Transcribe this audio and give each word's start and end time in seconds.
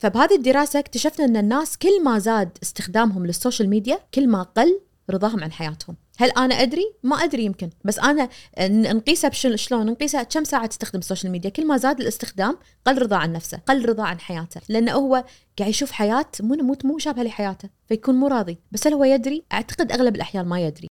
فبهذه 0.00 0.36
الدراسة 0.36 0.78
اكتشفنا 0.78 1.24
أن 1.26 1.36
الناس 1.36 1.78
كل 1.78 2.04
ما 2.04 2.18
زاد 2.18 2.58
استخدامهم 2.62 3.26
لل 3.26 3.37
social 3.37 3.68
media 3.68 3.98
كل 4.14 4.28
ما 4.28 4.42
قل 4.42 4.80
رضاهم 5.10 5.44
عن 5.44 5.52
حياتهم. 5.52 5.96
هل 6.18 6.30
أنا 6.30 6.54
أدري؟ 6.54 6.92
ما 7.02 7.16
أدري 7.16 7.44
يمكن. 7.44 7.70
بس 7.84 7.98
أنا 7.98 8.28
نقيسها 8.92 9.30
بشل- 9.30 9.58
شلون؟ 9.58 9.86
نقيسها 9.86 10.22
كم 10.22 10.44
ساعة 10.44 10.66
تستخدم 10.66 10.98
ال 10.98 11.03
social 11.03 11.32
media؟ 11.32 11.50
كل 11.50 11.66
ما 11.66 11.76
زاد 11.76 12.00
الاستخدام 12.00 12.58
قل 12.86 13.02
رضا 13.02 13.16
عن 13.16 13.32
نفسه 13.32 13.58
قل 13.66 13.88
رضا 13.88 14.02
عن 14.04 14.20
حياته. 14.20 14.60
لأنه 14.68 14.92
هو 14.92 15.24
قاعد 15.58 15.70
يشوف 15.70 15.90
حياة 15.92 16.26
مو 16.40 16.54
مو 16.54 16.76
مو 16.84 16.96
مشابهه 16.96 17.22
لحياته 17.22 17.68
فيكون 17.88 18.14
مو 18.14 18.26
راضي. 18.26 18.58
بس 18.72 18.86
هل 18.86 18.92
هو 18.94 19.04
يدري؟ 19.04 19.44
أعتقد 19.52 19.92
أغلب 19.92 20.16
الأحيان 20.16 20.46
ما 20.46 20.60
يدري. 20.60 20.88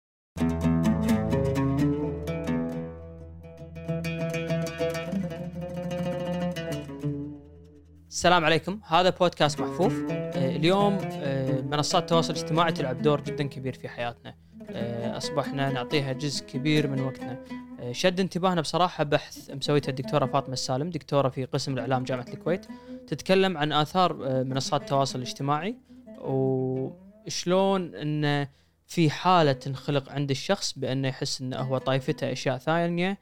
السلام 8.19 8.45
عليكم. 8.45 8.81
هذا 8.87 9.11
بودكاست 9.11 9.61
محفوف. 9.61 9.93
آه، 10.11 10.57
اليوم 10.57 10.99
آه، 11.03 11.61
منصات 11.61 12.03
التواصل 12.03 12.33
الاجتماعي 12.33 12.73
تلعب 12.73 13.03
دور 13.03 13.21
جدا 13.21 13.45
كبير 13.45 13.73
في 13.73 13.89
حياتنا. 13.89 14.35
آه، 14.71 15.17
أصبحنا 15.17 15.73
نعطيها 15.73 16.13
جزء 16.13 16.47
كبير 16.47 16.87
من 16.87 17.01
وقتنا. 17.01 17.45
شد 17.93 18.21
انتباهنا 18.21 18.61
بصراحة 18.61 19.05
بحث 19.05 19.51
مسويته 19.51 19.91
الدكتورة 19.91 20.27
فاطمة 20.27 20.53
السالم 20.53 20.91
دكتورة 20.91 21.29
في 21.29 21.45
قسم 21.45 21.73
الإعلام 21.73 22.05
جامعة 22.05 22.27
الكويت. 22.29 22.67
تتكلم 23.07 23.59
عن 23.59 23.73
آثار 23.73 24.15
منصات 24.45 24.81
التواصل 24.81 25.19
الاجتماعي 25.19 25.77
وشلون 26.21 27.95
انه 27.95 28.49
في 28.87 29.11
حالة 29.11 29.53
تنخلق 29.53 30.13
عند 30.13 30.31
الشخص 30.31 30.79
بأنه 30.79 31.09
يحس 31.09 31.41
انه 31.41 31.57
هو 31.57 31.79
طايفته 31.79 32.33
أشياء 32.33 32.59
ثانية 32.59 33.19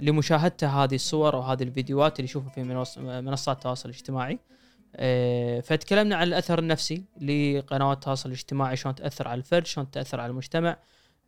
لمشاهدته 0.00 0.84
هذه 0.84 0.94
الصور 0.94 1.34
أو 1.34 1.40
هذه 1.40 1.62
الفيديوهات 1.62 2.18
اللي 2.18 2.24
يشوفها 2.24 2.50
في 2.50 2.62
منص- 2.64 2.98
منصات 2.98 3.56
التواصل 3.56 3.88
الاجتماعي. 3.88 4.38
آه، 4.96 5.60
فتكلمنا 5.60 6.16
عن 6.16 6.26
الأثر 6.26 6.58
النفسي 6.58 7.04
لقنوات 7.20 7.96
التواصل 7.96 8.28
الاجتماعي 8.28 8.76
شلون 8.76 8.94
تأثر 8.94 9.28
على 9.28 9.38
الفرد 9.38 9.66
شلون 9.66 9.90
تأثر 9.90 10.20
على 10.20 10.30
المجتمع. 10.30 10.76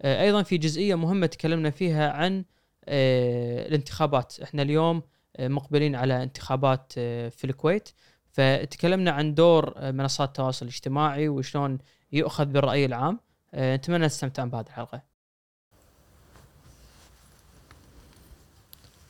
آه، 0.03 0.23
أيضا 0.23 0.43
في 0.43 0.59
جزئية 0.59 0.95
مهمة 0.95 1.27
تكلمنا 1.27 1.71
فيها 1.71 2.11
عن 2.13 2.45
آه، 2.85 3.69
الانتخابات. 3.69 4.41
إحنا 4.43 4.63
اليوم 4.63 5.03
آه، 5.37 5.49
مقبلين 5.49 5.95
على 5.95 6.23
انتخابات 6.23 6.93
آه، 6.99 7.29
في 7.29 7.45
الكويت. 7.45 7.89
فتكلمنا 8.33 9.11
عن 9.11 9.35
دور 9.35 9.75
آه، 9.77 9.91
منصات 9.91 10.29
التواصل 10.29 10.67
الاجتماعي 10.67 11.29
وشلون 11.29 11.79
يؤخذ 12.13 12.45
بالرأي 12.45 12.85
العام. 12.85 13.21
آه، 13.55 13.77
نتمنى 13.77 14.09
تستمتعون 14.09 14.51
بهذه 14.51 14.67
الحلقة. 14.67 15.10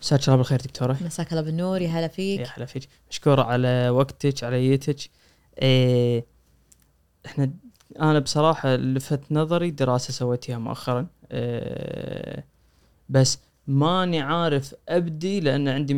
مساك 0.02 0.20
الله 0.24 0.36
بالخير 0.36 0.58
دكتورة. 0.60 0.96
مساك 1.04 1.32
الله 1.32 1.42
بالنور 1.42 1.80
يا 1.82 1.88
هلا 1.88 2.00
يا 2.02 2.08
فيك 2.08 2.48
هلا 2.56 2.66
فيك. 2.66 2.88
مشكورة 3.10 3.42
على 3.42 3.88
وقتك 3.88 4.44
على 4.44 4.66
يتك 4.66 5.10
إيه 5.62 6.26
إحنا 7.26 7.50
أنا 8.00 8.18
بصراحة 8.18 8.76
لفت 8.76 9.20
نظري 9.32 9.70
دراسة 9.70 10.12
سويتيها 10.12 10.58
مؤخرا. 10.58 11.06
إيه 11.32 12.44
بس 13.08 13.38
ماني 13.66 14.20
عارف 14.20 14.74
أبدي 14.88 15.40
لأن 15.40 15.68
عندي 15.68 15.94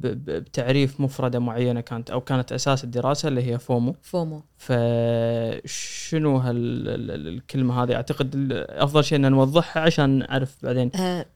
بتعريف 0.30 1.00
مفردة 1.00 1.38
معينة 1.38 1.80
كانت 1.80 2.10
أو 2.10 2.20
كانت 2.20 2.52
أساس 2.52 2.84
الدراسة 2.84 3.28
اللي 3.28 3.42
هي 3.52 3.58
فومو. 3.58 3.96
فومو. 4.02 4.42
فشنو 4.58 6.36
هال 6.36 6.56
ال- 6.88 7.10
ال- 7.10 7.28
الكلمة 7.28 7.82
هذه؟ 7.82 7.94
أعتقد 7.94 8.52
أفضل 8.68 9.04
شيء 9.04 9.18
إن 9.18 9.30
نوضحها 9.32 9.82
عشان 9.82 10.18
نعرف 10.18 10.56
بعدين. 10.62 10.90
آه، 10.96 11.26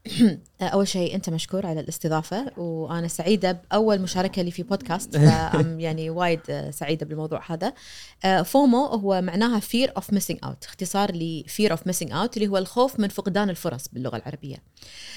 أول 0.61 0.87
شيء 0.87 1.15
أنت 1.15 1.29
مشكور 1.29 1.65
على 1.65 1.79
الاستضافة 1.79 2.59
وأنا 2.59 3.07
سعيدة 3.07 3.51
بأول 3.51 4.01
مشاركة 4.01 4.41
لي 4.41 4.51
في 4.51 4.63
بودكاست 4.63 5.15
يعني 5.85 6.09
وايد 6.09 6.69
سعيدة 6.69 7.05
بالموضوع 7.05 7.41
هذا. 7.51 7.73
آه، 8.25 8.41
فومو 8.41 8.85
هو 8.85 9.21
معناها 9.21 9.59
fear 9.59 9.89
of 9.99 10.03
missing 10.15 10.37
out 10.45 10.65
اختصار 10.65 11.11
ل 11.15 11.43
fear 11.47 11.69
of 11.71 11.79
missing 11.91 12.09
out 12.09 12.29
اللي 12.37 12.47
هو 12.47 12.57
الخوف 12.57 12.99
من 12.99 13.07
فقدان 13.07 13.49
الفرص 13.49 13.87
باللغة 13.87 14.15
العربية. 14.17 14.57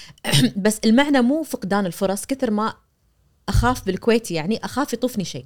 بس 0.65 0.79
المعنى 0.85 1.21
مو 1.21 1.43
فقدان 1.43 1.85
الفرص 1.85 2.25
كثر 2.25 2.51
ما 2.51 2.73
أخاف 3.49 3.85
بالكويتي 3.85 4.33
يعني 4.33 4.57
أخاف 4.65 4.93
يطوفني 4.93 5.23
شيء. 5.23 5.45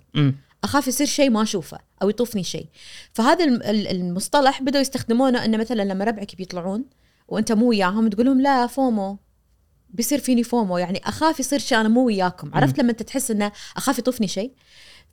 أخاف 0.64 0.88
يصير 0.88 1.08
شيء 1.08 1.30
ما 1.30 1.42
أشوفه 1.42 1.78
أو 2.02 2.10
يطوفني 2.10 2.44
شيء. 2.44 2.68
فهذا 3.14 3.46
الم- 3.46 3.62
ال- 3.62 3.88
المصطلح 3.88 4.62
بدأوا 4.62 4.82
يستخدمونه 4.82 5.46
إنه 5.46 5.58
مثلا 5.58 5.82
لما 5.84 6.06
ربعك 6.06 6.36
بيطلعون 6.36 6.86
وأنت 7.28 7.52
مو 7.52 7.70
وياهم 7.70 8.08
تقول 8.08 8.26
لهم 8.26 8.42
لا 8.42 8.68
FOMO. 8.68 9.18
بيصير 9.90 10.20
فيني 10.20 10.44
FOMO. 10.44 10.78
يعني 10.78 11.02
أخاف 11.06 11.40
يصير 11.40 11.60
شيء 11.60 11.80
أنا 11.80 11.90
مو 11.90 12.06
وياكم. 12.06 12.52
عرفت 12.54 12.80
لما 12.80 12.92
أنت 12.92 13.04
تحس 13.04 13.32
إنه 13.32 13.52
أخاف 13.78 14.00
يطوفني 14.00 14.28
شيء؟ 14.28 14.52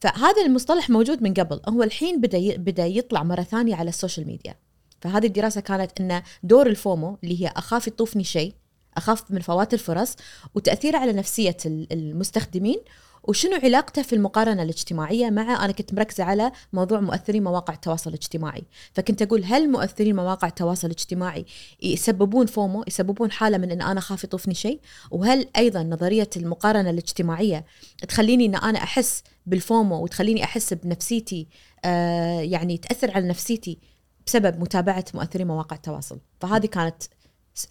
فهذا 0.01 0.43
المصطلح 0.47 0.91
موجود 0.91 1.23
من 1.23 1.35
قبل. 1.35 1.61
هو 1.69 1.83
الحين 1.83 2.21
بدأ 2.21 2.57
بدأ 2.57 2.87
يطلع 2.87 3.23
مرة 3.23 3.43
ثانية 3.43 3.75
على 3.75 3.89
ال 3.89 3.94
social 3.94 4.27
media. 4.27 4.55
فهذه 5.01 5.27
الدراسة 5.27 5.61
كانت 5.61 6.01
ان 6.01 6.23
دور 6.43 6.67
ال 6.67 6.77
FOMO 6.77 7.19
اللي 7.25 7.43
هي 7.45 7.53
أخاف 7.57 7.87
يطوفني 7.87 8.25
شيء 8.25 8.55
أخاف 8.97 9.31
من 9.31 9.41
فوات 9.41 9.75
الفرص 9.75 10.17
وتأثيره 10.55 10.99
على 10.99 11.13
نفسية 11.13 11.57
ال- 11.67 11.93
المستخدمين 11.93 12.79
وشنو 13.25 13.57
علاقته 13.63 14.03
في 14.03 14.13
المقارنة 14.13 14.63
الاجتماعية 14.63 15.31
مع 15.31 15.65
أنا 15.65 15.73
كنت 15.73 15.95
مركزة 15.95 16.25
على 16.25 16.53
موضوع 16.73 17.01
مؤثري 17.01 17.41
مواقع 17.41 17.75
التواصل 17.75 18.11
الاجتماعي. 18.11 18.65
فكنت 18.93 19.23
أقول 19.23 19.45
هل 19.45 19.71
مؤثري 19.71 20.13
مواقع 20.13 20.49
التواصل 20.49 20.87
الاجتماعي 20.87 21.47
يسببون 21.83 22.47
فومو 22.47 22.85
يسببون 22.87 23.31
حالة 23.31 23.59
من 23.59 23.71
إن 23.71 23.83
أنا 23.83 23.99
أخاف 23.99 24.25
يطوفني 24.25 24.55
شيء؟ 24.55 24.81
وهل 25.11 25.49
أيضا 25.57 25.83
نظرية 25.83 26.31
المقارنة 26.37 26.91
الاجتماعية 26.91 27.65
تخليني 28.09 28.47
إن 28.47 28.55
أنا 28.55 28.79
أحس 28.79 29.23
بالفومو 29.47 30.03
وتخليني 30.03 30.45
أحس 30.45 30.75
بنفسيتي 30.75 31.49
آه 31.85 32.41
يعني 32.41 32.79
تأثر 32.79 33.11
على 33.11 33.29
نفسيتي 33.29 33.79
بسبب 34.27 34.61
متابعة 34.61 35.05
مؤثري 35.15 35.45
مواقع 35.45 35.77
التواصل؟ 35.77 36.21
فهذه 36.41 36.67
كانت 36.67 37.03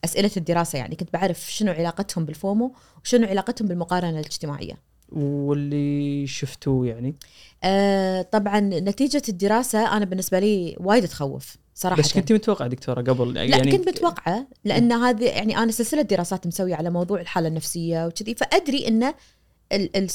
أسئلة 0.06 0.32
الدراسة 0.38 0.80
يعني. 0.80 0.96
كنت 0.96 1.14
بعرف 1.14 1.54
شنو 1.54 1.72
علاقتهم 1.72 2.26
بالفومو 2.26 2.76
وشنو 3.04 3.28
علاقتهم 3.28 3.68
بالمقارنة 3.68 4.20
الاجتماعية. 4.20 4.87
واللي 5.12 6.28
شفتوه 6.28 6.88
يعني؟ 6.88 7.16
آه 7.64 8.22
طبعا 8.22 8.60
نتيجة 8.60 9.22
الدراسة 9.30 9.98
أنا 9.98 10.06
بالنسبة 10.06 10.40
لي 10.40 10.76
وايد 10.80 11.08
تخوف 11.08 11.56
صراحة. 11.76 12.02
بس 12.02 12.14
كنت 12.14 12.32
متوقع 12.32 12.68
دكتورة 12.68 13.02
قبل 13.02 13.34
لا 13.34 13.44
يعني 13.44 13.72
كنت 13.72 13.88
متوقعة 13.90 14.48
لأن 14.64 14.92
هذه 14.92 15.26
يعني 15.26 15.58
أنا 15.58 15.72
سلسلة 15.72 16.02
دراسات 16.02 16.48
مسوية 16.48 16.76
على 16.76 16.90
موضوع 16.90 17.22
الحالة 17.22 17.48
النفسية 17.48 18.06
وكذي 18.06 18.36
فأدري 18.36 18.88
أن 18.88 19.04
ال- 19.04 19.14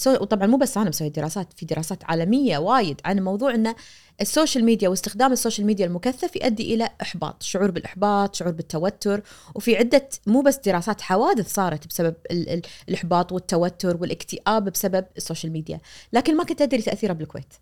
وطبعا 0.07 0.47
مو 0.47 0.57
بس 0.57 0.79
أنا 0.79 0.89
مسوي 0.89 1.09
دراسات 1.09 1.53
في 1.57 1.67
دراسات 1.67 2.05
عالمية 2.05 2.59
وايد 2.59 3.01
عن 3.05 3.21
موضوع 3.21 3.55
أن 3.55 3.75
ال 4.21 4.27
social 4.27 4.65
media 4.65 4.89
واستخدام 4.89 5.33
ال 5.33 5.38
social 5.38 5.67
media 5.67 5.87
المكثف 5.87 6.37
يؤدي 6.37 6.75
إلى 6.75 6.91
إحباط 7.03 7.43
شعور 7.43 7.71
بالإحباط 7.71 8.35
شعور 8.35 8.53
بالتوتر 8.53 9.23
وفي 9.55 9.77
عدة 9.77 10.09
مو 10.27 10.41
بس 10.41 10.57
دراسات 10.57 11.01
حوادث 11.01 11.55
صارت 11.55 11.87
بسبب 11.87 12.15
ال... 12.31 12.49
ال... 12.49 12.63
الإحباط 12.89 13.33
والتوتر 13.33 13.97
والاكتئاب 13.97 14.65
بسبب 14.65 15.05
ال 15.17 15.22
social 15.22 15.53
media 15.53 15.81
لكن 16.13 16.37
ما 16.37 16.45
كنت 16.45 16.63
أدري 16.63 16.83
تأثيرها 16.83 17.15
بالكويت. 17.15 17.55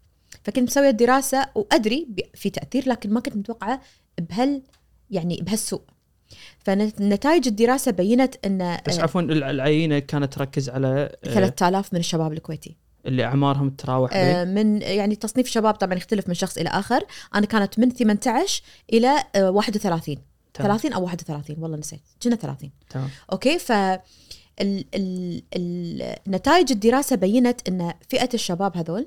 فكنت 0.45 0.71
مسوية 0.71 0.91
دراسة 0.91 1.47
وأدري 1.55 2.07
ب- 2.09 2.37
في 2.37 2.51
تأثير 2.51 2.89
لكن 2.89 3.13
ما 3.13 3.21
كنت 3.21 3.37
متوقعة 3.37 3.81
بهال 4.21 4.63
يعني 5.11 5.37
بهالسوء. 5.43 5.81
فنتائج 6.59 7.47
الدراسة 7.49 7.91
بينت 7.91 8.35
أن 8.47 8.79
بس 8.89 8.99
آه، 8.99 9.03
عفوا 9.03 9.21
الع- 9.21 9.51
العينة 9.51 9.99
كانت 9.99 10.33
تركز 10.35 10.69
على 10.71 11.13
آه، 11.25 11.29
3000 11.35 11.93
من 11.95 12.01
الشباب 12.01 12.33
الكويتي. 12.33 12.77
اللي 13.07 13.25
أعمارهم 13.25 13.71
تتراوح 13.71 14.11
آه، 14.15 14.45
من 14.45 14.83
يعني 14.83 15.17
تصنيف 15.17 15.47
شباب 15.47 15.75
طبعا 15.75 15.95
يختلف 15.95 16.29
من 16.29 16.35
شخص 16.35 16.59
إلى 16.59 16.69
آخر. 16.69 17.01
أنا 17.35 17.47
كانت 17.47 17.79
من 17.79 17.91
18 17.91 18.63
إلى 18.93 19.25
آه، 19.35 19.51
31 19.51 20.17
تمام. 20.55 20.69
30 20.69 20.93
أو 20.93 21.05
31 21.05 21.57
والله 21.59 21.77
نسيت. 21.77 22.01
كنا 22.23 22.37
30 22.37 22.71
تمام. 22.91 23.09
okay؟ 23.33 23.59
ف 23.59 23.73
ال 23.73 24.85
ال 24.95 25.43
ال 25.57 26.15
نتائج 26.29 26.73
الدراسة 26.73 27.17
بينت 27.17 27.69
إن 27.69 27.93
فئة 28.09 28.29
الشباب 28.35 28.77
هذول 28.77 29.07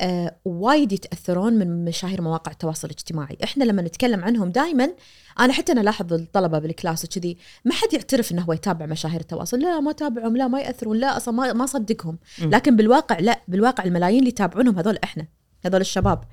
آه 0.00 0.36
وايد 0.44 0.92
يتأثرون 0.92 1.52
من 1.52 1.84
مشاهير 1.84 2.22
مواقع 2.22 2.52
التواصل 2.52 2.88
الاجتماعي، 2.88 3.38
إحنا 3.44 3.64
لما 3.64 3.82
نتكلم 3.82 4.24
عنهم 4.24 4.50
دائما 4.50 4.90
أنا 5.40 5.52
حتى 5.52 5.72
أنا 5.72 5.80
ألاحظ 5.80 6.12
الطلبة 6.12 6.58
بال 6.58 6.71
class 6.71 7.04
وكذي 7.04 7.36
ما 7.64 7.72
حد 7.72 7.92
يعترف 7.92 8.32
إنه 8.32 8.42
هو 8.42 8.52
يتابع 8.52 8.86
مشاهير 8.86 9.20
التواصل، 9.20 9.60
لا 9.60 9.80
ما 9.80 9.92
تابعهم، 9.92 10.36
لا 10.36 10.48
ما 10.48 10.60
يأثرون، 10.60 10.96
لا 10.96 11.16
أصلا 11.16 11.34
ما 11.34 11.52
ما 11.52 11.66
صدقهم،. 11.66 12.18
لكن 12.40 12.76
بالواقع 12.76 13.18
لا 13.18 13.40
بالواقع 13.48 13.84
الملايين 13.84 14.18
اللي 14.18 14.28
يتابعونهم 14.28 14.78
هذول 14.78 14.98
إحنا، 15.04 15.26
هذول 15.64 15.80
الشباب. 15.80 16.24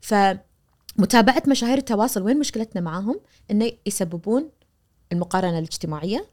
فمتابعه 0.00 1.42
مشاهير 1.48 1.78
التواصل 1.78 2.22
وين 2.22 2.38
مشكلتنا 2.38 2.80
معاهم؟ 2.80 3.20
إنه 3.50 3.72
يسببون 3.86 4.50
المقارنة 5.12 5.58
الاجتماعية 5.58 6.26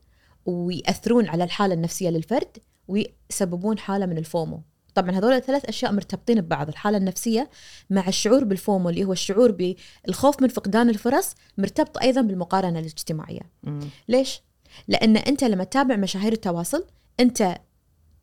ويأثرون 0.46 1.28
على 1.28 1.44
الحالة 1.44 1.74
النفسية 1.74 2.10
للفرد 2.10 2.58
ويسببون 2.88 3.80
حالة 3.80 4.06
من 4.06 4.18
الفومو 4.18 4.62
طبعا 4.98 5.12
هذول 5.12 5.34
الثلاث 5.34 5.66
أشياء 5.66 5.92
مرتبطين 5.92 6.42
ببعض 6.42 6.68
الحالة 6.68 6.98
النفسية 6.98 7.50
مع 7.90 8.08
الشعور 8.08 8.44
بالفومو 8.44 8.90
اللي 8.90 9.06
هو 9.06 9.12
الشعور 9.12 9.52
بالخوف 9.52 10.42
من 10.42 10.48
فقدان 10.48 10.90
الفرص 10.90 11.36
مرتبط 11.58 11.98
أيضا 11.98 12.22
بالمقارنة 12.22 12.80
الاجتماعية 12.80 13.42
مم. 13.64 13.80
ليش؟ 14.08 14.42
لأن 14.88 15.18
أنت 15.18 15.44
لما 15.44 15.64
تتابع 15.64 15.96
مشاهير 15.96 16.34
التواصل 16.34 16.86
أنت 17.20 17.58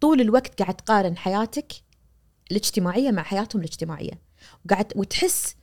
طول 0.00 0.20
الوقت 0.20 0.62
قاعد 0.62 0.74
تقارن 0.74 1.16
حياتك 1.16 1.72
الاجتماعية 2.50 3.10
مع 3.10 3.22
حياتهم 3.22 3.62
الاجتماعية 3.62 4.20
وقاعد 4.64 4.92
وتحس 4.96 5.56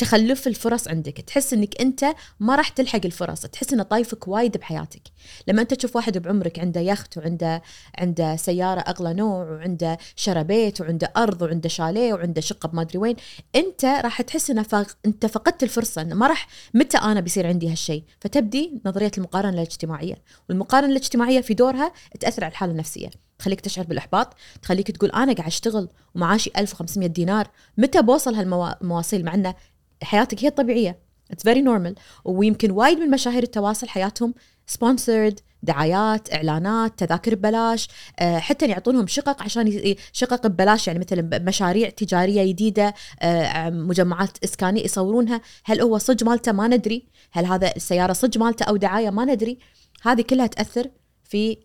تخلف 0.00 0.46
الفرص 0.46 0.88
عندك. 0.88 1.12
تحس 1.12 1.52
إنك 1.52 1.80
أنت 1.80 2.04
ما 2.40 2.56
راح 2.56 2.68
تلحق 2.68 3.00
الفرص. 3.04 3.40
تحس 3.40 3.72
ان 3.72 3.82
طايفك 3.82 4.28
وايد 4.28 4.56
بحياتك. 4.56 5.02
لما 5.48 5.62
أنت 5.62 5.74
تشوف 5.74 5.96
واحد 5.96 6.18
بعمرك 6.18 6.58
عنده 6.58 6.80
يخت 6.80 7.18
وعنده 7.18 7.62
عنده 7.98 8.36
سيارة 8.36 8.80
أغلى 8.80 9.14
نوع 9.14 9.44
وعنده 9.50 9.98
شرى 10.16 10.44
بيت 10.44 10.80
وعنده 10.80 11.12
أرض 11.16 11.42
وعنده 11.42 11.68
شاليه 11.68 12.14
وعنده 12.14 12.40
شقة 12.40 12.68
بما 12.68 12.82
أدري 12.82 12.98
وين 12.98 13.16
أنت 13.56 13.84
راح 13.84 14.22
تحس 14.22 14.50
ان 14.50 14.62
فق... 14.62 14.86
أنت 15.06 15.26
فقدت 15.26 15.62
الفرصة. 15.62 16.02
إنه 16.02 16.14
ما 16.14 16.26
راح 16.26 16.48
متى 16.74 16.98
أنا 16.98 17.20
بيصير 17.20 17.46
عندي 17.46 17.70
هالشيء؟ 17.70 18.04
فتبدي 18.20 18.80
نظرية 18.86 19.12
المقارنة 19.18 19.54
الاجتماعية. 19.54 20.14
والمقارنة 20.48 20.90
الاجتماعية 20.90 21.40
في 21.40 21.54
دورها 21.54 21.92
تأثر 22.20 22.44
على 22.44 22.50
الحالة 22.50 22.72
النفسية. 22.72 23.10
تخليك 23.38 23.60
تشعر 23.60 23.84
بالإحباط. 23.84 24.36
تخليك 24.62 24.90
تقول 24.90 25.10
أنا 25.10 25.32
قاعد 25.32 25.48
أشتغل 25.48 25.88
ومعاشي 26.14 26.50
1500 26.58 27.08
دينار. 27.08 27.50
متى 27.78 28.02
بوصل 28.02 28.34
هالمواصيل 28.34 29.24
مع 29.24 29.34
إنه 29.34 29.54
حياتك 30.02 30.44
هي 30.44 30.48
الطبيعية. 30.48 30.98
it's 31.30 31.42
very 31.42 31.62
normal 31.62 31.94
ويمكن 32.24 32.70
وايد 32.70 32.98
من 32.98 33.10
مشاهير 33.10 33.42
التواصل 33.42 33.88
حياتهم 33.88 34.34
sponsored 34.66 35.40
دعايات 35.62 36.34
إعلانات 36.34 36.98
تذاكر 36.98 37.34
ببلاش 37.34 37.88
آه، 38.18 38.38
حتى 38.38 38.66
يعطونهم 38.66 39.06
شقق 39.06 39.42
عشان 39.42 39.94
شقق 40.12 40.46
ببلاش 40.46 40.86
يعني 40.86 40.98
مثلا 40.98 41.38
مشاريع 41.38 41.88
تجارية 41.88 42.52
جديدة 42.52 42.94
آه، 43.20 43.70
مجمعات 43.70 44.44
إسكانية 44.44 44.84
يصورونها. 44.84 45.40
هل 45.64 45.80
هو 45.80 45.98
صج 45.98 46.24
مالته؟ 46.24 46.52
ما 46.52 46.68
ندري. 46.68 47.06
هل 47.32 47.46
هذا 47.46 47.72
السيارة 47.76 48.12
صج 48.12 48.38
مالته 48.38 48.64
أو 48.64 48.76
دعاية؟ 48.76 49.10
ما 49.10 49.24
ندري. 49.24 49.58
هذه 50.02 50.22
كلها 50.22 50.46
تأثر 50.46 50.90
في 51.24 51.58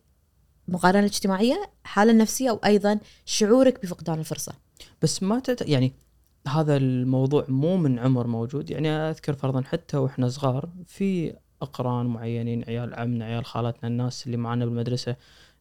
المقارنه 0.68 1.00
الاجتماعيه 1.00 1.72
حالة 1.84 2.12
النفسيه 2.12 2.52
وأيضا 2.52 3.00
شعورك 3.26 3.82
بفقدان 3.82 4.20
الفرصة. 4.20 4.54
بس 5.02 5.24
ما 5.24 5.40
تت... 5.40 5.70
يعني 5.70 5.94
هذا 6.48 6.78
الموضوع 6.78 7.46
مو 7.48 7.78
من 7.78 8.00
عمر 8.00 8.28
موجود. 8.28 8.70
يعني 8.70 8.90
أذكر 8.90 9.34
فرضا 9.34 9.62
حتى 9.62 9.98
وإحنا 9.98 10.30
صغار 10.30 10.70
في 10.86 11.34
أقران 11.62 12.06
معينين 12.06 12.64
عيال 12.64 12.94
عمنا 12.94 13.26
عيال 13.26 13.46
خالاتنا 13.46 13.88
الناس 13.90 14.26
اللي 14.26 14.38
معنا 14.38 14.66
بالمدرسة 14.66 15.16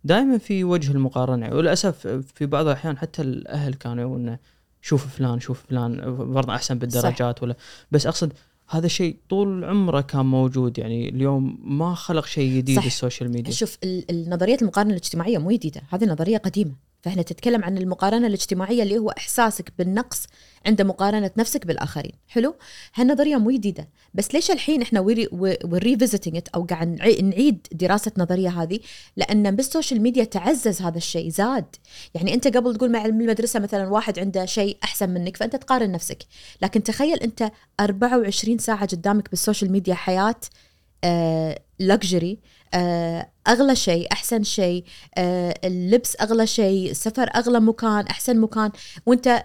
دائما 0.04 0.38
في 0.38 0.64
وجه 0.64 0.92
المقارنة. 0.92 1.54
وللأسف 1.54 2.06
في 2.06 2.46
بعض 2.46 2.66
الأحيان 2.66 2.98
حتى 2.98 3.22
الأهل 3.22 3.74
كانوا 3.74 4.02
يقولون 4.02 4.36
شوف 4.82 5.06
فلان 5.06 5.40
شوف 5.40 5.66
فلان 5.66 6.16
فرضا 6.16 6.54
أحسن 6.54 6.78
بالدرجات 6.78 7.38
صح. 7.38 7.42
ولا. 7.42 7.54
بس 7.90 8.06
أقصد 8.06 8.32
هذا 8.68 8.88
شيء 8.88 9.16
طول 9.28 9.64
عمره 9.64 10.00
كان 10.00 10.26
موجود. 10.26 10.78
يعني 10.78 11.08
اليوم 11.08 11.58
ما 11.78 11.94
خلق 11.94 12.26
شيء 12.26 12.56
جديد. 12.56 12.78
ال 12.78 12.86
social 12.86 13.30
media. 13.30 13.52
شوف 13.52 13.78
النظريه 13.84 14.56
المقارنة 14.62 14.90
الاجتماعية 14.90 15.38
مو 15.38 15.50
جديدة 15.50 15.82
هذه 15.90 16.04
نظرية 16.04 16.36
قديمة. 16.36 16.72
فإحنا 17.04 17.22
تتكلم 17.22 17.64
عن 17.64 17.78
المقارنة 17.78 18.26
الاجتماعية 18.26 18.82
اللي 18.82 18.98
هو 18.98 19.10
إحساسك 19.10 19.72
بالنقص 19.78 20.26
عند 20.66 20.82
مقارنة 20.82 21.30
نفسك 21.36 21.66
بالآخرين. 21.66 22.12
حلو؟ 22.28 22.54
هالنظرية 22.94 23.36
مو 23.36 23.50
جديدة. 23.50 23.88
بس 24.14 24.34
ليش 24.34 24.50
الحين 24.50 24.82
إحنا 24.82 25.00
we're 25.64 25.90
revisiting 25.90 26.42
أو 26.54 26.64
قاعد 26.64 27.00
نعيد 27.22 27.66
دراسة 27.72 28.12
النظرية 28.16 28.48
هذه؟ 28.48 28.80
لأن 29.16 29.56
بال 29.56 29.67
social 29.67 30.00
media 30.00 30.24
تعزز 30.24 30.82
هذا 30.82 30.96
الشيء 30.96 31.30
زاد. 31.30 31.76
يعني 32.14 32.34
أنت 32.34 32.56
قبل 32.56 32.76
تقول 32.76 32.92
مع 32.92 33.04
المدرسة 33.04 33.60
مثلا 33.60 33.88
واحد 33.88 34.18
عنده 34.18 34.46
شيء 34.46 34.76
أحسن 34.84 35.10
منك 35.10 35.36
فأنت 35.36 35.56
تقارن 35.56 35.92
نفسك. 35.92 36.18
لكن 36.62 36.82
تخيل 36.82 37.18
أنت 37.18 37.50
24 37.80 38.58
ساعة 38.58 38.86
قدامك 38.86 39.30
بال 39.30 39.41
social 39.41 39.72
media 39.72 39.94
حياة 39.94 40.40
luxury 41.80 42.32
آه، 42.32 42.63
أغلى 43.48 43.76
شيء 43.76 44.12
أحسن 44.12 44.42
شيء 44.42 44.84
آه 45.18 45.54
اللبس 45.64 46.16
أغلى 46.20 46.46
شيء 46.46 46.90
السفر 46.90 47.30
أغلى 47.36 47.60
مكان 47.60 48.06
أحسن 48.06 48.40
مكان. 48.40 48.70
وأنت 49.06 49.44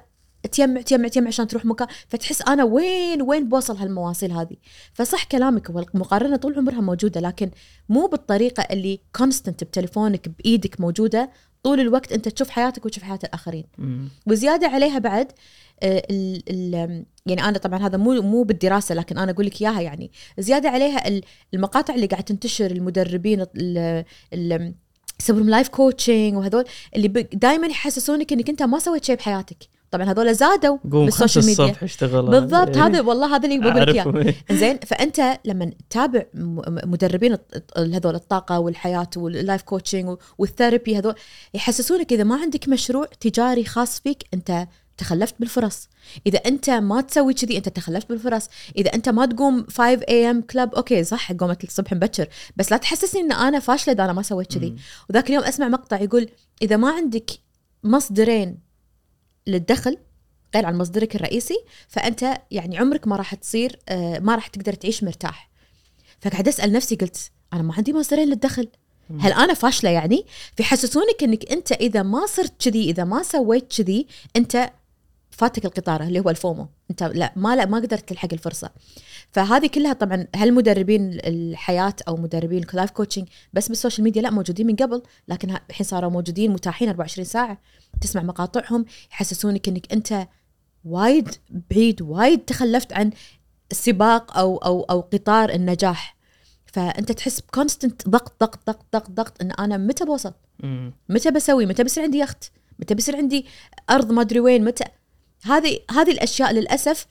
تجمع 0.51 0.81
تجمع 0.81 1.07
تجمع 1.07 1.27
عشان 1.27 1.47
تروح 1.47 1.65
مكان 1.65 1.87
فتحس 2.07 2.41
أنا 2.41 2.63
وين 2.63 3.21
وين 3.21 3.49
بوصل 3.49 3.77
هالمواصيل 3.77 4.31
هذه؟ 4.31 4.55
فصح 4.93 5.23
كلامك 5.23 5.69
والمقارنة 5.69 6.35
طول 6.35 6.57
عمرها 6.57 6.81
موجودة 6.81 7.21
لكن 7.21 7.51
مو 7.89 8.07
بالطريقة 8.07 8.61
اللي 8.71 8.99
constant 9.15 9.63
بتليفونك 9.63 10.29
بإيدك 10.29 10.81
موجودة 10.81 11.29
طول 11.63 11.79
الوقت 11.79 12.11
أنت 12.11 12.27
تشوف 12.27 12.49
حياتك 12.49 12.85
وتشوف 12.85 13.03
حياة 13.03 13.19
الآخرين. 13.23 13.65
وزيادة 14.27 14.67
عليها 14.67 14.99
بعد 14.99 15.27
آه، 15.27 15.33
ال 15.83 16.43
ال 16.49 17.05
يعني 17.25 17.43
أنا 17.43 17.57
طبعا 17.57 17.87
هذا 17.87 17.97
مو 17.97 18.21
مو 18.21 18.43
بالدراسة 18.43 18.95
لكن 18.95 19.17
أنا 19.17 19.31
أقول 19.31 19.45
لك 19.45 19.61
إياها 19.61 19.81
يعني. 19.81 20.11
زيادة 20.37 20.69
عليها 20.69 21.21
المقاطع 21.53 21.95
اللي 21.95 22.05
قاعد 22.05 22.23
تنتشر 22.23 22.71
المدربين 22.71 23.45
يسوون 25.21 25.49
life 25.49 25.67
coaching 25.67 26.37
وهذول 26.37 26.63
اللي 26.95 27.07
دائما 27.33 27.67
يحسسونك 27.67 28.33
إنك 28.33 28.49
أنت 28.49 28.63
ما 28.63 28.79
سويت 28.79 29.05
شيء 29.05 29.15
بحياتك. 29.15 29.57
طبعا 29.91 30.11
هذول 30.11 30.35
زادوا 30.35 30.77
بال 30.83 30.99
social 30.99 31.45
media 31.45 31.65
الصبح 31.65 31.83
اشتغل. 31.83 32.25
بالضبط 32.25 32.77
إيه. 32.77 32.85
هذا 32.85 33.01
والله 33.01 33.35
هذا 33.35 33.47
اللي 33.47 33.59
بقول 33.59 33.81
لك 33.81 33.87
إياه. 33.87 34.33
زين 34.51 34.79
فأنت 34.79 35.39
لما 35.45 35.71
تتابع 35.89 36.23
مدربين 36.83 37.37
هذول 37.77 38.15
الطاقة 38.15 38.59
والحياة 38.59 39.09
وال 39.17 39.32
life 39.32 39.61
coaching 39.61 40.17
وال 40.37 40.50
therapy 40.50 40.97
هذول 40.97 41.13
يحسسونك 41.53 42.13
إذا 42.13 42.23
ما 42.23 42.35
عندك 42.35 42.69
مشروع 42.69 43.05
تجاري 43.19 43.65
خاص 43.65 43.99
فيك 43.99 44.23
أنت 44.33 44.67
تخلفت 44.99 45.35
بالفرص. 45.39 45.89
إذا 46.27 46.37
أنت 46.37 46.69
ما 46.69 47.01
تسوي 47.01 47.33
كذي 47.33 47.57
أنت 47.57 47.69
تخلفت 47.69 48.09
بالفرص. 48.09 48.47
إذا 48.77 48.93
أنت 48.93 49.09
ما 49.09 49.25
تقوم 49.25 49.65
5 49.67 49.83
AM 50.09 50.41
club 50.41 50.75
okay 50.75 51.03
صح 51.03 51.31
قومت 51.31 51.63
الصبح 51.63 51.93
مبكر. 51.93 52.27
بس 52.57 52.71
لا 52.71 52.77
تحسسني 52.77 53.21
إن 53.21 53.31
أنا 53.31 53.59
فاشلة 53.59 53.93
إذا 53.93 54.03
أنا 54.05 54.13
ما 54.13 54.21
سويت 54.21 54.53
كذي. 54.53 54.75
وذاك 55.09 55.29
اليوم 55.29 55.43
أسمع 55.43 55.67
مقطع 55.67 55.99
يقول 56.01 56.29
إذا 56.61 56.77
ما 56.77 56.91
عندك 56.91 57.31
مصدرين 57.83 58.57
للدخل 59.47 59.97
غير 60.55 60.65
عن 60.65 60.77
مصدرك 60.77 61.15
الرئيسي 61.15 61.63
فأنت 61.87 62.41
يعني 62.51 62.77
عمرك 62.77 63.07
ما 63.07 63.15
راح 63.15 63.35
تصير 63.35 63.79
آه، 63.89 64.19
ما 64.19 64.35
راح 64.35 64.47
تقدر 64.47 64.73
تعيش 64.73 65.03
مرتاح. 65.03 65.49
فقعد 66.21 66.47
أسأل 66.47 66.71
نفسي 66.71 66.95
قلت 66.95 67.31
أنا 67.53 67.61
ما 67.61 67.73
عندي 67.73 67.93
مصدرين 67.93 68.27
للدخل. 68.27 68.67
هل 69.19 69.33
أنا 69.33 69.53
فاشلة 69.53 69.89
يعني؟ 69.89 70.25
فيحسسونك 70.57 71.23
إنك 71.23 71.51
أنت 71.51 71.71
إذا 71.71 72.03
ما 72.03 72.25
صرت 72.25 72.53
كذي 72.63 72.89
إذا 72.89 73.03
ما 73.03 73.23
سويت 73.23 73.73
كذي 73.77 74.07
أنت 74.35 74.71
فاتك 75.39 75.65
القطار 75.65 76.03
اللي 76.03 76.19
هو 76.19 76.29
ال 76.29 76.37
FOMO 76.37 76.67
انت 76.91 77.03
لا 77.03 77.33
ما 77.35 77.55
لا 77.55 77.65
ما 77.65 77.77
قدرت 77.77 78.09
تلحق 78.09 78.27
الفرصة 78.33 78.69
فهذه 79.31 79.67
كلها 79.67 79.93
طبعا 79.93 80.27
هل 80.35 80.53
مدربين 80.53 81.13
الحياة 81.13 81.95
أو 82.07 82.17
مدربين 82.17 82.63
ال 82.63 82.69
life 82.69 82.91
coaching 82.91 83.27
بس 83.53 83.67
بال 83.67 83.76
social 83.76 84.03
media 84.03 84.21
لا 84.21 84.29
موجودين 84.29 84.67
من 84.67 84.75
قبل 84.75 85.01
لكن 85.27 85.49
الحين 85.69 85.87
صاروا 85.87 86.11
موجودين 86.11 86.51
متاحين 86.51 86.89
24 86.89 87.25
ساعة 87.25 87.57
تسمع 88.01 88.23
مقاطعهم 88.23 88.85
يحسسونك 89.11 89.67
إنك 89.67 89.93
أنت 89.93 90.27
وايد 90.85 91.29
بعيد 91.71 92.01
وايد 92.01 92.39
تخلفت 92.39 92.93
عن 92.93 93.11
سباق 93.71 94.37
أو 94.37 94.57
أو 94.57 94.81
أو 94.81 95.01
قطار 95.01 95.49
النجاح 95.49 96.17
فأنت 96.65 97.11
تحس 97.11 97.41
ب 97.41 97.49
constant 97.49 98.09
ضغط 98.09 98.33
ضغط 98.39 98.59
ضغط 98.67 98.85
ضغط 98.93 99.11
ضغط 99.11 99.41
إن 99.41 99.51
أنا 99.51 99.77
متى 99.77 100.05
بوصل؟ 100.05 100.33
متى 101.09 101.31
بسوي؟ 101.31 101.65
متى 101.65 101.83
بيصير 101.83 102.03
عندي 102.03 102.17
يخت؟ 102.17 102.51
متى 102.79 102.95
بيصير 102.95 103.15
عندي 103.15 103.45
أرض 103.89 104.11
ما 104.11 104.21
أدري 104.21 104.39
وين؟ 104.39 104.63
متى 104.63 104.83
هذه 105.43 105.79
هذه 105.91 106.11
الأشياء 106.11 106.53
للأسف 106.53 107.07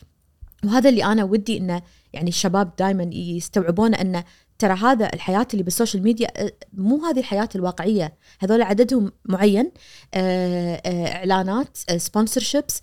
وهذا 0.64 0.88
اللي 0.88 1.04
أنا 1.04 1.24
ودي 1.24 1.58
إنه 1.58 1.82
يعني 2.12 2.28
الشباب 2.28 2.76
دائما 2.78 3.10
يستوعبون 3.14 3.94
انه 3.94 4.24
ترى 4.58 4.74
هذا 4.74 5.10
الحياة 5.14 5.46
اللي 5.52 5.62
بال 5.62 5.72
social 5.72 6.02
media 6.02 6.28
مو 6.72 7.04
هذه 7.04 7.18
الحياة 7.18 7.48
الواقعية. 7.54 8.16
هذول 8.40 8.62
عددهم 8.62 9.12
معين 9.24 9.72
إعلانات 10.16 11.76
sponsorships 11.76 12.80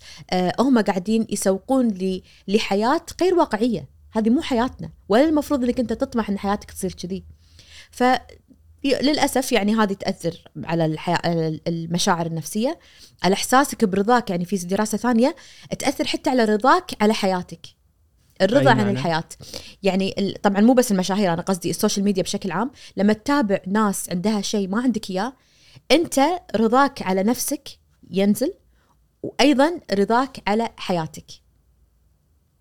هم 0.60 0.78
قاعدين 0.78 1.26
يسوقون 1.30 2.18
لحياة 2.48 3.02
غير 3.20 3.34
واقعية. 3.34 3.88
هذه 4.12 4.30
مو 4.30 4.42
حياتنا 4.42 4.90
ولا 5.08 5.24
المفروض 5.24 5.64
إنك 5.64 5.80
أنت 5.80 5.92
تطمح 5.92 6.30
إن 6.30 6.38
حياتك 6.38 6.70
تصير 6.70 6.92
كذي. 6.92 7.24
ف 7.90 8.04
للأسف 8.94 9.52
يعني 9.52 9.74
هذه 9.74 9.92
تأثر 9.92 10.44
على 10.64 10.86
الحياة 10.86 11.20
على 11.24 11.60
المشاعر 11.66 12.26
النفسية. 12.26 12.78
على 13.22 13.34
إحساسك 13.34 13.84
برضاك 13.84 14.30
يعني 14.30 14.44
في 14.44 14.56
دراسة 14.56 14.98
ثانية 14.98 15.36
تأثر 15.78 16.06
حتى 16.06 16.30
على 16.30 16.44
رضاك 16.44 17.02
على 17.02 17.14
حياتك. 17.14 17.66
الرضا 18.42 18.70
عن 18.70 18.90
الحياة. 18.90 19.24
يعني 19.82 20.34
طبعا 20.42 20.60
مو 20.60 20.72
بس 20.72 20.92
المشاهير 20.92 21.32
أنا 21.32 21.42
قصدي 21.42 21.70
السوشيال 21.70 22.04
ميديا 22.04 22.22
بشكل 22.22 22.50
عام. 22.50 22.70
لما 22.96 23.12
تتابع 23.12 23.58
ناس 23.66 24.10
عندها 24.10 24.40
شيء 24.40 24.68
ما 24.68 24.82
عندك 24.82 25.10
إياه 25.10 25.32
أنت 25.90 26.20
رضاك 26.56 27.02
على 27.02 27.22
نفسك 27.22 27.68
ينزل 28.10 28.54
وأيضا 29.22 29.80
رضاك 29.92 30.42
على 30.46 30.70
حياتك. 30.76 31.26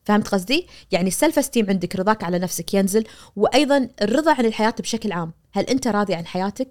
فهمت 0.04 0.28
قصدي؟ 0.28 0.68
يعني 0.92 1.08
ال 1.08 1.40
self-esteem 1.40 1.70
عندك 1.70 1.96
رضاك 1.96 2.24
على 2.24 2.40
نفسك 2.40 2.74
ينزل 2.74 3.04
وأيضا 3.36 3.90
الرضا 4.02 4.34
عن 4.34 4.46
الحياة 4.46 4.76
بشكل 4.80 5.12
عام، 5.12 5.34
هل 5.56 5.64
أنت 5.64 5.88
راضي 5.88 6.14
عن 6.14 6.26
حياتك؟ 6.26 6.70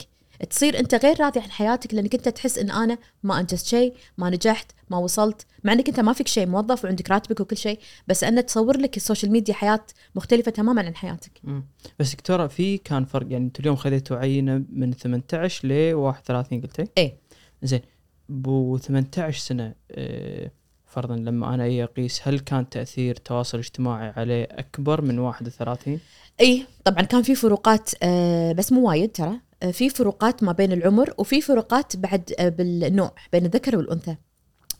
تصير 0.50 0.78
أنت 0.78 0.94
غير 0.94 1.20
راضي 1.20 1.40
عن 1.40 1.50
حياتك 1.50 1.94
لأنك 1.94 2.14
أنت 2.14 2.28
تحس 2.28 2.58
إن 2.58 2.70
أنا 2.70 2.98
ما 3.22 3.40
أنجزت 3.40 3.66
شيء، 3.66 3.94
ما 4.18 4.30
نجحت، 4.30 4.72
ما 4.90 4.98
وصلت، 4.98 5.46
مع 5.64 5.72
إنك 5.72 5.88
أنت 5.88 6.00
ما 6.00 6.12
فيك 6.12 6.28
شيء 6.28 6.46
موظف 6.46 6.84
وعندك 6.84 7.10
راتبك 7.10 7.40
وكل 7.40 7.56
شيء، 7.56 7.78
بس 8.08 8.24
انه 8.24 8.40
تصور 8.40 8.76
لك 8.76 8.96
ال 8.96 9.01
social 9.01 9.32
media 9.32 9.54
حياة 9.54 9.86
مختلفة 10.14 10.50
تماما 10.50 10.82
عن 10.82 10.96
حياتك. 10.96 11.40
مم. 11.44 11.64
بس 11.98 12.14
دكتورة 12.14 12.46
في 12.46 12.78
كان 12.78 13.04
فرق 13.04 13.26
يعني 13.30 13.44
أنتم 13.44 13.60
اليوم 13.60 13.76
خذيتوا 13.76 14.16
عينه 14.16 14.62
من 14.72 14.92
18 14.92 15.68
ل 15.68 15.94
31 15.94 16.60
قلتي؟ 16.60 16.84
إيه 16.98 17.16
زين 17.62 17.80
بو 18.28 18.78
18 18.78 19.38
سنة 19.38 19.74
آه، 19.90 20.50
فرضا 20.86 21.16
لما 21.16 21.54
أنا 21.54 21.66
أجي 21.66 21.84
أقيس 21.84 22.28
هل 22.28 22.38
كان 22.38 22.68
تأثير 22.68 23.16
التواصل 23.16 23.58
الاجتماعي 23.58 24.12
عليه 24.16 24.48
أكبر 24.50 25.00
من 25.02 25.18
31 25.18 26.00
اي 26.40 26.66
طبعا 26.84 27.02
كان 27.02 27.22
في 27.22 27.34
فروقات 27.34 27.90
آه، 28.02 28.52
بس 28.52 28.72
مو 28.72 28.88
وايد 28.88 29.12
ترى. 29.12 29.40
آه، 29.62 29.70
في 29.70 29.90
فروقات 29.90 30.42
ما 30.42 30.52
بين 30.52 30.72
العمر 30.72 31.14
وفي 31.18 31.40
فروقات 31.40 31.96
بعد 31.96 32.32
آه، 32.38 32.48
بالنوع 32.48 33.14
بين 33.32 33.46
الذكر 33.46 33.76
والأنثى. 33.76 34.16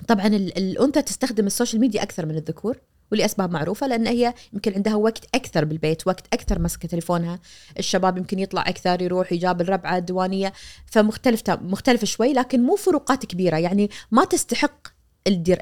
طبعا 0.09 0.27
ال- 0.27 0.59
الأنثى 0.59 1.03
تستخدم 1.03 1.47
ال 1.47 1.51
social 1.51 1.81
media 1.81 2.03
أكثر 2.03 2.27
من 2.27 2.37
الذكور 2.37 2.79
ولأسباب 3.13 3.51
معروفة 3.51 3.87
لأن 3.87 4.07
هي 4.07 4.35
يمكن 4.53 4.75
عندها 4.75 4.95
وقت 4.95 5.25
أكثر 5.35 5.65
بالبيت 5.65 6.07
وقت 6.07 6.27
أكثر 6.33 6.59
ماسكه 6.59 6.89
تليفونها. 6.89 7.41
الشباب 7.79 8.19
يمكن 8.19 8.39
يطلع 8.39 8.69
أكثر 8.69 9.03
يروح 9.03 9.33
يقابل 9.33 9.61
ربعه 9.61 9.97
الديوانية. 9.97 10.53
فمختلف 10.87 11.51
مختلف 11.51 12.05
شوي 12.05 12.33
لكن 12.33 12.63
مو 12.63 12.77
فروقات 12.77 13.27
كبيرة. 13.27 13.57
يعني 13.57 13.91
ما 14.11 14.25
تستحق 14.25 14.89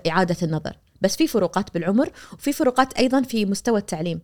إعادة 0.09 0.37
النظر. 0.43 0.79
بس 1.01 1.17
في 1.17 1.27
فروقات 1.27 1.75
بالعمر 1.75 2.11
وفي 2.33 2.53
فروقات 2.53 2.93
أيضا 2.93 3.23
في 3.23 3.47
مستوى 3.47 3.79
التعليم. 3.79 4.21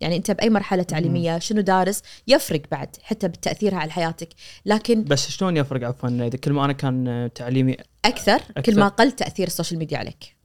يعني 0.00 0.16
انت 0.16 0.30
بأي 0.30 0.50
مرحلة 0.50 0.82
تعليمية 0.82 1.38
شنو 1.38 1.60
دارس 1.60 2.02
يفرق 2.26 2.62
بعد 2.70 2.96
حتى 3.02 3.28
بتأثيرها 3.28 3.78
على 3.78 3.90
حياتك. 3.90 4.28
لكن 4.66 5.04
بس 5.04 5.30
شلون 5.30 5.56
يفرق 5.56 5.88
عفوا؟ 5.88 6.08
إذا 6.08 6.36
كل 6.36 6.52
ما 6.52 6.64
أنا 6.64 6.72
كان 6.72 7.30
تعليمي 7.34 7.76
أكثر, 8.04 8.34
أكثر. 8.34 8.60
كل 8.60 8.80
ما 8.80 8.88
قل 8.88 9.12
تأثير 9.12 9.46
ال 9.46 9.51
social 9.51 9.78
media 9.78 9.98
عليك. 9.98 10.36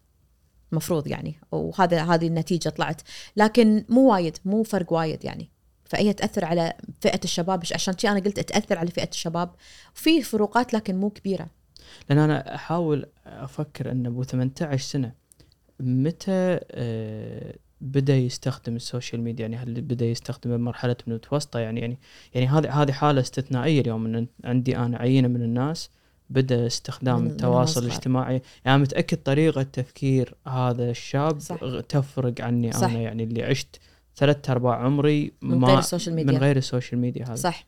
مفروض 0.71 1.07
يعني 1.07 1.39
وهذا 1.51 2.03
هذه 2.03 2.27
النتيجة 2.27 2.69
طلعت. 2.69 3.01
لكن 3.37 3.85
مو 3.89 4.11
وايد 4.11 4.37
مو 4.45 4.63
فرق 4.63 4.93
وايد 4.93 5.25
يعني. 5.25 5.49
فهي 5.85 6.13
تأثر 6.13 6.45
على 6.45 6.73
فئة 7.01 7.19
الشباب. 7.23 7.63
عشان 7.73 7.97
شي 7.97 8.09
أنا 8.09 8.19
قلت 8.19 8.39
تأثر 8.39 8.77
على 8.77 8.91
فئة 8.91 9.09
الشباب. 9.09 9.51
في 9.93 10.21
فروقات 10.21 10.73
لكن 10.73 10.95
مو 10.95 11.09
كبيرة. 11.09 11.47
لأن 12.09 12.17
أنا 12.19 12.55
أحاول 12.55 13.05
أفكر 13.25 13.91
إن 13.91 14.05
أبو 14.05 14.23
18 14.23 14.83
سنة 14.83 15.11
متى 15.79 16.59
آه، 16.71 17.55
بدأ 17.81 18.15
يستخدم 18.15 18.75
ال 18.75 18.82
social 18.82 19.21
media 19.21 19.47
يعني 19.47 19.57
هل 19.57 19.81
بدأ 19.81 20.05
يستخدمه 20.05 20.57
بمرحلة 20.57 20.95
من 21.07 21.13
المتوسطه 21.13 21.59
يعني 21.59 21.79
يعني 21.79 21.97
يعني 22.33 22.47
هذه 22.47 22.81
هذه 22.81 22.91
حالة 22.91 23.21
استثنائية 23.21 23.81
اليوم 23.81 24.05
إن 24.05 24.27
عندي 24.43 24.77
أنا 24.77 24.97
عينة 24.97 25.27
من 25.27 25.41
الناس 25.41 25.89
بدأ 26.29 26.67
استخدام 26.67 27.27
التواصل. 27.27 27.85
الاجتماعي 27.85 28.41
يعني 28.65 28.81
متأكد 28.81 29.17
طريقة 29.17 29.63
تفكير 29.63 30.35
هذا 30.47 30.89
الشاب 30.89 31.39
صح. 31.39 31.59
تفرق 31.89 32.41
عني 32.41 32.71
صح. 32.71 32.89
أنا 32.89 32.99
يعني 32.99 33.23
اللي 33.23 33.43
عشت 33.43 33.79
ثلاث 34.15 34.49
أرباع 34.49 34.75
عمري 34.75 35.31
من 35.41 35.65
غير 35.65 35.79
ال 35.79 35.84
social 35.84 36.15
media 36.15 36.33
من 36.33 36.37
غير 36.37 36.57
ال 36.57 36.63
social 36.63 37.01
media 37.01 37.25
هذا 37.25 37.35
صح 37.35 37.65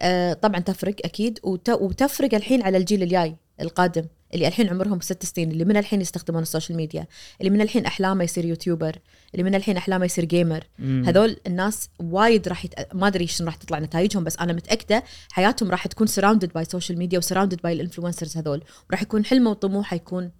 آه 0.00 0.32
طبعا 0.32 0.60
تفرق 0.60 0.96
أكيد 1.04 1.38
وت... 1.42 1.70
وتفرق 1.70 2.34
الحين 2.34 2.62
على 2.62 2.78
الجيل 2.78 3.02
الجاي 3.02 3.36
القادم 3.60 4.04
اللي 4.34 4.48
الحين 4.48 4.68
عمرهم 4.68 5.00
ست 5.00 5.24
سنين 5.24 5.50
اللي 5.50 5.64
من 5.64 5.76
الحين 5.76 6.00
يستخدمون 6.00 6.42
ال 6.42 6.47
social 6.47 6.76
media 6.76 7.06
اللي 7.40 7.50
من 7.50 7.60
الحين 7.60 7.86
أحلامه 7.86 8.24
يصير 8.24 8.44
YouTuber 8.44 8.98
اللي 9.34 9.44
من 9.44 9.54
الحين 9.54 9.76
أحلامه 9.76 10.04
يصير 10.04 10.24
gamer 10.24 10.64
مم. 10.78 11.04
هذول 11.06 11.36
الناس 11.46 11.88
وايد 11.98 12.48
راح 12.48 12.64
يت... 12.64 12.94
ما 12.94 13.06
أدري 13.06 13.26
شنو 13.26 13.46
راح 13.46 13.56
تطلع 13.56 13.78
نتائجهم 13.78 14.24
بس 14.24 14.36
أنا 14.36 14.52
متأكدة 14.52 15.04
حياتهم 15.32 15.70
راح 15.70 15.86
تكون 15.86 16.06
surrounded 16.06 16.52
by 16.52 16.64
social 16.64 16.98
media 16.98 17.18
و 17.18 17.22
surrounded 17.22 17.62
by 17.62 17.72
ال 17.72 17.77
influencers 17.77 18.36
هذول. 18.36 18.62
وراح 18.90 19.02
يكون 19.02 19.24
حلمه 19.24 19.50
وطموحه 19.50 19.94
يكون 19.96 20.30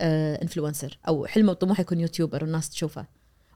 آه 0.00 0.42
influencer 0.42 0.98
أو 1.08 1.26
حلمه 1.26 1.50
وطموحه 1.50 1.80
يكون 1.80 2.00
YouTuber 2.00 2.44
والناس 2.44 2.70
تشوفه. 2.70 3.06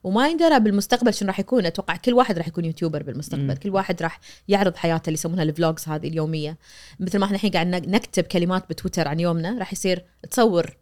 وما 0.06 0.28
يندرى 0.28 0.60
بالمستقبل 0.60 1.14
شنو 1.14 1.28
راح 1.28 1.40
يكون. 1.40 1.66
أتوقع 1.66 1.96
كل 1.96 2.14
واحد 2.14 2.38
راح 2.38 2.48
يكون 2.48 2.64
YouTuber 2.64 3.02
بالمستقبل. 3.02 3.42
مم. 3.42 3.52
كل 3.52 3.70
واحد 3.70 4.02
راح 4.02 4.20
يعرض 4.48 4.76
حياته 4.76 5.08
اللي 5.08 5.14
يسمونها 5.14 5.42
ال 5.42 5.50
vlogs 5.50 5.88
هذه 5.88 6.08
اليومية. 6.08 6.58
مثل 7.00 7.18
ما 7.18 7.24
إحنا 7.24 7.36
الحين 7.36 7.50
قاعد 7.50 7.66
نكتب 7.66 8.24
كلمات 8.24 8.70
بتويتر 8.70 9.08
عن 9.08 9.20
يومنا 9.20 9.58
راح 9.58 9.72
يصير 9.72 10.04
تصور 10.30 10.76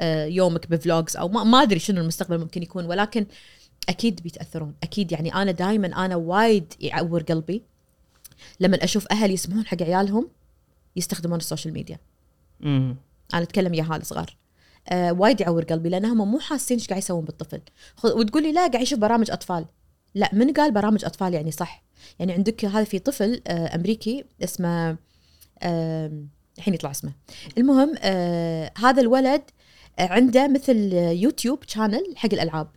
آه، 0.00 0.24
يومك 0.24 0.70
ب 0.70 0.78
vlogs 0.78 1.16
أو 1.16 1.28
ما, 1.28 1.62
أدري 1.62 1.78
شنو 1.78 2.00
المستقبل 2.00 2.38
ممكن 2.38 2.62
يكون. 2.62 2.84
ولكن 2.84 3.26
أكيد 3.88 4.20
بيتأثرون. 4.22 4.74
أكيد 4.82 5.12
يعني 5.12 5.34
أنا 5.34 5.50
دائما 5.50 6.04
أنا 6.04 6.16
وايد 6.16 6.74
يعور 6.80 7.22
قلبي 7.22 7.62
لما 8.60 8.84
أشوف 8.84 9.06
أهل 9.10 9.30
يسمحون 9.30 9.66
حق 9.66 9.82
عيالهم 9.82 10.28
يستخدمون 10.96 11.38
ال 11.38 11.43
social 11.43 11.74
media. 11.74 11.98
مم. 12.60 12.96
أنا 13.34 13.42
أتكلم 13.42 13.74
يهال 13.74 14.06
صغار 14.06 14.41
آه 14.88 15.12
وايد 15.12 15.40
يعور 15.40 15.64
قلبي 15.64 15.88
لأنهم 15.88 16.30
مو 16.30 16.38
حاسين 16.38 16.78
إيش 16.78 16.88
قاعد 16.88 17.02
يسوون 17.02 17.24
بالطفل. 17.24 17.60
خذ- 17.96 18.16
وتقول 18.16 18.42
لي 18.42 18.52
لا 18.52 18.66
قاعد 18.66 18.82
يشوف 18.82 18.98
برامج 18.98 19.30
أطفال. 19.30 19.66
لا 20.14 20.30
من 20.32 20.52
قال 20.52 20.72
برامج 20.72 21.04
أطفال 21.04 21.34
يعني 21.34 21.50
صح. 21.50 21.82
يعني 22.18 22.32
عندك 22.32 22.64
هذا 22.64 22.84
في 22.84 22.98
طفل 22.98 23.42
آه 23.46 23.74
أمريكي 23.74 24.24
اسمه 24.44 24.96
الحين 26.58 26.74
يطلع 26.74 26.90
اسمه. 26.90 27.12
المهم 27.58 27.94
آه 28.02 28.72
هذا 28.78 29.00
الولد 29.00 29.42
آه 29.98 30.06
عنده 30.06 30.48
مثل 30.48 30.92
YouTube 30.94 31.62
channel 31.66 32.14
حق 32.16 32.28
الألعاب. 32.32 32.68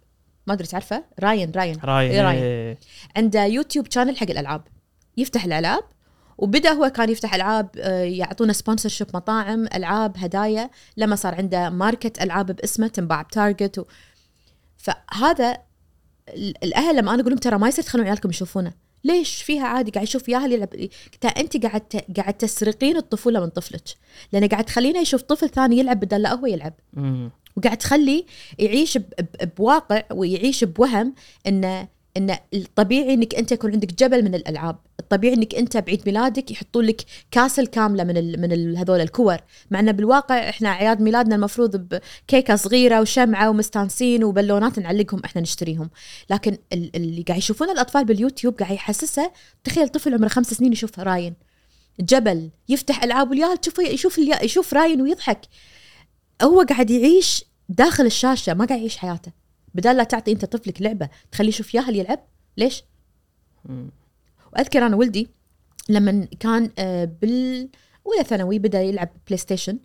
ما 0.47 0.53
أدري 0.53 0.67
تعرفه؟ 0.67 1.03
Ryan 1.19 1.51
Ryan. 1.55 1.77
Ryan 1.83 2.11
إيه 2.11 2.21
راين. 2.21 2.43
إيه. 2.43 2.79
عنده 3.17 3.45
YouTube 3.45 3.91
channel 3.91 4.17
حق 4.17 4.29
الألعاب. 4.29 4.61
يفتح 5.17 5.45
الألعاب 5.45 5.83
وبدأ 6.37 6.71
هو 6.71 6.89
كان 6.89 7.09
يفتح 7.09 7.33
ألعاب 7.35 7.69
آه، 7.77 8.03
يعطونا 8.03 8.53
sponsorship 8.53 9.07
مطاعم 9.13 9.65
ألعاب 9.75 10.17
هدايا 10.17 10.69
لما 10.97 11.15
صار 11.15 11.35
عنده 11.35 11.69
market 11.69 12.21
ألعاب 12.21 12.45
باسمه 12.55 12.87
تنباع 12.87 13.21
ب 13.21 13.29
Target 13.29 13.79
و... 13.79 13.83
فهذا 14.77 15.57
ال- 16.29 16.63
الأهل 16.63 16.95
لما 16.95 17.13
أنا 17.13 17.21
أقول 17.21 17.31
لهم 17.31 17.39
ترى 17.39 17.57
ما 17.57 17.67
يصير 17.67 17.83
تخلون 17.83 18.05
عيالكم 18.07 18.29
يشوفونه. 18.29 18.73
ليش؟ 19.03 19.41
فيها 19.41 19.67
عادي 19.67 19.91
قاعد 19.91 20.07
يشوف 20.07 20.29
ياهل 20.29 20.51
يلعب 20.51 20.69
قلت 20.73 21.25
أنت 21.25 21.65
قاعد 21.65 21.81
ت- 21.81 22.17
قاعد 22.19 22.33
تسرقين 22.33 22.97
الطفولة 22.97 23.39
من 23.39 23.47
طفلك. 23.49 23.83
لأن 24.31 24.47
قاعد 24.47 24.63
تخلينه 24.63 24.99
يشوف 24.99 25.21
طفل 25.21 25.49
ثاني 25.49 25.77
يلعب 25.79 25.99
بدال 25.99 26.21
لا 26.21 26.33
هو 26.33 26.45
يلعب. 26.45 26.73
وقاعد 27.57 27.77
تخليه 27.77 28.25
يعيش 28.59 28.97
ب- 28.97 29.01
ب- 29.19 29.55
بواقع 29.57 30.03
ويعيش 30.11 30.63
بوهم 30.63 31.13
إنه 31.47 31.87
إن 32.17 32.37
الطبيعي 32.53 33.13
إنك 33.13 33.35
أنت 33.35 33.51
يكون 33.51 33.71
عندك 33.71 33.93
جبل 33.93 34.23
من 34.23 34.35
الألعاب، 34.35 34.75
الطبيعي 34.99 35.33
إنك 35.33 35.55
أنت 35.55 35.77
بعيد 35.77 36.01
ميلادك 36.05 36.51
يحطون 36.51 36.85
لك 36.85 37.01
كاسل 37.31 37.67
كاملة 37.67 38.03
من 38.03 38.17
ال 38.17 38.41
من 38.41 38.77
هذول 38.77 39.01
الكور، 39.01 39.37
مع 39.71 39.79
انه 39.79 39.91
بالواقع 39.91 40.49
إحنا 40.49 40.69
اعياد 40.69 41.01
ميلادنا 41.01 41.35
المفروض 41.35 41.75
بكيكه 41.75 42.55
صغيرة 42.55 43.01
وشمعة 43.01 43.49
ومستانسين 43.49 44.23
وبالونات 44.23 44.79
نعلقهم 44.79 45.21
إحنا 45.25 45.41
نشتريهم، 45.41 45.89
لكن 46.29 46.57
ال- 46.73 46.95
اللي 46.95 47.21
قاعد 47.21 47.39
يشوفون 47.39 47.69
الأطفال 47.69 48.05
باليوتيوب 48.05 48.59
قاعد 48.59 48.75
يحسسه 48.75 49.31
تخيل 49.63 49.89
طفل 49.89 50.13
عمره 50.13 50.27
خمس 50.27 50.53
سنين 50.53 50.73
يشوف 50.73 50.99
راين. 50.99 51.33
جبل 51.99 52.49
يفتح 52.69 53.03
ألعاب 53.03 53.29
والياهل 53.29 53.57
تشوفه 53.57 53.83
يشوف 53.83 54.17
يشوف 54.17 54.73
راين 54.73 55.01
ويضحك. 55.01 55.41
هو 56.41 56.61
قاعد 56.61 56.89
يعيش 56.89 57.45
داخل 57.69 58.05
الشاشة 58.05 58.53
ما 58.53 58.65
قاعد 58.65 58.79
يعيش 58.79 58.97
حياته. 58.97 59.44
بدال 59.75 59.97
لا 59.97 60.03
تعطي 60.03 60.31
انت 60.31 60.45
طفلك 60.45 60.81
لعبة 60.81 61.09
تخليه 61.31 61.49
يشوف 61.49 61.75
ياهل 61.75 61.95
يلعب؟ 61.95 62.19
ليش؟ 62.57 62.83
وأذكر 64.53 64.85
أنا 64.85 64.95
ولدي 64.95 65.27
لما 65.89 66.27
كان 66.39 66.71
آه، 66.79 67.05
بال 67.21 67.69
ثانوي 68.25 68.59
بدأ 68.59 68.81
يلعب 68.81 69.09
PlayStation 69.27 69.79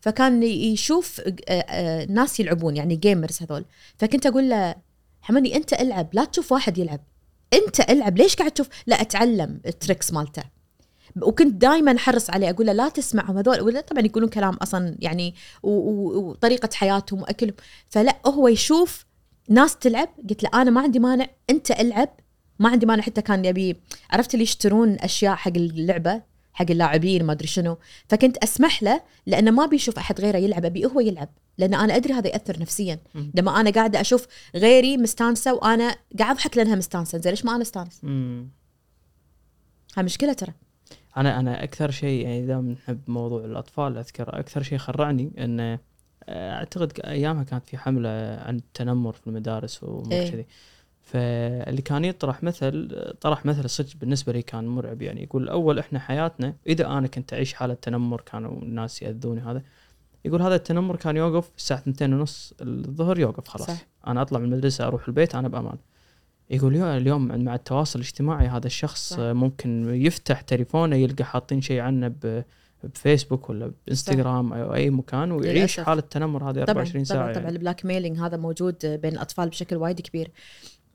فكان 0.00 0.42
يشوف 0.42 1.20
آه، 1.20 1.52
آه، 1.52 2.04
ناس 2.04 2.40
يلعبون 2.40 2.76
يعني 2.76 2.96
gamers 2.96 3.42
هذول. 3.42 3.64
فكنت 3.96 4.26
أقول 4.26 4.50
له 4.50 4.74
حمدي 5.22 5.56
أنت 5.56 5.72
ألعب 5.72 6.08
لا 6.12 6.24
تشوف 6.24 6.52
واحد 6.52 6.78
يلعب. 6.78 7.00
أنت 7.52 7.80
ألعب 7.80 8.18
ليش 8.18 8.36
قاعد 8.36 8.50
تشوف؟ 8.50 8.68
لا 8.86 9.00
أتعلم 9.00 9.60
ال 9.66 9.73
tricks 9.73 10.12
مالته. 10.12 10.42
وكنت 11.22 11.54
دائما 11.54 11.96
أحرص 11.96 12.30
عليه 12.30 12.50
أقول 12.50 12.66
له 12.66 12.72
لا 12.72 12.88
تسمعهم 12.88 13.38
هذول. 13.38 13.60
ولا 13.60 13.80
طبعا 13.80 14.04
يقولون 14.04 14.28
كلام 14.28 14.54
أصلا 14.54 14.96
يعني 14.98 15.34
وطريقة 15.62 16.68
حياتهم 16.72 17.22
وأكلهم. 17.22 17.56
فلا 17.88 18.16
هو 18.26 18.48
يشوف 18.48 19.04
ناس 19.48 19.76
تلعب 19.76 20.08
قلت 20.30 20.42
له 20.42 20.50
أنا 20.54 20.70
ما 20.70 20.80
عندي 20.80 20.98
مانع 20.98 21.26
أنت 21.50 21.70
ألعب. 21.70 22.08
ما 22.58 22.68
عندي 22.68 22.86
مانع 22.86 23.02
حتى 23.02 23.22
كان 23.22 23.44
يبي 23.44 23.76
عرفت 24.10 24.34
اللي 24.34 24.42
يشترون 24.42 24.96
أشياء 25.00 25.34
حق 25.34 25.52
اللعبة 25.56 26.22
حق 26.52 26.66
اللاعبين 26.70 27.24
ما 27.24 27.32
أدري 27.32 27.46
شنو. 27.48 27.78
فكنت 28.08 28.36
أسمح 28.36 28.82
له 28.82 29.02
لأنه 29.26 29.50
ما 29.50 29.66
بيشوف 29.66 29.98
أحد 29.98 30.20
غيره 30.20 30.38
يلعب 30.38 30.64
أبي 30.64 30.86
هو 30.86 31.00
يلعب. 31.00 31.28
لأن 31.58 31.74
أنا 31.74 31.96
أدري 31.96 32.14
هذا 32.14 32.28
يأثر 32.28 32.60
نفسيا. 32.60 33.00
لما 33.34 33.60
أنا 33.60 33.70
قاعدة 33.70 34.00
أشوف 34.00 34.26
غيري 34.54 34.96
مستانسة 34.96 35.54
وأنا 35.54 35.96
قاعد 36.18 36.34
أضحك 36.34 36.56
لأنها 36.56 36.74
مستانسة 36.76 37.18
زين 37.18 37.30
ليش 37.30 37.44
ما 37.44 37.54
أنا 37.54 37.62
استانس. 37.62 38.04
هاي 39.96 40.04
مشكلة 40.04 40.32
ترى. 40.32 40.52
أنا 41.16 41.40
أنا 41.40 41.64
أكثر 41.64 41.90
شيء 41.90 42.22
يعني 42.22 42.44
إذا 42.44 42.60
نحب 42.60 43.00
موضوع 43.10 43.44
الأطفال 43.44 43.98
أذكر 43.98 44.38
أكثر 44.38 44.62
شيء 44.62 44.78
خرعني 44.78 45.32
إنه 45.38 45.78
أعتقد 46.28 46.92
ك- 46.92 47.00
أيامها 47.00 47.42
كانت 47.44 47.66
في 47.66 47.78
حملة 47.78 48.08
عن 48.46 48.56
التنمر 48.56 49.12
في 49.12 49.26
المدارس 49.26 49.82
وامور 49.82 50.12
إيه. 50.12 50.30
كذي 50.30 50.46
فاللي 51.02 51.82
كان 51.82 52.04
يطرح 52.04 52.42
مثل 52.42 52.96
طرح 53.20 53.46
مثل 53.46 53.70
صدق 53.70 53.96
بالنسبة 54.00 54.32
لي 54.32 54.42
كان 54.42 54.66
مرعب 54.66 55.02
يعني 55.02 55.22
يقول 55.22 55.48
أول 55.48 55.78
إحنا 55.78 55.98
حياتنا 55.98 56.54
إذا 56.66 56.86
أنا 56.86 57.06
كنت 57.06 57.32
أعيش 57.32 57.52
حالة 57.54 57.74
تنمر 57.74 58.20
كانوا 58.20 58.62
الناس 58.62 59.02
يأذوني 59.02 59.40
هذا 59.40 59.62
يقول 60.24 60.42
هذا 60.42 60.54
التنمر 60.54 60.96
كان 60.96 61.16
يوقف 61.16 61.50
الساعة 61.56 61.78
2 61.88 62.12
ونص 62.14 62.54
الظهر 62.60 63.18
يوقف 63.18 63.48
خلاص 63.48 63.66
صح. 63.70 63.86
أنا 64.06 64.22
أطلع 64.22 64.38
من 64.38 64.44
المدرسة 64.52 64.86
أروح 64.86 65.08
البيت 65.08 65.34
أنا 65.34 65.48
بأمان 65.48 65.76
يقول 66.50 66.76
اليوم 66.76 67.44
مع 67.44 67.54
التواصل 67.54 67.98
الاجتماعي 67.98 68.46
هذا 68.46 68.66
الشخص 68.66 69.12
صح. 69.14 69.18
ممكن 69.20 69.94
يفتح 69.94 70.40
تليفونه 70.40 70.96
يلقى 70.96 71.24
حاطين 71.24 71.60
شيء 71.60 71.80
عنه 71.80 72.08
ب 72.08 72.44
بفيسبوك 72.86 73.50
ولا 73.50 73.72
بإنستغرام 73.86 74.52
أو 74.52 74.74
أي 74.74 74.90
مكان 74.90 75.32
ويعيش. 75.32 75.80
حاله 75.80 76.00
التنمر 76.00 76.44
هذه 76.44 76.52
طبعا 76.52 76.68
24 76.68 77.04
ساعه 77.04 77.20
طبعا 77.20 77.32
طبعا 77.32 77.44
يعني. 77.44 77.56
ال 77.56 77.84
blackmailing 77.86 78.18
هذا 78.18 78.36
موجود 78.36 78.86
بين 78.86 79.12
الأطفال 79.12 79.48
بشكل 79.48 79.76
وايد 79.76 80.00
كبير. 80.00 80.30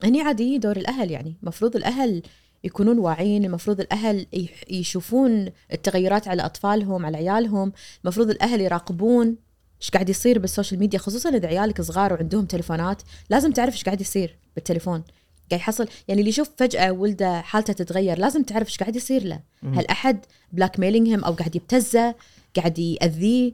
هني 0.04 0.20
عادي 0.20 0.58
دور 0.58 0.76
الأهل 0.76 1.10
يعني. 1.10 1.36
المفروض 1.42 1.76
الأهل 1.76 2.22
يكونون 2.64 2.98
واعيين 2.98 3.44
المفروض 3.44 3.80
الأهل 3.80 4.26
يشوفون 4.70 5.48
التغيرات 5.72 6.28
على 6.28 6.44
أطفالهم 6.44 7.06
على 7.06 7.16
عيالهم. 7.16 7.72
المفروض 8.04 8.30
الأهل 8.30 8.60
يراقبون 8.60 9.36
إيش 9.80 9.90
قاعد 9.90 10.08
يصير 10.08 10.38
بال 10.38 10.49
social 10.49 10.80
media 10.80 10.98
خصوصا 10.98 11.30
إذا 11.30 11.48
عيالك 11.48 11.80
صغار 11.80 12.12
وعندهم 12.12 12.44
تليفونات 12.44 13.02
لازم 13.30 13.52
تعرف 13.52 13.74
إيش 13.74 13.84
قاعد 13.84 14.00
يصير 14.00 14.38
بالتليفون 14.54 15.02
قاعد 15.50 15.60
يحصل. 15.60 15.88
يعني 16.08 16.20
اللي 16.20 16.30
يشوف 16.30 16.50
فجأة 16.56 16.92
ولده 16.92 17.40
حالته 17.40 17.72
تتغير 17.72 18.18
لازم 18.18 18.42
تعرف 18.42 18.68
إيش 18.68 18.78
قاعد 18.78 18.96
يصير 18.96 19.24
له. 19.24 19.40
هل 19.62 19.86
أحد 19.86 20.24
blackmailing 20.52 20.80
هم 20.80 21.24
أو 21.24 21.32
قاعد 21.32 21.56
يبتزه 21.56 22.14
قاعد 22.56 22.78
يأذيه؟ 22.78 23.52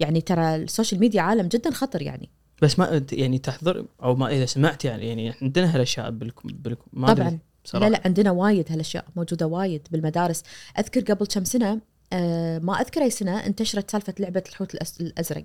يعني 0.00 0.20
ترى 0.20 0.56
ال 0.56 0.62
social 0.62 1.00
media 1.00 1.22
عالم 1.22 1.48
جدا 1.48 1.70
خطر 1.70 2.02
يعني. 2.02 2.30
بس 2.62 2.78
ما 2.78 3.04
يعني 3.12 3.38
تحضر 3.38 3.86
أو 4.02 4.14
ما 4.14 4.28
إذا 4.28 4.46
سمعت 4.46 4.84
يعني 4.84 5.08
يعني 5.08 5.34
عندنا 5.42 5.74
هالأشياء 5.74 6.10
بالكم 6.10 6.48
بالكم 6.48 6.86
ما 6.92 7.14
طبعا. 7.14 7.38
صراحة. 7.64 7.86
لا 7.86 7.90
لا 7.90 8.00
عندنا 8.04 8.30
وايد 8.30 8.72
هالأشياء 8.72 9.04
موجودة 9.16 9.46
وايد 9.46 9.88
بالمدارس. 9.90 10.42
أذكر 10.78 11.00
قبل 11.00 11.26
كم 11.26 11.44
سنة 11.44 11.80
آه 12.12 12.58
ما 12.58 12.80
أذكر 12.80 13.02
أي 13.02 13.10
سنة 13.10 13.46
انتشرت 13.46 13.90
سالفة 13.90 14.14
لعبة 14.18 14.42
الحوت 14.48 14.74
الأزرق. 15.00 15.44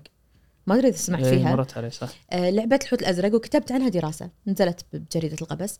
ما 0.66 0.74
أدري 0.74 0.88
إذا 0.88 0.96
سمعت 0.96 1.24
إيه، 1.24 1.38
فيها. 1.38 1.56
مرت 1.56 1.76
عليه 1.78 1.88
صح. 1.88 2.08
آه 2.30 2.50
لعبة 2.50 2.78
الحوت 2.82 3.02
الأزرق 3.02 3.34
وكتبت 3.34 3.72
عنها 3.72 3.88
دراسة 3.88 4.30
نزلت 4.46 4.84
بجريدة 4.92 5.36
القبس. 5.42 5.78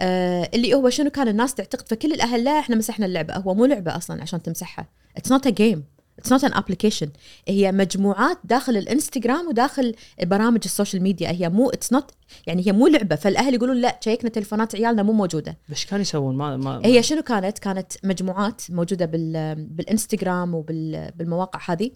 آه 0.00 0.50
اللي 0.54 0.74
هو 0.74 0.90
شنو 0.90 1.10
كان 1.10 1.28
الناس 1.28 1.54
تعتقد 1.54 1.88
فكل 1.88 2.12
الأهل 2.12 2.44
لا 2.44 2.58
إحنا 2.58 2.76
مسحنا 2.76 3.06
اللعبة. 3.06 3.34
هو 3.34 3.54
مو 3.54 3.64
لعبة 3.64 3.96
أصلا 3.96 4.22
عشان 4.22 4.42
تمسحها. 4.42 4.88
it's 5.16 5.32
not 5.32 5.46
a 5.46 5.50
game 5.50 5.84
it's 6.18 6.32
not 6.32 6.44
an 6.44 6.54
application 6.54 7.08
هي 7.48 7.72
مجموعات 7.72 8.38
داخل 8.44 8.76
الإنستغرام 8.76 9.48
وداخل 9.48 9.94
برامج 10.22 10.60
ال 10.64 10.69
social 10.69 11.02
media. 11.02 11.30
هي 11.30 11.48
مو 11.48 11.70
it's 11.70 11.92
not 11.92 12.10
يعني 12.46 12.66
هي 12.66 12.72
مو 12.72 12.86
لعبة. 12.86 13.16
فالأهل 13.16 13.54
يقولون 13.54 13.76
لا 13.76 14.00
شيكنا 14.04 14.30
تلفونات 14.30 14.74
عيالنا 14.74 15.02
مو 15.02 15.12
موجودة. 15.12 15.58
بس 15.68 15.84
كانوا 15.84 16.02
يسوون؟ 16.02 16.36
ما 16.36 16.56
ما 16.56 16.80
هي 16.84 17.02
شنو 17.02 17.22
كانت؟ 17.22 17.58
كانت 17.58 17.92
مجموعات 18.04 18.62
موجودة 18.70 19.06
بال 19.06 19.54
بالإنستغرام 19.54 20.54
وبالمواقع 20.54 21.60
هذه. 21.72 21.90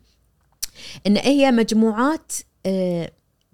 إن 1.06 1.16
هي 1.16 1.50
مجموعات 1.52 2.33
آه، 2.66 3.11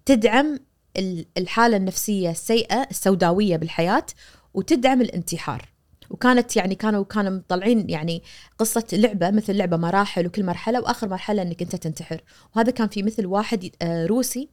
تدعم 0.06 0.58
ال- 0.96 1.26
الحالة 1.38 1.76
النفسية 1.76 2.30
السيئه 2.30 2.86
السوداوية 2.90 3.56
بالحياة 3.56 4.06
وتدعم 4.54 5.00
الانتحار. 5.00 5.68
وكانت 6.10 6.56
يعني 6.56 6.74
كانوا 6.74 7.04
كانوا 7.04 7.30
مطلعين 7.30 7.90
يعني 7.90 8.22
قصة 8.58 8.84
لعبة 8.92 9.30
مثل 9.30 9.56
لعبة 9.56 9.76
مراحل 9.76 10.26
وكل 10.26 10.44
مرحلة 10.44 10.80
وآخر 10.80 11.08
مرحلة 11.08 11.42
إنك 11.42 11.62
أنت 11.62 11.76
تنتحر. 11.76 12.20
وهذا 12.56 12.70
كان 12.70 12.88
في 12.88 13.02
مثل 13.02 13.26
واحد 13.26 13.70
آه، 13.82 14.06
روسي 14.06 14.48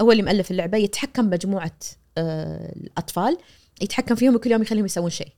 هو 0.00 0.12
اللي 0.12 0.22
مؤلف 0.22 0.50
اللعبة 0.50 0.78
يتحكم 0.78 1.24
مجموعه 1.30 1.72
آه، 2.18 2.72
الأطفال 2.76 3.36
يتحكم 3.82 4.14
فيهم 4.14 4.34
وكل 4.34 4.50
يوم 4.52 4.62
يخليهم 4.62 4.84
يسوون 4.84 5.10
شيء. 5.10 5.28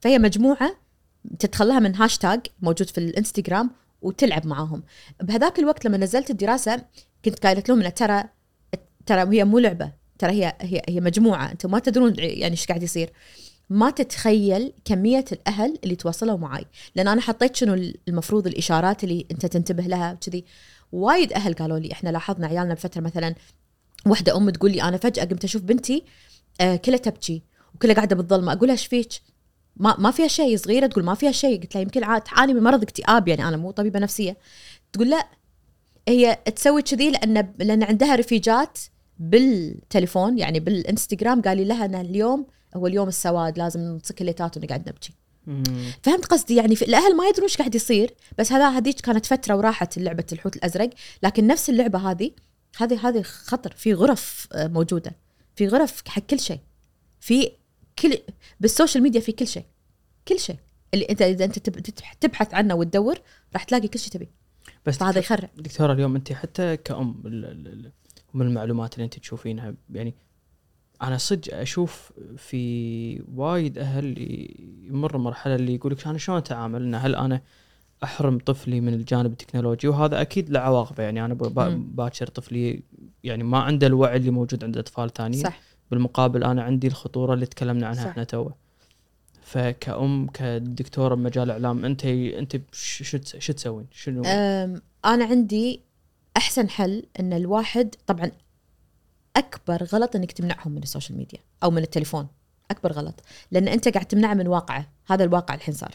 فهي 0.00 0.18
مجموعة 0.18 0.76
تدخلها 1.38 1.78
من 1.78 1.96
هاشتاج 1.96 2.40
موجود 2.60 2.88
في 2.90 2.98
الإنستغرام 2.98 3.70
وتلعب 4.02 4.46
معاهم. 4.46 4.82
بهذاك 5.22 5.58
الوقت 5.58 5.84
لما 5.84 5.96
نزلت 5.96 6.30
الدراسة 6.30 6.84
كنت 7.24 7.46
قايلت 7.46 7.68
لهم 7.68 7.88
ترى 7.88 8.24
ترى 9.06 9.36
هي 9.36 9.44
مو 9.44 9.58
لعبة 9.58 9.92
ترى 10.18 10.32
هي 10.32 10.56
هي 10.60 10.82
هي 10.88 11.00
مجموعة 11.00 11.52
أنتم 11.52 11.70
ما 11.70 11.78
تدرون 11.78 12.14
يعني 12.18 12.50
إيش 12.52 12.66
قاعد 12.66 12.82
يصير. 12.82 13.12
ما 13.70 13.90
تتخيل 13.90 14.72
كمية 14.84 15.24
الأهل 15.32 15.78
اللي 15.84 15.96
تواصلوا 15.96 16.38
معي 16.38 16.64
لأن 16.94 17.08
أنا 17.08 17.20
حطيت 17.20 17.56
شنو 17.56 17.92
المفروض 18.08 18.46
الإشارات 18.46 19.04
اللي 19.04 19.26
أنت 19.30 19.46
تنتبه 19.46 19.82
لها 19.82 20.14
كذي 20.14 20.44
وايد 20.92 21.32
أهل 21.32 21.54
قالوا 21.54 21.78
لي 21.78 21.92
إحنا 21.92 22.10
لاحظنا 22.10 22.46
عيالنا 22.46 22.74
بفترة 22.74 23.00
مثلا 23.00 23.34
واحدة 24.06 24.36
أم 24.36 24.50
تقول 24.50 24.72
لي 24.72 24.82
أنا 24.82 24.96
فجأة 24.96 25.24
قمت 25.24 25.44
أشوف 25.44 25.62
بنتي 25.62 26.04
آه 26.60 26.76
كلها 26.76 26.98
تبكي 26.98 27.42
وكلها 27.74 27.94
قاعدة 27.94 28.16
بالظلمة. 28.16 28.52
أقول 28.52 28.68
لها 28.68 28.72
إيش 28.76 28.86
فيك؟ 28.86 29.08
ما 29.76 29.96
ما 29.98 30.10
فيها 30.10 30.28
شيء 30.28 30.56
صغيرة 30.56 30.86
تقول 30.86 31.04
ما 31.04 31.14
فيها 31.14 31.32
شيء. 31.32 31.60
قلت 31.60 31.74
لها 31.74 31.82
يمكن 31.82 32.04
عاد 32.04 32.20
تعاني 32.20 32.54
من 32.54 32.62
مرض 32.62 32.82
اكتئاب 32.82 33.28
يعني 33.28 33.48
أنا 33.48 33.56
مو 33.56 33.70
طبيبة 33.70 33.98
نفسية. 33.98 34.36
تقول 34.92 35.10
لا 35.10 35.28
هي 36.08 36.38
تسوي 36.56 36.82
كذي 36.82 37.10
لأن 37.10 37.52
لأن 37.58 37.82
عندها 37.82 38.16
رفيجات 38.16 38.78
بالتليفون 39.18 40.38
يعني 40.38 40.60
بالإنستغرام. 40.60 41.42
قال 41.42 41.56
لي 41.56 41.64
لها 41.64 41.84
ان 41.84 41.94
اليوم 41.94 42.46
هو 42.76 42.86
اليوم 42.86 43.08
السواد 43.08 43.58
لازم 43.58 43.80
نمسك 43.80 44.20
الليتات 44.20 44.56
ونقعد 44.56 44.88
نبكي. 44.88 45.12
فهمت 46.02 46.26
قصدي؟ 46.26 46.54
يعني 46.54 46.76
في 46.76 46.84
الأهل 46.84 47.16
ما 47.16 47.24
يدرون 47.26 47.42
إيش 47.42 47.56
قاعد 47.56 47.74
يصير 47.74 48.14
بس 48.38 48.52
هذا 48.52 48.68
هذيك 48.68 49.00
كانت 49.00 49.26
فترة 49.26 49.56
وراحت 49.56 49.98
لعبه 49.98 50.24
الحوت 50.32 50.56
الأزرق. 50.56 50.90
لكن 51.22 51.46
نفس 51.46 51.70
اللعبة 51.70 52.10
هذه 52.10 52.30
هذه 52.76 53.08
هذه 53.08 53.22
خطر 53.22 53.74
في 53.76 53.94
غرف 53.94 54.48
آه، 54.52 54.66
موجودة. 54.66 55.12
في 55.56 55.68
غرف 55.68 56.02
حق 56.08 56.22
كل 56.22 56.40
شيء. 56.40 56.60
في 57.20 57.50
كل 57.98 58.18
بال 58.60 58.71
social 58.71 59.02
media 59.02 59.20
في 59.20 59.32
كل 59.32 59.46
شيء 59.46 59.64
كل 60.28 60.38
شيء. 60.38 60.56
اللي 60.94 61.04
انت 61.10 61.22
إذا 61.22 61.44
أنت 61.44 61.58
تب- 61.58 61.78
تب- 61.80 62.04
تبحث 62.20 62.54
عنه 62.54 62.74
وتدور 62.74 63.18
راح 63.52 63.64
تلاقي 63.64 63.88
كل 63.88 63.98
شيء 63.98 64.12
تبي. 64.12 64.28
بس 64.86 64.94
دكتور- 64.96 65.16
يخرع 65.16 65.48
دكتورة 65.56 65.92
اليوم 65.92 66.16
أنت 66.16 66.32
حتى 66.32 66.76
كأم 66.76 67.22
من 68.34 68.46
المعلومات 68.46 68.94
اللي 68.94 69.04
أنت 69.04 69.18
تشوفينها 69.18 69.74
يعني 69.90 70.14
أنا 71.02 71.18
صدق 71.18 71.54
أشوف 71.56 72.12
في 72.36 73.22
وايد 73.34 73.78
أهل 73.78 74.14
يمر 74.88 75.18
مرحلة 75.18 75.54
اللي 75.54 75.74
يقول 75.74 75.92
لك 75.92 76.06
أنا 76.06 76.18
شلون 76.18 76.38
أتعامل؟ 76.38 76.82
إن 76.82 76.94
هل 76.94 77.14
أنا 77.14 77.40
أحرم 78.04 78.38
طفلي 78.38 78.80
من 78.80 78.94
الجانب 78.94 79.32
التكنولوجي؟ 79.32 79.88
وهذا 79.88 80.20
أكيد 80.20 80.50
له 80.50 80.60
عواقبه 80.60 81.02
يعني 81.02 81.24
أنا. 81.24 81.34
باكر 81.34 82.26
طفلي 82.26 82.82
يعني 83.24 83.44
ما 83.44 83.58
عنده 83.58 83.86
الوعي 83.86 84.16
اللي 84.16 84.30
موجود 84.30 84.64
عند 84.64 84.78
أطفال 84.78 85.12
ثانيين. 85.12 85.44
صح. 85.44 85.60
بالمقابل 85.90 86.44
أنا 86.44 86.62
عندي 86.62 86.86
الخطورة 86.86 87.34
اللي 87.34 87.46
تكلمنا 87.46 87.86
عنها 87.86 88.02
صح. 88.04 88.08
إحنا 88.10 88.24
توه. 88.24 88.54
فكأم 89.42 90.26
كدكتورة 90.26 91.14
بمجال 91.14 91.44
الاعلام 91.44 91.84
أنت 91.84 92.04
أنت 92.04 92.56
ش- 92.72 93.02
شو 93.02 93.18
تس- 93.18 93.36
شو 93.36 93.52
تسوين؟ 93.52 93.86
شنو؟ 93.92 94.22
أم، 94.26 94.82
أنا 95.04 95.24
عندي 95.24 95.80
أحسن 96.36 96.68
حل 96.70 97.06
إن 97.20 97.32
الواحد 97.32 97.94
طبعا 98.06 98.30
أكبر 99.36 99.84
غلط 99.84 100.16
إنك 100.16 100.32
تمنعهم 100.32 100.72
من 100.72 100.82
ال 100.82 100.87
social 100.87 101.18
media 101.18 101.38
أو 101.62 101.70
من 101.70 101.82
التليفون. 101.82 102.26
أكبر 102.70 102.92
غلط. 102.92 103.22
لأن 103.50 103.68
أنت 103.68 103.88
قاعد 103.88 104.06
تمنعه 104.06 104.34
من 104.34 104.48
واقعه. 104.48 104.88
هذا 105.06 105.24
الواقع 105.24 105.54
الحين 105.54 105.74
صار. 105.74 105.94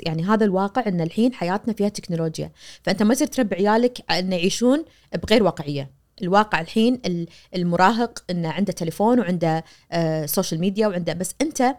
يعني 0.00 0.24
هذا 0.24 0.44
الواقع 0.44 0.84
إن 0.86 1.00
الحين 1.00 1.34
حياتنا 1.34 1.74
فيها 1.74 1.88
تكنولوجيا. 1.88 2.52
فأنت 2.82 3.02
ما 3.02 3.14
تصير 3.14 3.26
تربي 3.26 3.56
عيالك 3.56 4.10
إن 4.10 4.32
يعيشون 4.32 4.84
بغير 5.22 5.42
واقعية. 5.42 5.90
الواقع 6.22 6.60
الحين 6.60 7.00
ال- 7.06 7.26
المراهق 7.56 8.24
إنه 8.30 8.48
عنده 8.48 8.72
تليفون 8.72 9.20
وعنده 9.20 9.64
آه 9.92 10.26
social 10.26 10.60
media 10.60 10.86
وعنده 10.86 11.12
بس 11.12 11.34
أنت 11.42 11.74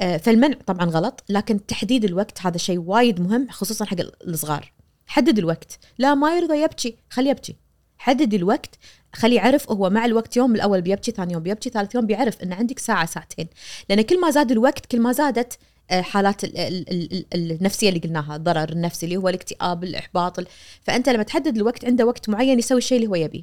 آه 0.00 0.16
فالمنع 0.16 0.56
طبعا 0.66 0.86
غلط 0.90 1.24
لكن 1.28 1.66
تحديد 1.66 2.04
الوقت 2.04 2.40
هذا 2.46 2.58
شيء 2.58 2.78
وايد 2.78 3.20
مهم 3.20 3.46
خصوصا 3.50 3.84
حق 3.84 3.96
الصغار. 4.26 4.72
حدد 5.06 5.38
الوقت. 5.38 5.78
لا 5.98 6.14
ما 6.14 6.36
يرضى 6.36 6.62
يبكي 6.62 6.96
خليه 7.10 7.30
يبكي. 7.30 7.56
حدد 7.98 8.34
الوقت 8.34 8.78
خليه 9.14 9.36
يعرف 9.36 9.70
هو 9.70 9.90
مع 9.90 10.04
الوقت 10.04 10.36
يوم 10.36 10.54
الأول 10.54 10.80
بيبكي 10.80 11.10
ثاني 11.10 11.32
يوم 11.32 11.42
بيبكي 11.42 11.70
ثالث 11.70 11.94
يوم 11.94 12.06
بيعرف 12.06 12.42
إن 12.42 12.52
عندك 12.52 12.78
ساعة 12.78 13.06
ساعتين. 13.06 13.46
لأن 13.88 14.02
كل 14.02 14.20
ما 14.20 14.30
زاد 14.30 14.50
الوقت 14.50 14.86
كل 14.86 15.00
ما 15.00 15.12
زادت 15.12 15.58
آه، 15.90 16.00
حالات 16.00 16.44
ال- 16.44 16.58
ال- 16.58 16.90
ال- 16.90 17.26
ال- 17.34 17.52
النفسية 17.52 17.88
اللي 17.88 18.00
قلناها 18.00 18.36
الضرر 18.36 18.68
النفسي 18.72 19.06
اللي 19.06 19.16
هو 19.16 19.28
الاكتئاب 19.28 19.84
الاحباط 19.84 20.38
ال- 20.38 20.46
فأنت 20.82 21.08
لما 21.08 21.22
تحدد 21.22 21.56
الوقت 21.56 21.84
عنده 21.84 22.06
وقت 22.06 22.28
معين 22.28 22.58
يسوي 22.58 22.78
الشيء 22.78 22.96
اللي 22.98 23.08
هو 23.08 23.14
يبيه. 23.14 23.42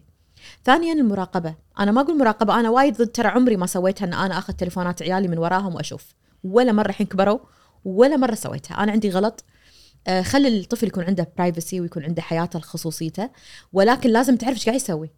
ثانيا 0.66 0.94
المراقبة. 0.94 1.56
أنا 1.80 1.92
ما 1.92 2.02
أقول 2.02 2.18
مراقبة 2.18 2.60
أنا 2.60 2.70
وايد 2.70 2.98
ضد 2.98 3.08
ترى 3.08 3.28
عمري 3.28 3.58
ما 3.58 3.66
سويتها 3.66 4.06
إن 4.06 4.14
أنا 4.14 4.38
أخذ 4.38 4.54
تليفونات 4.54 5.02
عيالي 5.02 5.28
من 5.28 5.38
وراهم 5.38 5.76
وأشوف. 5.76 6.14
ولا 6.44 6.72
مرة 6.72 6.90
الحين 6.90 7.08
كبروا 7.08 7.40
ولا 7.86 8.18
مرة 8.18 8.36
سويتها. 8.36 8.84
أنا 8.84 8.92
عندي 8.92 9.10
غلط. 9.10 9.44
آه، 10.08 10.22
خلي 10.22 10.60
الطفل 10.60 10.88
يكون 10.88 11.04
عنده 11.04 11.32
برايفسي 11.38 11.82
ويكون 11.82 12.04
عنده 12.04 12.22
حياته 12.22 12.58
الخصوصيته 12.58 13.30
ولكن 13.74 14.10
لازم 14.10 14.36
تعرف 14.36 14.56
إيش 14.56 14.66
قاعد 14.66 14.76
يسوي. 14.76 15.10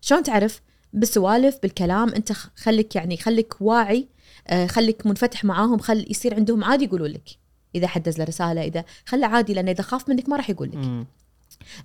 شلون 0.00 0.22
تعرف؟ 0.22 0.60
بالسوالف 0.92 1.58
بالكلام. 1.62 2.08
أنت 2.08 2.32
خليك 2.32 2.96
يعني 2.96 3.16
خليك 3.16 3.54
واعي. 3.60 4.08
آه، 4.48 4.66
خليك 4.66 5.06
منفتح 5.06 5.44
معاهم. 5.44 5.78
خل 5.78 6.06
يصير 6.10 6.34
عندهم 6.34 6.64
عادي 6.64 6.84
يقولوا 6.84 7.08
لك. 7.08 7.28
إذا 7.74 7.86
أحد 7.86 8.05
دز 8.05 8.18
له 8.18 8.24
رسالة 8.24 8.64
إذا 8.64 8.84
خله 9.06 9.26
عادي 9.26 9.54
لأنه 9.54 9.70
إذا 9.70 9.82
خاف 9.82 10.08
منك 10.08 10.28
ما 10.28 10.36
راح 10.36 10.50
يقول 10.50 10.68
لك. 10.68 11.06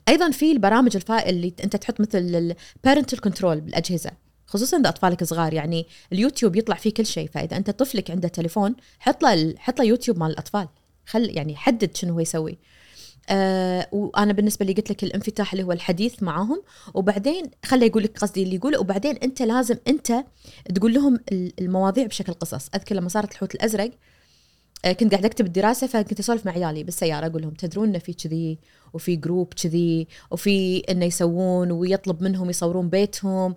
أيضا 0.08 0.32
في 0.32 0.52
البرامج 0.52 0.96
الفائل 0.96 1.36
اللي 1.36 1.54
أنت 1.63 1.76
تحط 1.76 2.00
مثل 2.02 2.18
ال 2.86 2.89
parental 2.89 3.22
control 3.22 3.62
بالأجهزة 3.62 4.12
خصوصا 4.48 4.78
إذا 4.80 4.90
أطفالك 4.90 5.24
صغار. 5.24 5.54
يعني 5.54 5.86
اليوتيوب 6.13 6.56
يطلع 6.56 6.76
فيه 6.76 6.94
كل 6.94 7.06
شيء 7.06 7.30
فإذا 7.34 7.58
أنت 7.58 7.70
طفلك 7.70 8.12
عنده 8.12 8.28
تليفون 8.28 8.76
حط 9.00 9.24
له 9.24 9.56
حط 9.58 9.80
له 9.80 9.86
يوتيوب 9.86 10.18
مال 10.18 10.32
الأطفال. 10.32 10.68
خل 11.06 11.38
يعني 11.38 11.56
حدد 11.56 11.96
شنو 11.96 12.13
هو 12.13 12.20
يسوي. 12.20 12.58
آه 13.30 13.88
وأنا 13.92 14.34
بالنسبة 14.34 14.66
لي 14.66 14.74
قلت 14.74 14.90
لك 14.90 15.04
الانفتاح 15.04 15.54
اللي 15.54 15.63
هو 15.63 15.72
الحديث 15.72 16.24
معاهم. 16.24 16.63
وبعدين 16.94 17.44
خله 17.66 17.86
يقول 17.86 18.04
لك 18.04 18.18
قصدي 18.18 18.44
اللي 18.44 18.56
يقوله 18.56 18.80
وبعدين 18.80 19.16
أنت 19.16 19.42
لازم 19.42 19.76
أنت 19.88 20.13
تقول 20.76 20.94
لهم 20.94 21.20
ال- 21.32 21.54
المواضيع 21.62 22.06
بشكل 22.06 22.34
قصص. 22.34 22.70
أذكر 22.76 22.96
لما 22.96 23.10
صارت 23.10 23.32
الحوت 23.32 23.56
الأزرق 23.56 23.92
كنت 24.86 25.12
قاعدة 25.12 25.28
أكتب 25.28 25.46
الدراسة 25.46 25.88
فكنت 25.88 26.20
أسولف 26.20 26.46
مع 26.46 26.52
عيالي 26.52 26.84
بالسيارة 26.84 27.26
أقول 27.26 27.42
لهم 27.42 27.54
تدرون 27.54 27.90
انه 27.90 28.00
في 28.00 28.13
كذي 28.13 28.60
وفي 28.94 29.16
جروب 29.16 29.54
كذي 29.54 30.08
وفي 30.32 30.80
إنه 30.80 31.06
يسوون 31.06 31.72
ويطلب 31.72 32.24
منهم 32.24 32.50
يصورون 32.50 32.90
بيتهم. 32.90 33.56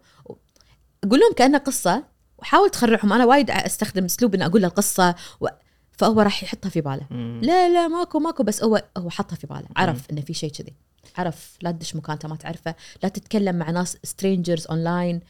أقول 1.04 1.20
لهم 1.20 1.32
كانه 1.36 1.58
قصة 1.58 2.04
وحاول 2.38 2.70
تخرعهم 2.70 3.12
أنا 3.12 3.24
وايد 3.24 3.50
أستخدم 3.50 4.04
أسلوب 4.04 4.34
إني 4.34 4.46
أقول 4.46 4.62
له 4.62 4.68
القصة 4.68 5.14
و... 5.40 5.46
فهو 5.92 6.20
راح 6.20 6.42
يحطها 6.42 6.68
في 6.68 6.80
باله. 6.80 7.06
مم. 7.10 7.40
لا 7.42 7.68
لا 7.68 7.88
ماكو 7.88 8.18
ماكو 8.18 8.42
بس 8.42 8.64
هو 8.64 8.84
هو 8.98 9.10
حطها 9.10 9.36
في 9.36 9.46
باله. 9.46 9.66
عرف 9.76 10.10
انه 10.10 10.20
في 10.20 10.34
شيء 10.34 10.50
كذي. 10.50 10.74
عرف 11.18 11.56
لا 11.62 11.70
تدش 11.70 11.96
مكان 11.96 12.12
انت 12.12 12.26
ما 12.26 12.36
تعرفه. 12.36 12.74
لا 13.02 13.08
تتكلم 13.08 13.56
مع 13.56 13.70
ناس 13.70 13.98
strangers 14.04 14.66
online 14.66 15.20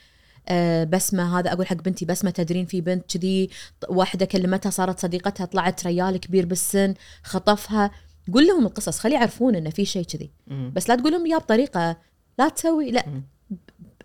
بسمة 0.84 1.38
هذا 1.38 1.52
أقول 1.52 1.66
حق 1.66 1.76
بنتي 1.76 2.04
بسمة 2.04 2.30
تدرين 2.30 2.66
في 2.66 2.80
بنت 2.80 3.16
كذي. 3.16 3.50
واحدة 3.88 4.26
كلمتها 4.26 4.70
صارت 4.70 5.00
صديقتها 5.00 5.44
طلعت 5.44 5.86
ريال 5.86 6.16
كبير 6.16 6.46
بالسن 6.46 6.94
خطفها. 7.22 7.90
قول 8.32 8.46
لهم 8.46 8.66
القصص 8.66 8.98
خلي 8.98 9.14
يعرفون 9.14 9.54
إنه 9.54 9.70
في 9.70 9.84
شيء 9.84 10.04
كذي. 10.04 10.30
بس 10.48 10.88
لا 10.88 10.96
تقول 10.96 11.12
لهم 11.12 11.26
اياه 11.26 11.38
بطريقة 11.38 11.96
لا 12.38 12.48
تسوي 12.48 12.90
لا 12.90 13.22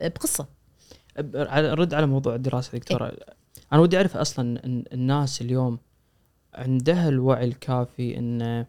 بقصة. 0.01 0.47
رد 1.19 1.93
على 1.93 2.05
موضوع 2.05 2.35
الدراسة 2.35 2.77
دكتورة. 2.77 3.17
أنا 3.73 3.81
ودي 3.81 3.97
أعرف 3.97 4.17
أصلا 4.17 4.65
إن 4.65 4.83
الناس 4.93 5.41
اليوم 5.41 5.79
عندها 6.53 7.09
الوعي 7.09 7.45
الكافي 7.45 8.17
إن 8.17 8.65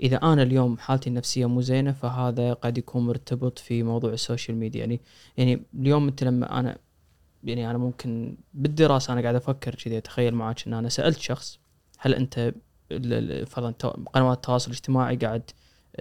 إذا 0.00 0.16
أنا 0.16 0.42
اليوم 0.42 0.78
حالتي 0.78 1.08
النفسية 1.08 1.46
مو 1.46 1.60
زينة 1.60 1.92
فهذا 1.92 2.52
قد 2.52 2.78
يكون 2.78 3.06
مرتبط 3.06 3.58
في 3.58 3.82
موضوع 3.82 4.12
السوشيال 4.12 4.56
ميديا. 4.56 4.80
يعني 4.80 5.00
يعني 5.36 5.62
اليوم 5.74 6.08
أنت 6.08 6.24
لما 6.24 6.60
أنا 6.60 6.78
يعني 7.44 7.70
أنا 7.70 7.78
ممكن 7.78 8.36
بالدراسة 8.54 9.12
أنا 9.12 9.20
قاعد 9.20 9.34
أفكر 9.34 9.74
كذي 9.74 9.98
أتخيل 9.98 10.34
معك 10.34 10.66
إن 10.66 10.74
أنا 10.74 10.88
سألت 10.88 11.18
شخص 11.18 11.58
هل 11.98 12.14
أنت 12.14 12.54
فرضا 13.46 13.70
قنوات 14.14 14.36
التواصل 14.36 14.70
الاجتماعي 14.70 15.16
قاعد 15.16 15.50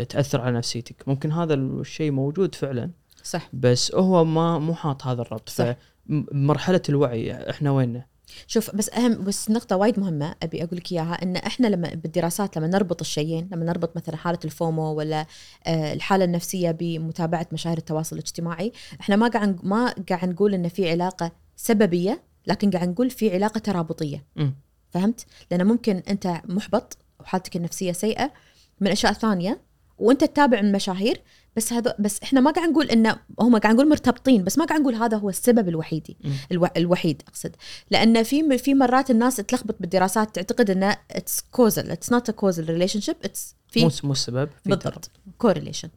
تأثر 0.10 0.42
على 0.42 0.58
نفسيتك 0.58 1.08
ممكن 1.08 1.32
هذا 1.32 1.54
الشيء 1.54 2.12
موجود 2.12 2.56
فعلا 2.56 2.92
صح 3.24 3.50
بس 3.54 3.96
هو 3.96 4.24
ما 4.26 4.60
مو 4.60 4.74
حاط 4.74 5.04
هذا 5.04 5.22
الربط 5.22 5.50
صح. 5.50 5.76
فمرحلة 6.10 6.82
الوعي 6.90 7.50
إحنا 7.50 7.72
ويننا؟ 7.72 8.06
شوف 8.48 8.76
بس 8.76 8.90
أهم 8.90 9.24
بس 9.24 9.50
نقطة 9.52 9.76
وايد 9.76 10.00
مهمة 10.00 10.36
أبي 10.44 10.64
أقول 10.64 10.78
لك 10.78 10.92
إياها 10.92 11.24
إن 11.24 11.36
إحنا 11.36 11.68
لما 11.68 11.94
بالدراسات 11.94 12.58
لما 12.58 12.68
نربط 12.68 13.02
الشيئين 13.02 13.50
لما 13.52 13.66
نربط 13.66 13.96
مثلا 13.98 14.16
حالة 14.16 14.40
ال 14.46 14.55
FOMO 14.55 14.94
ولا 14.94 15.26
آه، 15.68 15.94
الحالة 15.94 16.26
النفسية 16.26 16.72
بمتابعة 16.72 17.48
مشاهير 17.52 17.78
التواصل 17.78 18.16
الاجتماعي 18.16 18.72
إحنا 19.02 19.16
ما 19.16 19.28
قاعد 19.28 19.66
ما 19.66 19.96
قاعد 20.10 20.30
نقول 20.30 20.54
إن 20.54 20.68
في 20.70 20.92
علاقة 20.92 21.32
سببية 21.56 22.24
لكن 22.48 22.72
قاعد 22.72 22.90
نقول 22.90 23.10
في 23.10 23.34
علاقة 23.34 23.60
ترابطية 23.60 24.26
مم. 24.36 24.56
فهمت؟ 24.92 25.26
لأن 25.52 25.68
ممكن 25.68 25.96
أنت 26.10 26.42
محبط 26.46 26.98
وحالتك 27.20 27.56
النفسية 27.56 27.92
سيئة 27.92 28.32
من 28.80 28.92
أشياء 28.92 29.14
ثانية 29.14 29.62
وأنت 29.98 30.24
تتابع 30.24 30.60
المشاهير 30.60 31.22
بس 31.56 31.74
هذا 31.74 31.96
بس 32.00 32.20
إحنا 32.24 32.42
ما 32.42 32.52
قاعد 32.52 32.70
نقول 32.70 32.90
ان 32.90 33.16
هم 33.40 33.58
قاعد 33.58 33.76
نقول 33.76 33.90
مرتبطين 33.90 34.44
بس 34.44 34.58
ما 34.58 34.66
قاعد 34.66 34.82
نقول 34.82 34.96
هذا 34.96 35.18
هو 35.18 35.30
السبب 35.30 35.70
الوحيدي. 35.70 36.18
ألو... 36.52 36.68
الوحيد 36.78 37.22
أقصد. 37.28 37.56
لأن 37.92 38.24
في 38.24 38.58
في 38.58 38.74
مرات 38.74 39.12
الناس 39.12 39.36
تلخبط 39.36 39.76
بالدراسات 39.80 40.36
تعتقد 40.36 40.70
إنه 40.70 40.98
it's 41.12 41.42
causal 41.52 41.92
it's 41.92 42.12
not 42.12 42.30
a 42.30 42.32
causal 42.32 42.66
relationship 42.66 43.16
it's 43.24 43.56
مو 43.78 43.90
في 43.90 44.08
مو 44.08 44.12
السبب 44.14 44.50
في 44.64 44.70
بالضبط 44.70 45.12
كورليشن 45.38 45.90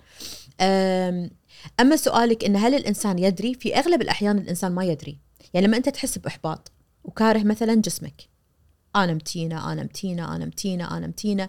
أما 1.80 1.96
سؤالك 1.96 2.44
إن 2.44 2.56
هل 2.56 2.74
الإنسان 2.74 3.18
يدري؟ 3.18 3.54
في 3.54 3.76
أغلب 3.78 4.02
الأحيان 4.02 4.38
الإنسان 4.38 4.72
ما 4.72 4.84
يدري. 4.84 5.18
يعني 5.54 5.66
لما 5.66 5.76
أنت 5.76 5.88
تحس 5.88 6.18
بإحباط 6.18 6.72
وكاره 7.04 7.42
مثلا 7.42 7.74
جسمك. 7.74 8.22
أنا 8.96 9.14
متينة 9.14 9.72
أنا 9.72 9.82
متينة 9.82 10.36
أنا 10.36 10.44
متينة 10.44 10.96
أنا 10.96 11.06
متينة. 11.06 11.48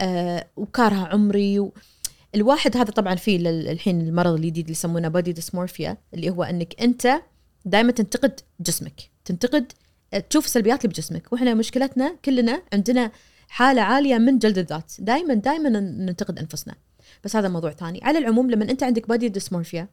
أه 0.00 0.46
وكارهه 0.56 1.06
عمري 1.06 1.58
و... 1.58 1.74
الواحد 2.34 2.76
هذا 2.76 2.90
طبعا 2.90 3.14
في 3.14 3.38
لل- 3.38 3.68
الحين 3.68 4.00
المرض 4.00 4.32
الجديد 4.34 4.58
اللي 4.58 4.70
يسمونه 4.72 5.08
بودي 5.08 5.32
ديسمورفيا 5.32 5.96
اللي 6.14 6.30
هو 6.30 6.42
إنك 6.42 6.82
أنت 6.82 7.22
دائما 7.64 7.92
تنتقد 7.92 8.40
جسمك. 8.60 9.00
تنتقد 9.24 9.72
تشوف 10.30 10.44
السلبيات 10.44 10.84
اللي 10.84 10.92
بجسمك. 10.94 11.32
وإحنا 11.32 11.54
مشكلتنا 11.54 12.16
كلنا 12.24 12.62
عندنا 12.72 13.10
حالة 13.48 13.82
عالية 13.82 14.18
من 14.18 14.38
جلد 14.38 14.58
الذات. 14.58 14.92
دائما 14.98 15.34
دائما 15.34 15.68
ننتقد 15.80 16.38
أنفسنا. 16.38 16.74
بس 17.24 17.36
هذا 17.36 17.48
موضوع 17.48 17.70
ثاني. 17.72 18.00
على 18.02 18.18
العموم 18.18 18.50
لما 18.50 18.70
أنت 18.70 18.82
عندك 18.82 19.08
body 19.08 19.28
dysmorphia 19.28 19.88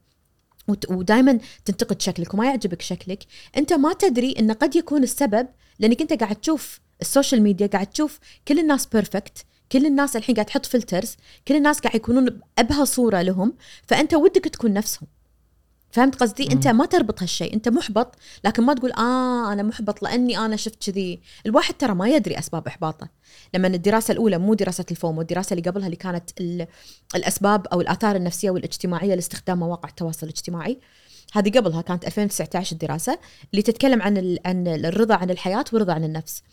ودائما 0.89 1.39
تنتقد 1.65 2.02
شكلك 2.02 2.34
وما 2.34 2.45
يعجبك 2.45 2.82
شكلك 2.82 3.23
أنت 3.58 3.73
ما 3.73 3.93
تدري 3.93 4.32
انه 4.39 4.54
قد 4.54 4.76
يكون 4.76 5.04
السبب 5.04 5.47
لأنك 5.80 6.02
أنت 6.02 6.13
قاعد 6.13 6.36
تشوف 6.36 6.80
ال 7.02 7.07
social 7.07 7.42
media 7.42 7.68
قاعد 7.67 7.88
تشوف 7.88 8.19
كل 8.47 8.60
الناس 8.60 8.86
perfect 8.86 9.46
كل 9.72 9.86
الناس 9.86 10.16
الحين 10.16 10.36
قاعد 10.36 10.46
تحط 10.46 10.66
filters 10.66 11.16
كل 11.48 11.56
الناس 11.56 11.80
قاعد 11.80 11.96
يكونون 11.96 12.26
بأبهى 12.58 12.86
صورة 12.86 13.22
لهم 13.22 13.54
فأنت 13.88 14.14
ودك 14.14 14.44
تكون 14.44 14.74
نفسهم. 14.74 15.08
فهمت 15.92 16.16
قصدي؟ 16.16 16.46
مم. 16.46 16.52
أنت 16.52 16.68
ما 16.68 16.86
تربط 16.86 17.22
هالشيء 17.22 17.54
أنت 17.54 17.70
محبط 17.70 18.16
لكن 18.46 18.64
ما 18.64 18.74
تقول 18.74 18.92
آه 18.92 19.54
أنا 19.54 19.64
محبط 19.64 20.04
لأني 20.04 20.38
أنا 20.38 20.56
شفت 20.56 20.90
كذي. 20.90 21.20
الواحد 21.46 21.74
ترى 21.74 21.94
ما 21.94 22.10
يدري 22.10 22.40
أسباب 22.40 22.68
إحباطه. 22.68 23.10
لما 23.54 23.68
الدراسة 23.68 24.12
الأولى 24.12 24.38
مو 24.38 24.54
دراسة 24.54 24.86
ال 24.92 24.98
FOMO 24.98 25.22
الدراسه 25.22 25.54
اللي 25.54 25.70
قبلها 25.70 25.86
اللي 25.86 25.96
كانت 25.96 26.30
ال- 26.42 26.68
الأسباب 27.16 27.68
أو 27.68 27.82
الآثار 27.82 28.16
النفسية 28.16 28.50
والاجتماعية 28.50 29.16
لاستخدام 29.16 29.60
مواقع 29.60 29.90
التواصل 29.90 30.28
الاجتماعي. 30.28 30.80
هذه 31.34 31.50
قبلها 31.58 31.82
كانت 31.82 32.06
2019 32.06 32.72
الدراسه 32.74 33.20
اللي 33.52 33.62
تتكلم 33.62 34.02
عن 34.02 34.38
عن 34.46 34.68
الرضا 34.68 35.16
عن 35.16 35.30
الحياة 35.30 35.66
والرضا 35.74 35.94
عن 35.94 36.04
النفس. 36.04 36.44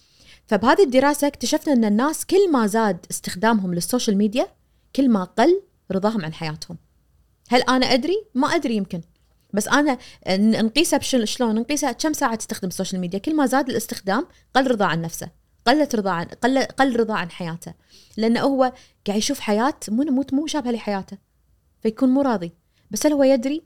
فبهذه 0.46 0.82
الدراسة 0.84 1.26
اكتشفنا 1.26 1.72
أن 1.72 1.84
الناس 1.84 2.26
كل 2.26 2.52
ما 2.52 2.66
زاد 2.66 3.06
استخدامهم 3.10 3.74
لل 3.74 3.85
social 3.85 4.16
media 4.16 4.46
كل 4.96 5.08
ما 5.08 5.24
قل 5.24 5.62
رضاهم 5.92 6.24
عن 6.24 6.32
حياتهم. 6.34 6.78
هل 7.48 7.62
أنا 7.62 7.86
أدري؟ 7.86 8.24
ما 8.34 8.46
أدري 8.48 8.76
يمكن. 8.76 9.00
بس 9.52 9.68
أنا 9.68 9.98
ن- 10.28 10.64
نقيسها 10.64 10.98
بشل- 10.98 11.28
شلون؟ 11.28 11.54
نقيسها 11.54 11.92
كم 11.92 12.12
ساعة 12.12 12.34
تستخدم 12.34 12.68
ال 12.68 12.73
social 12.73 13.00
media؟ 13.00 13.18
كل 13.18 13.36
ما 13.36 13.46
زاد 13.46 13.70
الاستخدام 13.70 14.26
قل 14.54 14.70
رضا 14.70 14.84
عن 14.84 15.02
نفسه 15.02 15.28
قلت 15.66 15.94
رضا 15.94 16.10
عن 16.10 16.24
قل 16.26 16.62
قل 16.62 16.96
رضا 17.00 17.14
عن 17.14 17.30
حياته. 17.30 17.74
لأنه 18.16 18.40
هو 18.40 18.72
قاعد 19.06 19.18
يشوف 19.18 19.40
حياة 19.40 19.74
مو 19.88 20.24
مو 20.32 20.44
مشابهه 20.44 20.70
لحياته 20.72 21.18
فيكون 21.82 22.08
مو 22.08 22.22
راضي. 22.22 22.52
بس 22.90 23.06
هل 23.06 23.12
هو 23.12 23.22
يدري؟ 23.22 23.62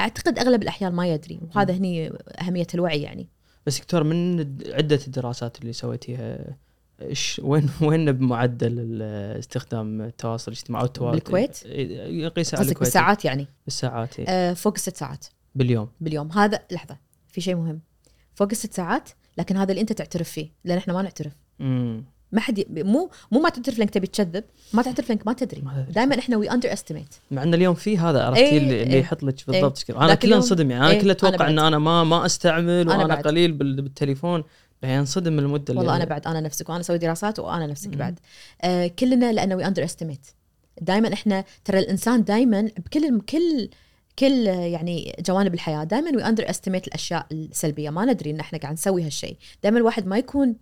أعتقد 0.00 0.38
أغلب 0.38 0.62
الأحيان 0.62 0.92
ما 0.92 1.06
يدري 1.06 1.40
وهذا 1.42 1.74
هني 1.74 2.12
أهمية 2.40 2.66
الوعي 2.74 3.02
يعني. 3.02 3.28
بس 3.66 3.78
دكتور 3.80 4.04
من 4.04 4.40
عدة 4.66 5.00
الدراسات 5.06 5.60
اللي 5.60 5.72
سويتيها 5.72 6.56
إيش 7.02 7.40
وين 7.44 7.70
وين 7.82 8.12
بمعدل 8.12 9.02
استخدام 9.38 10.00
التواصل 10.02 10.52
الاجتماعي 10.52 10.82
أو 10.82 10.86
التواصل 10.86 11.12
بالكويت؟ 11.12 11.66
يقيس 11.66 12.54
على 12.54 12.62
الكويت 12.62 12.78
بالساعات 12.78 13.24
يعني؟ 13.24 13.46
بالساعات 13.64 14.20
إيه. 14.20 14.26
آه 14.28 14.52
فوق 14.54 14.72
الست 14.76 14.96
ساعات. 14.96 15.26
باليوم. 15.54 15.88
باليوم. 16.00 16.32
هذا 16.32 16.60
لحظة 16.70 16.98
في 17.28 17.40
شيء 17.40 17.54
مهم. 17.56 17.80
فوق 18.34 18.48
الست 18.50 18.72
ساعات 18.72 19.10
لكن 19.38 19.56
هذا 19.56 19.70
اللي 19.70 19.80
أنت 19.80 19.92
تعترف 19.92 20.30
فيه 20.30 20.50
لأن 20.64 20.78
إحنا 20.78 20.94
ما 20.94 21.02
نعترف. 21.02 21.32
امم 21.60 22.04
ما 22.32 22.40
حد. 22.40 22.64
مو 22.70 23.10
مو 23.32 23.40
ما 23.40 23.48
تعترف 23.48 23.78
لانك 23.78 23.90
تبي 23.90 24.06
تكذب 24.06 24.44
ما 24.72 24.82
تعترف 24.82 25.08
لانك 25.08 25.26
ما 25.26 25.32
تدري 25.32 25.60
ما 25.62 25.72
تدري. 25.82 25.92
دائما 25.92 26.18
إحنا 26.18 26.36
وي 26.36 26.50
اندر 26.50 26.72
استيميت 26.72 27.14
مع 27.30 27.42
إن 27.42 27.54
اليوم 27.54 27.74
في 27.74 27.98
هذا 27.98 28.22
عرفتي 28.24 28.42
إيه، 28.42 28.58
اللي, 28.58 28.82
اللي 28.82 28.94
إيه. 28.94 29.00
يحط 29.00 29.22
لك 29.22 29.34
بالضبط 29.48 29.82
كذا 29.82 29.96
أنا 29.96 30.14
كله 30.14 30.36
انصدم 30.36 30.70
يعني 30.70 30.84
أنا 30.84 30.90
إيه، 30.92 31.00
كله 31.00 31.16
أنا 31.22 31.28
أتوقع. 31.28 31.48
إن 31.48 31.58
أنا 31.58 31.78
ما 31.78 32.04
ما 32.04 32.26
أستعمل 32.26 32.70
أنا 32.80 32.90
وأنا 32.96 33.06
بعد. 33.06 33.24
قليل 33.26 33.52
بال- 33.52 33.82
بالتليفون 33.82 34.44
من 34.82 35.38
المدة 35.38 35.74
والله 35.74 35.82
اللي 35.82 35.96
أنا 35.96 36.04
بعد 36.04 36.26
أنا 36.26 36.40
نفسك 36.40 36.68
وأنا 36.68 36.80
أسوي 36.80 36.98
دراسات 36.98 37.38
وأنا 37.38 37.66
نفسك. 37.66 37.88
بعد 37.88 38.18
آه 38.62 38.86
كلنا 38.86 39.32
لأنه 39.32 39.54
we 39.56 39.66
underestimate 39.66 40.26
دائما 40.80 41.12
إحنا 41.12 41.44
ترى 41.64 41.78
الإنسان 41.78 42.24
دائما 42.24 42.70
بكل 42.86 43.20
كل 43.20 43.68
كل 44.18 44.32
يعني 44.46 45.16
جوانب 45.26 45.54
الحياة 45.54 45.84
دائما 45.84 46.10
we 46.16 46.24
underestimate 46.24 46.86
الأشياء 46.86 47.26
السلبية 47.32 47.90
ما 47.90 48.04
ندري 48.04 48.30
إن 48.30 48.40
إحنا 48.40 48.58
قاعد 48.58 48.72
نسوي 48.72 49.02
هالشيء 49.02 49.36
دائما 49.62 49.78
الواحد 49.78 50.06
ما 50.06 50.18
يكون 50.18 50.56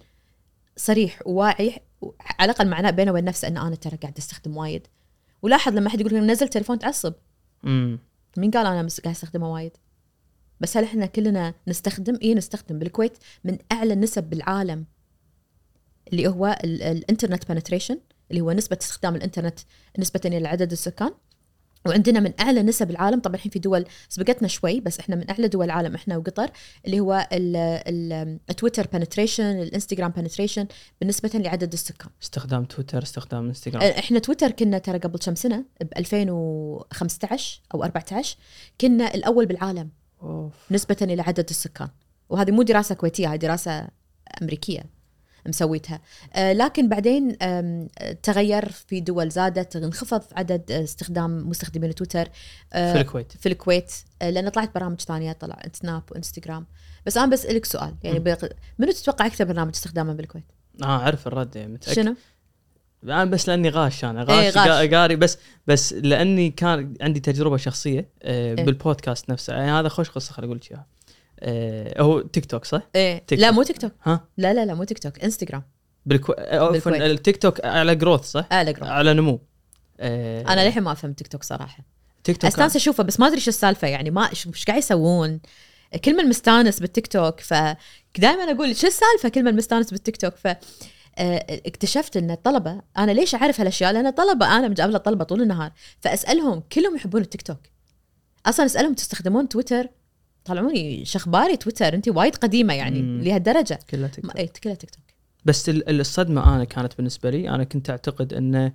صريح 0.79 1.21
وواعي 1.27 1.81
على 2.39 2.51
الأقل 2.51 2.69
معناه 2.69 2.91
بينه 2.91 3.11
وبين 3.11 3.25
نفسه 3.25 3.49
إن 3.49 3.57
أنا 3.57 3.75
ترى 3.77 3.97
قاعد 3.97 4.19
أستخدم 4.19 4.57
وايد. 4.57 4.87
ولاحظ 5.43 5.73
لما 5.73 5.89
أحد 5.89 6.01
يقول 6.01 6.15
لك 6.15 6.23
نزل 6.23 6.49
تليفون 6.49 6.79
تعصب. 6.79 7.15
امم 7.65 7.99
مين 8.37 8.51
قال 8.51 8.67
أنا 8.67 8.75
قاعد 8.75 9.07
أستخدمه 9.07 9.53
وايد؟ 9.53 9.73
بس 10.61 10.77
هل 10.77 10.85
إحنا 10.85 11.07
كلنا 11.07 11.55
نستخدم؟ 11.69 12.19
اي 12.23 12.35
نستخدم. 12.35 12.79
بالكويت 12.79 13.19
من 13.45 13.59
أعلى 13.73 13.93
النسب 13.93 14.25
بالعالم 14.25 14.85
اللي 16.13 16.29
هو 16.29 16.59
ال- 16.65 16.83
الـ 16.83 16.90
internet 16.90 17.49
penetration 17.49 18.01
اللي 18.31 18.41
هو 18.41 18.53
نسبة 18.53 18.79
استخدام 18.83 19.15
الإنترنت 19.15 19.59
نسبة 19.99 20.21
إلى 20.25 20.49
عدد 20.49 20.73
السكان. 20.73 21.11
وعندنا 21.87 22.21
من 22.21 22.33
أعلى 22.41 22.63
نسب 22.63 22.91
العالم 22.91 23.21
طبعا 23.21 23.37
الحين 23.37 23.53
في 23.53 23.59
دول 23.59 23.85
سبقتنا 24.09 24.49
شوي 24.49 24.81
بس 24.81 24.99
إحنا 24.99 25.17
من 25.17 25.31
أعلى 25.31 25.49
دول 25.49 25.65
العالم 25.65 25.95
إحنا 25.95 26.17
وقطر 26.17 26.51
اللي 26.87 27.01
هو 27.01 27.29
التويتر 28.51 28.87
penetration 28.93 29.45
الانستغرام 29.45 30.11
penetration 30.11 30.67
بالنسبة 31.01 31.31
لعدد 31.35 31.73
السكان. 31.73 32.11
استخدام 32.23 32.65
تويتر 32.65 33.03
استخدام 33.03 33.47
انستغرام 33.47 33.83
إحنا 33.83 34.19
تويتر 34.19 34.51
كنا 34.51 34.79
ترى 34.79 34.99
قبل 34.99 35.19
كم 35.19 35.35
سنة؟ 35.35 35.65
ب 35.81 35.89
2015 35.97 37.61
أو 37.75 37.85
14 37.85 38.37
كنا 38.81 39.15
الأول 39.15 39.47
بالعالم 39.47 39.91
أوف. 40.23 40.53
نسبة 40.71 40.97
إلى 41.03 41.23
عدد 41.23 41.47
السكان. 41.51 41.89
وهذه 42.29 42.51
مو 42.51 42.63
دراسة 42.63 42.95
كويتية 42.95 43.33
هذه 43.33 43.37
دراسة 43.39 43.89
أمريكية. 44.43 44.98
مسويتها 45.49 46.01
آه، 46.35 46.53
لكن 46.53 46.89
بعدين 46.89 47.37
تغير 48.23 48.69
في 48.69 49.01
دول 49.01 49.29
زادت 49.31 49.77
انخفض 49.77 50.23
عدد 50.33 50.71
آه، 50.71 50.85
استخدام 50.85 51.49
مستخدمين 51.49 51.95
تويتر 51.95 52.29
آه، 52.73 52.93
في 52.93 53.01
الكويت 53.01 53.33
في 53.33 53.49
الكويت 53.49 53.93
لأن 54.23 54.49
طلعت 54.49 54.75
برامج 54.75 55.01
ثانية 55.01 55.33
طلع 55.33 55.63
سناب 55.73 56.03
وانستغرام 56.11 56.67
بس 57.07 57.17
أنا 57.17 57.27
بسالك 57.27 57.65
سؤال 57.65 57.95
يعني 58.03 58.37
منو 58.79 58.93
تتوقع 58.93 59.27
أكثر 59.27 59.45
برنامج 59.45 59.71
استخداما 59.75 60.13
بالكويت؟ 60.13 60.45
آه 60.83 60.87
أعرف 60.87 61.27
الرد 61.27 61.57
يعني 61.57 61.73
متأكد 61.73 61.93
شنو؟ 61.97 62.15
أنا 63.05 63.25
بس 63.25 63.49
لأني 63.49 63.69
غاش 63.69 64.05
أنا 64.05 64.23
غاش, 64.23 64.31
إيه، 64.31 64.51
غاش. 64.51 64.69
غاش. 64.69 64.89
قاري 64.89 65.17
بس 65.17 65.39
بس 65.67 65.93
لأني 65.93 66.51
كان 66.51 66.95
عندي 67.01 67.21
تجربة 67.21 67.57
شخصية 67.57 68.09
إيه. 68.25 68.55
بالبودكاست 68.55 69.31
نفسه 69.31 69.55
يعني 69.55 69.71
هذا 69.71 69.89
خوش 69.89 70.11
قصة 70.11 70.33
خليني 70.33 70.47
أقول 70.47 70.61
لك 70.65 70.71
إياها 70.71 70.87
هو 71.99 72.21
تيك 72.21 72.47
توك 72.47 72.65
صح؟ 72.65 72.83
إيه. 72.95 73.19
تيك 73.27 73.39
لا. 73.39 73.51
مو 73.51 73.63
تيك 73.63 73.79
توك 73.79 73.93
ها؟ 74.03 74.29
لا 74.37 74.55
لا 74.55 74.65
لا 74.65 74.75
مو 74.75 74.85
تيك 74.85 74.99
توك 74.99 75.25
انستغرام 75.25 75.63
بالكو... 76.07 76.33
آه، 76.33 76.71
بالكويت. 76.71 77.03
التيك 77.03 77.37
توك 77.37 77.65
على 77.65 77.95
growth 77.95 78.25
صح؟ 78.25 78.47
على 78.53 78.73
growth 78.73 78.89
على 78.89 79.15
نمو. 79.15 79.41
آه 80.01 80.43
أنا 80.43 80.67
للحين 80.67 80.83
ما 80.83 80.93
أفهم 80.93 81.13
تيك 81.13 81.29
توك 81.29 81.43
صراحة. 81.43 81.85
تيك 82.25 82.37
توك 82.37 82.45
استانس 82.45 82.77
أشوفه 82.77 83.05
بس 83.05 83.21
ما 83.21 83.27
أدري 83.27 83.41
شو 83.41 83.51
السالفة 83.51 83.89
يعني 83.89 84.11
ما 84.11 84.31
إيش 84.31 84.65
قاعد 84.67 84.79
يسوون. 84.79 85.41
كل 86.05 86.17
من 86.17 86.29
مستانس 86.29 86.81
بالتيك 86.81 87.07
توك 87.07 87.41
فدائما 87.41 88.53
أقول 88.53 88.77
شو 88.77 88.87
السالفة؟ 88.87 89.29
كل 89.29 89.43
من 89.43 89.57
مستانس 89.57 89.91
بالتيك 89.91 90.17
توك 90.17 90.35
ف 90.37 90.47
آه، 91.21 91.47
اكتشفت 91.67 92.17
إن 92.17 92.31
الطلبة 92.31 92.81
أنا 92.99 93.13
ليش 93.13 93.35
أعرف 93.35 93.61
هالأشياء؟ 93.61 93.93
لأن 93.93 94.11
طلبه 94.11 94.59
أنا 94.59 94.69
مقابله 94.69 94.99
طلبه 94.99 95.25
طول 95.25 95.43
النهار 95.43 95.73
فأسألهم 96.01 96.63
كلهم 96.73 96.97
يحبون 96.97 97.21
التيك 97.23 97.43
توك. 97.43 97.61
أصلا 98.47 98.67
أسألهم 98.67 98.95
تستخدمون 98.95 99.49
تويتر؟ 99.49 99.89
طلعوني 100.49 101.05
شخباري 101.05 101.57
تويتر 101.57 101.95
انت 101.95 102.09
وايد 102.09 102.37
قديمة 102.37 102.75
يعني 102.75 103.03
مم. 103.03 103.21
لهالدرجة. 103.23 103.79
كلها 103.91 104.09
تيك 104.09 104.25
توك. 104.27 104.37
اي 104.37 104.47
كلها 104.47 104.75
تيك 104.75 104.91
توك. 104.91 105.05
بس 105.45 105.69
ال- 105.69 106.01
الصدمة 106.01 106.57
أنا 106.57 106.65
كانت 106.65 106.97
بالنسبة 106.97 107.31
لي 107.31 107.51
أنا 107.51 107.65
كنت 107.65 107.91
أعتقد 107.91 108.33
إن 108.33 108.73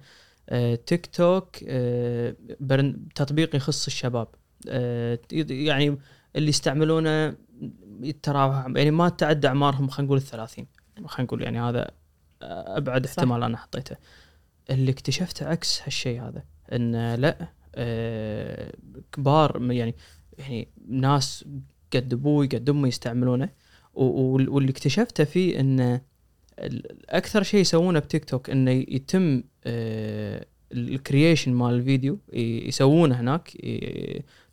آه، 0.49 0.75
تيك 0.75 1.05
توك 1.05 1.49
آه، 1.67 2.35
تطبيق 3.15 3.55
يخص 3.55 3.85
الشباب. 3.85 4.27
آه، 4.69 5.19
يعني 5.49 5.97
اللي 6.35 6.49
يستعملونه 6.49 7.35
يتراوح 8.01 8.65
يعني 8.75 8.91
ما 8.91 9.09
تعدى 9.09 9.47
أعمارهم 9.47 9.87
خلينا 9.87 10.05
نقول 10.07 10.17
الثلاثين. 10.17 10.67
خلينا 11.05 11.27
نقول 11.27 11.41
يعني 11.41 11.59
هذا 11.61 11.91
أبعد 12.41 13.05
صح. 13.07 13.11
احتمال 13.11 13.43
أنا 13.43 13.57
حطيته. 13.57 13.95
اللي 14.69 14.91
اكتشفته 14.91 15.47
عكس 15.47 15.81
هالشيء 15.85 16.21
هذا 16.21 16.43
إن 16.73 17.15
لا 17.15 17.47
كبار 19.11 19.71
يعني 19.71 19.95
يعني 20.37 20.67
ناس 20.89 21.45
قد 21.93 22.13
أبوي 22.13 22.47
قد 22.47 22.69
أمي 22.69 22.87
يستعملونه. 22.87 23.49
واللي 23.93 24.71
اكتشفته 24.71 25.23
فيه 25.23 25.59
انه 25.59 26.01
ال- 26.59 27.09
أكثر 27.09 27.43
شيء 27.43 27.59
يسوونه 27.61 27.99
بتيك 27.99 28.25
توك 28.25 28.49
إنه 28.49 28.71
يتم 28.71 29.43
آه، 29.65 30.45
ال 30.73 30.82
creation 30.82 31.53
مال 31.53 31.73
الفيديو 31.73 32.19
يسوونه 32.33 33.19
هناك 33.19 33.57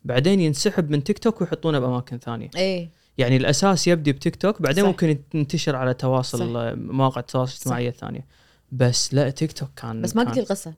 بعدين 0.05 0.39
ينسحب 0.39 0.89
من 0.89 1.03
تيك 1.03 1.19
توك 1.19 1.41
ويحطونه 1.41 1.79
بأماكن 1.79 2.17
ثانية. 2.17 2.49
اي 2.57 2.89
يعني 3.17 3.37
الأساس 3.37 3.87
يبدي 3.87 4.11
بتيك 4.11 4.35
توك 4.35 4.61
بعدين 4.61 4.83
صح. 4.83 4.89
ممكن 4.89 5.17
ينتشر 5.33 5.75
على 5.75 5.93
تواصل 5.93 6.37
صح. 6.39 6.45
آه، 6.59 6.73
مواقع 6.75 7.21
التواصل 7.21 7.51
الاجتماعي 7.53 7.87
الثانية. 7.87 8.25
بس 8.71 9.13
لا 9.13 9.29
تيك 9.29 9.51
توك 9.51 9.69
كان 9.75 10.01
بس 10.01 10.15
ما 10.15 10.23
قلت 10.23 10.37
القصة. 10.37 10.73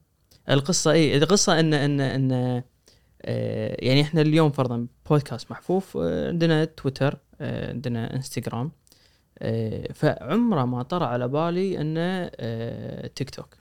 القصة 0.49 0.91
اي 0.91 1.17
القصة 1.17 1.59
ان 1.59 1.73
ان 1.73 1.99
إن 2.01 2.63
يعني 3.25 4.01
إحنا 4.01 4.21
اليوم 4.21 4.51
فرضا 4.51 4.87
بودكاست 5.09 5.51
محفوف 5.51 5.97
آه، 5.97 6.27
عندنا 6.27 6.65
تويتر 6.65 7.17
آه، 7.41 7.69
عندنا 7.69 8.15
إنستغرام 8.15 8.71
آه، 9.39 9.93
فعمره 9.93 10.65
ما 10.65 10.83
طرى 10.83 11.05
على 11.05 11.27
بالي 11.27 11.81
إنه 11.81 12.31
آه، 12.35 13.07
تيك 13.07 13.29
توك. 13.29 13.57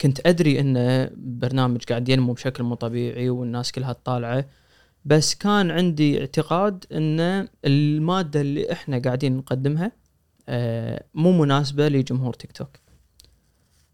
كنت 0.00 0.26
أدري 0.26 0.60
انه 0.60 1.10
برنامج 1.16 1.84
قاعد 1.84 2.08
ينمو 2.08 2.32
بشكل 2.32 2.64
مو 2.64 2.74
طبيعي 2.74 3.30
والناس 3.30 3.72
كلها 3.72 3.92
تطالعه 3.92 4.44
بس 5.04 5.34
كان 5.34 5.70
عندي 5.70 6.20
اعتقاد 6.20 6.84
إن 6.92 7.48
المادة 7.64 8.40
اللي 8.40 8.72
إحنا 8.72 8.98
قاعدين 8.98 9.36
نقدمها 9.36 9.92
آه، 10.48 11.04
مو 11.14 11.32
مناسبة 11.42 11.88
لجمهور 11.88 12.32
تيك 12.34 12.52
توك. 12.52 12.68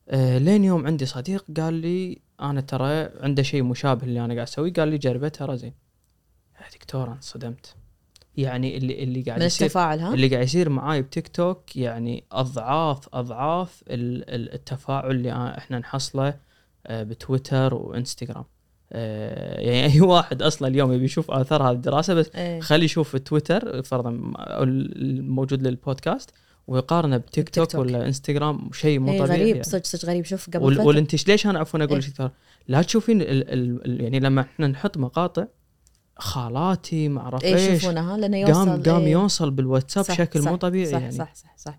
آه، 0.09 0.38
لين 0.38 0.64
يوم 0.64 0.87
عندي 0.87 1.06
صديق 1.06 1.44
قال 1.61 1.74
لي 1.74 2.18
أنا 2.40 2.61
ترى 2.61 3.09
عنده 3.20 3.42
شيء 3.42 3.62
مشابه 3.62 4.05
اللي 4.05 4.20
أنا 4.25 4.35
قاعد 4.35 4.46
أسويه. 4.46 4.72
قال 4.72 4.88
لي 4.88 4.99
جربه 4.99 5.29
ترى 5.29 5.57
زين. 5.57 5.72
يا 6.61 6.66
دكتور 6.79 7.05
أنا 7.07 7.12
انصدمت. 7.16 7.75
يعني 8.37 8.77
اللي 8.77 9.03
اللي 9.03 9.22
قاعد 9.22 9.40
من 9.40 9.46
يصير 9.46 9.66
التفاعل 9.66 9.99
ها؟ 10.01 10.14
اللي 10.14 10.29
قاعد 10.29 10.44
يصير 10.44 10.68
معاي 10.68 11.03
بتيك 11.03 11.29
توك 11.29 11.77
يعني 11.77 12.25
اضعاف 12.33 13.09
أضعاف 13.14 13.83
ال- 13.88 14.31
ال- 14.35 14.53
التفاعل 14.55 15.11
اللي 15.11 15.33
إحنا 15.59 15.79
نحصله 15.79 16.35
آه، 16.87 17.03
بتويتر 17.03 17.75
وإنستغرام. 17.75 18.44
آه، 18.92 19.61
يعني 19.61 19.92
أي 19.94 20.01
واحد 20.01 20.42
أصلا 20.42 20.68
اليوم 20.68 20.92
يبي 20.92 21.05
يشوف 21.05 21.31
آثار 21.31 21.62
هذه 21.62 21.75
الدراسة 21.75 22.14
بس 22.14 22.31
إيه. 22.35 22.61
خليه 22.61 22.85
يشوف 22.85 23.16
تويتر 23.16 23.83
فرضا 23.83 24.11
الموجود 24.61 25.62
للبودكاست 25.62 26.31
ويقارنه 26.66 27.16
بتيك 27.16 27.48
توك 27.48 27.70
توك. 27.70 27.81
ولا 27.81 28.07
إنستغرام 28.07 28.70
شيء 28.72 28.98
مو 28.98 29.12
إيه 29.12 29.18
طبيعي 29.18 29.37
غريب 29.40 29.48
يعني. 29.57 29.62
صدق 29.62 29.85
صدق 29.85 30.05
غريب 30.05 30.24
شوف 30.24 30.46
قبل 30.50 30.64
وال- 30.64 30.81
والانتش 30.81 31.29
ليش 31.29 31.46
أنا 31.46 31.59
عفوا 31.59 31.85
أقول 31.85 31.92
إيه. 32.00 32.09
لك 32.09 32.16
ترى 32.16 32.31
لا 32.68 32.83
تشوفين 32.83 33.20
ال 33.20 33.29
ال 33.31 33.85
ال 33.85 34.00
يعني 34.00 34.20
لما 34.20 34.40
إحنا 34.40 34.66
نحط 34.66 34.96
مقاطع 34.98 35.46
خالاتي 36.18 37.09
ما 37.09 37.20
أعرف 37.20 37.44
إيه 37.44 37.55
إيش 37.55 37.62
يشوفونها 37.70 38.16
لأنه 38.16 38.37
يوصل 38.37 38.52
قام 38.55 38.83
قام 38.83 39.00
إيه. 39.02 39.12
يوصل 39.12 39.50
بالواتساب 39.50 40.05
صح، 40.05 40.14
بشكل 40.14 40.42
صح، 40.42 40.50
مو 40.50 40.57
طبيعي 40.57 40.87
صح 40.87 40.98
يعني 41.00 41.12
صح 41.12 41.35
صح 41.35 41.55
صح 41.57 41.79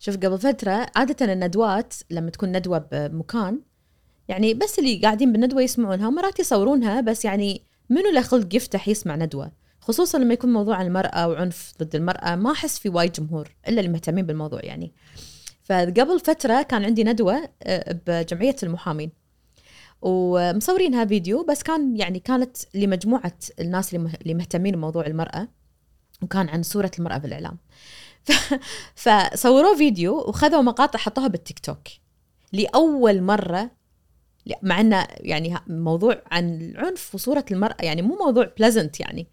شوف 0.00 0.16
قبل 0.16 0.38
فترة 0.38 0.86
عادة 0.96 1.32
الندوات 1.32 1.94
لما 2.10 2.30
تكون 2.30 2.52
ندوة 2.56 2.78
بمكان 2.92 3.60
يعني 4.28 4.54
بس 4.54 4.78
اللي 4.78 5.00
قاعدين 5.02 5.32
بالندوة 5.32 5.62
يسمعونها 5.62 6.10
مرات 6.10 6.40
يصورونها 6.40 7.00
بس 7.00 7.24
يعني 7.24 7.62
منو 7.90 8.10
له 8.14 8.20
خلق 8.22 8.54
يفتح 8.54 8.88
يسمع 8.88 9.16
ندوة 9.16 9.52
خصوصا 9.88 10.18
لما 10.18 10.34
يكون 10.34 10.52
موضوع 10.52 10.76
عن 10.76 10.86
المرأة 10.86 11.28
وعنف 11.28 11.72
ضد 11.82 11.94
المرأة 11.94 12.34
ما 12.36 12.52
أحس 12.52 12.78
في 12.78 12.88
وايد 12.88 13.12
جمهور 13.12 13.48
إلا 13.68 13.80
اللي 13.80 13.92
مهتمين 13.92 14.26
بالموضوع 14.26 14.60
يعني. 14.62 14.92
فقبل 15.62 16.20
فترة 16.20 16.62
كان 16.62 16.84
عندي 16.84 17.04
ندوة 17.04 17.48
آه، 17.62 18.00
بجمعية 18.06 18.56
المحامين. 18.62 19.10
ومصورينها 20.02 21.04
فيديو 21.04 21.42
بس 21.44 21.62
كان 21.62 21.96
يعني 21.96 22.18
كانت 22.20 22.56
لمجموعة 22.74 23.32
الناس 23.60 23.94
اللي 23.94 24.04
مه- 24.04 24.14
اللي 24.22 24.34
مهتمين 24.34 24.74
بموضوع 24.74 25.06
المرأة 25.06 25.48
وكان 26.22 26.48
عن 26.48 26.62
صورة 26.62 26.90
المرأة 26.98 27.18
بالإعلام. 27.18 27.58
فصوروا 28.94 29.76
فيديو 29.76 30.18
وخذوا 30.18 30.62
مقاطع 30.62 30.98
حطوها 30.98 31.28
بالتيك 31.28 31.58
توك. 31.58 31.88
لأول 32.52 33.22
مرة 33.22 33.70
مع 34.62 34.80
إنه 34.80 35.06
يعني 35.10 35.54
موضوع 35.66 36.22
عن 36.30 36.60
العنف 36.60 37.14
وصورة 37.14 37.44
المرأة 37.50 37.76
يعني 37.82 38.02
مو 38.02 38.16
موضوع 38.16 38.50
بلزنت 38.58 39.00
يعني. 39.00 39.26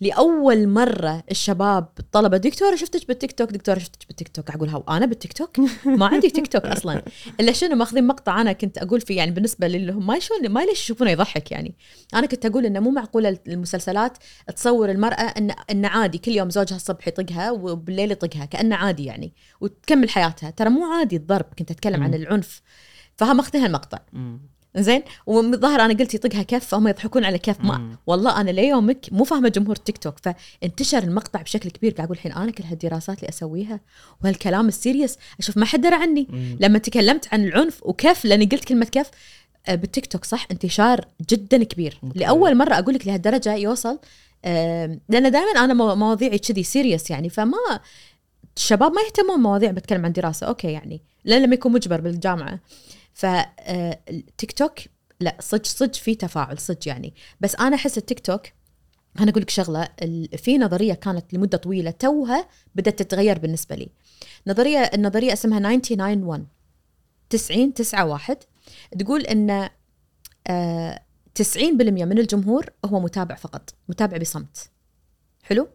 لأول 0.00 0.68
مرة 0.68 1.22
الشباب 1.30 1.88
الطلبة 1.98 2.36
دكتورة 2.36 2.76
شفتك 2.76 3.08
بالتيك 3.08 3.32
توك؟ 3.32 3.52
دكتورة 3.52 3.78
شفتك 3.78 4.06
بالتيك 4.08 4.28
توك؟ 4.28 4.50
أقول 4.50 4.68
هاو 4.68 4.84
أنا 4.88 5.06
بالتيك 5.06 5.32
توك؟ 5.32 5.56
ما 5.84 6.06
عندي 6.06 6.30
تيك 6.30 6.46
توك 6.46 6.64
أصلا. 6.64 7.02
إلا 7.40 7.52
شنو؟ 7.52 7.76
ماخذين 7.76 8.06
مقطع 8.06 8.40
أنا 8.40 8.52
كنت 8.52 8.78
أقول 8.78 9.00
فيه 9.00 9.16
يعني 9.16 9.30
بالنسبة 9.30 9.68
للي 9.68 9.92
هم 9.92 10.06
ما 10.06 10.16
يشون 10.16 10.48
ما 10.48 10.60
ليش 10.60 10.82
يشوفونه 10.82 11.10
يضحك 11.10 11.52
يعني. 11.52 11.74
أنا 12.14 12.26
كنت 12.26 12.46
أقول 12.46 12.66
إنه 12.66 12.80
مو 12.80 12.90
معقولة 12.90 13.38
المسلسلات 13.48 14.18
تصور 14.56 14.90
المرأة 14.90 15.22
إن 15.38 15.50
إن 15.70 15.84
عادي 15.84 16.18
كل 16.18 16.32
يوم 16.32 16.50
زوجها 16.50 16.76
الصبح 16.76 17.08
يطقها 17.08 17.50
وبالليل 17.50 18.12
يطقها 18.12 18.44
كأنه 18.44 18.76
عادي 18.76 19.04
يعني 19.04 19.32
وتكمل 19.60 20.10
حياتها. 20.10 20.50
ترى 20.50 20.70
مو 20.70 20.92
عادي 20.92 21.16
الضرب 21.16 21.46
كنت 21.58 21.70
أتكلم 21.70 22.02
عن. 22.02 22.14
العنف. 22.14 22.62
فهم 23.16 23.36
ماخذين 23.36 23.62
هالمقطع. 23.62 23.98
زين؟ 24.82 25.02
وظهر 25.26 25.80
أنا 25.80 25.94
قلت 25.94 26.14
يطقها 26.14 26.42
كف 26.42 26.66
فهم 26.66 26.88
يضحكون 26.88 27.24
على 27.24 27.38
كف. 27.38 27.60
ما 27.60 27.78
مم. 27.78 27.96
والله 28.06 28.40
أنا 28.40 28.50
ليومك 28.50 29.06
مو 29.12 29.24
فاهمة 29.24 29.48
جمهور 29.48 29.76
تيك 29.76 29.98
توك 29.98 30.14
فانتشر 30.18 30.98
المقطع 31.02 31.42
بشكل 31.42 31.70
كبير. 31.70 31.92
قاعد 31.92 32.04
أقول 32.06 32.16
الحين 32.16 32.32
أنا 32.32 32.50
كل 32.52 32.64
هالدراسات 32.64 33.18
اللي 33.18 33.28
أسويها 33.28 33.80
وهالكلام 34.24 34.68
ال 34.68 34.74
serious 34.74 35.18
أشوف 35.38 35.56
ما 35.56 35.66
حد 35.66 35.80
درى 35.80 35.94
عني. 35.94 36.26
مم. 36.30 36.56
لما 36.60 36.78
تكلمت 36.78 37.28
عن 37.34 37.44
العنف 37.44 37.80
وكف 37.82 38.24
لأني 38.24 38.44
قلت 38.44 38.64
كلمة 38.64 38.86
كف 38.92 39.10
آه، 39.68 39.74
بالتيك 39.74 40.06
توك 40.06 40.24
صح؟ 40.24 40.46
انتشار 40.50 41.04
جدا 41.30 41.64
كبير. 41.64 41.98
أوكي. 42.04 42.18
لأول 42.18 42.54
مرة 42.56 42.74
أقول 42.74 42.94
لك 42.94 43.06
لهالدرجة 43.06 43.54
يوصل 43.54 43.98
لأن 44.44 45.30
دائما 45.30 45.50
أنا 45.64 45.74
مو- 45.74 45.94
مواضيعي 45.94 46.38
كذي 46.38 46.62
serious 46.62 47.10
يعني 47.10 47.28
فما 47.28 47.58
الشباب 48.56 48.92
ما 48.92 49.00
يهتمون 49.02 49.40
مواضيع 49.40 49.70
بتكلم 49.70 50.04
عن 50.04 50.12
دراسة. 50.12 50.46
أوكي 50.46 50.72
يعني 50.72 51.00
لأن 51.24 51.42
لما 51.42 51.54
يكون 51.54 51.72
مجبر 51.72 52.00
بالجامعة. 52.00 52.58
فالتيك 53.16 54.52
توك 54.52 54.78
لا 55.20 55.36
صدق 55.40 55.64
صدق 55.64 55.94
في 55.94 56.14
تفاعل 56.14 56.58
صدق 56.58 56.88
يعني. 56.88 57.14
بس 57.40 57.54
أنا 57.54 57.76
أحس 57.76 57.98
التيك 57.98 58.20
توك 58.20 58.42
أنا 59.18 59.30
أقول 59.30 59.42
لك 59.42 59.50
شغلة 59.50 59.88
في 60.36 60.58
نظرية 60.58 60.94
كانت 60.94 61.34
لمدة 61.34 61.58
طويلة 61.58 61.90
توها 61.90 62.48
بدأت 62.74 63.02
تتغير 63.02 63.38
بالنسبة 63.38 63.76
لي. 63.76 63.88
نظرية 64.46 64.78
النظرية 64.78 65.32
اسمها 65.32 65.58
90 65.58 67.74
9 67.74 68.04
1 68.04 68.11
90 68.11 68.24
9 68.24 68.31
1 68.31 68.38
تقول 68.98 69.20
إن 69.20 69.68
آه 70.46 71.02
90% 71.34 71.62
من 71.82 72.18
الجمهور 72.18 72.66
هو 72.84 73.00
متابع 73.00 73.34
فقط 73.34 73.74
متابع 73.88 74.16
بصمت. 74.16 74.70
حلو؟ 75.42 75.68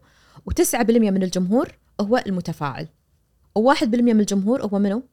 و9% 0.49 0.89
من 0.89 1.23
الجمهور 1.23 1.77
هو 2.01 2.23
المتفاعل. 2.27 2.87
و1% 3.59 3.83
من 3.83 4.19
الجمهور 4.19 4.61
هو 4.65 4.79
منو؟ 4.79 5.03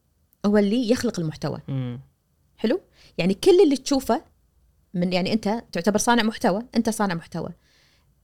هو 0.45 0.57
اللي 0.57 0.89
يخلق 0.89 1.19
المحتوى. 1.19 1.59
حلو؟ 2.59 2.81
يعني 3.17 3.33
كل 3.33 3.61
اللي 3.63 3.77
تشوفه 3.77 4.21
من 4.93 5.13
يعني 5.13 5.33
أنت 5.33 5.63
تعتبر 5.71 5.97
صانع 5.97 6.23
محتوى 6.23 6.61
أنت 6.75 6.89
صانع 6.89 7.13
محتوى. 7.13 7.49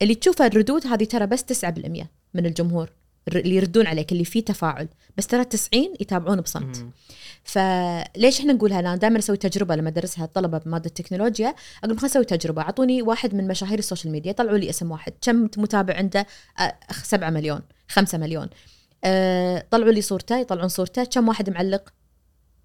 اللي 0.01 0.15
تشوفه 0.15 0.45
الردود 0.45 0.87
هذه 0.87 1.03
ترى 1.03 1.27
بس 1.27 1.43
9% 1.43 2.07
من 2.33 2.45
الجمهور 2.45 2.89
اللي 3.27 3.55
يردون 3.55 3.87
عليك 3.87 4.11
اللي 4.11 4.25
فيه 4.25 4.45
تفاعل. 4.45 4.87
بس 5.17 5.27
ترى 5.27 5.45
90 5.45 5.93
يتابعون 5.99 6.41
بصمت. 6.41 6.77
مم. 6.77 6.91
فليش 7.43 8.39
إحنا 8.39 8.53
نقولها 8.53 8.79
أنا 8.79 8.95
دائما 8.95 9.19
أسوي 9.19 9.37
تجربة 9.37 9.75
لما 9.75 9.89
أدرسها 9.89 10.25
الطلبة 10.25 10.57
بمادة 10.57 10.85
التكنولوجيا. 10.85 11.55
أقول 11.83 11.97
خلينا 11.97 12.05
نسوي 12.05 12.25
تجربة. 12.25 12.61
أعطوني 12.61 13.01
واحد 13.01 13.35
من 13.35 13.47
مشاهير 13.47 13.79
السوشيال 13.79 14.11
ميديا 14.11 14.31
طلعوا 14.31 14.57
لي 14.57 14.69
اسم 14.69 14.91
واحد. 14.91 15.13
كم 15.21 15.43
متابع 15.43 15.95
عنده؟ 15.97 16.25
7 17.03 17.29
مليون 17.29 17.61
5 17.89 18.17
مليون. 18.17 18.49
أه 19.03 19.65
طلعوا 19.71 19.91
لي 19.91 20.01
صورته 20.01 20.37
يطلعون 20.37 20.69
صورته. 20.69 21.03
كم 21.03 21.27
واحد 21.27 21.49
معلق؟ 21.49 21.93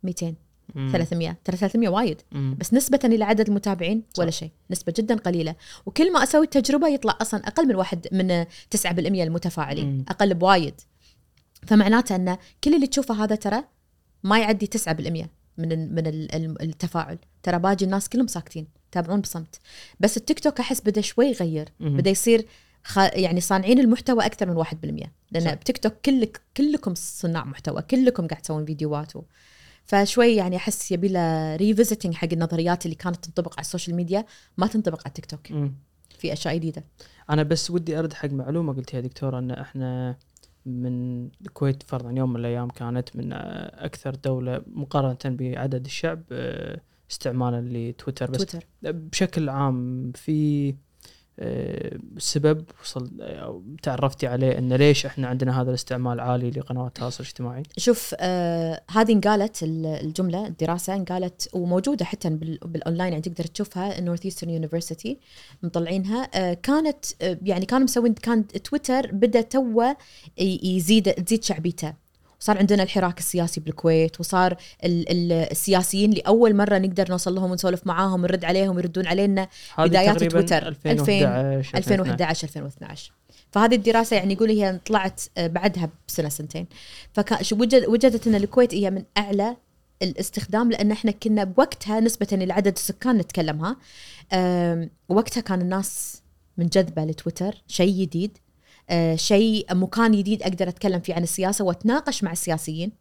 200 0.03 0.27
مم. 0.27 0.35
300 0.75 1.37
ترى 1.45 1.57
300 1.57 1.89
وايد. 1.89 2.21
مم. 2.33 2.57
بس 2.59 2.75
نسبة 2.75 2.99
إلى 3.05 3.25
عدد 3.25 3.49
المتابعين 3.49 4.03
ولا 4.19 4.31
شيء. 4.31 4.51
نسبة 4.71 4.95
جدا 4.99 5.15
قليلة. 5.17 5.55
وكل 5.87 6.13
ما 6.13 6.23
أسوي 6.23 6.45
التجربة 6.45 6.89
يطلع 6.89 7.19
أصلا 7.21 7.41
أقل 7.47 7.69
من 7.69 7.75
واحد 7.77 8.07
من 8.13 8.45
9% 8.71 8.89
المتفاعلين. 9.23 9.87
مم. 9.97 10.05
أقل 10.09 10.35
بوايد. 10.35 10.75
فمعناته 11.67 12.17
أن 12.17 12.37
كل 12.65 12.75
اللي 12.75 12.87
تشوفه 12.87 13.25
هذا 13.25 13.35
ترى 13.35 13.65
ما 14.25 14.39
يعدي 14.39 14.67
9% 14.67 15.29
من 15.59 15.95
من 15.95 16.07
ال- 16.07 16.35
ال- 16.35 16.63
التفاعل. 16.63 17.19
ترى 17.43 17.59
باقي 17.59 17.85
الناس 17.85 18.09
كلهم 18.09 18.27
ساكتين 18.27 18.67
يتابعون 18.93 19.21
بصمت. 19.21 19.57
بس 20.01 20.17
التيك 20.17 20.41
توك 20.41 20.61
أحس 20.61 20.81
بدأ 20.81 21.01
شوي 21.01 21.27
يغير. 21.27 21.69
بدأ 21.81 22.11
يصير 22.11 22.47
خ... 22.85 22.99
يعني 22.99 23.41
صانعين 23.41 23.79
المحتوى 23.79 24.27
أكثر 24.27 24.49
من 24.51 24.65
1% 24.65 24.67
لأن 25.33 25.45
صح. 25.45 25.55
بتيك 25.55 25.79
توك 25.79 25.93
كلك 26.05 26.41
كلكم 26.57 26.95
صناع 26.95 27.45
محتوى. 27.45 27.83
كلكم 27.83 28.27
قاعد 28.27 28.43
تسوون 28.43 28.65
فيديوهات 28.65 29.17
و... 29.17 29.23
فشوي 29.91 30.37
يعني 30.37 30.57
أحس 30.57 30.93
يبي 30.93 31.09
له 31.09 31.57
revisiting 31.57 32.15
حق 32.15 32.29
النظريات 32.33 32.85
اللي 32.85 32.97
كانت 32.97 33.17
تنطبق 33.17 33.53
على 33.53 33.61
السوشيال 33.61 33.97
ميديا 33.97 34.25
ما 34.59 34.67
تنطبق 34.67 34.99
على 34.99 35.07
التيك 35.07 35.27
توك 35.27 35.53
مم. 35.53 35.75
في 36.19 36.33
أشياء 36.33 36.55
جديدة. 36.55 36.85
أنا 37.31 37.43
بس 37.43 37.71
ودي 37.71 37.99
أرد 37.99 38.13
حق 38.13 38.29
معلومة 38.31 38.73
قلتها 38.73 38.97
يا 38.97 39.03
دكتور 39.03 39.39
إن 39.39 39.51
إحنا 39.51 40.17
من 40.67 41.25
الكويت 41.27 41.83
فرضا 41.83 42.11
يوم 42.13 42.31
من 42.33 42.41
الأيام 42.41 42.69
كانت 42.69 43.17
من 43.17 43.33
أكثر 43.33 44.15
دولة 44.15 44.63
مقارنة 44.67 45.19
بعدد 45.25 45.85
الشعب 45.85 46.23
آه، 46.33 46.81
استعمالا 47.11 47.61
لتويتر. 47.91 48.31
بس 48.31 48.39
تويتر. 48.39 48.67
بشكل 48.83 49.49
عام 49.49 50.13
في 50.13 50.75
سبب 52.19 52.65
وصل 52.83 53.11
أو 53.21 53.63
تعرفتي 53.83 54.27
عليه 54.27 54.59
إن 54.59 54.73
ليش 54.73 55.07
إحنا 55.07 55.29
عندنا 55.29 55.61
هذا 55.63 55.69
الاستعمال 55.71 56.21
عالي 56.21 56.51
لقنوات 56.51 56.89
التواصل 56.97 57.23
الاجتماعي؟ 57.25 57.63
شوف 57.77 58.15
آه 58.21 58.83
هذه 58.91 59.13
انقالت 59.13 59.63
ال- 59.63 59.87
الجملة 59.87 60.47
الدراسة 60.47 60.95
انقالت 60.95 61.49
وموجودة 61.53 62.05
حتى 62.05 62.31
بال- 62.31 62.59
بالأونلاين 62.65 63.11
يعني 63.13 63.23
تقدر 63.23 63.45
تشوفها 63.45 64.01
Northeastern 64.01 64.51
University 64.51 65.19
مطلعينها 65.63 66.29
آه 66.35 66.55
كانت 66.55 67.05
آه 67.23 67.39
يعني 67.43 67.67
كانوا 67.67 67.85
مسوين 67.85 68.15
كان 68.15 68.47
تويتر 68.47 69.07
بدأ 69.13 69.41
توه 69.41 69.97
يزيد 70.39 71.13
تزيد 71.13 71.45
شعبيته 71.45 71.95
وصار 72.41 72.59
عندنا 72.59 72.83
الحراك 72.83 73.19
السياسي 73.19 73.61
بالكويت 73.61 74.21
وصار 74.21 74.57
ال 74.85 75.11
ال 75.11 75.33
السياسيين 75.33 76.11
لاول 76.11 76.57
مرة 76.57 76.79
نقدر 76.79 77.11
نوصل 77.11 77.35
لهم 77.35 77.51
ونسولف 77.51 77.87
معاهم 77.87 78.21
ونرد 78.21 78.45
عليهم 78.45 78.77
ويردون 78.77 79.07
علينا 79.07 79.49
بدايات 79.79 80.25
تويتر. 80.25 80.69
2011 80.69 81.79
2011 81.79 82.49
2012 82.49 83.13
فهذه 83.51 83.75
الدراسة 83.75 84.17
يعني 84.17 84.35
يقول 84.35 84.51
هي 84.51 84.81
طلعت 84.87 85.23
آه، 85.39 85.47
بعدها 85.47 85.91
بسنة 86.09 86.29
سنتين. 86.29 86.67
فوجد 87.15 87.85
وجدت 87.89 88.27
إن 88.27 88.35
الكويت 88.35 88.75
هي 88.75 88.91
من 88.91 89.05
أعلى 89.19 89.57
الاستخدام 90.03 90.71
لأن 90.71 90.91
إحنا 90.93 91.11
كنا 91.11 91.45
بوقتها 91.45 92.01
نسبة 92.01 92.27
لعدد 92.33 92.73
السكان 92.77 93.17
نتكلمها 93.17 93.77
وقتها 95.09 95.41
كان 95.41 95.61
الناس 95.61 96.23
منجذبه 96.57 97.05
لتويتر 97.05 97.63
شيء 97.67 98.01
جديد. 98.03 98.39
شيء 99.15 99.75
مكان 99.75 100.13
جديد 100.13 100.43
أقدر 100.43 100.69
أتكلم 100.69 101.01
فيه 101.01 101.15
عن 101.15 101.23
السياسة 101.23 101.65
وأتناقش 101.65 102.25
مع 102.25 102.33
السياسيين. 102.33 102.93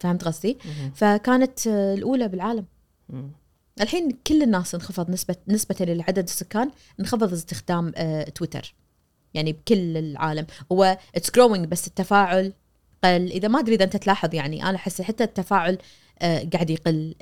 فهمت 0.00 0.24
قصدي؟ 0.24 0.58
فكانت 0.94 1.66
آه، 1.66 1.94
الأولى 1.94 2.28
بالعالم. 2.28 2.64
الحين 3.80 4.10
كل 4.26 4.42
الناس 4.42 4.74
انخفض 4.74 5.10
نسبة 5.10 5.36
نسبة 5.48 5.76
لعدد 5.80 6.24
السكان 6.24 6.70
انخفض 7.00 7.32
استخدام 7.32 7.92
آه، 7.96 8.24
تويتر. 8.24 8.74
يعني 9.34 9.52
بكل 9.52 9.96
العالم. 9.96 10.46
هو 10.72 10.98
it's 11.14 11.30
growing 11.30 11.66
بس 11.66 11.86
التفاعل 11.86 12.52
قل. 13.04 13.32
إذا 13.32 13.48
ما 13.48 13.58
أدري 13.58 13.74
إذا 13.74 13.84
أنت 13.84 13.96
تلاحظ 13.96 14.34
يعني 14.34 14.64
أنا 14.64 14.76
أحس 14.76 15.02
حتى 15.02 15.24
التفاعل 15.24 15.78
آه، 16.18 16.48
قاعد 16.52 16.70
يقل. 16.70 17.14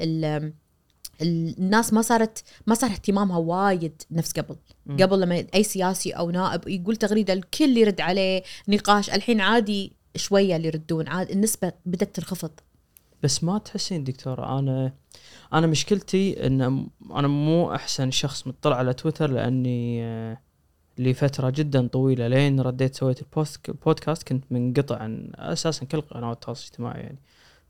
الناس 1.22 1.92
ما 1.92 2.02
صارت 2.02 2.42
ما 2.66 2.74
صار 2.74 2.90
اهتمامها 2.90 3.38
وايد 3.38 4.02
نفس 4.10 4.32
قبل. 4.32 4.56
مم. 4.86 4.96
قبل 4.96 5.20
لما 5.20 5.44
أي 5.54 5.62
سياسي 5.62 6.10
أو 6.12 6.30
نائب 6.30 6.68
يقول 6.68 6.96
تغريدة 6.96 7.32
الكل 7.32 7.76
يرد 7.76 8.00
عليه 8.00 8.42
نقاش. 8.68 9.10
الحين 9.10 9.40
عادي 9.40 9.92
شوية 10.16 10.56
اللي 10.56 10.68
يردون 10.68 11.08
عاد 11.08 11.30
النسبة 11.30 11.72
بدأت 11.86 12.16
تنخفض. 12.16 12.50
بس 13.22 13.44
ما 13.44 13.58
تحسين 13.58 14.04
دكتورة 14.04 14.58
أنا 14.58 14.92
أنا 15.52 15.66
مشكلتي 15.66 16.46
إن 16.46 16.68
م- 16.72 16.90
أنا 17.12 17.28
مو 17.28 17.74
أحسن 17.74 18.10
شخص 18.10 18.46
مطلع 18.46 18.76
على 18.76 18.94
تويتر 18.94 19.30
لأني 19.30 20.04
آه، 20.04 20.38
لفترة 20.98 21.50
جدا 21.50 21.86
طويلة 21.86 22.28
لين 22.28 22.60
رديت 22.60 22.94
سويت 22.94 23.20
البوست 23.22 23.68
البودكاست. 23.68 24.22
كنت 24.28 24.44
منقطع 24.50 24.96
عن 24.96 25.30
أساسا 25.34 25.84
كل 25.84 26.00
قنوات 26.00 26.36
التواصل 26.36 26.62
الاجتماعي 26.64 27.00
يعني. 27.00 27.18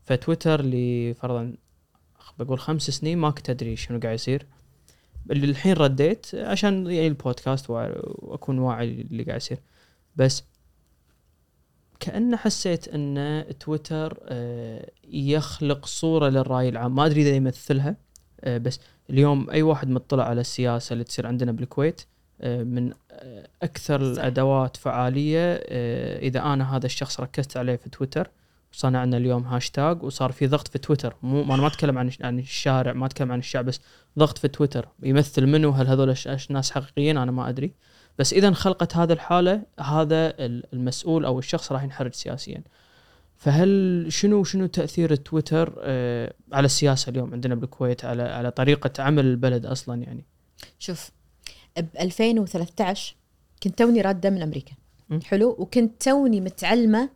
فتويتر 0.03 0.61
لفرضا 0.65 1.53
بقول 2.43 2.59
خمس 2.59 2.89
سنين 2.89 3.17
ما 3.17 3.31
كنت 3.31 3.49
أدري 3.49 3.75
شنو 3.75 3.99
قاعد 3.99 4.15
يصير. 4.15 4.45
اللي 5.31 5.45
الحين 5.45 5.73
رديت 5.73 6.35
عشان 6.35 6.87
يعني 6.91 7.07
البودكاست 7.07 7.69
وأكون 7.69 8.59
واعي 8.59 9.01
اللي 9.01 9.23
قاعد 9.23 9.37
يصير. 9.37 9.57
بس 10.15 10.43
كأن 11.99 12.35
حسيت 12.35 12.87
إن 12.87 13.45
تويتر 13.59 14.17
آه، 14.23 14.91
يخلق 15.07 15.85
صورة 15.85 16.29
للرأي 16.29 16.69
العام. 16.69 16.95
ما 16.95 17.05
أدري 17.05 17.21
إذا 17.21 17.35
يمثلها 17.35 17.95
آه، 18.41 18.57
بس 18.57 18.79
اليوم 19.09 19.49
أي 19.49 19.61
واحد 19.61 19.89
مطلع 19.89 20.23
على 20.23 20.41
السياسة 20.41 20.93
اللي 20.93 21.03
تصير 21.03 21.27
عندنا 21.27 21.51
بالكويت 21.51 22.01
آه، 22.41 22.63
من 22.63 22.93
أكثر. 23.63 24.01
الأدوات 24.01 24.77
فعالية 24.77 25.61
آه، 25.63 26.19
إذا 26.19 26.39
أنا 26.39 26.75
هذا 26.75 26.85
الشخص 26.85 27.19
ركزت 27.19 27.57
عليه 27.57 27.75
في 27.75 27.89
تويتر 27.89 28.29
صنعنا 28.71 29.17
اليوم 29.17 29.43
هاشتاج 29.43 30.03
وصار 30.03 30.31
في 30.31 30.47
ضغط 30.47 30.67
في 30.67 30.77
تويتر. 30.77 31.15
مو 31.23 31.41
أنا 31.53 31.61
ما 31.61 31.67
أتكلم 31.67 31.97
عن 31.97 32.11
عن 32.21 32.39
الشارع 32.39 32.93
ما 32.93 33.05
أتكلم 33.05 33.31
عن 33.31 33.39
الشعب 33.39 33.65
بس 33.65 33.79
ضغط 34.19 34.37
في 34.37 34.47
تويتر. 34.47 34.87
يمثل 35.03 35.45
منه 35.47 35.75
هل 35.75 35.87
هذول 35.87 36.15
ناس 36.49 36.71
حقيقيين؟ 36.71 37.17
أنا 37.17 37.31
ما 37.31 37.49
أدري. 37.49 37.71
بس 38.19 38.33
إذا 38.33 38.47
انخلقت 38.47 38.95
هذا 38.95 39.13
الحالة 39.13 39.61
هذا 39.79 40.27
ال- 40.45 40.63
المسؤول 40.73 41.25
أو 41.25 41.39
الشخص 41.39 41.71
راح 41.71 41.83
ينحرج 41.83 42.13
سياسيا. 42.13 42.63
فهل 43.37 44.05
شنو 44.09 44.43
شنو 44.43 44.65
تأثير 44.65 45.15
تويتر 45.15 45.75
آه، 45.81 46.33
على 46.53 46.65
السياسة 46.65 47.09
اليوم 47.09 47.33
عندنا 47.33 47.55
بالكويت 47.55 48.05
على 48.05 48.23
على 48.23 48.51
طريقة 48.51 49.03
عمل 49.03 49.25
البلد 49.25 49.65
أصلا 49.65 50.01
يعني؟ 50.03 50.25
شوف 50.79 51.11
ب 51.77 51.85
2013 51.99 53.15
كنت 53.63 53.77
توني 53.79 54.01
رادة 54.01 54.29
من 54.29 54.41
أمريكا. 54.41 54.71
م. 55.09 55.19
حلو؟ 55.21 55.55
وكنت 55.59 56.03
توني 56.03 56.41
متعلمة 56.41 57.09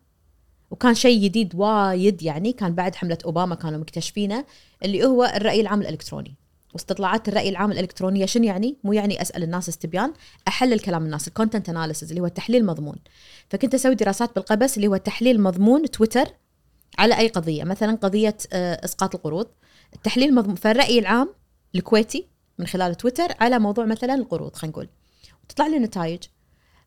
وكان 0.74 0.94
شيء 0.94 1.24
جديد 1.24 1.56
وايد 1.56 2.24
يعني 2.24 2.54
كان 2.54 2.76
بعد 2.76 2.96
حملة 2.96 3.18
أوباما 3.26 3.56
كانوا 3.56 3.80
مكتشفينه 3.80 4.46
اللي 4.84 5.06
هو 5.06 5.24
الرأي 5.24 5.62
العام 5.62 5.82
الإلكتروني 5.82 6.36
واستطلاعات 6.74 7.28
الرأي 7.28 7.50
العام 7.50 7.72
الإلكترونية 7.72 8.26
شنو 8.26 8.44
يعني؟ 8.44 8.78
مو 8.84 8.94
يعني 8.94 9.22
أسأل 9.22 9.44
الناس 9.44 9.70
استبيان، 9.70 10.14
أحلل 10.48 10.80
كلام 10.80 11.06
الناس 11.06 11.28
ال 11.28 11.33
content 11.33 11.70
analysis 11.70 12.10
اللي 12.10 12.22
هو 12.22 12.28
تحليل 12.28 12.66
مضمون. 12.66 12.96
فكنت 13.50 13.74
أسوي 13.74 13.96
دراسات 13.96 14.36
بالقبس 14.36 14.78
اللي 14.78 14.88
هو 14.88 14.98
تحليل 14.98 15.42
مضمون 15.42 15.90
تويتر 15.92 16.28
على 16.98 17.18
أي 17.18 17.28
قضية، 17.28 17.64
مثلا 17.64 17.96
قضية 17.96 18.38
آه، 18.54 18.86
إسقاط 18.86 19.16
القروض. 19.16 19.48
التحليل 19.96 20.36
مضمون 20.36 20.56
فالرأي 20.56 21.00
العام 21.00 21.30
الكويتي 21.76 22.28
من 22.60 22.68
خلال 22.68 22.96
تويتر 22.96 23.28
على 23.40 23.60
موضوع 23.60 23.86
مثلا 23.86 24.16
القروض 24.16 24.56
خلينا 24.56 24.72
نقول. 24.72 24.90
وتطلع 25.44 25.68
لي 25.68 25.80
نتائج 25.80 26.24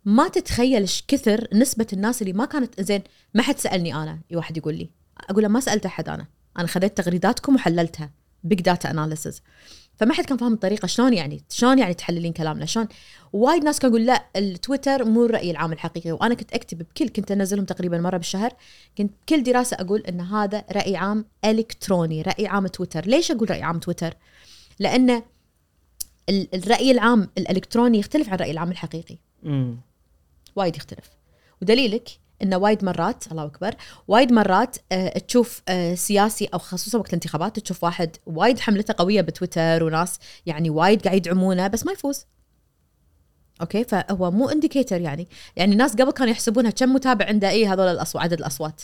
ما 0.07 0.29
تتخيل 0.29 0.81
إيش 0.81 1.05
كثر 1.09 1.49
نسبة 1.53 1.87
الناس 1.93 2.23
اللي 2.23 2.33
ما 2.33 2.45
كانت 2.45 2.81
زين 2.81 3.03
ما 3.35 3.43
حد 3.43 3.59
سألني 3.59 3.95
أنا 3.95 4.19
واحد 4.35 4.57
يقول 4.57 4.75
لي. 4.75 4.91
أقول 5.31 5.43
له 5.43 5.49
ما 5.49 5.61
سألت 5.61 5.87
أحد 5.87 6.09
أنا. 6.09 6.27
أنا 6.59 6.67
خذيت 6.67 6.97
تغريداتكم 6.97 7.55
وحللتها 7.55 8.11
big 8.45 8.61
data 8.61 8.91
analysis 8.91 9.43
فما 9.97 10.15
حد 10.15 10.25
كان 10.25 10.37
فاهم 10.39 10.53
الطريقة 10.53 10.87
شلون 10.87 11.15
يعني 11.15 11.43
شلون 11.51 11.79
يعني 11.79 11.95
تحللين 11.95 12.33
كلامنا؟ 12.33 12.67
شلون 12.67 12.89
وايد 13.33 13.65
ناس 13.65 13.79
كانوا 13.79 13.97
يقول 13.97 14.07
لا 14.07 14.25
التويتر 14.37 15.05
مو 15.05 15.25
الرأي 15.25 15.51
العام 15.51 15.73
الحقيقي. 15.73 16.13
وأنا 16.13 16.35
كنت 16.35 16.53
أكتب 16.53 16.79
بكل 16.79 17.09
كنت 17.09 17.31
أنزلهم 17.31 17.65
تقريبا 17.65 17.99
مرة 18.01 18.17
بالشهر. 18.17 18.53
كنت 18.99 19.13
بكل 19.23 19.43
دراسة 19.43 19.77
أقول 19.81 20.01
إن 20.01 20.21
هذا 20.21 20.65
رأي 20.73 20.97
عام 20.97 21.25
إلكتروني 21.45 22.23
رأي 22.23 22.47
عام 22.47 22.67
تويتر. 22.67 23.07
ليش 23.07 23.31
أقول 23.31 23.51
رأي 23.51 23.63
عام 23.63 23.79
تويتر؟ 23.79 24.15
لأن 24.79 25.23
ال- 26.29 26.55
الرأي 26.55 26.91
العام 26.91 27.29
الإلكتروني 27.39 27.99
يختلف 27.99 28.29
عن 28.29 28.35
الرأي 28.35 28.51
العام 28.51 28.71
الحقيقي. 28.71 29.19
وايد 30.57 30.77
يختلف. 30.77 31.11
ودليلك 31.63 32.09
انه 32.43 32.57
وايد 32.57 32.85
مرات 32.85 33.33
الله 33.33 33.45
أكبر 33.45 33.75
وايد 34.09 34.33
مرات 34.33 34.77
آه 34.93 35.19
تشوف 35.19 35.63
آه 35.69 35.95
سياسي 35.95 36.45
أو 36.55 36.59
خصوصا 36.59 36.99
وقت 36.99 37.09
الانتخابات 37.09 37.59
تشوف 37.59 37.85
واحد 37.85 38.17
وايد 38.27 38.61
حملته 38.61 38.95
قوية 38.99 39.21
بتويتر 39.21 39.85
وناس 39.85 40.19
يعني 40.47 40.71
وايد 40.71 41.03
قاعد 41.03 41.17
يدعمونه 41.17 41.67
بس 41.67 41.87
ما 41.87 41.93
يفوز. 41.93 42.27
أوكي؟ 43.61 43.85
فهو 43.85 44.31
مو 44.31 44.49
indicator 44.49 45.01
يعني. 45.01 45.29
يعني 45.57 45.73
الناس 45.73 45.93
قبل 45.93 46.11
كانوا 46.11 46.33
يحسبونها 46.33 46.71
كم 46.71 46.93
متابع 46.93 47.27
عنده 47.27 47.51
إيه 47.51 47.73
هذول 47.73 47.87
الاصوات 47.87 48.25
عدد 48.25 48.39
الأصوات. 48.39 48.83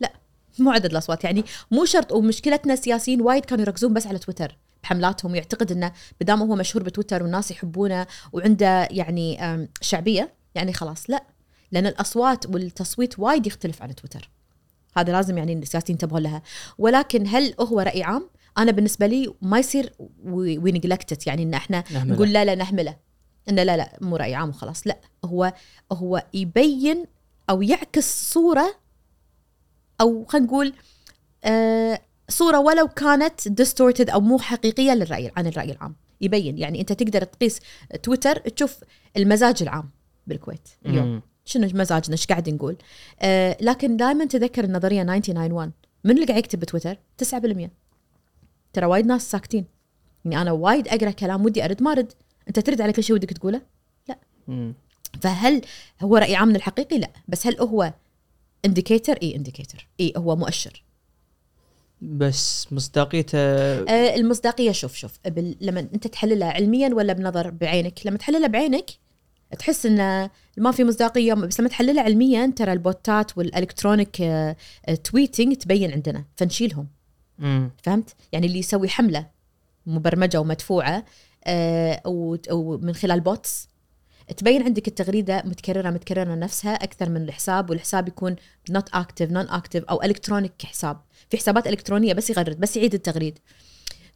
لا 0.00 0.12
مو 0.58 0.70
عدد 0.70 0.90
الأصوات. 0.90 1.24
يعني 1.24 1.44
مو 1.70 1.84
شرط 1.84 2.12
ومشكلتنا 2.12 2.72
السياسيين 2.72 3.20
وايد 3.20 3.44
كانوا 3.44 3.64
يركزون 3.64 3.94
بس 3.94 4.06
على 4.06 4.18
تويتر. 4.18 4.56
بحملاتهم 4.82 5.32
ويعتقد 5.32 5.72
إنه 5.72 5.92
بدام 6.20 6.42
هو 6.42 6.54
مشهور 6.54 6.82
بتويتر 6.82 7.22
والناس 7.22 7.50
يحبونه 7.50 8.06
وعنده 8.32 8.88
يعني 8.90 9.38
شعبية 9.80 10.43
يعني 10.54 10.72
خلاص 10.72 11.10
لا. 11.10 11.24
لأن 11.72 11.86
الأصوات 11.86 12.46
والتصويت 12.46 13.18
وايد 13.18 13.46
يختلف 13.46 13.82
عن 13.82 13.94
تويتر. 13.94 14.30
هذا 14.96 15.12
لازم 15.12 15.38
يعني 15.38 15.52
السياسيين 15.52 15.94
ينتبهون 15.94 16.22
لها. 16.22 16.42
ولكن 16.78 17.26
هل 17.26 17.54
هو 17.60 17.80
رأي 17.80 18.02
عام؟ 18.02 18.30
أنا 18.58 18.72
بالنسبة 18.72 19.06
لي 19.06 19.34
ما 19.42 19.58
يصير 19.58 19.92
ونجلكتت 20.24 21.26
يعني 21.26 21.42
إن 21.42 21.54
إحنا 21.54 21.84
نهمله. 21.90 22.14
نقول 22.14 22.32
لا 22.32 22.44
لا 22.44 22.54
نهمله 22.54 22.96
انه 23.48 23.62
لا 23.62 23.76
لا 23.76 23.98
مو 24.00 24.16
رأي 24.16 24.34
عام 24.34 24.48
وخلاص 24.48 24.86
لا. 24.86 25.00
هو 25.24 25.52
هو 25.92 26.24
يبين 26.34 27.04
أو 27.50 27.62
يعكس 27.62 28.32
صورة 28.32 28.74
أو 30.00 30.24
خلينا 30.24 30.46
نقول 30.46 30.72
آه 31.44 32.00
صورة 32.28 32.58
ولو 32.58 32.88
كانت 32.88 33.48
distorted 33.48 34.10
أو 34.10 34.20
مو 34.20 34.38
حقيقية 34.38 34.92
للراي 34.92 35.32
عن 35.36 35.46
الرأي 35.46 35.72
العام. 35.72 35.96
يبين. 36.20 36.58
يعني 36.58 36.80
أنت 36.80 36.92
تقدر 36.92 37.24
تقيس 37.24 37.60
تويتر 38.02 38.36
تشوف 38.36 38.78
المزاج 39.16 39.62
العام. 39.62 39.90
بالكويت 40.26 40.68
اليوم. 40.86 41.22
شنو 41.44 41.68
مزاجنا؟ 41.74 42.12
إيش 42.12 42.26
قاعد 42.26 42.48
نقول؟ 42.48 42.76
آه 43.20 43.56
لكن 43.60 43.96
دائما 43.96 44.24
تذكر 44.24 44.64
النظرية 44.64 45.02
991 45.02 45.72
من 46.04 46.10
اللي 46.10 46.26
قاعد 46.26 46.38
يكتب 46.38 46.60
بتويتر؟ 46.60 46.96
9% 47.24 47.68
ترى 48.72 48.86
وايد 48.86 49.06
ناس 49.06 49.30
ساكتين. 49.30 49.64
يعني 50.24 50.42
أنا 50.42 50.52
وايد 50.52 50.88
أقرأ 50.88 51.10
كلام 51.10 51.44
ودي 51.44 51.64
أرد 51.64 51.82
ما 51.82 51.92
أرد. 51.92 52.12
أنت 52.48 52.58
ترد 52.58 52.80
على 52.80 52.92
كل 52.92 53.04
شيء 53.04 53.16
ودك 53.16 53.32
تقوله؟ 53.32 53.62
مم. 54.48 54.74
فهل 55.22 55.62
هو 56.02 56.16
رأي 56.16 56.36
عام 56.36 56.48
من 56.48 56.56
الحقيقي؟ 56.56 56.98
لا. 56.98 57.10
بس 57.28 57.46
هل 57.46 57.60
هو 57.60 57.92
indicator 58.64 59.18
إي 59.22 59.36
indicator 59.36 59.88
إي 60.00 60.12
هو 60.16 60.36
مؤشر. 60.36 60.84
بس 62.02 62.72
مصداقيته 62.72 63.38
آه 63.38 64.14
المصداقية 64.14 64.72
شوف 64.72 64.94
شوف 64.94 65.18
بال... 65.26 65.56
لما 65.60 65.80
أنت 65.80 66.06
تحللها 66.06 66.48
علميا 66.48 66.94
ولا 66.94 67.12
بنظر 67.12 67.50
بعينك؟ 67.50 68.06
لما 68.06 68.18
تحللها 68.18 68.48
بعينك 68.48 68.90
تحس 69.54 69.86
انه 69.86 70.30
ما 70.58 70.70
في 70.70 70.84
مصداقية 70.84 71.34
بس 71.34 71.60
لما 71.60 71.68
تحللها 71.68 72.02
علميا 72.02 72.52
ترى 72.56 72.72
البوتات 72.72 73.38
وال 73.38 73.52
electronic 73.52 74.20
آه، 74.20 74.56
آه، 74.86 74.94
tweeting 74.94 75.56
تبين 75.56 75.92
عندنا 75.92 76.24
فنشيلهم. 76.36 76.88
مم. 77.38 77.70
فهمت؟ 77.82 78.14
يعني 78.32 78.46
اللي 78.46 78.58
يسوي 78.58 78.88
حملة 78.88 79.26
مبرمجة 79.86 80.40
ومدفوعة 80.40 81.04
آه، 81.44 82.02
ومن 82.50 82.94
خلال 82.94 83.20
bots 83.20 83.68
تبين 84.36 84.62
عندك 84.62 84.88
التغريدة 84.88 85.42
متكررة 85.44 85.90
متكررة 85.90 86.34
نفسها 86.34 86.74
أكثر 86.74 87.10
من 87.10 87.22
الحساب 87.22 87.70
والحساب 87.70 88.08
يكون 88.08 88.36
not 88.70 88.88
active 88.94 89.30
non 89.30 89.48
active 89.48 89.84
أو 89.84 90.02
electronic 90.02 90.52
حساب. 90.62 91.00
في 91.30 91.36
حسابات 91.36 91.66
إلكترونية 91.66 92.12
بس 92.12 92.30
يغرد 92.30 92.60
بس 92.60 92.76
يعيد 92.76 92.94
التغريد. 92.94 93.38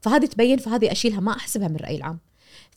فهذه 0.00 0.26
تبين 0.26 0.58
فهذه 0.58 0.92
أشيلها 0.92 1.20
ما 1.20 1.32
أحسبها 1.32 1.68
من 1.68 1.76
الراي 1.76 1.96
العام. 1.96 2.18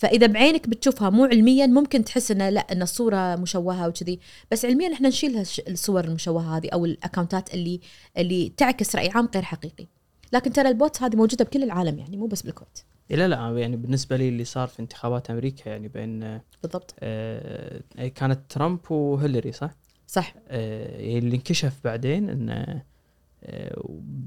فإذا 0.02 0.28
بعينك 0.28 0.70
بتشوفها 0.70 1.10
مو 1.10 1.26
علميا 1.26 1.68
ممكن 1.68 2.04
تحس 2.04 2.32
إنه 2.32 2.50
لا 2.50 2.60
إن 2.72 2.82
الصورة 2.82 3.36
مشوهة 3.36 3.88
وكذي. 3.88 4.20
بس 4.52 4.66
علميا 4.66 4.94
إحنا 4.94 5.08
نشيل 5.08 5.46
الصور 5.68 6.06
المشوهة 6.06 6.58
هذه 6.58 6.70
أو 6.70 6.86
الأكونتات 6.86 7.54
اللي 7.54 7.80
اللي 8.18 8.50
تعكس 8.58 8.96
رأي 8.96 9.10
عام 9.10 9.30
غير 9.36 9.44
حقيقي. 9.44 9.88
لكن 10.34 10.54
ترى 10.54 10.70
ال 10.70 10.78
bot 10.78 11.04
هذه 11.04 11.16
موجودة 11.16 11.46
بكل 11.46 11.64
العالم 11.64 12.00
يعني 12.00 12.18
مو 12.18 12.26
بس 12.26 12.42
بالكويت 12.42 12.80
إيه 13.12 13.18
لا 13.18 13.28
لا 13.28 13.60
يعني 13.60 13.78
بالنسبة 13.78 14.18
لي 14.18 14.30
اللي 14.30 14.44
صار 14.44 14.68
في 14.68 14.80
انتخابات 14.80 15.30
أمريكا 15.30 15.70
يعني 15.70 15.88
بين 15.88 16.40
بالضبط. 16.64 16.96
آه 17.00 17.82
كانت 18.16 18.40
ترامب 18.50 18.92
وهيلاري 18.92 19.52
صح؟ 19.52 19.72
صح. 20.08 20.36
آه 20.48 21.18
اللي 21.20 21.36
انكشف 21.36 21.74
بعدين 21.84 22.30
انه 22.30 22.84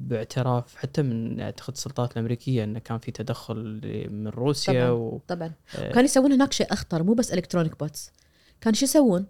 باعتراف 0.08 0.76
حتى 0.76 1.02
من 1.02 1.40
اعتقد 1.40 1.72
السلطات 1.72 2.12
الأمريكية 2.12 2.64
انه 2.64 2.78
كان 2.78 2.98
في 2.98 3.12
تدخل 3.12 3.80
من 4.10 4.28
روسيا 4.28 4.72
طبعاً. 4.72 4.90
و 4.90 5.20
طبعا. 5.28 5.52
آه، 5.76 5.88
كانوا 5.88 6.04
يسوون 6.04 6.32
هناك 6.32 6.52
شيء 6.52 6.72
أخطر 6.72 7.02
مو 7.02 7.14
بس 7.14 7.32
electronic 7.32 7.78
bots 7.78 8.10
كانوا 8.60 8.76
شو 8.76 8.84
يسوون؟ 8.84 9.26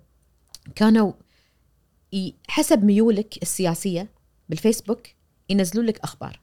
كانوا 0.74 1.12
حسب 2.48 2.84
ميولك 2.84 3.42
السياسية 3.42 4.10
بالفيسبوك 4.48 5.06
ينزلون 5.48 5.86
لك 5.86 5.98
أخبار. 5.98 6.40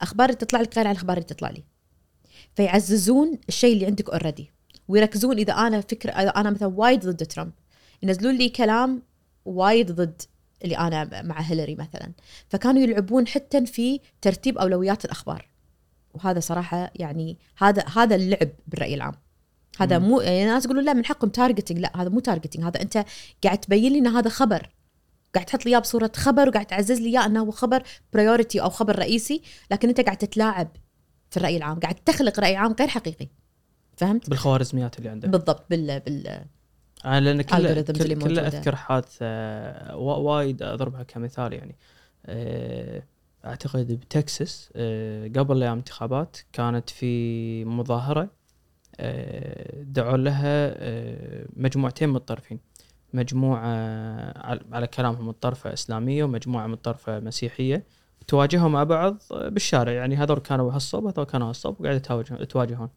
أخبار 0.00 0.32
تطلع 0.32 0.60
لك 0.60 0.76
غير 0.76 0.86
عن 0.86 0.92
الأخبار 0.92 1.16
اللي 1.16 1.26
تطلع 1.26 1.50
لي. 1.50 1.64
فيعززون 2.54 3.38
الشيء 3.48 3.74
اللي 3.74 3.86
عندك 3.86 4.10
already 4.10 4.50
ويركزون 4.88 5.38
إذا 5.38 5.52
أنا 5.52 5.80
فكرة 5.80 6.10
إذا 6.10 6.28
أنا 6.28 6.50
مثلا 6.50 6.68
وايد 6.68 7.06
ضد 7.06 7.26
ترامب 7.26 7.52
ينزلون 8.02 8.36
لي 8.36 8.48
كلام 8.48 9.02
وايد 9.44 9.92
ضد 9.92 10.22
اللي 10.64 10.78
أنا 10.78 11.22
مع 11.22 11.40
هيلاري 11.40 11.74
مثلا. 11.74 12.12
فكانوا 12.48 12.82
يلعبون 12.82 13.26
حتى 13.26 13.66
في 13.66 14.00
ترتيب 14.20 14.58
أولويات 14.58 15.04
الأخبار. 15.04 15.48
وهذا 16.14 16.40
صراحة 16.40 16.90
يعني 16.94 17.38
هذا 17.58 17.84
هذا 17.96 18.14
اللعب 18.14 18.48
بالرأي 18.66 18.94
العام. 18.94 19.14
هذا 19.80 19.98
مم. 19.98 20.08
مو 20.08 20.20
يعني 20.20 20.44
ناس 20.44 20.64
يقولون 20.64 20.84
لا 20.84 20.92
من 20.92 21.04
حقهم 21.04 21.30
targeting 21.30 21.78
لا 21.78 22.02
هذا 22.02 22.08
مو 22.08 22.20
targeting 22.20 22.64
هذا 22.64 22.82
أنت 22.82 23.04
قاعد 23.44 23.58
تبين 23.58 23.92
لي 23.92 23.98
ان 23.98 24.06
هذا 24.06 24.30
خبر. 24.30 24.70
قاعد 25.34 25.46
تحط 25.46 25.66
لي 25.66 25.70
إياه 25.70 25.78
بصورة 25.78 26.12
خبر 26.16 26.48
وقاعد 26.48 26.66
تعزز 26.66 27.00
لي 27.00 27.08
إياه 27.08 27.26
إنه 27.26 27.40
هو 27.40 27.50
خبر 27.50 27.82
priority 28.12 28.60
أو 28.60 28.70
خبر 28.70 28.98
رئيسي 28.98 29.42
لكن 29.70 29.88
أنت 29.88 30.00
قاعد 30.00 30.16
تتلاعب 30.16 30.68
في 31.30 31.36
الرأي 31.36 31.56
العام. 31.56 31.80
قاعد 31.80 31.94
تخلق 31.94 32.40
رأي 32.40 32.56
عام 32.56 32.72
غير 32.78 32.88
حقيقي. 32.88 33.28
فهمت؟ 33.96 34.30
بالخوارزميات 34.30 34.98
اللي 34.98 35.08
عنده. 35.08 35.28
بالضبط 35.28 35.66
بال 35.70 36.00
بال 36.00 36.44
أنا 37.04 37.20
لأن 37.20 37.42
كل 37.42 37.82
كل, 37.82 38.14
كل. 38.22 38.38
أذكر 38.38 38.76
حادثه 38.76 39.26
وا- 39.96 40.16
وايد 40.16 40.62
أضربها 40.62 41.02
كمثال 41.02 41.52
يعني. 41.52 41.76
آه، 42.26 43.02
أعتقد 43.44 43.92
بتكساس 43.92 44.70
آه، 44.76 45.28
قبل 45.36 45.62
أيام 45.62 45.72
الانتخابات 45.72 46.36
كانت 46.52 46.90
في 46.90 47.64
مظاهرة 47.64 48.30
آه، 49.00 49.82
دعوا 49.82 50.16
لها 50.16 50.74
آه، 50.76 51.46
مجموعتين 51.56 52.08
من 52.08 52.16
الطرفين. 52.16 52.60
مجموعة 53.14 53.66
على 54.72 54.86
كلامهم 54.86 55.28
الطرفه 55.28 55.72
إسلامية 55.72 56.24
ومجموعة 56.24 56.66
من 56.66 56.72
الطرفه 56.74 57.20
مسيحية. 57.20 57.84
تواجهوا 58.28 58.68
مع 58.68 58.84
بعض 58.84 59.22
بالشارع 59.30 59.92
يعني 59.92 60.16
هذول 60.16 60.38
كانوا 60.38 60.72
هالصوب 60.72 61.06
هذول 61.06 61.24
كانوا 61.24 61.48
هالصوب 61.48 61.80
وقاعد 61.80 61.96
يتواجهون. 62.40 62.88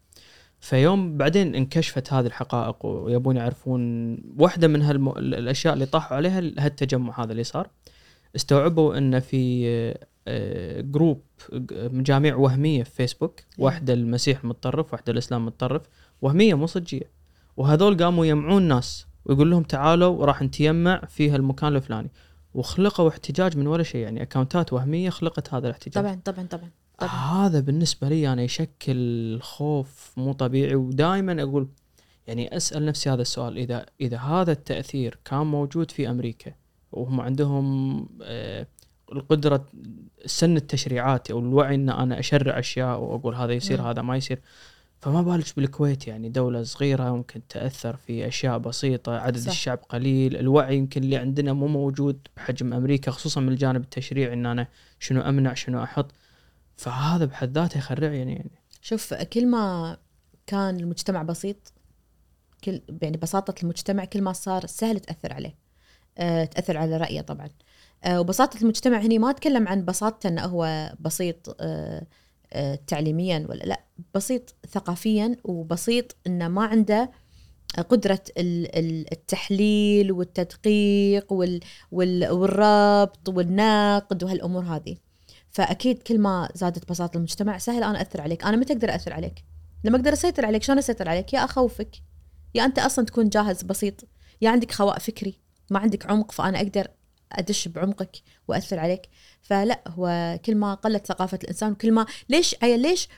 فيوم 0.64 1.18
بعدين 1.18 1.56
انكشفت 1.56 2.14
هذه 2.14 2.26
الحقائق 2.26 2.86
ويبون 2.86 3.38
يعرفون 3.38 4.18
واحدة 4.38 4.68
من 4.68 4.82
هالم... 4.82 5.10
الأشياء 5.10 5.74
اللي 5.74 5.86
طاحوا 5.86 6.18
عليها 6.18 6.40
هالتجمع 6.40 7.24
هذا 7.24 7.32
اللي 7.32 7.44
صار. 7.44 7.70
استوعبوا 8.36 8.98
إن 8.98 9.20
في 9.20 9.68
آه، 10.28 10.82
جروب 10.82 11.22
مجاميع 11.72 12.36
وهمية 12.36 12.84
في 12.84 12.92
فيسبوك 12.92 13.40
واحدة 13.58 13.94
المسيح 13.94 14.46
متطرف 14.46 14.94
واحدة 14.94 15.14
الإسلام 15.14 15.46
متطرف. 15.46 15.82
وهمية 16.22 16.54
مو 16.54 16.66
صجية. 16.66 17.12
وهذول 17.58 18.04
قاموا 18.04 18.26
يجمعون 18.26 18.64
ناس 18.64 19.08
ويقول 19.26 19.52
لهم 19.52 19.64
تعالوا 19.64 20.26
راح 20.26 20.42
نتجمع 20.42 21.02
في 21.06 21.30
هالمكان 21.30 21.76
الفلاني. 21.76 22.12
وخلقوا 22.54 23.10
احتجاج 23.10 23.58
من 23.58 23.68
ولا 23.68 23.84
شيء 23.84 24.02
يعني. 24.02 24.22
أكونتات 24.22 24.74
وهمية 24.74 25.10
خلقت 25.10 25.54
هذا 25.54 25.68
الاحتجاج. 25.68 26.04
طبعا 26.04 26.22
طبعا 26.26 26.48
طبعا. 26.48 26.70
طبعا 27.00 27.12
هذا 27.12 27.60
بالنسبة 27.60 28.10
لي 28.10 28.34
أنا 28.34 28.42
يشكل 28.42 29.40
خوف 29.42 30.14
مو 30.18 30.34
طبيعي 30.34 30.76
ودائما 30.76 31.44
أقول 31.44 31.68
يعني 32.28 32.58
أسأل 32.58 32.86
نفسي 32.86 33.10
هذا 33.10 33.22
السؤال 33.22 33.58
إذا 33.58 33.86
إذا 34.02 34.18
هذا 34.18 34.52
التأثير 34.52 35.20
كان 35.26 35.40
موجود 35.40 35.92
في 35.92 36.10
أمريكا 36.10 36.54
وهم 36.92 37.22
عندهم 37.22 38.08
آه، 38.22 38.68
القدرة 39.12 39.66
سن 40.26 40.58
التشريعات 40.58 41.32
أو 41.32 41.40
الوعي 41.40 41.76
إن 41.76 41.90
أنا 41.90 42.20
أشرع 42.20 42.60
أشياء 42.60 43.00
واقول 43.00 43.36
هذا 43.36 43.54
يصير 43.54 43.82
مم. 43.82 43.88
هذا 43.88 44.02
ما 44.02 44.18
يصير 44.18 44.42
فما 45.00 45.22
بالك 45.22 45.46
بالكويت 45.58 46.08
يعني 46.08 46.30
دولة 46.30 46.64
صغيرة 46.64 47.16
ممكن 47.16 47.48
تأثر 47.48 47.96
في 47.96 48.28
أشياء 48.28 48.58
بسيطة 48.58 49.18
عدد 49.18 49.38
صح. 49.38 49.44
صح. 49.44 49.52
الشعب 49.52 49.80
قليل 49.90 50.38
الوعي 50.38 50.78
يمكن 50.78 51.04
اللي 51.04 51.18
عندنا 51.18 51.54
مو 51.54 51.68
موجود 51.68 52.28
بحجم 52.38 52.74
أمريكا 52.74 53.12
خصوصا 53.12 53.42
من 53.42 53.50
الجانب 53.50 53.82
التشريعي 53.84 54.34
أن 54.34 54.46
أنا 54.46 54.68
شنو 55.00 55.22
أمنع 55.22 55.54
شنو 55.54 55.84
أحط 55.84 56.12
فهذا 56.76 57.26
بحد 57.26 57.58
ذاته 57.58 57.78
يخرع 57.78 58.14
يعني, 58.14 58.34
يعني. 58.34 58.52
شوف 58.82 59.14
كل 59.14 59.48
ما 59.48 59.98
كان 60.48 60.80
المجتمع 60.80 61.24
بسيط 61.24 61.74
كل 62.64 62.82
يعني 63.02 63.18
بساطة 63.18 63.56
المجتمع 63.64 64.06
كل 64.06 64.22
ما 64.22 64.34
صار 64.34 64.66
سهل 64.66 65.00
تأثر 65.00 65.34
عليه. 65.34 65.56
أه 66.18 66.46
تأثر 66.46 66.78
على 66.78 66.98
رأيه 66.98 67.22
طبعا. 67.22 67.50
أه 68.04 68.20
وبساطة 68.20 68.62
المجتمع 68.62 68.98
هني 68.98 69.20
ما 69.20 69.30
أتكلم 69.30 69.68
عن 69.68 69.86
بساطته 69.86 70.28
أنه 70.28 70.42
هو 70.46 70.94
بسيط 71.00 71.56
أه 71.60 72.06
تعليميا 72.88 73.46
ولا 73.50 73.64
لا 73.64 73.84
بسيط 74.16 74.56
ثقافيا 74.70 75.38
وبسيط 75.44 76.16
أنه 76.28 76.48
ما 76.48 76.66
عنده 76.66 77.12
ال- 78.78 79.14
التحليل 79.14 80.12
والتدقيق 80.12 81.34
وال 81.34 81.60
وال 81.92 82.30
والربط 82.32 83.30
والنقد 83.30 84.24
وهالأمور 84.24 84.64
هذه. 84.64 84.98
فأكيد 85.54 86.04
كل 86.04 86.20
ما 86.20 86.50
زادت 86.56 86.90
بساطة 86.90 87.18
المجتمع 87.18 87.58
سهل 87.58 87.84
أنا 87.84 88.02
أثر 88.02 88.22
عليك. 88.22 88.44
أنا 88.46 88.58
متى 88.58 88.74
أقدر 88.74 88.96
أثر 88.96 89.14
عليك؟ 89.14 89.44
لما 89.84 89.98
أقدر 89.98 90.14
أسيطر 90.14 90.46
عليك 90.46 90.64
شلون 90.64 90.78
أسيطر 90.78 91.10
عليك؟ 91.10 91.34
يا 91.34 91.46
أخوفك 91.46 91.96
يا 92.56 92.66
أنت 92.66 92.80
أصلا 92.80 93.06
تكون 93.06 93.30
جاهز 93.30 93.64
بسيط 93.64 94.08
يا 94.42 94.50
عندك 94.50 94.72
خواء 94.72 95.00
فكري 95.00 95.40
ما 95.72 95.80
عندك 95.80 96.06
عمق 96.06 96.32
فأنا 96.32 96.58
أقدر 96.58 96.88
أدش 97.32 97.68
بعمقك 97.68 98.18
وأثر 98.48 98.80
عليك. 98.80 99.10
فلا 99.42 99.82
هو 99.88 100.40
كل 100.46 100.56
ما 100.56 100.74
قلت 100.74 101.08
ثقافة 101.08 101.40
الإنسان 101.44 101.72
وكل 101.72 101.92
ما 101.92 102.06
ليش 102.30 102.56
عيل 102.64 102.80
ليش 102.80 103.10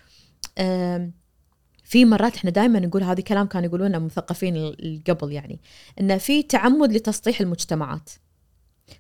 في 1.84 2.06
مرات 2.06 2.36
إحنا 2.36 2.50
دائما 2.50 2.80
نقول 2.80 3.04
هذه 3.04 3.22
كلام 3.22 3.48
كانوا 3.48 3.68
يقولونه 3.68 4.00
مثقفين 4.00 4.76
قبل 5.08 5.32
يعني 5.32 5.60
إنه 6.00 6.18
في 6.18 6.44
تعمد 6.44 6.94
لتسطيح 6.94 7.42
المجتمعات. 7.42 8.10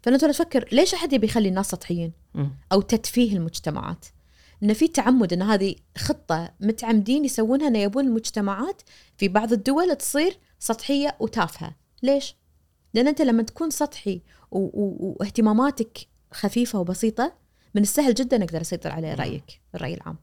فانت 0.03 0.23
لو 0.23 0.31
تفكر 0.31 0.69
ليش 0.71 0.93
أحد 0.93 1.13
يبي 1.13 1.27
يخلي 1.27 1.49
الناس 1.49 1.69
سطحيين. 1.69 2.13
أو 2.71 2.81
تتفيه 2.81 3.37
المجتمعات 3.37 4.05
إن 4.63 4.73
في 4.73 4.87
تعمد 4.87 5.33
إن 5.33 5.41
هذه 5.41 5.75
خطة 5.97 6.51
متعمدين 6.59 7.25
يسوونها 7.25 7.67
إن 7.67 7.75
يبون 7.75 8.07
المجتمعات 8.07 8.81
في 9.17 9.27
بعض 9.27 9.53
الدول 9.53 9.95
تصير 9.95 10.37
سطحية 10.59 11.15
وتافهة 11.19 11.75
ليش 12.03 12.35
لأن 12.93 13.07
أنت 13.07 13.21
لما 13.21 13.43
تكون 13.43 13.69
سطحي 13.69 14.21
و- 14.51 14.59
و- 14.59 15.15
واهتماماتك 15.19 16.07
خفيفة 16.33 16.79
وبسيطة 16.79 17.33
من 17.75 17.81
السهل 17.81 18.13
جدا 18.13 18.43
أقدر 18.43 18.61
أسيطر 18.61 18.91
على. 18.91 19.13
رأيك 19.13 19.61
الرأي 19.75 19.93
العام 19.93 20.17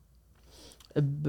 ب... 0.97 1.29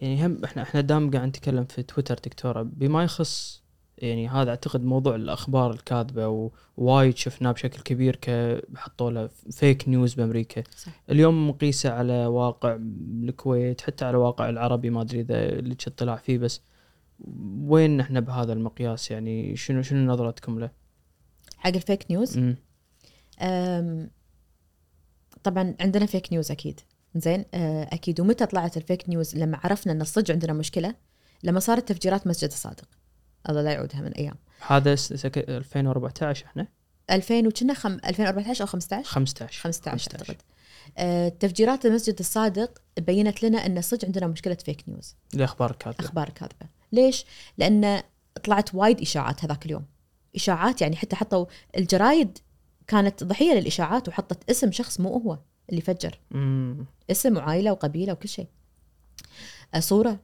يعني 0.00 0.26
هم 0.26 0.44
إحنا 0.44 0.62
إحنا 0.62 0.80
دام 0.80 1.10
قاعد 1.10 1.28
نتكلم 1.28 1.64
في 1.64 1.82
تويتر 1.82 2.14
دكتورة 2.14 2.62
بما 2.62 3.04
يخص 3.04 3.62
يعني 3.98 4.28
هذا 4.28 4.50
أعتقد 4.50 4.84
موضوع 4.84 5.14
الأخبار 5.14 5.70
الكاذبة 5.70 6.50
ووايد 6.76 7.16
شفناه 7.16 7.52
بشكل 7.52 7.82
كبير 7.82 8.16
ك 8.16 8.60
حطوا 8.76 9.10
له 9.10 9.30
fake 9.50 9.88
news 9.88 10.14
بأمريكا. 10.14 10.62
صح. 10.76 11.02
اليوم 11.10 11.48
مقيسة 11.48 11.90
على 11.90 12.26
واقع 12.26 12.78
الكويت 13.22 13.80
حتى 13.80 14.04
على 14.04 14.16
واقع 14.16 14.48
العربي 14.48 14.90
ما 14.90 15.02
أدري 15.02 15.20
إذا 15.20 15.50
لك 15.50 15.86
اطلاع 15.86 16.16
فيه 16.16 16.38
بس 16.38 16.60
وين 17.60 18.00
إحنا 18.00 18.20
بهذا 18.20 18.52
المقياس؟ 18.52 19.10
يعني 19.10 19.56
شنو 19.56 19.82
شنو 19.82 20.12
نظرتكم 20.12 20.58
له؟ 20.58 20.70
حق 21.56 21.74
ال 21.74 21.81
fake 21.81 22.10
news. 22.10 22.38
أم، 23.40 24.10
طبعا 25.42 25.74
عندنا 25.80 26.06
fake 26.06 26.32
news 26.32 26.50
أكيد. 26.50 26.80
زين 27.16 27.44
أه، 27.54 27.82
أكيد. 27.82 28.20
ومتى 28.20 28.46
طلعت 28.46 28.76
ال 28.76 28.82
fake 28.82 29.08
news 29.08 29.36
لما 29.36 29.60
عرفنا 29.64 29.92
إن 29.92 30.00
الصج 30.00 30.32
عندنا 30.32 30.52
مشكلة 30.52 30.94
لما 31.42 31.60
صارت 31.60 31.88
تفجيرات 31.88 32.26
مسجد 32.26 32.48
الصادق. 32.48 32.84
الله 33.48 33.62
لا 33.62 33.72
يعودها 33.72 34.00
من 34.00 34.12
أيام. 34.12 34.34
هذا 34.66 34.94
س- 34.94 35.12
سك... 35.12 35.38
2014 35.38 36.46
إحنا؟ 36.46 36.66
2000 37.10 37.46
وكنا 37.46 37.74
خم... 37.74 37.92
2014 37.92 38.62
أو 38.62 38.66
15 38.66 39.08
15 39.10 39.60
15 39.60 40.12
أعتقد. 40.12 40.36
أه، 40.98 41.28
تفجيرات 41.28 41.86
المسجد 41.86 42.18
الصادق 42.18 42.78
بينت 42.98 43.42
لنا 43.42 43.66
إن 43.66 43.82
صدق 43.82 44.04
عندنا 44.04 44.26
مشكلة 44.26 44.54
فيك 44.64 44.84
نيوز 44.88 45.14
الأخبار 45.34 45.70
الكاذبه 45.70 46.04
أخبار 46.04 46.28
كاذبة. 46.28 46.66
ليش؟ 46.92 47.24
لأن 47.58 48.02
طلعت 48.44 48.74
وايد 48.74 49.00
إشاعات 49.00 49.44
هذاك 49.44 49.66
اليوم. 49.66 49.84
إشاعات 50.36 50.80
يعني 50.82 50.96
حتى 50.96 51.16
حطوا 51.16 51.46
الجرايد 51.76 52.38
كانت 52.86 53.24
ضحية 53.24 53.52
للإشاعات 53.54 54.08
وحطت 54.08 54.50
اسم 54.50 54.72
شخص 54.72 55.00
مو 55.00 55.08
هو 55.18 55.38
اللي 55.70 55.80
فجر. 55.80 56.18
مم. 56.30 56.86
اسم 57.10 57.36
وعائلة 57.36 57.72
وقبيلة 57.72 58.12
وكل 58.12 58.28
شيء. 58.28 58.46
آه، 59.74 59.80
صورة. 59.80 60.18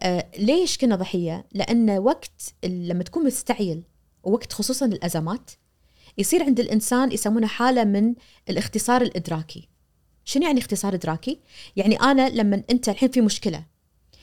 آه، 0.00 0.30
ليش 0.38 0.78
كنا 0.78 0.96
ضحية؟ 0.96 1.46
لأن 1.52 1.90
وقت 1.90 2.42
لما 2.64 3.02
تكون 3.02 3.26
مستعجل 3.26 3.82
ووقت 4.24 4.52
خصوصا 4.52 4.86
الأزمات 4.86 5.50
يصير 6.18 6.42
عند 6.42 6.60
الإنسان 6.60 7.12
يسمونه 7.12 7.46
حالة 7.46 7.84
من 7.84 8.14
الاختصار 8.50 9.02
الإدراكي. 9.02 9.68
شنو 10.24 10.42
يعني 10.46 10.60
اختصار 10.60 10.94
إدراكي؟ 10.94 11.40
يعني 11.76 11.96
أنا 11.96 12.28
لما 12.28 12.62
أنت 12.70 12.88
الحين 12.88 13.10
في 13.10 13.20
مشكلة 13.20 13.64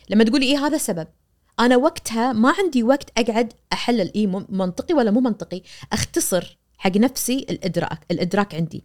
لما 0.09 0.23
تقولي 0.23 0.45
إيه 0.45 0.57
هذا 0.65 0.75
السبب 0.75 1.07
أنا 1.59 1.77
وقتها 1.77 2.33
ما 2.33 2.53
عندي 2.59 2.83
وقت 2.83 3.09
أقعد 3.19 3.53
أحلل 3.73 4.11
مم- 4.15 4.45
منطقي 4.49 4.93
ولا 4.93 5.11
مو 5.11 5.19
منطقي 5.19 5.61
أختصر 5.93 6.57
حق 6.77 6.97
نفسي 6.97 7.37
الادراك 7.49 7.99
الإدراك 8.11 8.55
عندي. 8.55 8.83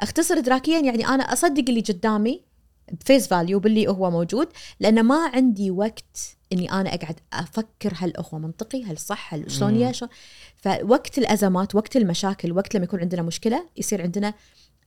أختصر 0.00 0.34
ادراكيا 0.34 0.78
يعني 0.80 1.06
أنا 1.08 1.32
أصدق 1.32 1.64
اللي 1.68 1.80
قدامي 1.80 2.44
بفيس 2.92 3.28
فاليو 3.28 3.58
باللي 3.58 3.88
هو 3.88 4.10
موجود 4.10 4.48
لأن 4.80 5.02
ما 5.02 5.30
عندي 5.34 5.70
وقت 5.70 6.36
إني 6.52 6.72
أنا 6.72 6.94
أقعد 6.94 7.20
أفكر 7.32 7.92
هل 7.96 8.12
هو 8.18 8.38
منطقي 8.38 8.84
هل 8.84 8.98
صح 8.98 9.34
هل 9.34 9.50
شلون. 9.50 9.76
يا 9.76 9.92
شلون 9.92 10.10
فوقت 10.56 11.18
الأزمات 11.18 11.74
وقت 11.74 11.96
المشاكل 11.96 12.52
وقت 12.52 12.74
لما 12.74 12.84
يكون 12.84 13.00
عندنا 13.00 13.22
مشكلة 13.22 13.66
يصير 13.76 14.02
عندنا 14.02 14.34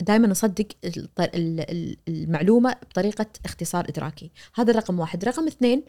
دائما 0.01 0.27
نصدق 0.27 0.67
المعلومة 2.07 2.75
بطريقة 2.89 3.25
اختصار 3.45 3.85
إدراكي. 3.89 4.31
هذا 4.55 4.73
رقم 4.73 4.99
واحد. 4.99 5.25
رقم 5.25 5.47
اثنين 5.47 5.83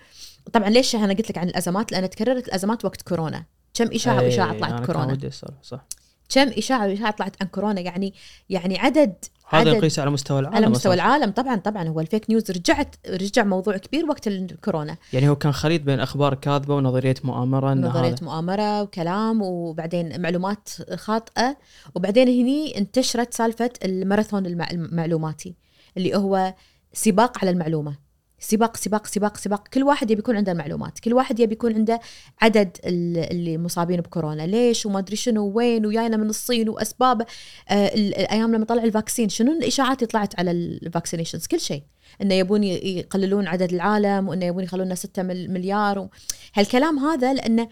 طبعا 0.52 0.70
ليش 0.70 0.96
أنا 0.96 1.12
قلت 1.12 1.30
لك 1.30 1.38
عن 1.38 1.48
الأزمات؟ 1.48 1.92
لأن 1.92 2.10
تكررت 2.10 2.48
الأزمات 2.48 2.84
وقت 2.84 3.02
كورونا. 3.02 3.44
كم 3.74 3.92
إشاعة 3.92 4.20
إيه، 4.20 4.26
وإشاعة 4.26 4.58
طلعت 4.58 4.70
كان 4.70 4.84
كورونا؟ 4.84 5.30
صح. 5.62 5.86
كم 6.28 6.48
إشاعة 6.48 6.86
وإشاعة 6.86 7.10
طلعت 7.10 7.36
عن 7.42 7.48
كورونا 7.48 7.80
يعني 7.80 8.14
يعني 8.50 8.78
عدد 8.78 9.14
هذا 9.48 9.70
يقيس 9.72 9.98
على 9.98 10.10
مستوى 10.10 10.38
العالم 10.40 10.56
على 10.56 10.66
مستوى 10.66 10.94
أصلاً. 10.94 11.04
العالم. 11.06 11.30
طبعا 11.30 11.56
طبعا 11.56 11.88
هو 11.88 12.00
الفيك 12.00 12.30
نيوز 12.30 12.50
رجعت 12.50 12.96
رجع 13.08 13.44
موضوع 13.44 13.76
كبير 13.76 14.06
وقت 14.06 14.26
الكورونا. 14.26 14.96
يعني 15.12 15.28
هو 15.28 15.36
كان 15.36 15.52
خليط 15.52 15.82
بين 15.82 16.00
أخبار 16.00 16.34
كاذبة 16.34 16.74
ونظرية 16.74 17.14
مؤامرة 17.24 17.74
نظرية 17.74 18.08
هذا 18.08 18.16
مؤامرة 18.22 18.82
وكلام 18.82 19.42
وبعدين 19.42 20.22
معلومات 20.22 20.68
خاطئة. 20.94 21.56
وبعدين 21.94 22.28
هني 22.28 22.78
انتشرت 22.78 23.34
سالفة 23.34 23.70
الماراثون 23.84 24.46
المع- 24.46 24.70
المعلوماتي 24.70 25.54
اللي 25.96 26.16
هو 26.16 26.54
سباق 26.92 27.38
على 27.38 27.50
المعلومة. 27.50 28.03
سباق 28.44 28.76
سباق 28.76 29.06
سباق 29.06 29.36
سباق. 29.36 29.68
كل 29.68 29.82
واحد 29.82 30.10
يبي 30.10 30.18
يكون 30.20 30.36
عنده 30.36 30.52
المعلومات. 30.52 30.98
كل 31.00 31.12
واحد 31.12 31.40
يبي 31.40 31.52
يكون 31.52 31.74
عنده 31.74 32.00
عدد 32.42 32.76
ال- 32.84 33.30
اللي 33.32 33.58
مصابين 33.58 34.00
بكورونا. 34.00 34.42
ليش؟ 34.46 34.86
وما 34.86 34.98
أدري 34.98 35.16
شنو 35.16 35.46
وين؟ 35.46 35.86
وجاينا 35.86 36.16
من 36.16 36.28
الصين 36.28 36.68
وأسباب 36.68 37.22
آه 37.68 37.94
ال- 37.94 38.14
الأيام 38.18 38.54
لما 38.54 38.64
طلع 38.64 38.82
ال 38.84 38.90
vaccine 38.90 39.28
شنو 39.28 39.52
الإشاعات 39.52 39.98
اللي 39.98 40.06
طلعت 40.06 40.38
على 40.38 40.50
ال 40.50 40.57
vaccinations؟ 40.57 41.46
كل 41.46 41.60
شيء. 41.60 41.82
إنه 42.22 42.34
يبون 42.34 42.64
يقللون 42.64 43.46
عدد 43.46 43.72
العالم 43.72 44.28
وإنه 44.28 44.46
يبون 44.46 44.64
يخلونا 44.64 44.94
6 44.94 45.22
مل- 45.22 45.50
مليار. 45.50 46.08
هالكلام 46.54 46.98
هذا 46.98 47.34
لأنه 47.34 47.68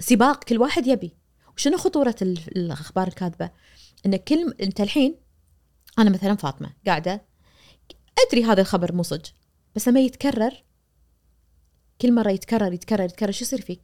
سباق 0.00 0.44
كل 0.44 0.58
واحد 0.58 0.86
يبي. 0.86 1.14
وشنو 1.56 1.76
خطورة 1.76 2.14
ال- 2.22 2.38
الأخبار 2.56 3.08
الكاذبة؟ 3.08 3.50
إن 4.06 4.16
كل 4.16 4.54
أنت 4.62 4.80
الحين 4.80 5.16
أنا 5.98 6.10
مثلا 6.10 6.36
فاطمة 6.36 6.70
قاعدة 6.86 7.24
أدري 8.28 8.44
هذا 8.44 8.60
الخبر 8.60 8.92
مو 8.92 9.02
صج 9.02 9.20
بس 9.76 9.88
لما 9.88 10.00
يتكرر 10.00 10.64
كل 12.00 12.12
مرة 12.12 12.30
يتكرر 12.30 12.72
يتكرر 12.72 13.04
يتكرر 13.04 13.30
شو 13.30 13.44
يصير 13.44 13.60
فيك؟ 13.60 13.80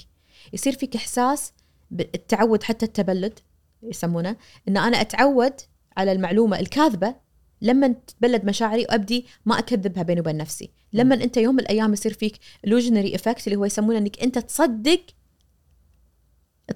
يصير 0.52 0.72
فيك 0.72 0.96
إحساس 0.96 1.52
بالتعود 1.90 2.62
حتى 2.62 2.86
التبلد 2.86 3.38
يسمونه 3.82 4.36
إن 4.68 4.76
أنا 4.76 5.00
أتعود 5.00 5.52
على 5.96 6.12
المعلومة 6.12 6.58
الكاذبة 6.60 7.14
لما 7.62 7.88
تتبلد 7.88 8.44
مشاعري 8.44 8.82
وأبدي 8.82 9.26
ما 9.46 9.58
أكذبها 9.58 10.02
بيني 10.02 10.20
وبين 10.20 10.36
نفسي. 10.36 10.70
لما 10.92 11.14
أنت 11.14 11.36
يوم 11.36 11.54
من 11.54 11.60
الأيام 11.60 11.92
يصير 11.92 12.12
فيك 12.12 12.36
illusionary 12.36 13.14
افكت 13.14 13.46
اللي 13.46 13.56
هو 13.56 13.64
يسمونه 13.64 13.98
إنك 13.98 14.22
أنت 14.22 14.38
تصدق 14.38 15.00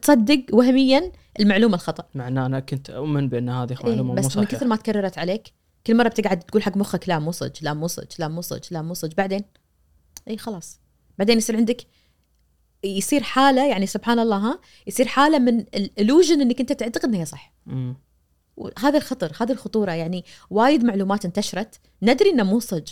تصدق 0.03 0.45
وهميا 0.53 1.13
المعلومة 1.41 1.75
الخطأ. 1.75 2.05
مع 2.15 2.29
ان 2.29 2.39
أنا 2.39 2.61
كنت 2.61 2.91
أؤمن 2.91 3.29
بأن 3.29 3.49
هذه 3.49 3.71
إيه 3.71 3.91
معلومة 3.91 4.03
مو 4.03 4.15
بس 4.15 4.37
من 4.37 4.45
كثر 4.45 4.67
ما 4.67 4.77
تكررت 4.77 5.19
عليك 5.19 5.53
كل 5.87 5.97
مرة 5.97 6.09
بتقعد 6.09 6.41
تقول 6.41 6.63
حق 6.63 6.77
مخك 6.77 7.09
لا 7.09 7.19
مو 7.19 7.33
صج 7.33 7.51
لا 7.63 7.75
مو 7.75 7.87
صج 7.87 8.07
لا 8.19 8.29
مو 8.29 8.41
صج 8.41 8.63
لا 8.71 8.83
مو 8.83 8.95
صج 8.95 9.15
بعدين؟ 9.15 9.45
إي 10.29 10.39
خلاص. 10.39 10.81
بعدين 11.19 11.39
يصير 11.39 11.57
عندك 11.57 11.87
يصير 12.85 13.23
حالة 13.23 13.69
يعني 13.69 13.87
سبحان 13.87 14.19
الله 14.19 14.37
ها 14.37 14.61
يصير 14.87 15.07
حالة 15.07 15.39
من 15.39 15.61
الالوجن 15.61 16.41
إنك 16.41 16.61
أنت 16.61 16.73
تعتقد 16.73 17.05
إنها 17.05 17.25
صح. 17.25 17.55
مم. 17.67 17.97
وهذا 18.57 18.99
الخطر 18.99 19.33
هذه 19.41 19.53
الخطورة. 19.53 19.93
يعني 19.93 20.25
وايد 20.51 20.85
معلومات 20.85 21.25
انتشرت. 21.25 21.81
ندري 22.03 22.31
إنه 22.31 22.43
مو 22.43 22.61
صج 22.61 22.89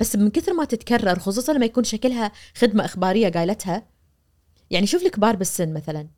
بس 0.00 0.16
من 0.16 0.30
كثر 0.30 0.52
ما 0.52 0.64
تتكرر 0.64 1.18
خصوصا 1.18 1.52
لما 1.52 1.66
يكون 1.66 1.84
شكلها 1.84 2.32
خدمة 2.54 2.84
إخبارية 2.84 3.28
قايلتها. 3.28 3.86
يعني 4.70 4.86
شوف 4.86 5.02
الكبار 5.02 5.36
بالسن 5.36 5.74
مثلا. 5.74 6.08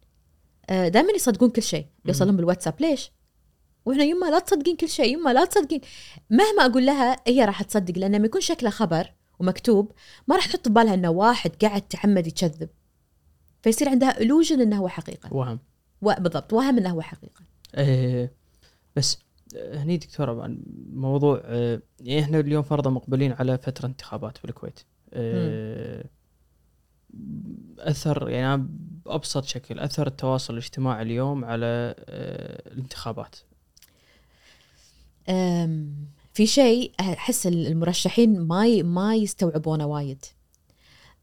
دائما 0.69 1.13
يصدقون 1.13 1.51
كل 1.51 1.63
شيء. 1.63 1.87
يوصل 2.05 2.27
لهم 2.27 2.37
بالواتساب. 2.37 2.75
ليش؟ 2.81 3.13
وإحنا 3.85 4.05
يما 4.05 4.27
لا 4.27 4.39
تصدقين 4.39 4.77
كل 4.77 4.89
شيء 4.89 5.19
يما 5.19 5.33
لا 5.33 5.45
تصدقين. 5.45 5.81
مهما 6.31 6.67
أقول 6.67 6.87
لها 6.87 7.17
هي 7.27 7.45
راح 7.45 7.63
تصدق 7.63 7.99
لأن 7.99 8.15
لما 8.15 8.27
يكون 8.27 8.41
شكله 8.41 8.71
خبر 8.71 9.13
ومكتوب 9.39 9.93
ما 10.29 10.37
راح 10.37 10.47
تحط 10.47 10.69
ببالها 10.69 10.95
إنه 10.95 11.11
واحد 11.11 11.51
قاعد 11.63 11.83
تعمد 11.83 12.27
يكذب. 12.27 12.69
فيصير 13.63 13.89
عندها 13.89 14.13
illusion 14.13 14.53
إنه 14.53 14.77
هو 14.77 14.89
حقيقة. 14.89 15.35
وهم. 15.35 15.59
بالضبط 16.03 16.53
وهم 16.53 16.79
إنه 16.79 16.91
هو 16.91 17.01
حقيقة. 17.01 17.45
إيه 17.77 18.33
بس 18.97 19.19
هني 19.57 19.97
دكتوره 19.97 20.57
موضوع 20.93 21.43
آه، 21.45 21.83
يعني 22.01 22.21
إحنا 22.21 22.41
اليوم 22.41 22.63
فرضا 22.63 22.91
مقبلين 22.91 23.33
على 23.33 23.59
فترة 23.59 23.87
انتخابات 23.87 24.39
بالكويت. 24.43 24.81
آه، 25.13 26.05
أثر 27.79 28.29
يعني 28.29 28.67
بأبسط 29.05 29.45
شكل 29.45 29.79
أثر 29.79 30.07
التواصل 30.07 30.53
الاجتماعي 30.53 31.03
اليوم 31.03 31.45
على 31.45 31.95
آه، 31.99 32.73
الانتخابات. 32.73 33.37
في 36.33 36.47
شيء 36.47 36.93
أحس 37.01 37.47
المرشحين 37.47 38.41
ما 38.41 38.83
ما 38.83 39.17
يستوعبونه 39.17 39.87
وايد. 39.87 40.25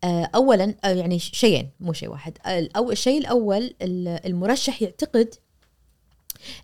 أه، 0.04 0.30
اولا 0.36 0.76
أه، 0.84 0.88
يعني 0.88 1.20
شيئين 1.20 1.70
مو 1.80 1.94
شيء 1.94 2.10
واحد. 2.10 2.38
الأول 2.48 2.92
الشيء 2.92 3.20
الأول 3.20 3.74
ال- 3.82 4.26
المرشح 4.26 4.82
يعتقد 4.82 5.36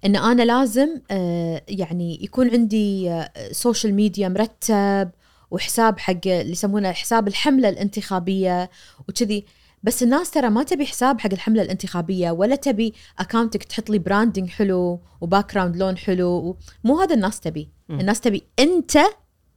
إن 0.05 0.15
أنا 0.15 0.43
لازم 0.43 1.01
أه، 1.11 1.61
يعني 1.67 2.23
يكون 2.23 2.49
عندي 2.49 3.23
social 3.51 3.93
media 3.93 4.29
مرتب 4.29 5.11
وحساب 5.51 5.99
حق 5.99 6.27
اللي 6.27 6.51
يسمونه 6.51 6.91
حساب 6.91 7.27
الحملة 7.27 7.69
الانتخابية 7.69 8.69
وكذي. 9.09 9.45
بس 9.83 10.03
الناس 10.03 10.31
ترى 10.31 10.49
ما 10.49 10.63
تبي 10.63 10.85
حساب 10.85 11.21
حق 11.21 11.33
الحملة 11.33 11.61
الانتخابية 11.61 12.31
ولا 12.31 12.55
تبي 12.55 12.93
اكاونتك 13.19 13.63
تحط 13.63 13.89
لي 13.89 13.99
branding 13.99 14.49
حلو 14.49 14.99
و 15.21 15.53
background 15.53 15.77
لون 15.77 15.97
حلو 15.97 16.57
مو 16.83 16.99
هذا 16.99 17.15
الناس 17.15 17.39
تبي. 17.39 17.69
الناس 17.89 18.21
تبي 18.21 18.43
أنت 18.59 18.99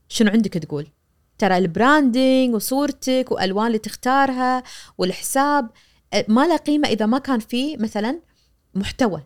شنو 0.09 0.31
عندك 0.31 0.53
تقول. 0.53 0.87
ترى 1.39 1.59
البراندنج 1.59 2.55
وصورتك 2.55 3.27
وألوان 3.31 3.67
اللي 3.67 3.79
تختارها 3.79 4.63
والحساب 4.99 5.71
ما 6.29 6.47
له 6.47 6.57
قيمة 6.57 6.89
إذا 6.89 7.07
ما 7.07 7.19
كان 7.19 7.39
فيه 7.39 7.77
مثلا 7.77 8.21
محتوى. 8.75 9.23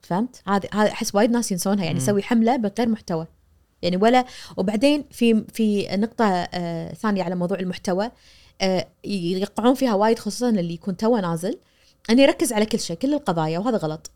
فهمت؟ 0.00 0.42
هذا 0.46 0.68
هذا 0.74 0.92
أحس 0.92 1.14
وايد 1.14 1.30
ناس 1.30 1.52
ينسونها 1.52 1.84
يعني. 1.84 1.98
يسوي 1.98 2.22
حملة 2.22 2.56
بغير 2.56 2.88
محتوى. 2.88 3.26
يعني 3.82 3.96
ولا 3.96 4.24
وبعدين 4.56 5.04
في 5.10 5.44
في 5.52 5.96
نقطة 5.96 6.24
آه 6.24 6.92
ثانية 6.94 7.22
على 7.22 7.34
موضوع 7.34 7.58
المحتوى. 7.58 8.10
يقعون 9.04 9.74
فيها 9.74 9.94
وايد 9.94 10.18
خصوصا 10.18 10.48
اللي 10.48 10.74
يكون 10.74 10.96
توه 10.96 11.20
نازل. 11.20 11.58
انه 12.10 12.22
يركز 12.22 12.52
على 12.52 12.66
كل 12.66 12.80
شيء 12.80 12.96
كل 12.96 13.14
القضايا 13.14 13.58
وهذا 13.58 13.76
غلط. 13.76 14.10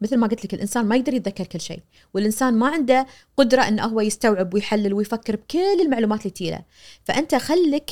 مثل 0.00 0.16
ما 0.16 0.26
قلت 0.26 0.44
لك 0.44 0.54
الإنسان 0.54 0.84
ما 0.84 0.96
يقدر 0.96 1.14
يتذكر 1.14 1.44
كل 1.46 1.60
شيء. 1.60 1.80
والإنسان 2.14 2.54
ما 2.54 2.68
عنده 2.68 3.06
قدرة 3.36 3.62
إنه 3.62 3.84
هو 3.84 4.00
يستوعب 4.00 4.54
ويحلل 4.54 4.94
ويفكر 4.94 5.36
بكل 5.36 5.80
المعلومات 5.80 6.20
اللي 6.20 6.30
تجيله. 6.30 6.60
فأنت 7.04 7.34
خليك 7.34 7.90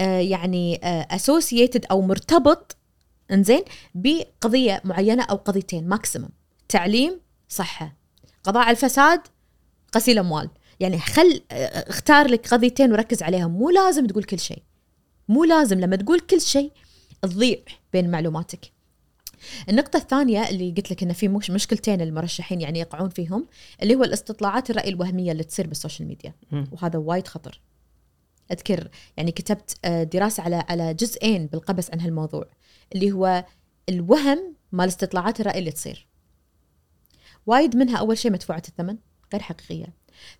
آه 0.00 0.18
يعني 0.18 0.80
اسوسييتد 0.84 1.86
أو 1.90 2.00
مرتبط 2.00 2.76
إنزين 3.30 3.62
بقضية 3.94 4.80
معينة 4.84 5.22
أو 5.22 5.36
قضيتين 5.36 5.88
ماكسيمم 5.88 6.28
تعليم 6.68 7.20
صحة. 7.48 7.96
قضاء 8.44 8.62
على 8.62 8.70
الفساد 8.70 9.20
غسيل 9.96 10.18
أموال. 10.18 10.50
يعني 10.80 10.98
خل 10.98 11.42
آه، 11.50 11.90
اختار 11.90 12.26
لك 12.26 12.48
قضيتين 12.48 12.92
وركز 12.92 13.22
عليهم. 13.22 13.50
مو 13.50 13.70
لازم 13.70 14.06
تقول 14.06 14.24
كل 14.24 14.38
شيء. 14.38 14.62
مو 15.28 15.44
لازم 15.44 15.80
لما 15.80 15.96
تقول 15.96 16.20
كل 16.20 16.40
شيء 16.40 16.72
تضيع 17.22 17.58
بين 17.92 18.10
معلوماتك. 18.10 18.72
النقطة 19.68 19.96
الثانية 19.96 20.48
اللي 20.48 20.70
قلت 20.70 20.90
لك 20.90 21.02
انه 21.02 21.12
في 21.12 21.28
مش 21.28 21.50
مشكلتين 21.50 22.00
المرشحين 22.00 22.60
يعني 22.60 22.78
يقعون 22.78 23.08
فيهم 23.08 23.46
اللي 23.82 23.94
هو 23.94 24.04
الاستطلاعات 24.04 24.70
الرأي 24.70 24.88
الوهمية 24.88 25.32
اللي 25.32 25.44
تصير 25.44 25.66
بال 25.66 25.76
social 25.76 26.08
media. 26.08 26.34
وهذا 26.72 26.98
وايد 26.98 27.28
خطر. 27.28 27.60
أذكر 28.52 28.88
يعني 29.16 29.32
كتبت 29.32 29.76
آه، 29.84 30.02
دراسة 30.02 30.42
على 30.42 30.64
على 30.68 30.94
جزئين 30.94 31.46
بالقبس 31.46 31.90
عن 31.90 32.00
هالموضوع 32.00 32.50
اللي 32.94 33.12
هو 33.12 33.44
الوهم 33.88 34.54
مال 34.72 34.88
استطلاعات 34.88 35.40
الرأي 35.40 35.58
اللي 35.58 35.72
تصير. 35.72 36.06
وايد 37.46 37.76
منها 37.76 37.96
أول 37.96 38.18
شيء 38.18 38.32
مدفوعة 38.32 38.62
الثمن 38.68 38.96
غير 39.32 39.42
حقيقية. 39.42 39.86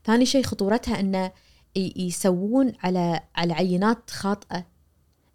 ثاني 0.05 0.27
شيء 0.27 0.43
خطورتها 0.43 1.01
إنه 1.01 1.33
يسوون 1.77 2.73
على 2.83 3.21
على 3.37 3.53
عينات 3.53 4.11
خاطئة. 4.11 4.67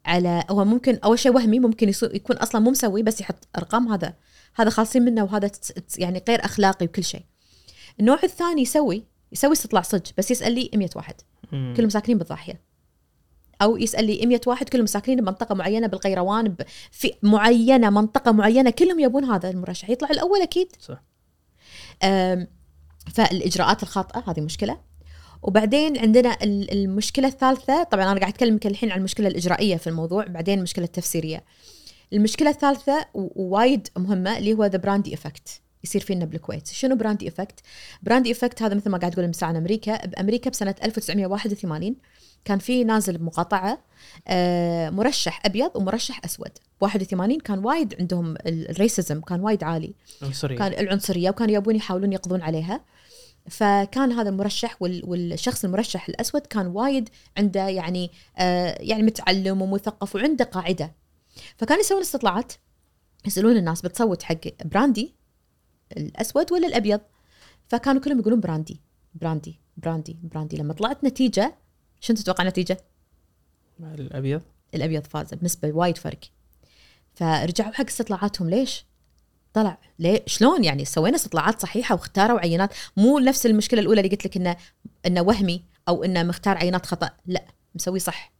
على 0.05 0.43
هو 0.49 0.65
ممكن 0.65 0.99
أول 1.03 1.19
شيء 1.19 1.35
وهمي 1.35 1.59
ممكن 1.59 1.91
يكون 2.03 2.37
أصلا 2.37 2.61
مو 2.61 2.71
مسوي 2.71 3.03
بس 3.03 3.21
يحط 3.21 3.47
أرقام 3.57 3.87
هذا 3.87 4.13
هذا 4.55 4.69
خالصين 4.69 5.01
منه 5.01 5.23
وهذا 5.23 5.51
يعني 5.97 6.23
غير 6.27 6.45
أخلاقي 6.45 6.85
وكل 6.85 7.03
شيء. 7.03 7.23
النوع 7.99 8.19
الثاني 8.23 8.61
يسوي 8.61 9.03
يسوي 9.31 9.51
استطلاع 9.51 9.81
صج 9.81 10.11
بس 10.17 10.31
يسأل 10.31 10.53
لي 10.53 10.69
100 10.75 10.89
واحد. 10.95 11.15
كلهم 11.51 11.89
ساكنين 11.89 12.17
بالضاحية. 12.17 12.61
أو 13.61 13.77
يسأل 13.77 14.05
لي 14.05 14.25
100 14.25 14.41
واحد 14.47 14.69
كلهم 14.69 14.85
ساكنين 14.85 15.21
بمنطقة 15.21 15.55
معينة 15.55 15.87
بالقيروان 15.87 16.55
في 16.91 17.13
معينة 17.23 17.89
منطقة 17.89 18.31
معينة 18.31 18.69
كلهم 18.69 18.99
يبون 18.99 19.23
هذا 19.23 19.49
المرشح. 19.49 19.89
يطلع 19.89 20.09
الأول 20.09 20.41
أكيد. 20.41 20.75
صح. 20.79 21.03
فالإجراءات 23.13 23.83
الخاطئة 23.83 24.23
هذه 24.27 24.41
مشكلة. 24.41 24.88
وبعدين 25.43 25.97
عندنا 25.97 26.37
ال- 26.43 26.71
المشكلة 26.73 27.27
الثالثة 27.27 27.83
طبعا 27.83 28.11
أنا 28.11 28.19
قاعد 28.19 28.31
أتكلم 28.33 28.59
الحين 28.65 28.91
عن 28.91 28.97
المشكلة 28.99 29.27
الإجرائية 29.27 29.75
في 29.77 29.87
الموضوع 29.87 30.25
بعدين 30.25 30.57
المشكلة 30.57 30.85
التفسيرية. 30.85 31.43
المشكلة 32.13 32.49
الثالثة 32.49 33.05
ووايد 33.13 33.87
مهمة 33.97 34.37
اللي 34.37 34.53
هو 34.53 34.65
the 34.65 34.77
Bradley 34.77 35.13
effect 35.13 35.61
يصير 35.83 36.01
فينا 36.01 36.25
بالكويت. 36.25 36.67
شنو 36.67 36.95
Bradley 36.95 37.27
effect 37.27 37.59
Bradley 38.03 38.31
effect 38.31 38.61
هذا 38.63 38.75
مثل 38.75 38.89
ما 38.89 38.97
قاعد 38.97 39.11
تقول 39.11 39.27
مثال 39.27 39.47
عن 39.47 39.55
أمريكا. 39.55 40.05
بامريكا 40.05 40.49
بسنة 40.49 40.75
1981 40.83 41.95
كان 42.45 42.59
في 42.59 42.83
نازل 42.83 43.17
بمقاطعة 43.17 43.79
آه، 44.27 44.89
مرشح 44.89 45.41
أبيض 45.45 45.71
ومرشح 45.75 46.21
أسود. 46.25 46.51
81 46.81 47.39
كان 47.39 47.65
وايد 47.65 47.95
عندهم 47.99 48.31
ال- 48.31 48.69
ال 48.69 48.77
racism 48.77 49.21
كان 49.21 49.39
وايد 49.41 49.63
عالي. 49.63 49.93
عنصريه 50.21 50.57
كان 50.57 50.73
العنصرية 50.73 51.29
وكانوا 51.29 51.55
يبون 51.55 51.75
يحاولون 51.75 52.13
يقضون 52.13 52.41
عليها. 52.41 52.81
فكان 53.49 54.11
هذا 54.11 54.29
المرشح 54.29 54.81
وال- 54.81 55.01
والشخص 55.05 55.65
المرشح 55.65 56.09
الأسود 56.09 56.41
كان 56.41 56.67
وايد 56.67 57.09
عنده 57.37 57.67
يعني 57.67 58.11
آه 58.37 58.77
يعني 58.79 59.03
متعلم 59.03 59.61
ومثقف 59.61 60.15
وعنده 60.15 60.45
قاعدة. 60.45 60.95
فكانوا 61.57 61.81
يسوون 61.81 62.01
استطلاعات 62.01 62.53
يسألون 63.25 63.57
الناس 63.57 63.81
بتصوت 63.81 64.23
حق 64.23 64.63
برادلي 64.65 65.15
الأسود 65.97 66.51
ولا 66.51 66.67
الأبيض؟ 66.67 67.01
فكانوا 67.67 68.01
كلهم 68.01 68.19
يقولون 68.19 68.39
برادلي 68.39 68.81
برادلي 69.15 69.59
برادلي 69.77 70.17
برادلي. 70.23 70.57
لما 70.57 70.73
طلعت 70.73 71.03
نتيجة 71.03 71.55
شنو 72.01 72.17
تتوقع 72.17 72.43
النتيجة؟ 72.43 72.77
الأبيض. 73.79 74.41
الأبيض 74.75 75.03
فاز 75.03 75.33
بنسبة 75.33 75.71
وايد 75.71 75.97
فرق. 75.97 76.19
فرجعوا 77.13 77.71
حق 77.71 77.85
استطلاعاتهم. 77.85 78.49
ليش؟ 78.49 78.85
طلع. 79.53 79.77
ليه؟ 79.99 80.23
شلون 80.27 80.63
يعني؟ 80.63 80.85
سوينا 80.85 81.15
استطلاعات 81.15 81.61
صحيحة 81.61 81.95
واختاروا 81.95 82.39
عينات. 82.39 82.73
مو 82.97 83.19
نفس 83.19 83.45
المشكلة 83.45 83.79
الأولى 83.79 84.01
اللي 84.01 84.11
قلت 84.11 84.25
لك 84.25 84.37
انه 84.37 84.55
إنه 85.05 85.21
وهمي 85.21 85.63
أو 85.87 86.03
إنه 86.03 86.23
مختار 86.23 86.57
عينات 86.57 86.85
خطأ. 86.85 87.09
لا 87.25 87.45
مسوي 87.75 87.99
صح. 87.99 88.31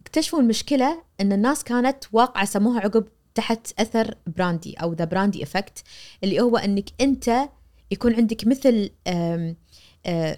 اكتشفوا 0.00 0.40
المشكلة 0.40 1.02
إن 1.20 1.32
الناس 1.32 1.64
كانت 1.64 2.04
واقعة 2.12 2.44
سموها 2.44 2.80
عقب 2.80 3.04
تحت 3.34 3.80
أثر 3.80 4.14
برادلي 4.26 4.74
أو 4.74 4.92
the 4.92 5.04
Bradley 5.04 5.42
effect 5.42 5.82
اللي 6.24 6.40
هو 6.40 6.56
إنك 6.56 6.90
أنت 7.00 7.48
يكون 7.90 8.14
عندك 8.14 8.46
مثل 8.46 8.90
آه، 9.06 9.54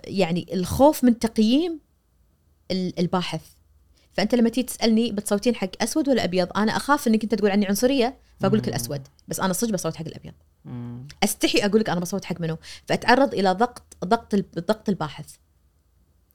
يعني 0.05 0.47
الخوف 0.53 1.05
من 1.05 1.18
تقييم 1.18 1.80
ال- 2.70 2.99
الباحث. 2.99 3.41
فأنت 4.18 4.34
لما 4.34 4.48
تيجي 4.48 4.66
تسألني 4.66 5.12
بتصوتين 5.12 5.54
حق 5.54 5.70
أسود 5.80 6.08
ولا 6.08 6.24
أبيض 6.24 6.48
أنا 6.56 6.76
أخاف 6.76 7.08
إنك 7.08 7.22
أنت 7.22 7.34
تقول 7.34 7.50
عني 7.50 7.66
عنصرية 7.66 8.18
فأقول 8.40 8.58
لك. 8.58 8.68
الأسود. 8.68 9.08
بس 9.28 9.40
أنا 9.40 9.52
صدق 9.52 9.72
بصوت 9.72 9.96
حق 9.96 10.06
الأبيض. 10.06 10.32
مم. 10.64 11.08
أستحي 11.22 11.58
أقول 11.58 11.80
لك 11.80 11.90
أنا 11.90 12.00
بصوت 12.00 12.24
حق 12.24 12.40
منو. 12.40 12.56
فأتعرض 12.86 13.34
إلى 13.34 13.52
ضغط 13.52 13.96
ضغط 14.04 14.34
ال- 14.34 14.44
ضغط 14.54 14.88
الباحث. 14.88 15.34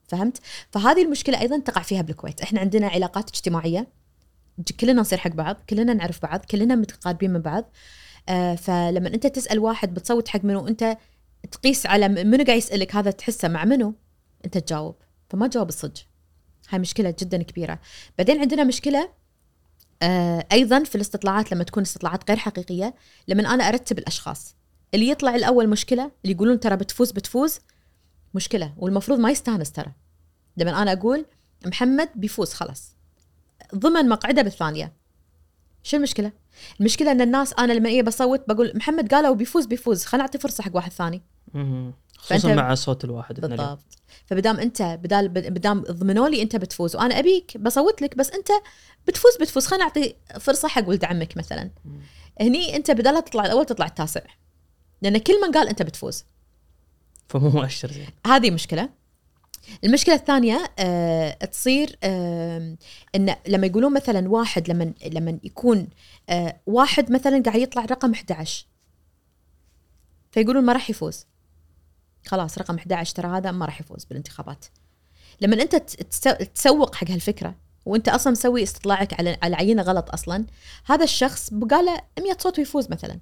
فهمت؟ 0.07 0.37
فهذه 0.71 1.03
المشكلة 1.03 1.41
أيضا 1.41 1.59
تقع 1.59 1.81
فيها 1.81 2.01
بالكويت. 2.01 2.41
إحنا 2.41 2.59
عندنا 2.59 2.87
علاقات 2.87 3.29
اجتماعية. 3.29 3.87
كلنا 4.79 5.01
نصير 5.01 5.17
حق 5.17 5.31
بعض 5.31 5.55
كلنا 5.69 5.93
نعرف 5.93 6.21
بعض 6.21 6.45
كلنا 6.45 6.75
متقاربين 6.75 7.33
من 7.33 7.41
بعض. 7.41 7.71
آه 8.29 8.55
فلما 8.55 9.07
أنت 9.13 9.27
تسأل 9.27 9.59
واحد 9.59 9.93
بتصوت 9.93 10.27
حق 10.27 10.45
منو 10.45 10.67
أنت 10.67 10.97
تقيس 11.51 11.85
على 11.85 12.07
منو 12.07 12.43
قاعد 12.43 12.57
يسألك 12.57 12.95
هذا 12.95 13.11
تحسه 13.11 13.47
مع 13.47 13.65
منو؟ 13.65 13.93
أنت 14.45 14.57
تجاوب. 14.57 14.95
فما 15.29 15.47
تجاوب 15.47 15.69
الصج 15.69 15.97
هاي 16.73 16.79
مشكلة 16.79 17.15
جدا 17.19 17.43
كبيرة. 17.43 17.79
بعدين 18.17 18.39
عندنا 18.41 18.63
مشكلة 18.63 19.09
آه 20.01 20.45
أيضا 20.51 20.83
في 20.83 20.95
الاستطلاعات 20.95 21.51
لما 21.51 21.63
تكون 21.63 21.83
استطلاعات 21.83 22.29
غير 22.29 22.37
حقيقية 22.39 22.95
لما 23.27 23.53
أنا 23.53 23.63
أرتب 23.63 23.99
الأشخاص. 23.99 24.55
اللي 24.93 25.09
يطلع 25.09 25.35
الأول 25.35 25.69
مشكلة 25.69 26.03
اللي 26.03 26.35
يقولون 26.35 26.59
ترى 26.59 26.75
بتفوز 26.75 27.11
بتفوز 27.11 27.59
مشكلة. 28.33 28.73
والمفروض 28.77 29.19
ما 29.19 29.31
يستانس 29.31 29.71
ترى. 29.71 29.91
لما 30.57 30.81
أنا 30.81 30.93
أقول 30.93 31.25
محمد 31.65 32.09
بيفوز 32.15 32.53
خلاص. 32.53 32.95
ضمن 33.75 34.09
مقعده 34.09 34.41
بالثانية. 34.41 34.93
شو 35.83 35.97
المشكلة؟ 35.97 36.31
المشكلة 36.79 37.11
إن 37.11 37.21
الناس 37.21 37.53
أنا 37.53 37.73
لما 37.73 37.89
إيه 37.89 38.03
بصوت 38.03 38.43
بقول 38.47 38.71
محمد 38.75 39.13
قالوا 39.13 39.35
بيفوز 39.35 39.65
بيفوز 39.65 40.05
خلينا 40.05 40.25
نعطي 40.25 40.37
فرصة 40.37 40.63
حق 40.63 40.75
واحد 40.75 40.91
ثاني. 40.91 41.21
خصوصا 42.17 42.53
مع 42.53 42.75
صوت 42.75 43.03
الواحد. 43.03 43.39
بالضبط. 43.39 43.85
فبدام 44.25 44.59
أنت 44.59 44.81
بدال 44.81 45.29
بدام 45.29 45.81
ضمنوا 45.81 46.29
لي 46.29 46.41
أنت 46.41 46.55
بتفوز 46.55 46.95
وأنا 46.95 47.19
أبيك 47.19 47.57
بصوت 47.57 48.01
لك 48.01 48.17
بس 48.17 48.31
أنت 48.31 48.47
بتفوز 49.07 49.37
بتفوز. 49.41 49.65
خلينا 49.65 49.83
نعطي 49.83 50.15
فرصة 50.39 50.67
حق 50.67 50.89
ولد 50.89 51.05
عمك 51.05 51.37
مثلا. 51.37 51.69
مم. 51.85 51.99
هني 52.41 52.75
أنت 52.75 52.91
بدل 52.91 53.13
لا 53.13 53.19
تطلع 53.19 53.45
الأول 53.45 53.65
تطلع 53.65 53.85
التاسع. 53.85 54.21
لأن 55.01 55.17
كل 55.17 55.41
من 55.41 55.51
قال 55.51 55.67
أنت 55.67 55.81
بتفوز. 55.81 56.25
فمو 57.29 57.49
مؤشر 57.49 57.91
زين. 57.91 58.07
هذه 58.27 58.51
مشكلة. 58.51 58.89
المشكلة 59.83 60.15
الثانية 60.15 60.71
آه 60.79 61.31
تصير 61.31 61.97
آه 62.03 62.75
إن 63.15 63.35
لما 63.47 63.67
يقولون 63.67 63.93
مثلا 63.93 64.29
واحد 64.29 64.69
لما 64.69 64.93
لما 65.05 65.39
يكون 65.43 65.87
آه 66.29 66.59
واحد 66.65 67.11
مثلا 67.11 67.43
قاعد 67.45 67.59
يطلع 67.59 67.85
رقم 67.85 68.11
11 68.13 68.65
فيقولون 70.31 70.63
ما 70.65 70.73
راح 70.73 70.89
يفوز. 70.89 71.25
خلاص 72.27 72.57
رقم 72.57 72.75
11 72.75 73.15
ترى 73.15 73.27
هذا 73.27 73.51
ما 73.51 73.65
راح 73.65 73.79
يفوز 73.81 74.05
بالانتخابات. 74.05 74.65
لما 75.41 75.61
أنت 75.61 75.75
تس- 75.75 76.19
تسوق 76.55 76.95
حق 76.95 77.11
هالفكرة 77.11 77.55
وانت 77.85 78.09
أصلا 78.09 78.31
مسوي 78.31 78.63
استطلاعك 78.63 79.13
على 79.19 79.37
على 79.43 79.55
عينة 79.55 79.81
غلط 79.83 80.09
أصلا. 80.13 80.45
هذا 80.85 81.03
الشخص 81.03 81.49
بقى 81.51 81.83
له 81.83 82.01
100 82.23 82.37
صوت 82.39 82.59
ويفوز 82.59 82.89
مثلا. 82.91 83.19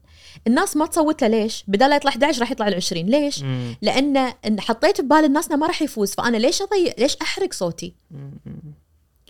الناس 0.48 0.78
ما 0.78 0.86
تصوت 0.86 1.22
له 1.22 1.28
ليش؟ 1.28 1.64
بدال 1.68 1.90
لا 1.90 1.96
يطلع 1.96 2.12
11 2.12 2.40
راح 2.42 2.52
يطلع 2.52 2.68
ال 2.68 2.76
20 2.76 3.06
ليش؟ 3.06 3.42
مم. 3.42 3.76
لأن 3.82 4.34
حطيت 4.60 5.02
ببال 5.02 5.26
الناس 5.26 5.48
إنه 5.48 5.56
ما 5.56 5.68
راح 5.68 5.82
يفوز. 5.82 6.12
فأنا 6.14 6.38
ليش 6.38 6.62
أضيع؟ 6.62 6.94
ليش 6.98 7.16
أحرق 7.22 7.54
صوتي. 7.54 7.94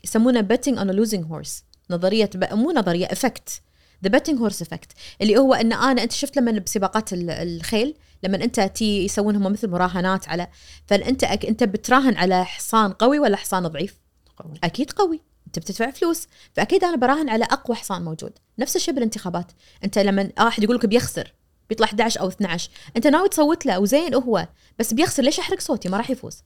يسمونه 0.03 0.41
betting 0.53 0.75
on 0.75 0.87
a 0.89 0.93
losing 0.93 1.23
horse. 1.31 1.63
نظرية 1.89 2.29
ب... 2.35 2.53
مو 2.53 2.71
نظرية 2.71 3.05
effect 3.05 3.61
the 4.07 4.19
betting 4.19 4.37
horse 4.37 4.57
effect. 4.67 4.89
اللي 5.21 5.37
هو 5.37 5.53
إن 5.53 5.73
أنا 5.73 6.03
أنت 6.03 6.11
شفت 6.11 6.37
لما 6.37 6.51
بسباقات 6.51 7.13
ال- 7.13 7.29
الخيل؟ 7.29 7.95
لما 8.23 8.43
أنت 8.43 8.59
تي 8.61 9.05
يسوون 9.05 9.35
هم 9.35 9.43
مثل 9.51 9.69
مراهنات 9.69 10.29
على. 10.29 10.47
فانت. 10.85 11.23
أنت 11.23 11.63
بتراهن 11.63 12.15
على 12.17 12.45
حصان 12.45 12.91
قوي 12.93 13.19
ولا 13.19 13.37
حصان 13.37 13.67
ضعيف؟ 13.67 14.00
قوي. 14.41 14.53
أكيد 14.63 14.91
قوي. 14.91 15.21
أنت 15.47 15.59
بتدفع 15.59 15.91
فلوس. 15.91 16.27
فأكيد 16.53 16.83
أنا 16.83 16.95
براهن 16.95 17.29
على 17.29 17.45
أقوى 17.45 17.77
حصان 17.77 18.03
موجود. 18.03 18.31
نفس 18.59 18.75
الشيء 18.75 18.93
بالانتخابات. 18.93 19.51
أنت 19.83 19.99
لما 19.99 20.31
احد 20.39 20.63
يقول 20.63 20.75
لك 20.75 20.85
بيخسر 20.85 21.33
بيطلع 21.69 21.87
11 21.87 22.19
أو 22.19 22.27
12 22.27 22.69
أنت 22.97 23.07
ناوي 23.07 23.29
تصوت 23.29 23.65
له 23.65 23.79
وزين 23.79 24.13
هو 24.13 24.47
بس 24.79 24.93
بيخسر 24.93 25.23
ليش 25.23 25.39
أحرق 25.39 25.59
صوتي؟ 25.59 25.89
ما 25.89 25.97
راح 25.97 26.09
يفوز. 26.09 26.43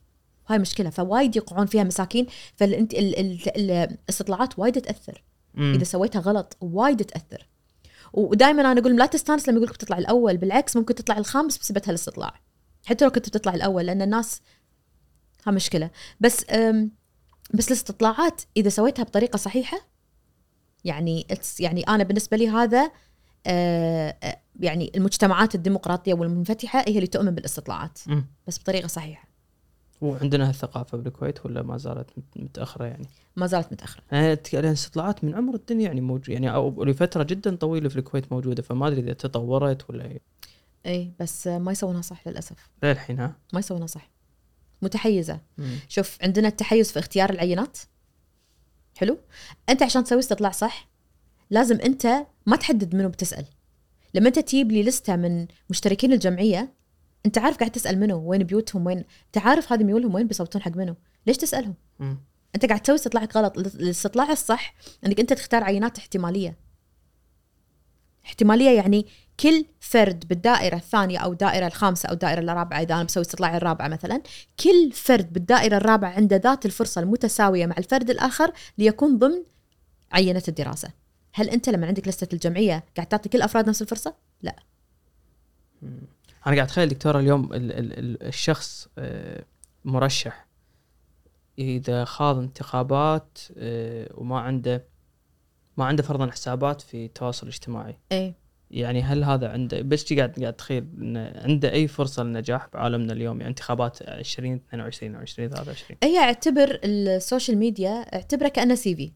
هاي 0.48 0.60
مشكلة. 0.60 0.89
فوايد 0.89 1.36
يقعون 1.36 1.66
فيها 1.66 1.84
مساكين. 1.84 2.28
فالاستطلاعات 2.56 4.60
وايد 4.60 4.82
تأثر. 4.82 5.24
إذا 5.58 5.84
سويتها 5.84 6.20
غلط 6.20 6.58
وايد 6.62 7.06
تأثر. 7.06 7.48
ودائما 8.14 8.72
أنا 8.72 8.80
أقول 8.80 8.96
لا 8.96 9.06
تستانس 9.06 9.50
لما 9.50 9.58
يقول 9.58 9.70
لك 9.70 9.76
بتطلع 9.76 9.98
الأول. 9.98 10.38
بالعكس 10.38 10.76
ممكن 10.76 10.96
تطلع 10.96 11.18
الخامس 11.18 11.58
بسبب 11.58 11.82
هالاستطلاع. 11.88 12.39
حتى 12.86 13.06
لو 13.06 13.12
كنت 13.12 13.30
بتطلع 13.30 13.54
الأول 13.54 13.86
لأن 13.86 14.02
الناس 14.02 14.41
ها 15.48 15.52
مشكلة. 15.52 15.89
بس 16.20 16.46
بس 17.54 17.68
الاستطلاعات 17.68 18.41
إذا 18.58 18.70
سويتها 18.70 19.04
بطريقة 19.04 19.38
صحيحة 19.38 19.78
يعني 20.86 21.28
يعني 21.60 21.82
أنا 21.84 22.04
بالنسبة 22.04 22.38
لي 22.38 22.50
هذا 22.50 22.91
آه، 23.48 24.18
آه، 24.24 24.39
يعني 24.60 24.91
المجتمعات 24.96 25.56
الديمقراطية 25.56 26.14
والمنفتحة 26.14 26.80
هي 26.88 26.96
اللي 26.96 27.08
تؤمن 27.08 27.32
بالاستطلاعات. 27.36 28.00
بس 28.48 28.60
بطريقة 28.60 28.88
صحيحة 28.88 29.28
وعندنا 30.02 30.50
هالثقافة 30.50 30.98
بالكويت 30.98 31.46
ولا 31.46 31.62
ما 31.64 31.78
زالت 31.78 32.10
مت- 32.18 32.38
متأخرة 32.38 32.86
يعني؟ 32.86 33.08
ما 33.36 33.48
زالت 33.48 33.72
متأخرة 33.74 34.04
يعني 34.12 34.36
أتك- 34.36 34.54
لأن 34.54 34.66
استطلاعات 34.66 35.24
من 35.24 35.36
عمر 35.36 35.56
الدنيا 35.56 35.86
يعني 35.86 36.02
موجود 36.02 36.30
يعني 36.30 36.54
أو 36.54 36.84
لفترة 36.84 37.24
جدا 37.24 37.56
طويلة 37.56 37.89
في 37.89 37.96
الكويت 38.00 38.32
موجودة 38.32 38.62
فما 38.64 38.88
أدري 38.88 39.00
إذا 39.02 39.14
تطورت 39.14 39.89
ولا 39.89 40.06
إيه. 40.06 40.22
اي 40.86 41.12
بس 41.20 41.48
ما 41.48 41.72
يسوونها 41.72 42.02
صح 42.02 42.28
للأسف 42.28 42.70
للحين 42.84 43.20
ها؟ 43.20 43.36
ما 43.54 43.60
يسوونها 43.60 43.88
صح 43.88 44.10
متحيزة. 44.86 45.39
مم. 45.57 45.79
شوف 45.89 46.17
عندنا 46.21 46.47
التحيز 46.47 46.91
في 46.91 46.99
اختيار 46.99 47.29
العينات. 47.29 47.77
حلو؟ 48.97 49.17
أنت 49.69 49.83
عشان 49.83 50.03
تسوي 50.03 50.19
استطلاع 50.19 50.51
صح 50.51 50.89
لازم 51.49 51.81
أنت 51.81 52.25
ما 52.45 52.55
تحدد 52.55 52.95
منو 52.95 53.09
بتسأل. 53.09 53.45
لما 54.13 54.27
أنت 54.27 54.39
تجيب 54.39 54.71
لي 54.71 54.83
لستة 54.83 55.15
من 55.15 55.47
مشتركين 55.69 56.13
الجمعية 56.13 56.73
أنت 57.25 57.38
عارف 57.38 57.57
قاعد 57.57 57.71
تسأل 57.71 57.99
منو 57.99 58.29
وين 58.29 58.43
بيوتهم 58.43 58.86
وين؟ 58.86 58.97
أنت 58.97 59.38
عارف 59.38 59.73
هذه 59.73 59.83
ميولهم 59.83 60.15
وين 60.15 60.27
بيصوتون 60.27 60.61
حق 60.61 60.77
منو. 60.77 60.95
ليش 61.27 61.38
تسألهم؟ 61.38 61.75
مم. 61.99 62.17
أنت 62.55 62.65
قاعد 62.65 62.79
تسوي 62.79 62.95
استطلاعك 62.95 63.38
غلط. 63.38 63.57
الاستطلاع 63.57 64.31
الصح 64.31 64.75
إنك 65.05 65.19
أنت 65.19 65.33
تختار 65.33 65.63
عينات 65.63 65.97
احتمالية. 65.97 66.57
احتمالية 68.26 68.69
يعني 68.69 69.05
كل 69.39 69.65
فرد 69.80 70.28
بالدائرة 70.28 70.76
الثانية 70.76 71.17
أو 71.17 71.32
الدائره 71.32 71.67
الخامسة 71.67 72.09
أو 72.09 72.13
الدائره 72.13 72.39
الرابعة 72.39 72.82
إذا 72.82 72.95
أنا 72.95 73.03
بسوي 73.03 73.21
استطلاع 73.21 73.57
الرابعة 73.57 73.88
مثلا 73.88 74.21
كل 74.63 74.91
فرد 74.91 75.34
بالدائرة 75.34 75.78
الرابعة 75.78 76.09
عنده 76.09 76.36
ذات 76.36 76.65
الفرصة 76.65 77.01
المتساوية 77.01 77.65
مع 77.65 77.76
الفرد 77.78 78.09
الآخر 78.09 78.51
ليكون 78.78 79.17
ضمن 79.17 79.43
عينة 80.11 80.43
الدراسة. 80.47 80.89
هل 81.34 81.49
أنت 81.49 81.69
لما 81.69 81.88
عندك 81.88 82.07
لستة 82.07 82.34
الجمعية 82.34 82.84
قاعد 82.95 83.07
تعطي 83.07 83.30
كل 83.30 83.38
الافراد 83.38 83.69
نفس 83.69 83.82
الفرصة؟ 83.82 84.15
لا. 84.41 84.55
أنا 86.47 86.55
قاعد 86.55 86.59
أتخيل 86.59 86.89
دكتورة 86.89 87.19
اليوم 87.19 87.53
ال 87.53 87.71
ال 87.71 87.99
ال 87.99 88.23
الشخص 88.23 88.88
آه، 88.97 89.43
مرشح. 89.86 90.45
إذا 91.59 92.05
خاض 92.05 92.38
انتخابات 92.38 93.38
آه، 93.57 94.09
وما 94.13 94.39
عنده 94.39 94.86
ما 95.78 95.86
عنده 95.86 96.03
فرضا 96.03 96.32
حسابات 96.32 96.82
في 96.82 97.05
التواصل 97.05 97.47
الاجتماعي. 97.47 97.97
إيه. 98.11 98.45
يعني 98.71 99.01
هل 99.01 99.23
هذا 99.23 99.49
عنده 99.49 99.82
بس 99.82 100.13
قاعد 100.13 100.30
قاعد 100.30 100.53
اتخيل 100.53 100.88
انه 100.97 101.34
عنده 101.36 101.71
أي 101.71 101.88
فرصة 101.88 102.23
للنجاح 102.23 102.67
بعالمنا 102.73 103.13
اليوم؟ 103.13 103.38
يعني 103.38 103.49
انتخابات 103.49 104.09
20 104.09 104.53
22 104.53 105.15
أو 105.15 105.21
20 105.21 105.49
23 105.49 105.97
هي 106.03 106.19
اعتبر 106.19 106.80
ال 106.84 106.94
social 106.94 107.57
media 107.57 107.91
اعتبره 107.91 108.47
كأنه 108.47 108.76
CV. 108.76 109.11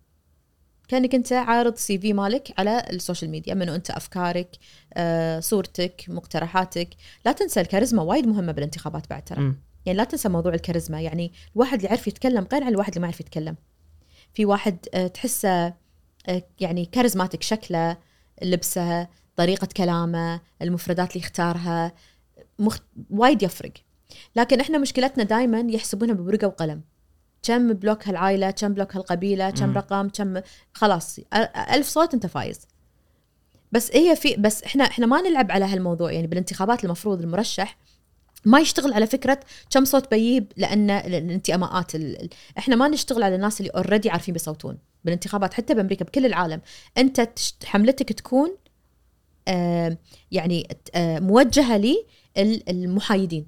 كأنك 0.87 1.15
أنت 1.15 1.33
عارض 1.33 1.75
CV 1.75 2.13
مالك 2.13 2.53
على 2.57 2.85
ال 2.89 2.95
social 2.95 3.31
media 3.31 3.53
منو 3.53 3.75
أنت 3.75 3.89
أفكارك 3.89 4.55
آه، 4.93 5.39
صورتك 5.39 6.05
مقترحاتك. 6.07 6.89
لا 7.25 7.31
تنسى 7.31 7.61
الكاريزما 7.61 8.01
وايد 8.01 8.27
مهمة 8.27 8.51
بالانتخابات 8.51 9.09
بعد 9.09 9.23
ترى. 9.25 9.53
يعني 9.85 9.97
لا 9.97 10.03
تنسى 10.03 10.29
موضوع 10.29 10.53
الكاريزما. 10.53 11.01
يعني 11.01 11.31
الواحد 11.55 11.77
اللي 11.77 11.87
يعرف 11.87 12.07
يتكلم 12.07 12.47
غير 12.53 12.63
عن 12.63 12.69
الواحد 12.69 12.89
اللي 12.89 12.99
ما 12.99 13.07
يعرف 13.07 13.19
يتكلم. 13.19 13.55
في 14.33 14.45
واحد 14.45 14.77
آه، 14.93 15.07
تحسه 15.07 15.73
يعني 16.59 16.85
charismatic 16.85 17.43
شكله 17.43 17.97
لبسه 18.41 19.07
طريقة 19.35 19.67
كلامه 19.77 20.41
المفردات 20.61 21.11
اللي 21.11 21.19
يختارها 21.19 21.91
مخ... 22.59 22.79
وايد 23.09 23.43
يفرق. 23.43 23.71
لكن 24.35 24.59
إحنا 24.59 24.77
مشكلتنا 24.77 25.23
دائما 25.23 25.59
يحسبونها 25.59 26.13
بورقة 26.13 26.47
وقلم. 26.47 26.81
كم 27.43 27.73
block 27.73 28.07
هالعائلة 28.07 28.51
كم 28.51 28.73
block 28.73 28.95
هالقبيلة 28.95 29.49
كم. 29.49 29.77
رقم 29.77 30.09
كم 30.09 30.41
خلاص 30.73 31.19
ألف 31.73 31.87
صوت 31.87 32.13
أنت 32.13 32.25
فايز. 32.25 32.67
بس 33.71 33.95
هي 33.95 34.15
في 34.15 34.35
بس 34.35 34.63
إحنا 34.63 34.83
إحنا 34.83 35.05
ما 35.05 35.21
نلعب 35.21 35.51
على 35.51 35.65
هالموضوع. 35.65 36.11
يعني 36.11 36.27
بالانتخابات 36.27 36.83
المفروض 36.85 37.21
المرشح 37.21 37.77
ما 38.45 38.59
يشتغل 38.59 38.93
على 38.93 39.07
فكرة 39.07 39.39
كم 39.69 39.85
صوت 39.85 40.11
بيجيب 40.11 40.51
لأن 40.57 40.89
الانتماءات 40.89 41.95
ال... 41.95 42.29
إحنا 42.57 42.75
ما 42.75 42.87
نشتغل 42.87 43.23
على 43.23 43.35
الناس 43.35 43.61
اللي 43.61 43.71
already 43.71 44.09
عارفين 44.09 44.33
بيصوتون 44.33 44.77
بالانتخابات 45.03 45.53
حتى 45.53 45.73
بأمريكا 45.73 46.05
بكل 46.05 46.25
العالم. 46.25 46.61
أنت. 46.97 47.29
حملتك 47.65 48.13
تكون 48.13 48.57
آه 49.47 49.97
يعني 50.31 50.67
آه 50.95 51.19
موجهة 51.19 51.77
للمحايدين. 52.37 53.47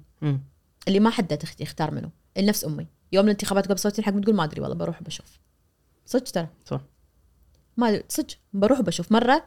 اللي 0.88 1.00
ما 1.00 1.10
حد 1.10 1.38
يختار 1.60 1.90
منه 1.90 2.10
نفس 2.38 2.64
أمي. 2.64 2.86
يوم 3.12 3.24
الانتخابات 3.24 3.66
قبل 3.66 3.78
صوتين 3.78 4.04
حق 4.04 4.20
تقول 4.20 4.34
ما 4.34 4.44
أدري 4.44 4.60
والله 4.60 4.76
بروح 4.76 5.02
بشوف 5.02 5.38
صدق 6.06 6.24
ترى؟ 6.24 6.48
صح. 6.66 6.80
ما 7.76 8.02
صدق 8.08 8.34
بروح 8.52 8.80
بشوف 8.80 9.12
مرة 9.12 9.44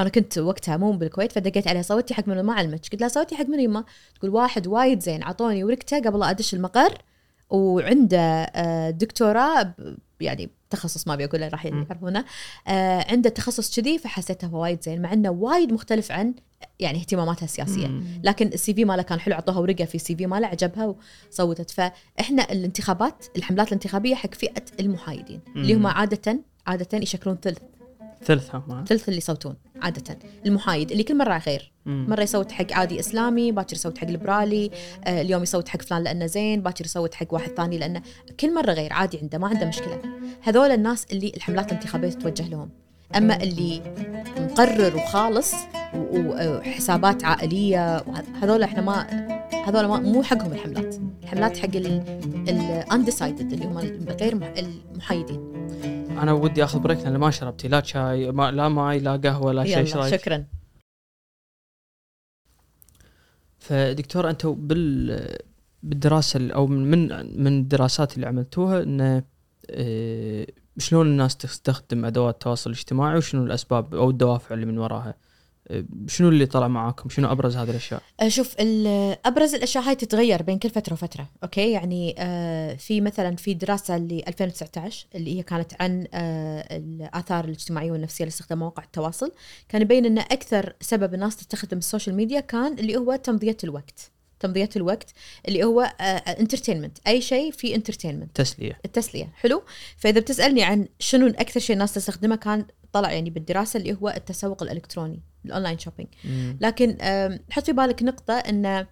أنا 0.00 0.08
كنت 0.08 0.38
وقتها 0.38 0.76
مو 0.76 0.92
بالكويت 0.92 1.32
فدقيت 1.32 1.68
عليها 1.68 1.82
صوتي 1.82 2.14
حق 2.14 2.28
منو؟ 2.28 2.42
ما 2.42 2.54
علمك 2.54 2.80
قلت 2.92 3.00
لها 3.00 3.08
صوتي 3.08 3.36
حق 3.36 3.48
منو 3.48 3.62
يما؟ 3.62 3.84
تقول 4.18 4.30
واحد 4.30 4.66
وايد 4.66 5.00
زين 5.00 5.22
عطوني. 5.22 5.64
ورقته 5.64 6.00
قبل 6.00 6.22
أدش 6.22 6.54
المقر 6.54 7.02
وعنده 7.50 8.18
آه، 8.18 8.90
دكتوراه 8.90 9.74
يعني 10.20 10.50
تخصص 10.70 11.08
ما 11.08 11.16
بيقول 11.16 11.52
راح. 11.52 11.66
يعرفونه. 11.66 12.24
آه، 12.68 13.06
عنده 13.10 13.30
تخصص 13.30 13.80
كذي 13.80 13.98
فحسيته 13.98 14.54
وايد 14.54 14.82
زين 14.82 15.02
مع 15.02 15.12
إنه 15.12 15.30
وايد 15.30 15.72
مختلف 15.72 16.12
عن 16.12 16.34
يعني 16.80 16.98
اهتماماتها 16.98 17.44
السياسية. 17.44 18.02
لكن 18.22 18.46
السي 18.46 18.74
في 18.74 18.84
ماله 18.84 19.02
كان 19.02 19.20
حلو 19.20 19.34
اعطوها 19.34 19.58
ورقة 19.58 19.84
في 19.84 19.94
السي 19.94 20.16
في 20.16 20.26
ماله 20.26 20.46
عجبها 20.46 20.94
وصوتت 21.30 21.70
فإحنا 21.70 22.52
الانتخابات 22.52 23.26
الحملات 23.36 23.68
الانتخابية 23.68 24.14
حق 24.14 24.34
فئة 24.34 24.64
المحايدين 24.80 25.40
اللي 25.56 25.74
هم. 25.74 25.86
عادة 25.86 26.40
عادة 26.66 26.98
يشكلون 26.98 27.38
ثلث. 27.42 27.58
ثلثها 28.24 28.64
ما 28.68 28.84
ثلث 28.84 29.08
اللي 29.08 29.18
يصوتون. 29.18 29.56
عادة 29.84 30.18
المحايد 30.46 30.90
اللي 30.90 31.02
كل 31.02 31.16
مرة 31.16 31.38
غير. 31.38 31.72
مرة 31.86 32.22
يصوت 32.22 32.52
حق 32.52 32.72
عادي 32.72 33.00
إسلامي 33.00 33.52
باكر 33.52 33.72
يصوت 33.76 33.98
حق 33.98 34.06
ليبرالي 34.08 34.70
آه 35.04 35.20
اليوم 35.22 35.42
يصوت 35.42 35.68
حق 35.68 35.82
فلان 35.82 36.02
لأنه 36.02 36.26
زين 36.26 36.60
باكر 36.62 36.84
يصوت 36.84 37.14
حق 37.14 37.34
واحد 37.34 37.50
ثاني 37.56 37.78
لأنه 37.78 38.02
كل 38.40 38.54
مرة 38.54 38.72
غير 38.72 38.92
عادي 38.92 39.18
عنده 39.22 39.38
ما 39.38 39.48
عنده 39.48 39.66
مشكلة. 39.66 39.98
هذول 40.42 40.70
الناس 40.70 41.06
اللي 41.12 41.32
الحملات 41.36 41.72
الانتخابية 41.72 42.08
تتوجه 42.08 42.48
لهم. 42.48 42.70
أما 43.16 43.42
اللي 43.42 43.82
مقرر 44.38 44.96
وخالص 44.96 45.52
وحسابات 46.14 47.24
عائلية 47.24 47.96
وه- 48.06 48.22
هذول 48.42 48.62
إحنا 48.62 48.82
ما 48.82 49.06
هذول 49.66 49.84
ما 49.86 50.00
مو 50.00 50.22
حقهم 50.22 50.52
الحملات. 50.52 50.96
الحملات 51.22 51.56
حق 51.58 51.68
ال 52.48 52.58
undecided 52.58 53.52
اللي 53.52 53.64
هم 53.66 53.78
غير 54.20 54.34
مح- 54.34 54.52
المحايدين. 54.58 55.54
أنا 56.22 56.32
ودي 56.32 56.64
آخذ 56.64 56.78
break 56.78 56.98
لأن 56.98 57.16
ما 57.16 57.30
شربتي. 57.30 57.68
لا 57.68 57.82
شاي 57.82 58.32
ما 58.32 58.50
لا 58.50 58.68
ماي 58.68 58.98
لا 58.98 59.16
قهوة 59.16 59.52
لا 59.52 59.64
شيء 59.64 59.96
يلا؟ 59.96 60.10
شكرا. 60.10 60.44
فدكتور 63.58 64.30
أنتم 64.30 64.54
بال 64.66 65.38
بالدراسة 65.82 66.36
ال- 66.36 66.52
أو 66.52 66.66
من 66.66 67.08
من 67.42 67.58
الدراسات 67.58 68.14
اللي 68.16 68.26
عملتوها 68.26 68.82
انه 68.82 69.22
آه، 69.70 70.46
شلون 70.78 71.06
الناس 71.06 71.36
تستخدم 71.36 72.04
أدوات 72.04 72.34
التواصل 72.34 72.70
الاجتماعي 72.70 73.16
وشنو 73.16 73.44
الأسباب 73.44 73.94
أو 73.94 74.10
الدوافع 74.10 74.54
اللي 74.54 74.66
من 74.66 74.78
وراها؟ 74.78 75.14
شنو 76.06 76.28
اللي 76.28 76.46
طلع 76.46 76.68
معاكم؟ 76.68 77.08
شنو 77.08 77.32
أبرز 77.32 77.56
هذه 77.56 77.70
الأشياء؟ 77.70 78.02
آه، 78.20 78.28
شوف 78.28 78.54
أبرز 79.24 79.54
الأشياء 79.54 79.84
هاي 79.84 79.94
تتغير 79.94 80.42
بين 80.42 80.58
كل 80.58 80.70
فترة 80.70 80.92
وفترة 80.92 81.28
okay؟ 81.42 81.72
يعني 81.72 82.14
آه، 82.18 82.74
في 82.74 83.00
مثلا 83.00 83.36
في 83.36 83.54
دراسة 83.54 83.96
اللي 83.96 84.24
2019 84.28 85.06
اللي 85.14 85.38
هي 85.38 85.42
كانت 85.42 85.82
عن 85.82 86.06
آه، 86.14 86.76
الآثار 86.76 87.44
الاجتماعية 87.44 87.92
والنفسية 87.92 88.24
لاستخدام 88.24 88.58
مواقع 88.58 88.84
التواصل 88.84 89.32
كان 89.68 89.82
يبين 89.82 90.06
إن 90.06 90.18
أكثر 90.18 90.74
سبب 90.80 91.14
الناس 91.14 91.36
تستخدم 91.36 91.78
ال 91.78 91.83
social 91.83 92.16
media 92.16 92.40
كان 92.40 92.78
اللي 92.78 92.96
هو 92.96 93.16
تمضية 93.16 93.56
الوقت. 93.64 94.10
تمضية 94.40 94.68
الوقت 94.76 95.12
اللي 95.48 95.64
هو 95.64 95.80
entertainment 96.40 96.98
أي 97.06 97.20
شيء 97.20 97.52
في 97.52 97.74
entertainment 97.74 98.36
تسلية. 98.36 98.78
التسلية 98.84 99.32
حلو؟ 99.34 99.62
فإذا 99.96 100.20
بتسألني 100.20 100.62
عن 100.62 100.88
شنو 100.98 101.26
أكثر 101.26 101.60
شيء 101.60 101.74
الناس 101.74 101.94
تستخدمه 101.94 102.36
كان 102.36 102.66
طلع 102.94 103.12
يعني 103.12 103.30
بالدراسة 103.30 103.78
اللي 103.78 103.96
هو 104.02 104.08
التسوق 104.08 104.62
الإلكتروني 104.62 105.22
ال 105.44 105.49
online 105.49 105.78
shopping. 105.78 106.08
لكن 106.60 106.96
حط 107.50 107.64
في 107.64 107.72
بالك 107.72 108.02
نقطة 108.02 108.34
إن 108.34 108.86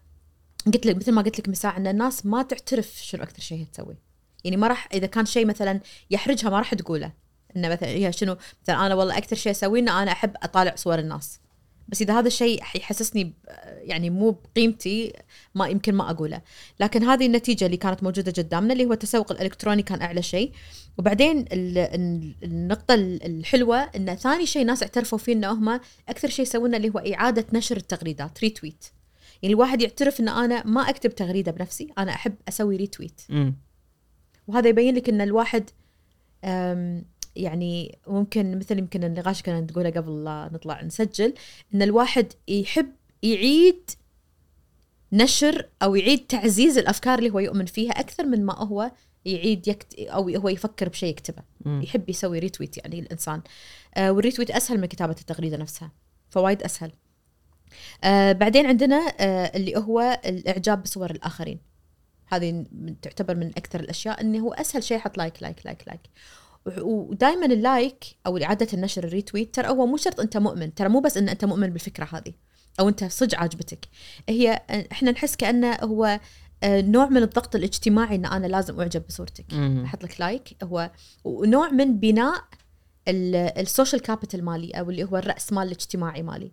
قلت 0.66 0.86
لك 0.86 0.96
مثل 0.96 1.12
ما 1.12 1.22
قلت 1.22 1.38
لك 1.38 1.48
من 1.48 1.54
ساعة 1.54 1.76
إن 1.76 1.86
الناس 1.86 2.26
ما 2.26 2.42
تعترف 2.42 3.00
شنو 3.02 3.22
أكثر 3.22 3.40
شيء 3.40 3.58
هي 3.58 3.64
تسوي. 3.64 3.96
يعني 4.44 4.56
ما 4.56 4.66
راح 4.66 4.88
إذا 4.92 5.06
كان 5.06 5.26
شيء 5.26 5.46
مثلا 5.46 5.80
يحرجها 6.10 6.50
ما 6.50 6.58
راح 6.58 6.74
تقوله. 6.74 7.12
انه 7.56 7.68
مثلا 7.68 7.88
هي 7.88 8.12
شنو؟ 8.12 8.36
مثلا 8.62 8.86
أنا 8.86 8.94
والله 8.94 9.18
أكثر 9.18 9.36
شيء 9.36 9.52
أسويه 9.52 9.80
إن 9.80 9.88
أنا 9.88 10.12
أحب 10.12 10.36
أطالع 10.42 10.74
صور 10.76 10.98
الناس. 10.98 11.40
بس 11.92 12.02
إذا 12.02 12.18
هذا 12.18 12.26
الشيء 12.26 12.62
يحسسني 12.74 13.24
ب- 13.24 13.34
يعني 13.82 14.10
مو 14.10 14.30
بقيمتي 14.30 15.12
ما 15.54 15.66
يمكن 15.68 15.94
ما 15.94 16.10
أقوله. 16.10 16.42
لكن 16.80 17.02
هذه 17.04 17.26
النتيجة 17.26 17.66
اللي 17.66 17.76
كانت 17.76 18.02
موجودة 18.02 18.32
قدامنا 18.42 18.72
اللي 18.72 18.84
هو 18.84 18.92
التسوق 18.92 19.32
الإلكتروني 19.32 19.82
كان 19.82 20.02
أعلى 20.02 20.22
شيء. 20.22 20.52
وبعدين 20.98 21.38
ال- 21.38 21.78
ال- 21.78 22.34
النقطة 22.42 22.94
ال- 22.94 23.26
الحلوة 23.26 23.76
إن 23.82 24.14
ثاني 24.14 24.46
شيء 24.46 24.64
ناس 24.66 24.82
اعترفوا 24.82 25.18
فيه 25.18 25.32
ان 25.32 25.44
هم 25.44 25.80
أكثر 26.08 26.28
شيء 26.28 26.42
يسوونه 26.46 26.76
اللي 26.76 26.90
هو 26.90 26.98
إعادة 26.98 27.46
نشر 27.52 27.76
التغريدات 27.76 28.40
retweet 28.40 28.84
يعني 29.42 29.54
الواحد 29.54 29.82
يعترف 29.82 30.20
إن 30.20 30.28
أنا 30.28 30.66
ما 30.66 30.80
أكتب 30.90 31.14
تغريدة 31.14 31.52
بنفسي 31.52 31.88
أنا 31.98 32.12
أحب 32.12 32.34
أسوي 32.48 32.76
retweet 32.76 33.20
مم. 33.28 33.56
وهذا 34.48 34.68
يبين 34.68 34.94
لك 34.94 35.08
إن 35.08 35.20
الواحد 35.20 35.70
يعني 37.36 37.98
ممكن 38.06 38.58
مثل 38.58 38.78
يمكن 38.78 39.04
النقاش 39.04 39.42
كنا 39.42 39.60
نقوله 39.60 39.90
قبل 39.90 40.24
لا 40.24 40.50
نطلع 40.52 40.82
نسجل 40.82 41.34
إن 41.74 41.82
الواحد 41.82 42.32
يحب 42.48 42.92
يعيد 43.22 43.90
نشر 45.12 45.68
أو 45.82 45.94
يعيد 45.94 46.26
تعزيز 46.26 46.78
الأفكار 46.78 47.18
اللي 47.18 47.30
هو 47.30 47.38
يؤمن 47.38 47.66
فيها 47.66 47.92
أكثر 47.92 48.26
من 48.26 48.44
ما 48.44 48.58
هو 48.58 48.90
يعيد 49.24 49.68
يكتب 49.68 49.94
أو 49.98 50.28
هو 50.28 50.48
يفكر 50.48 50.88
بشيء 50.88 51.08
يكتبه. 51.08 51.42
مم. 51.64 51.82
يحب 51.82 52.10
يسوي 52.10 52.38
retweet 52.38 52.78
يعني 52.78 52.98
الإنسان. 53.00 53.42
آه 53.94 54.12
وال 54.12 54.21
retweet 54.21 54.50
أسهل 54.50 54.80
من 54.80 54.86
كتابة 54.86 55.16
التغريدة 55.20 55.56
نفسها. 55.56 55.92
فوايد 56.30 56.62
أسهل. 56.62 56.92
آه 58.04 58.32
بعدين 58.32 58.66
عندنا 58.66 58.96
آه 59.20 59.56
اللي 59.56 59.76
هو 59.76 60.20
الإعجاب 60.26 60.82
بصور 60.82 61.10
الآخرين. 61.10 61.58
هذه 62.26 62.64
تعتبر 63.02 63.34
من 63.34 63.46
أكثر 63.46 63.80
الأشياء 63.80 64.20
إنه 64.20 64.38
هو 64.38 64.52
أسهل 64.52 64.82
شيء 64.82 64.98
حط 64.98 65.18
like 65.18 65.42
like 65.42 65.66
like 65.66 65.88
like 65.88 66.00
ودائما 66.66 67.46
ال 67.46 67.58
like 67.58 68.04
أو 68.26 68.38
إعادة 68.38 68.66
النشر 68.74 69.04
ال 69.04 69.10
retweet 69.11 69.54
ترى 69.54 69.68
هو 69.68 69.86
مو 69.86 69.96
شرط 69.96 70.20
أنت 70.20 70.36
مؤمن 70.36 70.74
ترى 70.74 70.88
مو 70.88 71.00
بس 71.00 71.16
إن 71.16 71.28
أنت 71.28 71.44
مؤمن 71.44 71.70
بالفكرة 71.70 72.08
هذه 72.12 72.32
أو 72.80 72.88
أنت 72.88 73.04
صدق 73.04 73.38
عاجبتك. 73.38 73.88
هي 74.28 74.62
إحنا 74.92 75.10
نحس 75.10 75.36
كأنه 75.36 75.74
هو 75.74 76.20
آه، 76.62 76.80
نوع 76.80 77.08
من 77.08 77.22
الضغط 77.22 77.56
الاجتماعي 77.56 78.16
إن 78.16 78.26
أنا 78.26 78.46
لازم 78.46 78.80
أعجب 78.80 79.02
بصورتك. 79.08 79.54
أحط 79.84 80.04
لك 80.04 80.20
like. 80.20 80.56
هو 80.62 80.90
ونوع 81.24 81.68
من 81.68 81.98
بناء 81.98 82.44
ال 83.08 83.22
social 83.22 84.02
capital 84.02 84.44
مالي 84.44 84.70
أو 84.70 84.90
اللي 84.90 85.04
هو 85.04 85.16
الرأس 85.16 85.52
مال 85.52 85.66
الاجتماعي 85.66 86.22
مالي. 86.22 86.52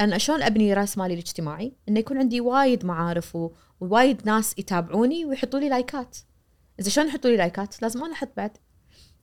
أنا 0.00 0.18
شلون 0.18 0.42
أبني 0.42 0.74
رأس 0.74 0.98
مالي 0.98 1.14
الاجتماعي؟ 1.14 1.72
إنه 1.88 1.98
يكون 1.98 2.18
عندي 2.18 2.40
وايد 2.40 2.84
معارف 2.84 3.38
ووايد 3.80 4.26
ناس 4.26 4.54
يتابعوني 4.58 5.24
ويحطوا 5.24 5.60
لي 5.60 5.68
لايكات. 5.68 6.16
إذا 6.80 6.88
شلون 6.88 7.08
يحطوا 7.08 7.30
لي 7.30 7.36
لايكات؟ 7.36 7.82
لازم 7.82 8.04
أنا 8.04 8.12
أحط 8.12 8.30
بعد 8.36 8.50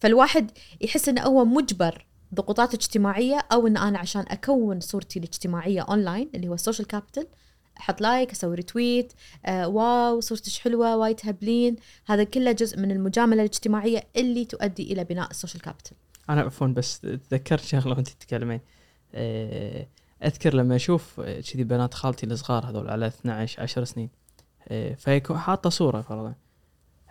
فالواحد 0.04 0.52
يحس 0.82 1.10
إنه 1.10 1.22
هو 1.22 1.46
مجبر 1.46 2.06
ضغوطات 2.34 2.74
اجتماعية 2.74 3.40
أو 3.52 3.68
إن 3.68 3.78
أنا 3.78 4.00
عشان 4.00 4.26
أكون 4.28 4.80
صورتي 4.80 5.20
الاجتماعية 5.20 5.82
اونلاين 5.82 6.30
اللي 6.36 6.48
هو 6.48 6.54
ال 6.54 6.59
social 6.59 6.88
capital 6.88 7.28
أحط 7.78 8.02
like 8.02 8.32
أسوي 8.32 8.56
retweet 8.56 9.14
آه 9.46 9.68
wow 9.68 10.20
صورتك 10.22 10.52
حلوة 10.52 10.98
وايد 10.98 11.16
تهبلين 11.16 11.76
هذا 12.06 12.24
كله 12.24 12.52
جزء 12.52 12.80
من 12.80 12.92
المجاملة 12.92 13.42
الاجتماعية 13.42 14.04
اللي 14.16 14.46
تؤدي 14.46 14.94
إلى 14.94 15.04
بناء 15.04 15.30
ال 15.32 15.36
social 15.36 15.62
capital 15.62 15.98
أنا 16.30 16.42
عفوا 16.42 16.68
بس 16.68 17.00
تذكرت 17.00 17.64
شغلة 17.64 17.96
وأنت 17.96 18.10
تتكلمين. 18.10 18.60
آه، 19.14 19.88
أذكر 20.24 20.54
لما 20.54 20.76
أشوف 20.76 21.20
آه، 21.20 21.42
كذي 21.42 21.64
بنات 21.64 21.94
خالتي 21.94 22.26
الصغار 22.26 22.66
هذول 22.70 22.90
على 22.90 23.08
12 23.08 23.62
10 23.62 23.84
سنين. 23.84 24.10
آه، 24.68 24.94
فيكون 24.94 25.38
حاطة 25.38 25.70
صورة 25.70 26.02
فرضا. 26.02 26.36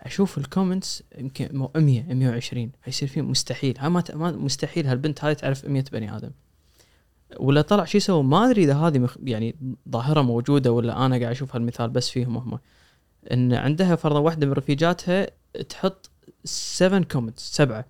أشوف 0.03 0.37
ال 0.37 0.44
comments 0.44 1.03
يمكن 1.17 1.49
مو 1.51 1.71
100 1.75 2.13
120 2.13 2.71
فيصير 2.81 3.07
في 3.07 3.21
مستحيل. 3.21 3.77
ها 3.79 3.89
ما 3.89 4.03
مستحيل 4.31 4.87
هالبنت 4.87 5.23
هاي 5.23 5.35
تعرف 5.35 5.65
100 5.65 5.83
بني 5.91 6.15
آدم. 6.15 6.31
ولا 7.39 7.61
طلع 7.61 7.85
شو 7.85 7.97
يسوي 7.97 8.23
ما 8.23 8.45
أدري 8.49 8.63
إذا 8.63 8.75
هذه 8.75 8.99
مخ... 8.99 9.17
يعني 9.23 9.55
ظاهرة 9.89 10.21
موجودة 10.21 10.71
ولا 10.71 11.05
أنا 11.05 11.17
قاعد 11.17 11.31
أشوف 11.31 11.55
هالمثال 11.55 11.89
بس 11.89 12.09
فيهم 12.09 12.37
هم. 12.37 12.59
إن 13.31 13.53
عندها 13.53 13.95
فرضا 13.95 14.19
واحدة 14.19 14.47
من 14.47 14.53
رفيجاتها 14.53 15.27
تحط 15.69 16.09
7 16.43 17.03
comments 17.03 17.51
سبعة. 17.55 17.85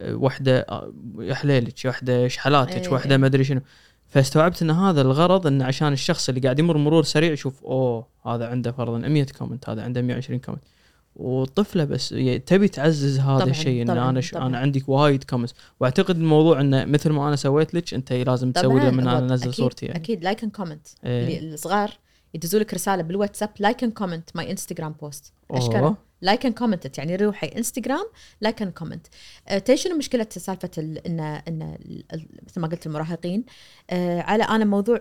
واحدة 0.00 0.60
أه، 0.60 0.92
يا 1.18 1.34
حليلك 1.34 1.74
واحدة 1.84 2.28
شحلاتك 2.28 2.86
إيه. 2.86 2.88
واحدة 2.88 3.16
ما 3.16 3.26
أدري 3.26 3.44
شنو. 3.44 3.60
فاستوعبت 4.08 4.62
إن 4.62 4.70
هذا 4.70 5.00
الغرض 5.00 5.46
انه 5.46 5.64
عشان 5.64 5.92
الشخص 5.92 6.28
اللي 6.28 6.40
قاعد 6.40 6.58
يمر 6.58 6.76
مرور 6.76 7.02
سريع 7.02 7.32
يشوف 7.32 7.64
أوه 7.64 8.06
هذا 8.26 8.48
عنده 8.48 8.72
فرضا 8.72 8.98
100 8.98 9.26
comment 9.38 9.68
هذا 9.68 9.82
عنده 9.82 10.02
120 10.02 10.38
comment 10.38 10.62
والطفله 11.16 11.84
بس 11.84 12.12
ي- 12.12 12.38
تبي 12.38 12.68
تعزز 12.68 13.18
هذا 13.18 13.44
الشيء 13.44 13.82
إن 13.82 13.90
أنا 13.90 14.20
ش... 14.20 14.34
أنا 14.34 14.58
عندك 14.58 14.88
وايد 14.88 15.24
comments 15.24 15.54
وأعتقد 15.80 16.16
الموضوع 16.16 16.60
إنه 16.60 16.84
مثل 16.84 17.10
ما 17.10 17.28
أنا 17.28 17.36
سويت 17.36 17.74
لك 17.74 17.94
أنت 17.94 18.12
لازم 18.12 18.52
تسوي 18.52 18.80
طبعاً، 18.80 18.90
لما 18.90 19.02
أنا 19.02 19.18
انزل 19.18 19.54
صورتي 19.54 19.86
يعني. 19.86 19.98
أكيد 19.98 20.24
like 20.24 20.42
and 20.42 20.52
comment 20.52 20.86
الصغار 21.04 21.90
يدزوا 22.34 22.60
لك 22.60 22.74
رسالة 22.74 23.02
بالواتساب 23.02 23.50
like 23.58 23.84
and 23.84 23.92
comment 23.92 24.30
my 24.34 24.50
Instagram 24.50 24.92
post 24.92 25.32
أوه. 25.82 25.96
like 26.20 26.46
and 26.46 26.54
comment 26.54 26.98
يعني 26.98 27.16
روحي 27.16 27.46
انستغرام 27.46 28.06
like 28.40 28.62
and 28.62 28.72
comment 28.72 29.06
تدري 29.64 29.76
شنو 29.76 29.96
مشكلة 29.96 30.26
سالفة 30.30 30.70
ال- 30.78 31.06
ان 31.06 31.20
إن 31.20 31.78
مثل 32.46 32.60
ما 32.60 32.68
قلت 32.68 32.86
المراهقين؟ 32.86 33.44
آه، 33.90 34.20
على 34.20 34.44
أنا 34.44 34.64
موضوع 34.64 35.00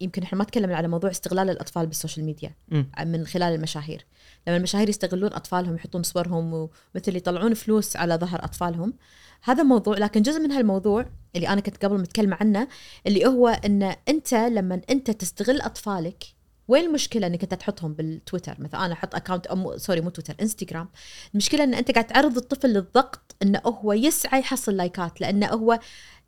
يمكن 0.00 0.22
إحنا 0.22 0.38
ما 0.38 0.44
تكلمنا 0.44 0.76
على 0.76 0.88
موضوع 0.88 1.10
استغلال 1.10 1.50
الأطفال 1.50 1.86
بال 1.86 1.96
social 1.96 2.26
media 2.26 2.54
مم. 2.68 2.90
من 3.06 3.26
خلال 3.26 3.54
المشاهير. 3.54 4.06
لما 4.48 4.56
المشاهير 4.56 4.88
يستغلون 4.88 5.32
أطفالهم 5.32 5.74
يحطون 5.74 6.02
صورهم 6.02 6.54
ومثل 6.94 7.16
يطلعون 7.16 7.54
فلوس 7.54 7.96
على 7.96 8.14
ظهر 8.14 8.44
أطفالهم. 8.44 8.94
هذا 9.42 9.62
موضوع 9.62 9.98
لكن 9.98 10.22
جزء 10.22 10.40
من 10.40 10.52
هالموضوع 10.52 11.06
اللي 11.36 11.48
أنا 11.48 11.60
كنت 11.60 11.84
قبل 11.84 11.98
متكلمه 12.00 12.36
عنه 12.40 12.68
اللي 13.06 13.26
هو 13.26 13.48
إن 13.48 13.82
أنت 14.08 14.34
لما 14.34 14.80
أنت 14.90 15.10
تستغل 15.10 15.60
أطفالك 15.60 16.24
وين 16.68 16.84
المشكلة 16.84 17.26
إنك 17.26 17.42
أنت 17.42 17.54
تحطهم 17.54 17.92
بالتويتر؟ 17.92 18.56
مثلا 18.58 18.86
أنا 18.86 18.92
أحط 18.92 19.14
account 19.14 19.46
أو 19.46 19.56
مو 19.56 19.76
sorry 19.76 20.00
مو 20.00 20.10
تويتر 20.10 20.34
إنستغرام. 20.40 20.88
المشكلة 21.34 21.64
إن 21.64 21.74
أنت 21.74 21.90
قاعد 21.90 22.06
تعرض 22.06 22.36
الطفل 22.36 22.68
للضغط 22.68 23.36
انه 23.42 23.60
هو 23.64 23.92
يسعى 23.92 24.40
يحصل 24.40 24.76
لايكات 24.76 25.20
لأنه 25.20 25.46
هو 25.46 25.78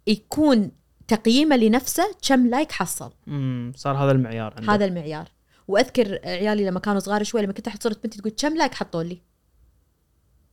يكون 0.07 0.71
تقييمه 1.09 1.57
لنفسه 1.57 2.15
كم 2.29 2.47
like 2.47 2.73
حصل. 2.73 3.13
امم 3.29 3.73
صار 3.77 3.97
هذا 3.97 4.13
المعيار 4.13 4.55
عنده. 4.59 4.73
هذا 4.73 4.85
المعيار. 4.85 5.29
وأذكر 5.69 6.21
عيالي 6.25 6.67
لما 6.67 6.81
كانوا 6.81 7.01
صغار 7.01 7.23
شوي 7.23 7.43
لما 7.43 7.53
كنت 7.53 7.69
أحط 7.69 7.83
صورة 7.83 7.97
بنتي 8.05 8.19
تقول 8.19 8.33
كم 8.33 8.57
like 8.57 8.75
حطوا 8.75 9.03
لي؟ 9.03 9.23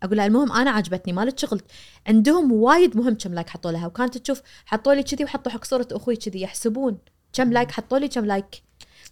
أقول 0.04 0.18
لها 0.18 0.26
المهم 0.26 0.52
أنا 0.52 0.72
عجبتني 0.72 1.14
مالك 1.14 1.40
شغل. 1.40 1.62
عندهم 2.08 2.52
وايد 2.52 2.98
مهم 2.98 3.16
كم 3.16 3.34
like 3.34 3.50
حطوا 3.50 3.72
لها 3.72 3.88
وكانت 3.88 4.18
تشوف 4.18 4.42
حطوا 4.66 4.94
لي 4.94 5.04
كذي 5.04 5.24
وحطوا 5.24 5.52
حق 5.52 5.66
صورة 5.66 5.88
أخوي 5.92 6.16
كذي 6.16 6.42
يحسبون 6.42 6.98
كم 7.34 7.54
like 7.54 7.72
حطوا 7.72 8.00
لي 8.00 8.08
كم 8.08 8.26
like. 8.26 8.67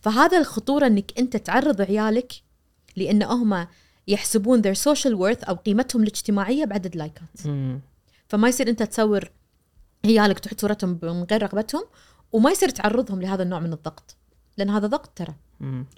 فهذا 0.05 0.37
الخطورة 0.37 0.87
إنك 0.87 1.19
أنت 1.19 1.37
تعرض 1.37 1.81
عيالك 1.81 2.33
لأن 2.95 3.23
هم 3.23 3.67
يحسبون 4.07 4.61
their 4.61 4.77
social 4.77 5.11
worth 5.17 5.49
أو 5.49 5.55
قيمتهم 5.55 6.03
الاجتماعية 6.03 6.65
بعدد 6.65 6.95
لايكات 6.95 7.45
مم. 7.45 7.81
فما 8.27 8.47
يصير 8.47 8.69
أنت 8.69 8.83
تصور 8.83 9.31
عيالك 10.05 10.39
تحط 10.39 10.61
صورتهم 10.61 10.99
من 11.03 11.23
غير 11.31 11.43
رغبتهم 11.43 11.83
وما 12.31 12.51
يصير 12.51 12.69
تعرضهم 12.69 13.21
لهذا 13.21 13.43
النوع 13.43 13.59
من 13.59 13.73
الضغط. 13.73 14.15
لأن 14.57 14.69
هذا 14.69 14.87
ضغط 14.87 15.09
ترى. 15.15 15.35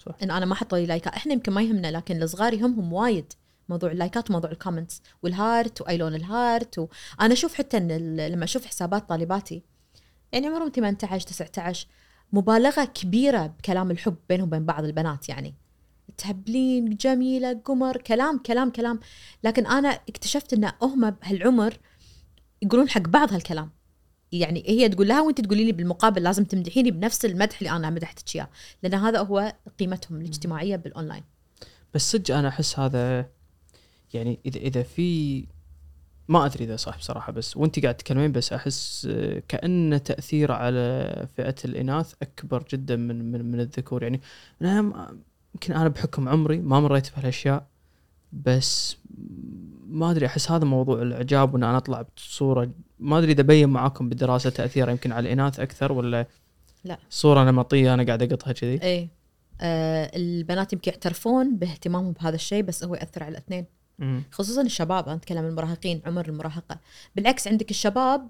صح. 0.05 0.15
إن 0.23 0.31
أنا 0.31 0.45
ما 0.45 0.55
حطوا 0.55 0.77
لي 0.77 0.85
لايكات 0.85 1.13
إحنا 1.13 1.33
يمكن 1.33 1.51
ما 1.51 1.61
يهمنا 1.61 1.91
لكن 1.91 2.23
الصغار 2.23 2.53
يهمهم 2.53 2.93
وايد. 2.93 3.33
موضوع 3.69 3.91
اللايكات 3.91 4.29
وموضوع 4.29 4.51
ال 4.51 4.57
comments 4.57 5.01
وال 5.23 5.40
heart 5.40 5.81
وأي 5.81 5.97
لون 5.97 6.15
ال 6.15 6.26
heart 6.26 6.79
وأنا 6.79 7.33
أشوف 7.33 7.53
حتى 7.53 7.77
إن 7.77 8.17
لما 8.17 8.43
أشوف 8.43 8.65
حسابات 8.65 9.09
طالباتي 9.09 9.63
يعني 10.31 10.47
عمرهم 10.47 10.71
18 10.75 11.27
19 11.27 11.87
مبالغة 12.33 12.85
كبيرة 12.85 13.47
بكلام 13.47 13.91
الحب 13.91 14.15
بينهم 14.29 14.47
وبين 14.47 14.65
بعض 14.65 14.83
البنات 14.83 15.29
يعني. 15.29 15.53
تهبلين 16.17 16.95
جميلة 16.95 17.61
قمر 17.65 17.97
كلام 17.97 18.37
كلام 18.37 18.69
كلام. 18.69 18.99
لكن 19.43 19.65
أنا 19.65 19.89
اكتشفت 19.89 20.53
إن 20.53 20.71
هم 20.81 21.09
بهالعمر 21.09 21.77
يقولون 22.61 22.89
حق 22.89 23.01
بعض 23.01 23.33
هالكلام. 23.33 23.69
يعني 24.31 24.63
هي 24.67 24.89
تقول 24.89 25.07
لها 25.07 25.21
وانت 25.21 25.41
تقولي 25.41 25.65
لي 25.65 25.71
بالمقابل 25.71 26.23
لازم 26.23 26.43
تمدحيني 26.43 26.91
بنفس 26.91 27.25
المدح 27.25 27.57
اللي 27.57 27.71
أنا 27.71 27.89
مدحتك 27.89 28.35
إياه. 28.35 28.49
لأن 28.83 28.93
هذا 28.93 29.19
هو 29.19 29.53
قيمتهم 29.79 30.21
الاجتماعية 30.21 30.75
بالأونلاين. 30.75 31.23
بس 31.93 32.11
صدق 32.11 32.35
أنا 32.35 32.47
أحس 32.47 32.79
هذا 32.79 33.29
يعني 34.13 34.39
إذا 34.45 34.59
إذا 34.59 34.83
في 34.83 35.45
ما 36.27 36.45
أدري 36.45 36.63
إذا 36.63 36.75
صح 36.75 36.97
بصراحة 36.97 37.31
بس 37.31 37.57
وأنت 37.57 37.79
قاعد 37.79 37.95
تتكلمين 37.95 38.31
بس 38.31 38.53
أحس 38.53 39.07
آه، 39.11 39.41
كأن 39.47 40.03
تاثيره 40.03 40.53
على 40.53 41.27
فئة 41.35 41.55
الإناث 41.65 42.13
أكبر 42.21 42.63
جدا 42.71 42.95
من 42.95 43.31
من, 43.31 43.51
من 43.51 43.59
الذكور 43.59 44.03
يعني 44.03 44.21
أنا 44.61 45.17
يمكن 45.55 45.73
أنا 45.73 45.87
بحكم 45.87 46.29
عمري 46.29 46.57
ما 46.57 46.79
مريت 46.79 47.11
بهالأشياء 47.11 47.67
بس 48.33 48.97
ما 49.87 50.11
أدري 50.11 50.25
أحس 50.25 50.51
هذا 50.51 50.65
موضوع 50.65 51.01
الإعجاب 51.01 51.53
وإن 51.53 51.63
أنا 51.63 51.77
أطلع 51.77 52.05
بصورة 52.17 52.69
ما 52.99 53.17
أدري 53.17 53.31
إذا 53.31 53.43
بين 53.43 53.69
معاكم 53.69 54.09
بالدراسه 54.09 54.49
تاثيره 54.49 54.91
يمكن 54.91 55.11
على 55.11 55.27
الإناث 55.27 55.59
أكثر 55.59 55.91
ولا 55.91 56.25
لا. 56.83 56.97
صورة 57.09 57.43
نمطية 57.43 57.93
أنا 57.93 58.03
قاعد 58.03 58.23
أقطها 58.23 58.53
كذي 58.53 58.81
إيه 58.81 59.09
آه 59.61 60.11
البنات 60.15 60.73
يمكن 60.73 60.91
يعترفون 60.91 61.57
باهتمامهم 61.57 62.11
بهذا 62.11 62.35
الشيء 62.35 62.63
بس 62.63 62.83
هو 62.83 62.95
يأثر 62.95 63.23
على 63.23 63.31
الاثنين. 63.31 63.65
خصوصا 64.31 64.61
الشباب 64.61 65.05
أنا 65.07 65.15
أتكلم 65.17 65.45
المراهقين 65.45 66.01
عمر 66.05 66.29
المراهقة. 66.29 66.79
بالعكس 67.15 67.47
عندك 67.47 67.71
الشباب 67.71 68.29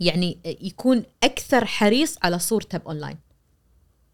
يعني 0.00 0.38
يكون 0.44 1.02
أكثر 1.22 1.64
حريص 1.64 2.16
على 2.22 2.38
صورته 2.38 2.78
باونلاين 2.78 3.18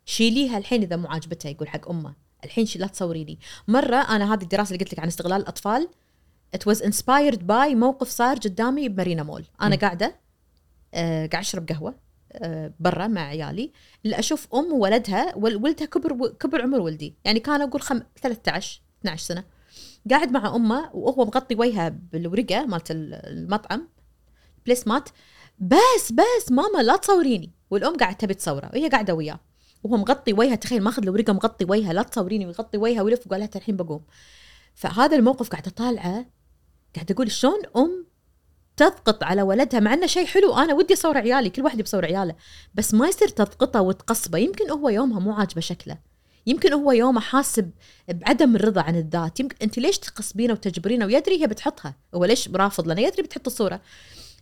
شيليها 0.05 0.59
الحين 0.59 0.83
إذا 0.83 0.97
مو 0.97 1.09
عاجبته 1.09 1.49
يقول 1.49 1.69
حق 1.69 1.89
أمه. 1.91 2.15
الحين 2.45 2.67
لا 2.77 2.87
تصوري 2.87 3.25
لي. 3.25 3.39
مرة 3.69 3.97
أنا 3.97 4.35
هذه 4.35 4.43
الدراسة 4.43 4.73
اللي 4.73 4.85
قلت 4.85 4.93
لك 4.93 4.99
عن 4.99 5.07
استغلال 5.09 5.41
الأطفال 5.41 5.89
it 6.57 6.61
was 6.73 6.77
inspired 6.79 7.39
by 7.39 7.75
موقف 7.75 8.09
صار 8.09 8.37
قدامي 8.37 8.89
بمارينا 8.89 9.23
مول. 9.23 9.45
أنا 9.63 9.77
م. 9.77 9.79
قاعدة 9.79 10.17
آه 10.95 11.27
قاعد 11.27 11.45
أشرب 11.45 11.69
قهوة 11.69 11.95
آه 12.33 12.73
برا 12.81 13.07
مع 13.07 13.21
عيالي. 13.21 13.73
اللي 14.05 14.19
أشوف 14.19 14.55
أم 14.55 14.73
وولدها 14.73 15.37
ول- 15.37 15.57
ولدها 15.57 15.87
كبر 15.87 16.29
كبر 16.29 16.63
عمر 16.63 16.81
ولدي. 16.81 17.15
يعني 17.25 17.41
كان 17.41 17.63
أقول 17.63 17.83
خم 17.83 18.01
13 18.23 18.81
12 19.01 19.23
سنة. 19.25 19.45
قاعد 20.11 20.33
مع 20.33 20.57
أمه 20.57 20.91
وهو 20.95 21.25
مغطي 21.25 21.55
وجهه 21.55 21.89
بالورقة 21.89 22.67
مالت 22.67 22.91
ال- 22.91 23.15
المطعم 23.15 23.89
بليس 24.67 24.87
مات. 24.87 25.09
بس 25.59 26.13
بس 26.13 26.53
ماما 26.53 26.83
لا 26.83 26.97
تصوريني. 26.97 27.53
والأم 27.71 27.97
قاعدة 27.97 28.17
تبي 28.17 28.35
تصوره 28.35 28.71
وهي 28.75 28.89
قاعدة 28.89 29.15
وياه. 29.15 29.41
وهو 29.83 29.97
مغطي 29.97 30.33
وجهه 30.33 30.55
تخيل 30.55 30.83
ماخذ 30.83 31.03
الورقه 31.03 31.33
مغطي 31.33 31.65
وجهه 31.65 31.93
لا 31.93 32.03
تصوريني. 32.03 32.47
ويغطي 32.47 32.79
وجهه 32.79 33.03
ويلف 33.03 33.27
وقال 33.27 33.41
لها 33.41 33.51
الحين 33.57 33.77
بقوم. 33.77 34.01
فهذا 34.75 35.17
الموقف 35.17 35.49
قاعدة 35.49 35.71
طالعة 35.71 36.27
قاعدة 36.95 37.15
أقول 37.15 37.31
شلون 37.31 37.61
أم 37.77 38.07
تضغط 38.77 39.25
على 39.25 39.43
ولدها؟ 39.43 39.81
مع 39.81 39.95
إنه 39.95 40.07
شيء 40.07 40.27
حلو 40.27 40.55
أنا 40.57 40.75
ودي 40.75 40.95
أصور 40.95 41.19
عيالي 41.19 41.51
كل 41.51 41.63
واحد 41.63 41.77
بيصور 41.77 42.05
عياله. 42.05 42.35
بس 42.75 42.95
ما 42.95 43.09
يصير 43.09 43.29
تضغطه 43.29 43.81
وتقصبه 43.81 44.39
يمكن 44.39 44.71
هو 44.71 44.89
يومها 44.89 45.21
مو 45.21 45.33
عاجبه 45.33 45.61
شكله. 45.61 45.99
يمكن 46.47 46.73
هو 46.73 46.93
يومه 46.93 47.21
حاسب 47.21 47.71
بعدم 48.09 48.57
الرضا 48.57 48.81
عن 48.81 48.97
الذات. 48.97 49.41
يمكن 49.41 49.57
أنت 49.63 49.79
ليش 49.79 49.99
تقصبينه 49.99 50.53
وتجبرينه؟ 50.53 51.07
ويدري 51.07 51.43
هي 51.43 51.47
بتحطها. 51.47 51.95
هو 52.15 52.25
ليش 52.25 52.49
رافض 52.49 52.89
لأنه 52.89 53.01
يدري 53.01 53.23
بتحط 53.23 53.47
الصورة. 53.47 53.81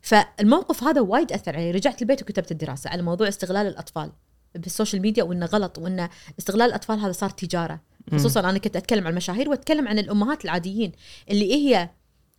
فالموقف 0.03 0.85
هذا 0.85 1.01
وايد 1.01 1.33
أثر 1.33 1.57
علي 1.57 1.71
رجعت 1.71 2.03
البيت 2.03 2.23
وكتبت 2.23 2.51
الدراسة 2.51 2.91
على 2.91 3.03
موضوع 3.03 3.29
استغلال 3.29 3.67
الأطفال 3.67 4.13
بال 4.55 4.67
social 4.67 5.03
media 5.03 5.25
وإنه 5.25 5.47
غلط 5.47 5.79
وإنه 5.79 6.11
استغلال 6.39 6.69
الأطفال 6.69 6.99
هذا 6.99 7.13
صار 7.13 7.31
تجارة. 7.31 7.81
خصوصا 8.13 8.41
أنا 8.41 8.59
كنت 8.59 8.77
أتكلم 8.77 9.05
عن 9.05 9.11
المشاهير 9.11 9.49
وأتكلم 9.49 9.89
عن 9.89 9.99
الأمهات 9.99 10.45
العاديين 10.45 10.93
اللي 11.31 11.55
هي 11.55 11.91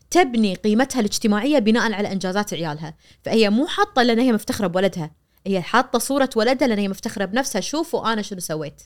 تبني 0.10 0.56
قيمتها 0.56 1.00
الاجتماعية 1.00 1.60
بناء 1.60 1.94
على 1.94 2.12
إنجازات 2.12 2.54
عيالها. 2.54 2.94
فهي 3.24 3.50
مو 3.50 3.68
حاطة 3.68 4.04
لأن 4.04 4.20
هي 4.20 4.32
مفتخرة 4.32 4.68
بولدها. 4.68 5.12
هي 5.48 5.62
حاطة 5.62 6.00
صورة 6.00 6.30
ولدها 6.36 6.68
لأن 6.68 6.80
هي 6.80 6.88
مفتخرة 6.88 7.26
بنفسها. 7.26 7.62
شوفوا 7.62 8.14
أنا 8.14 8.22
شنو 8.22 8.40
سويت. 8.40 8.82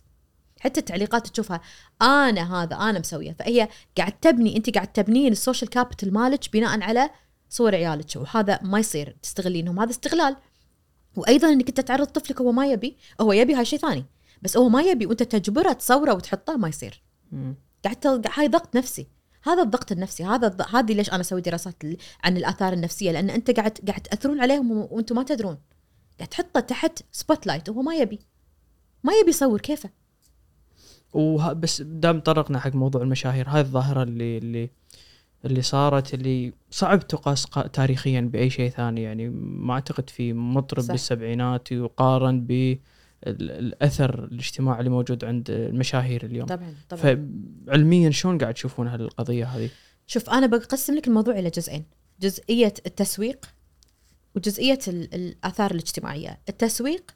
حتى 0.59 0.79
التعليقات 0.79 1.27
تشوفها 1.27 1.61
أنا 2.01 2.63
هذا 2.63 2.75
أنا 2.75 2.99
مسوية. 2.99 3.35
فهي 3.39 3.67
قاعد 3.97 4.11
تبني 4.11 4.57
انت 4.57 4.75
قاعد 4.75 4.87
تبنين 4.87 5.31
ال 5.31 5.37
social 5.37 5.69
capital 5.69 6.13
مالك 6.13 6.53
بناء 6.53 6.81
على 6.81 7.09
صور 7.49 7.75
عيالك 7.75 8.15
وهذا 8.15 8.59
ما 8.61 8.79
يصير 8.79 9.17
تستغلينهم 9.21 9.79
هذا 9.79 9.89
استغلال. 9.89 10.35
وأيضا 11.15 11.49
إنك 11.49 11.67
أنت 11.67 11.81
تعرض 11.81 12.07
طفلك 12.07 12.41
هو 12.41 12.51
ما 12.51 12.67
يبي 12.67 12.97
هو 13.21 13.33
يبي 13.33 13.55
هاي 13.55 13.65
شيء 13.65 13.79
ثاني. 13.79 14.05
بس 14.41 14.57
هو 14.57 14.69
ما 14.69 14.81
يبي 14.81 15.05
وأنت 15.05 15.23
تجبره 15.23 15.73
تصوره 15.73 16.13
وتحطه 16.13 16.57
ما 16.57 16.67
يصير. 16.67 17.03
قاعد 17.83 18.27
هاي 18.35 18.47
ضغط 18.47 18.75
نفسي. 18.75 19.07
هذا 19.43 19.61
الضغط 19.61 19.91
النفسي 19.91 20.23
هذا 20.23 20.47
الض... 20.47 20.61
هذه 20.75 20.93
ليش 20.93 21.09
أنا 21.09 21.21
أسوي 21.21 21.41
دراسات 21.41 21.83
عن 22.23 22.37
الآثار 22.37 22.73
النفسية؟ 22.73 23.11
لأن 23.11 23.29
أنت 23.29 23.51
قاعد 23.51 23.77
قاعد 23.87 24.01
تأثرون 24.01 24.41
عليهم 24.41 24.71
وأنتم 24.71 25.15
ما 25.15 25.23
تدرون. 25.23 25.57
قاعد 26.17 26.29
تحطه 26.29 26.59
تحت 26.59 26.99
spotlight 27.11 27.69
وهو 27.69 27.81
ما 27.81 27.95
يبي. 27.95 28.19
ما 29.03 29.13
يبي 29.13 29.29
يصور 29.29 29.61
كيفه؟ 29.61 29.89
بس 31.53 31.81
دام 31.81 32.19
طرقنا 32.19 32.59
حق 32.59 32.75
موضوع 32.75 33.01
المشاهير 33.01 33.49
هاي 33.49 33.61
الظاهرة 33.61 34.03
اللي 34.03 34.37
اللي 34.37 34.69
اللي 35.45 35.61
صارت 35.61 36.13
اللي 36.13 36.53
صعب 36.71 37.07
تقاس 37.07 37.45
قا- 37.45 37.67
تاريخيا 37.67 38.21
بأي 38.21 38.49
شيء 38.49 38.69
ثاني. 38.69 39.03
يعني 39.03 39.29
ما 39.29 39.73
أعتقد 39.73 40.09
في 40.09 40.33
مطرب 40.33 40.83
صح. 40.83 40.91
بالسبعينات 40.91 41.71
يقارن 41.71 42.41
بالاثر 43.25 44.23
الاجتماعي 44.23 44.79
اللي 44.79 44.89
موجود 44.89 45.25
عند 45.25 45.49
المشاهير 45.49 46.25
اليوم. 46.25 46.45
طبعا 46.47 46.73
طبعا. 46.89 47.01
فعلميا 47.67 48.09
شلون 48.09 48.37
قاعد 48.37 48.53
تشوفون 48.53 48.87
هالقضية 48.87 49.45
هذه؟ 49.45 49.69
شوف 50.07 50.29
أنا 50.29 50.47
بقسم 50.47 50.95
لك 50.95 51.07
الموضوع 51.07 51.39
إلى 51.39 51.49
جزئين. 51.49 51.85
جزئية 52.21 52.73
التسويق 52.85 53.45
وجزئية 54.35 54.79
ال- 54.87 55.13
الآثار 55.15 55.71
الاجتماعية. 55.71 56.39
التسويق 56.49 57.11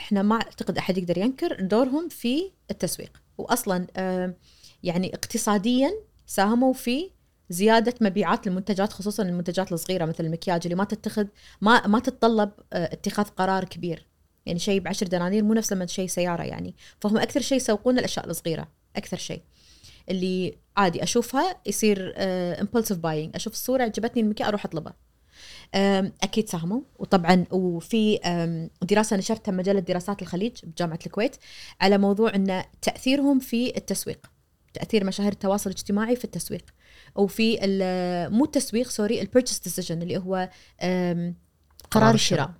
إحنا 0.00 0.22
ما 0.22 0.34
أعتقد 0.34 0.78
أحد 0.78 0.98
يقدر 0.98 1.18
ينكر 1.18 1.60
دورهم 1.60 2.08
في 2.08 2.50
التسويق. 2.70 3.22
واصلا 3.38 3.86
آه، 3.96 4.34
يعني 4.82 5.14
اقتصاديا 5.14 5.90
ساهموا 6.26 6.72
في 6.72 7.10
زيادة 7.50 7.94
مبيعات 8.00 8.46
المنتجات 8.46 8.92
خصوصا 8.92 9.22
المنتجات 9.22 9.72
الصغيرة 9.72 10.04
مثل 10.04 10.24
المكياج 10.24 10.60
اللي 10.64 10.74
ما 10.74 10.84
تتخذ 10.84 11.26
ما 11.60 11.86
ما 11.86 11.98
تتطلب 12.00 12.50
آه، 12.72 12.92
اتخاذ 12.92 13.24
قرار 13.24 13.64
كبير. 13.64 14.06
يعني 14.46 14.58
شيء 14.58 14.80
بعشر 14.80 15.06
دنانير 15.06 15.44
مو 15.44 15.54
نفس 15.54 15.72
لما 15.72 15.86
شيء 15.86 16.06
سيارة 16.08 16.42
يعني. 16.42 16.74
فهم 17.00 17.16
أكثر 17.16 17.40
شيء 17.40 17.56
يسوقون 17.56 17.98
الأشياء 17.98 18.26
الصغيرة 18.26 18.68
أكثر 18.96 19.16
شيء. 19.16 19.42
اللي 20.10 20.58
عادي 20.76 21.02
أشوفها 21.02 21.60
يصير 21.66 22.14
impulsive 22.16 22.98
buying 22.98 23.34
أشوف 23.34 23.52
الصورة 23.52 23.82
عجبتني 23.82 24.22
المكياج 24.22 24.48
أروح 24.48 24.64
أطلبها. 24.64 24.90
أم، 24.92 24.96
أكيد 26.22 26.48
ساهموا. 26.48 26.80
وطبعا 26.98 27.44
وفي 27.50 28.20
دراسة 28.82 29.16
نشرتها 29.16 29.52
مجلة 29.52 29.80
دراسات 29.80 30.22
الخليج 30.22 30.52
بجامعة 30.64 30.98
الكويت 31.06 31.36
على 31.80 31.98
موضوع 31.98 32.34
إن 32.34 32.64
تأثيرهم 32.82 33.38
في 33.38 33.76
التسويق 33.76 34.30
تأثير 34.74 35.04
مشاهير 35.04 35.32
التواصل 35.32 35.70
الاجتماعي 35.70 36.16
في 36.16 36.24
التسويق 36.24 36.64
وفي 37.14 37.58
مو 38.32 38.44
التسويق 38.44 38.88
sorry 38.88 39.20
ال 39.20 39.24
purchase 39.24 39.58
decision 39.58 40.02
اللي 40.02 40.16
هو 40.16 40.50
قرار 41.90 42.14
الشراء. 42.14 42.50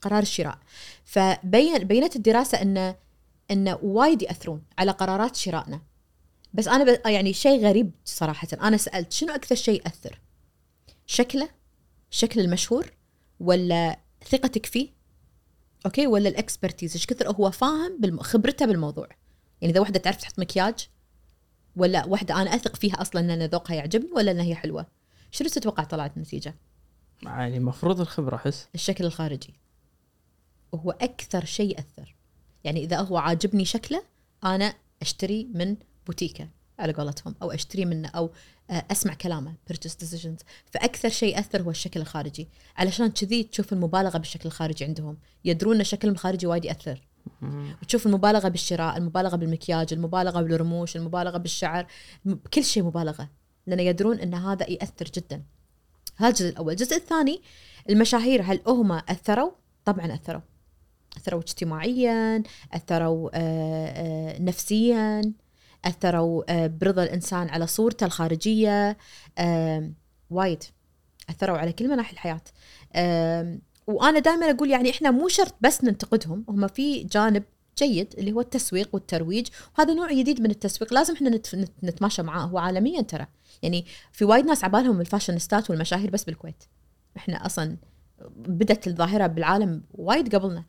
قرار 0.00 0.22
الشراء. 0.22 0.58
فبين 1.04 1.78
بينت 1.78 2.16
الدراسة 2.16 2.62
إن 2.62 2.94
إن 3.50 3.78
وايد 3.82 4.22
يأثرون 4.22 4.62
على 4.78 4.90
قرارات 4.90 5.36
شرائنا. 5.36 5.80
بس 6.54 6.68
أنا 6.68 6.84
ب... 6.84 7.06
يعني 7.06 7.32
شيء 7.32 7.66
غريب 7.66 7.90
صراحة. 8.04 8.48
أنا 8.62 8.76
سألت 8.76 9.12
شنو 9.12 9.34
أكثر 9.34 9.54
شيء 9.54 9.82
يأثر؟ 9.84 10.20
شكله 11.06 11.59
شكل 12.10 12.40
المشهور 12.40 12.92
ولا 13.40 13.98
ثقتك 14.28 14.66
فيه؟ 14.66 14.88
okay 15.86 16.06
ولا 16.06 16.28
ال 16.28 16.34
expertise 16.34 16.92
إيش 16.92 17.06
كثر 17.06 17.30
هو 17.30 17.50
فاهم 17.50 18.00
بالم... 18.00 18.20
خبرته 18.20 18.66
بالموضوع؟ 18.66 19.08
يعني 19.60 19.72
إذا 19.72 19.80
واحدة 19.80 19.98
تعرف 19.98 20.16
تحط 20.16 20.38
مكياج 20.38 20.88
ولا 21.76 22.06
واحدة 22.06 22.42
أنا 22.42 22.54
أثق 22.54 22.76
فيها 22.76 23.02
أصلا 23.02 23.34
إن 23.34 23.42
ذوقها 23.42 23.74
يعجبني 23.74 24.12
ولا 24.12 24.30
ان 24.30 24.40
هي 24.40 24.54
حلوة؟ 24.54 24.86
شنو 25.30 25.48
تتوقع 25.48 25.84
طلعت 25.84 26.16
النتيجة؟ 26.16 26.54
يعني 27.22 27.56
المفروض 27.56 28.00
الخبرة 28.00 28.36
أحس. 28.36 28.68
الشكل 28.74 29.04
الخارجي. 29.04 29.54
وهو 30.72 30.90
أكثر 30.90 31.44
شيء 31.44 31.76
ياثر 31.76 32.14
يعني 32.64 32.84
إذا 32.84 33.00
هو 33.00 33.18
عاجبني 33.18 33.64
شكله 33.64 34.02
أنا 34.44 34.74
أشتري 35.02 35.48
من 35.54 35.76
بوتيكه 36.06 36.48
على 36.78 36.92
قولتهم 36.92 37.34
أو 37.42 37.50
أشتري 37.50 37.84
منه 37.84 38.08
أو 38.08 38.30
أسمع 38.70 39.14
كلامه 39.14 39.54
purchase 39.72 40.04
decisions. 40.04 40.44
فأكثر 40.70 41.08
شيء 41.08 41.36
يأثر 41.36 41.62
هو 41.62 41.70
الشكل 41.70 42.00
الخارجي. 42.00 42.48
علشان 42.76 43.10
كذي 43.10 43.42
تشوف 43.42 43.72
المبالغة 43.72 44.18
بالشكل 44.18 44.46
الخارجي 44.46 44.84
عندهم. 44.84 45.18
يدرون 45.44 45.74
إن 45.74 45.80
الشكل 45.80 46.08
الخارجي 46.08 46.46
وايد 46.46 46.64
يأثر. 46.64 47.00
وتشوف 47.82 48.06
المبالغة 48.06 48.48
بالشراء 48.48 48.96
المبالغة 48.96 49.36
بالمكياج 49.36 49.92
المبالغة 49.92 50.40
بالرموش 50.40 50.96
المبالغة 50.96 51.38
بالشعر 51.38 51.86
كل 52.54 52.64
شيء 52.64 52.82
مبالغة. 52.82 53.28
لأن 53.66 53.80
يدرون 53.80 54.18
إن 54.18 54.34
هذا 54.34 54.70
يأثر 54.70 55.04
جدا. 55.14 55.42
هذا 56.16 56.28
الجزء 56.28 56.48
الأول. 56.48 56.72
الجزء 56.72 56.96
الثاني 56.96 57.42
المشاهير 57.90 58.42
هل 58.42 58.60
هم 58.66 58.92
أثروا؟ 58.92 59.50
طبعا 59.84 60.14
أثروا. 60.14 60.40
أثروا 61.16 61.40
اجتماعيا 61.40 62.42
أثروا 62.72 63.30
آه، 63.34 63.86
آه، 63.86 64.42
نفسيا. 64.42 65.32
أثروا 65.84 66.42
آه، 66.48 66.66
برضا 66.66 67.02
الإنسان 67.02 67.48
على 67.48 67.66
صورته 67.66 68.06
الخارجية 68.06 68.96
آم، 69.38 69.94
وايد 70.30 70.64
أثروا 71.30 71.58
على 71.58 71.72
كل 71.72 71.88
مناحي 71.88 72.12
الحياة. 72.12 72.40
آم، 72.96 73.60
وأنا 73.86 74.18
دائما 74.18 74.50
أقول 74.50 74.70
يعني 74.70 74.90
إحنا 74.90 75.10
مو 75.10 75.28
شرط 75.28 75.54
بس 75.60 75.84
ننتقدهم 75.84 76.44
هم 76.48 76.66
في 76.66 77.04
جانب 77.04 77.42
جيد 77.78 78.14
اللي 78.18 78.32
هو 78.32 78.40
التسويق 78.40 78.88
والترويج 78.92 79.46
وهذا 79.78 79.94
نوع 79.94 80.12
جديد 80.12 80.40
من 80.40 80.50
التسويق 80.50 80.94
لازم 80.94 81.14
إحنا 81.14 81.30
نت- 81.30 81.54
نت- 81.54 81.84
نتماشى 81.84 82.22
معاه 82.22 82.40
هو 82.46 82.58
عالميا 82.58 83.02
ترى. 83.02 83.26
يعني 83.62 83.86
في 84.12 84.24
وايد 84.24 84.44
ناس 84.44 84.64
عبالهم 84.64 85.00
الفاشينيستات 85.00 85.70
والمشاهير 85.70 86.10
بس 86.10 86.24
بالكويت. 86.24 86.64
إحنا 87.16 87.46
أصلا 87.46 87.76
بدت 88.36 88.86
الظاهرة 88.88 89.26
بالعالم 89.26 89.82
وايد 89.94 90.34
قبلنا. 90.34 90.64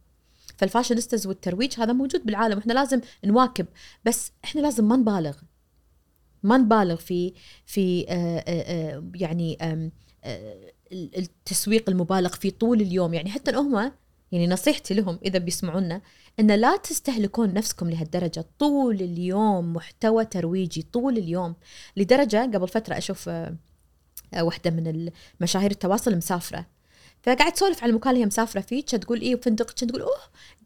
فال 0.61 0.71
fashionistas 0.71 1.27
والترويج 1.27 1.79
هذا 1.79 1.93
موجود 1.93 2.25
بالعالم 2.25 2.57
إحنا 2.57 2.73
لازم 2.73 3.01
نواكب. 3.25 3.65
بس 4.05 4.31
إحنا 4.43 4.61
لازم 4.61 4.87
ما 4.87 4.95
نبالغ. 4.95 5.37
ما 6.43 6.57
نبالغ 6.57 6.95
في 6.95 7.33
في 7.65 8.05
آه، 8.09 8.13
آه، 8.37 8.43
آه، 8.47 9.03
يعني 9.15 9.57
التسويق 10.93 11.89
المبالغ 11.89 12.29
فيه 12.29 12.49
طول 12.49 12.81
اليوم. 12.81 13.13
يعني 13.13 13.29
حتى 13.29 13.51
هم 13.51 13.91
يعني 14.31 14.47
نصيحتي 14.47 14.93
لهم 14.93 15.19
إذا 15.25 15.39
بيسمعونا 15.39 16.01
إن 16.39 16.51
لا 16.51 16.77
تستهلكون 16.77 17.53
نفسكم 17.53 17.89
لهالدرجة. 17.89 18.45
طول 18.59 18.95
اليوم 18.95 19.73
محتوى 19.73 20.25
ترويجي 20.25 20.87
طول 20.93 21.17
اليوم. 21.17 21.55
لدرجة 21.97 22.51
قبل 22.53 22.67
فترة 22.67 22.97
أشوف 22.97 23.29
واحدة 24.41 24.71
من 24.71 25.11
المشاهير 25.39 25.71
التواصل 25.71 26.17
مسافرة. 26.17 26.65
فقاعد 27.23 27.51
تسولف 27.51 27.83
على 27.83 27.89
المكان 27.89 28.09
اللي 28.09 28.21
هي 28.21 28.25
مسافرة 28.25 28.61
فيه 28.61 28.85
كانت 28.85 29.03
تقول 29.03 29.21
إيه 29.21 29.35
فندق 29.35 29.65
كانت 29.65 29.83
تقول 29.83 30.01
أوه 30.01 30.17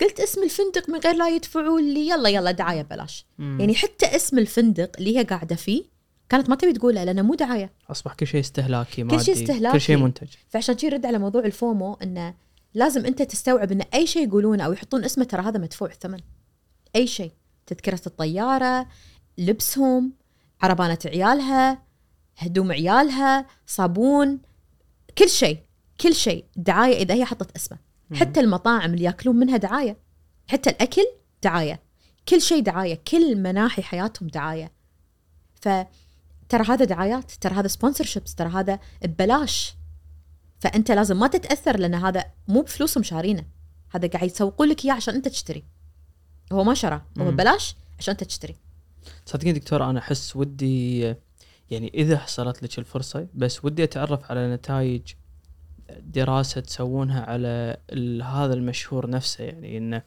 قلت 0.02 0.20
اسم 0.20 0.44
الفندق 0.44 0.90
من 0.90 1.00
غير 1.00 1.16
لا 1.16 1.30
يدفعوا 1.30 1.80
لي 1.80 2.10
يلا 2.10 2.30
يلا 2.30 2.52
دعاية 2.52 2.82
ببلاش 2.82 3.26
مم. 3.38 3.60
يعني 3.60 3.76
حتى 3.76 4.16
اسم 4.16 4.40
الفندق 4.40 4.92
اللي 4.98 5.18
هي 5.18 5.24
قاعدة 5.24 5.56
فيه 5.56 5.84
كانت 6.30 6.50
ما 6.50 6.56
تبي 6.56 6.74
تقولها 6.74 7.06
لأنه 7.06 7.22
مو 7.22 7.36
دعاية. 7.36 7.74
أصبح 7.92 8.14
كل 8.14 8.28
شيء 8.28 8.40
استهلاكي 8.40 9.04
كل 9.04 9.22
شيء 9.22 9.36
مادي، 9.36 9.44
استهلاكي. 9.44 9.74
كل 9.74 9.82
شيء 9.82 9.98
منتج. 9.98 10.28
فعشان 10.50 10.78
شي 10.78 10.90
رد 10.90 11.06
على 11.06 11.18
موضوع 11.18 11.46
الفومو 11.46 11.94
إنه 11.94 12.34
لازم 12.74 13.06
أنت 13.06 13.22
تستوعب 13.22 13.72
إن 13.72 13.82
أي 13.82 14.08
شيء 14.08 14.28
يقولونه 14.28 14.64
أو 14.64 14.74
يحطون 14.74 15.06
اسمه 15.06 15.24
ترى 15.24 15.42
هذا 15.42 15.60
مدفوع 15.60 15.90
الثمن 15.90 16.20
أي 16.96 17.08
شيء. 17.08 17.32
تذكرة 17.68 18.02
الطيارة 18.08 18.88
لبسهم 19.38 20.14
عربانة 20.62 20.98
عيالها 21.06 21.84
هدوم 22.38 22.72
عيالها 22.72 23.48
صابون 23.68 24.40
كل 25.18 25.30
شيء. 25.30 25.58
كل 26.02 26.16
شيء 26.16 26.46
دعاية 26.56 26.98
إذا 26.98 27.14
هي 27.14 27.26
حطت 27.26 27.56
اسمه 27.56 27.78
حتى 28.14 28.40
المطاعم 28.40 28.94
اللي 28.94 29.04
يأكلون 29.04 29.36
منها 29.36 29.58
دعاية. 29.58 29.98
حتى 30.48 30.70
الأكل 30.70 31.06
دعاية. 31.44 31.82
كل 32.30 32.42
شيء 32.42 32.64
دعاية. 32.64 33.02
كل 33.12 33.36
مناحي 33.36 33.82
حياتهم 33.82 34.28
دعاية. 34.28 34.72
فترى 35.56 36.64
هذا 36.68 36.86
دعايات 36.86 37.32
ترى 37.32 37.56
هذا 37.56 37.68
سبونسرشيبس 37.68 38.36
ترى 38.36 38.50
هذا 38.50 38.80
ببلاش. 39.02 39.76
فأنت 40.60 40.92
لازم 40.92 41.20
ما 41.20 41.28
تتأثر 41.28 41.80
لأن 41.80 41.96
هذا 41.96 42.26
مو 42.48 42.62
بفلوسهم 42.62 43.04
شارينه. 43.04 43.46
هذا 43.90 44.08
قاعد 44.08 44.26
يسوقون 44.28 44.70
لك 44.70 44.86
إياه 44.86 44.94
عشان 44.94 45.16
أنت 45.16 45.28
تشتري. 45.28 45.64
هو 46.54 46.64
ما 46.64 46.74
شرى. 46.74 47.02
هو. 47.20 47.32
ببلاش 47.32 47.76
عشان 48.00 48.12
أنت 48.12 48.24
تشتري. 48.24 48.56
صدقني 49.26 49.52
دكتور 49.52 49.90
أنا 49.90 50.00
أحس 50.00 50.36
ودي 50.36 51.00
يعني 51.70 51.92
إذا 51.94 52.18
حصلت 52.18 52.64
لك 52.64 52.80
الفرصة 52.80 53.28
بس 53.34 53.66
ودي 53.66 53.84
أتعرف 53.84 54.32
على 54.32 54.54
نتائج 54.54 55.02
دراسة 56.00 56.62
تسوونها 56.62 57.22
على 57.26 57.78
هذا 58.24 58.54
المشهور 58.54 59.10
نفسه 59.10 59.44
يعني 59.44 59.78
انه 59.78 60.02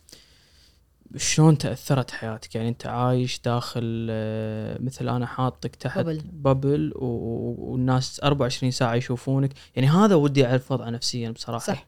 شلون 1.17 1.59
تأثرت 1.59 2.11
حياتك؟ 2.11 2.55
يعني 2.55 2.69
أنت 2.69 2.87
عايش 2.87 3.41
داخل 3.41 4.07
آه، 4.11 4.79
مثل 4.83 5.09
أنا 5.09 5.27
حاطك 5.27 5.77
تحت 5.77 5.99
ببل. 5.99 6.23
ببل 6.33 6.93
والناس 6.97 8.21
24 8.21 8.71
ساعة 8.73 8.95
يشوفونك. 8.95 9.53
يعني 9.77 9.89
هذا 9.89 10.15
ودي 10.15 10.47
أعرف 10.47 10.73
وضعه 10.73 10.91
نفسيا 10.91 11.31
بصراحة. 11.31 11.65
صح. 11.65 11.87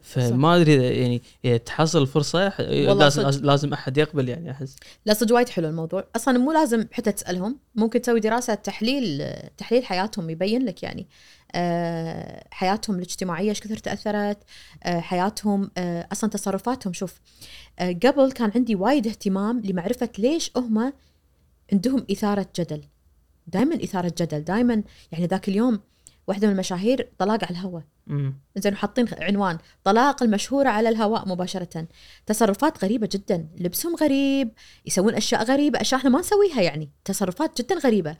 فما 0.00 0.56
أدري 0.56 0.74
إذا 0.74 0.90
يعني 0.90 1.22
إذا 1.44 1.56
تحصل 1.56 2.02
الفرصة 2.02 2.50
ح- 2.50 2.60
لازم. 2.60 3.22
لازم 3.46 3.72
أحد 3.72 3.98
يقبل 3.98 4.28
يعني 4.28 4.50
أحس. 4.50 4.76
لا 5.06 5.14
صدق 5.14 5.34
وايد 5.34 5.48
حلو 5.48 5.68
الموضوع. 5.68 6.04
أصلا 6.16 6.38
مو 6.38 6.52
لازم 6.52 6.86
حتى 6.92 7.12
تسألهم 7.12 7.58
ممكن 7.74 8.00
تسوي 8.02 8.20
دراسة 8.20 8.54
تحليل 8.54 9.26
تحليل 9.56 9.84
حياتهم 9.84 10.30
يبين 10.30 10.64
لك 10.64 10.82
يعني 10.82 11.08
آه، 11.54 12.44
حياتهم 12.50 12.96
الاجتماعية 12.96 13.48
إيش 13.48 13.60
كثر 13.60 13.76
تأثرت 13.76 14.38
آه، 14.82 15.00
حياتهم 15.00 15.70
آه، 15.78 16.08
أصلا 16.12 16.30
تصرفاتهم. 16.30 16.92
شوف 16.92 17.20
قبل 17.80 18.32
كان 18.32 18.52
عندي 18.54 18.74
وايد 18.74 19.06
اهتمام 19.06 19.60
لمعرفة 19.64 20.08
ليش 20.18 20.50
هم 20.56 20.92
عندهم 21.72 22.06
إثارة 22.10 22.46
جدل. 22.58 22.82
دائما 23.46 23.74
إثارة 23.84 24.12
جدل 24.18 24.40
دائما 24.44 24.82
يعني 25.12 25.26
ذاك 25.26 25.48
اليوم 25.48 25.80
واحدة 26.26 26.46
من 26.46 26.52
المشاهير 26.52 27.08
طلاق 27.18 27.44
على 27.44 27.50
الهواء. 27.50 27.82
زين 28.56 28.76
حاطين 28.76 29.06
عنوان 29.20 29.58
طلاق 29.84 30.22
المشهورة 30.22 30.68
على 30.68 30.88
الهواء 30.88 31.28
مباشرة. 31.28 31.88
تصرفات 32.26 32.84
غريبة 32.84 33.08
جدا 33.12 33.48
لبسهم 33.58 33.96
غريب 33.96 34.52
يسوون 34.86 35.14
أشياء 35.14 35.44
غريبة 35.44 35.80
أشياء 35.80 36.00
إحنا 36.00 36.10
ما 36.10 36.18
نسويها 36.18 36.60
يعني. 36.60 36.90
تصرفات 37.04 37.62
جدا 37.62 37.74
غريبة. 37.74 38.16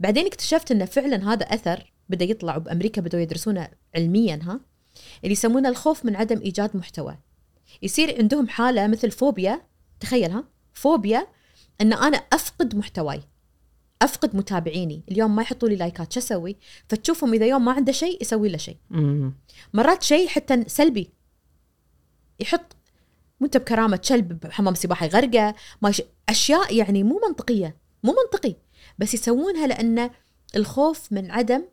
بعدين 0.00 0.26
اكتشفت 0.26 0.70
أن 0.70 0.84
فعلا 0.84 1.32
هذا 1.32 1.44
أثر 1.44 1.92
بدأ 2.08 2.24
يطلع 2.24 2.58
بأمريكا 2.58 3.02
بدأوا 3.02 3.22
يدرسونه 3.22 3.68
علميا 3.96 4.40
ها؟ 4.42 4.60
اللي 5.22 5.32
يسمونه 5.32 5.68
الخوف 5.68 6.04
من 6.04 6.16
عدم 6.16 6.40
إيجاد 6.40 6.76
محتوى. 6.76 7.18
يصير 7.82 8.18
عندهم 8.18 8.48
حالة 8.48 8.86
مثل 8.86 9.10
فوبيا 9.10 9.60
تخيل 10.00 10.30
ها؟ 10.30 10.44
فوبيا 10.72 11.26
أن 11.80 11.92
أنا 11.92 12.16
أفقد 12.16 12.76
محتواي. 12.76 13.22
أفقد 14.04 14.36
متابعيني. 14.36 15.02
اليوم 15.10 15.36
ما 15.36 15.42
يحطوا 15.42 15.68
لي 15.68 15.76
لايكات 15.76 16.12
شو 16.12 16.20
أسوي؟ 16.20 16.56
فتشوفهم 16.88 17.34
إذا 17.34 17.46
يوم 17.46 17.64
ما 17.64 17.72
عنده 17.72 17.92
شيء 17.92 18.22
يسوي 18.22 18.48
له 18.48 18.58
شيء. 18.58 18.76
مرات 19.74 20.02
شيء 20.02 20.28
حتى 20.28 20.64
سلبي 20.66 21.10
يحط 22.40 22.76
وانت 23.40 23.56
بكرامة 23.56 23.96
كلب 23.96 24.40
بحمام 24.40 24.74
سباحة 24.74 25.06
يغرقه 25.06 25.54
ما 25.82 25.90
يش... 25.90 26.02
أشياء 26.28 26.74
يعني 26.74 27.02
مو 27.02 27.20
منطقية 27.28 27.76
مو 28.02 28.14
منطقي. 28.24 28.56
بس 28.98 29.14
يسوونها 29.14 29.66
لأن 29.66 30.10
الخوف 30.56 31.12
من 31.12 31.30
عدم 31.30 31.64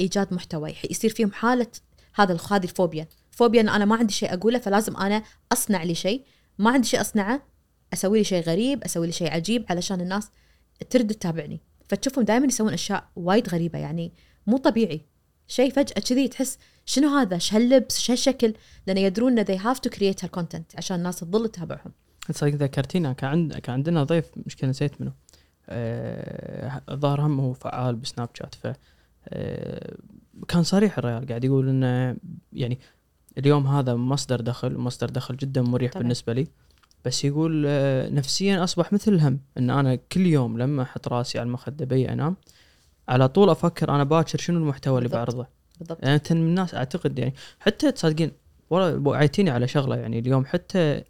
إيجاد 0.00 0.34
محتوى 0.34 0.74
يصير 0.90 1.10
فيهم 1.10 1.32
حالة 1.32 1.66
هذا 2.14 2.38
هذه 2.50 2.64
الفوبيا. 2.64 3.08
فوبيا 3.30 3.60
إن 3.60 3.68
أنا 3.68 3.84
ما 3.84 3.96
عندي 3.96 4.12
شيء 4.12 4.34
أقوله 4.34 4.58
فلازم 4.58 4.96
أنا 4.96 5.22
أصنع 5.52 5.82
لي 5.82 5.94
شيء. 5.94 6.24
ما 6.58 6.70
عندي 6.70 6.88
شيء 6.88 7.00
أصنعه 7.00 7.42
أسوي 7.92 8.18
لي 8.18 8.24
شيء 8.24 8.42
غريب 8.42 8.84
أسوي 8.84 9.06
لي 9.06 9.12
شيء 9.12 9.30
عجيب 9.30 9.64
علشان 9.70 10.00
الناس 10.00 10.30
ترد 10.90 11.14
تتابعني 11.14 11.60
فتشوفهم 11.88 12.24
دائما 12.24 12.46
يسوون 12.46 12.72
أشياء 12.72 13.08
وايد 13.16 13.48
غريبة 13.48 13.78
يعني 13.78 14.12
مو 14.46 14.56
طبيعي. 14.56 15.00
شيء 15.46 15.70
فجأة 15.70 16.00
كذي 16.08 16.28
تحس 16.28 16.58
شنو 16.86 17.08
هذا؟ 17.08 17.34
إيش 17.34 17.54
هاللبس؟ 17.54 17.96
إيش 17.96 18.10
هالشكل؟ 18.10 18.54
لأن 18.86 18.98
يدرون 18.98 19.38
إن 19.38 19.44
they 19.44 19.60
have 19.60 19.78
to 19.78 19.94
create 19.96 20.24
هالكونتنت 20.24 20.76
عشان 20.76 20.96
الناس 20.96 21.20
تظل 21.20 21.48
تتابعهم. 21.48 21.92
صدق 22.30 22.54
ذكرتينا 22.54 23.12
كان 23.12 23.30
عند 23.30 23.54
كان 23.54 23.72
عندنا 23.74 24.04
ضيف 24.04 24.30
مشكلة 24.46 24.70
نسيت 24.70 25.00
منه. 25.00 25.12
آه، 25.68 26.82
الظاهر 26.90 27.20
هم 27.20 27.40
هو 27.40 27.52
فعال 27.52 27.96
بسناب 27.96 28.28
شات 28.34 28.54
ف 28.54 28.72
آه، 29.28 29.96
كان 30.48 30.62
صريح 30.62 30.98
الرجال 30.98 31.28
قاعد 31.28 31.44
يقول 31.44 31.68
إنه 31.68 32.16
يعني 32.52 32.78
اليوم 33.38 33.66
هذا 33.66 33.94
مصدر 33.94 34.40
دخل 34.40 34.78
مصدر 34.78 35.10
دخل 35.10 35.36
جدا 35.36 35.62
مريح 35.62 35.92
طبعاً. 35.92 36.02
بالنسبة 36.02 36.32
لي. 36.32 36.46
بس 37.04 37.24
يقول 37.24 37.64
آه، 37.66 38.08
نفسيا 38.10 38.64
أصبح 38.64 38.92
مثل 38.92 39.12
الهم 39.12 39.40
إن 39.58 39.70
أنا 39.70 39.94
كل 39.94 40.26
يوم 40.26 40.58
لما 40.58 40.82
أحط 40.82 41.08
راسي 41.08 41.38
على 41.38 41.46
المخدة 41.46 41.84
بي 41.84 42.12
أنام 42.12 42.36
على 43.08 43.28
طول 43.28 43.50
أفكر 43.50 43.90
أنا 43.90 44.04
باكر 44.04 44.38
شنو 44.38 44.58
المحتوى 44.58 44.98
اللي. 44.98 45.08
بعرضه 45.08 45.46
بالضبط 45.78 46.04
يعني 46.04 46.20
من 46.30 46.36
الناس 46.36 46.74
أعتقد 46.74 47.18
يعني 47.18 47.34
حتى 47.60 47.92
تصدقين 47.92 48.30
والله 48.70 49.08
وعيتيني 49.08 49.50
على 49.50 49.68
شغلة 49.68 49.96
يعني 49.96 50.18
اليوم 50.18 50.44
حتى 50.44 51.02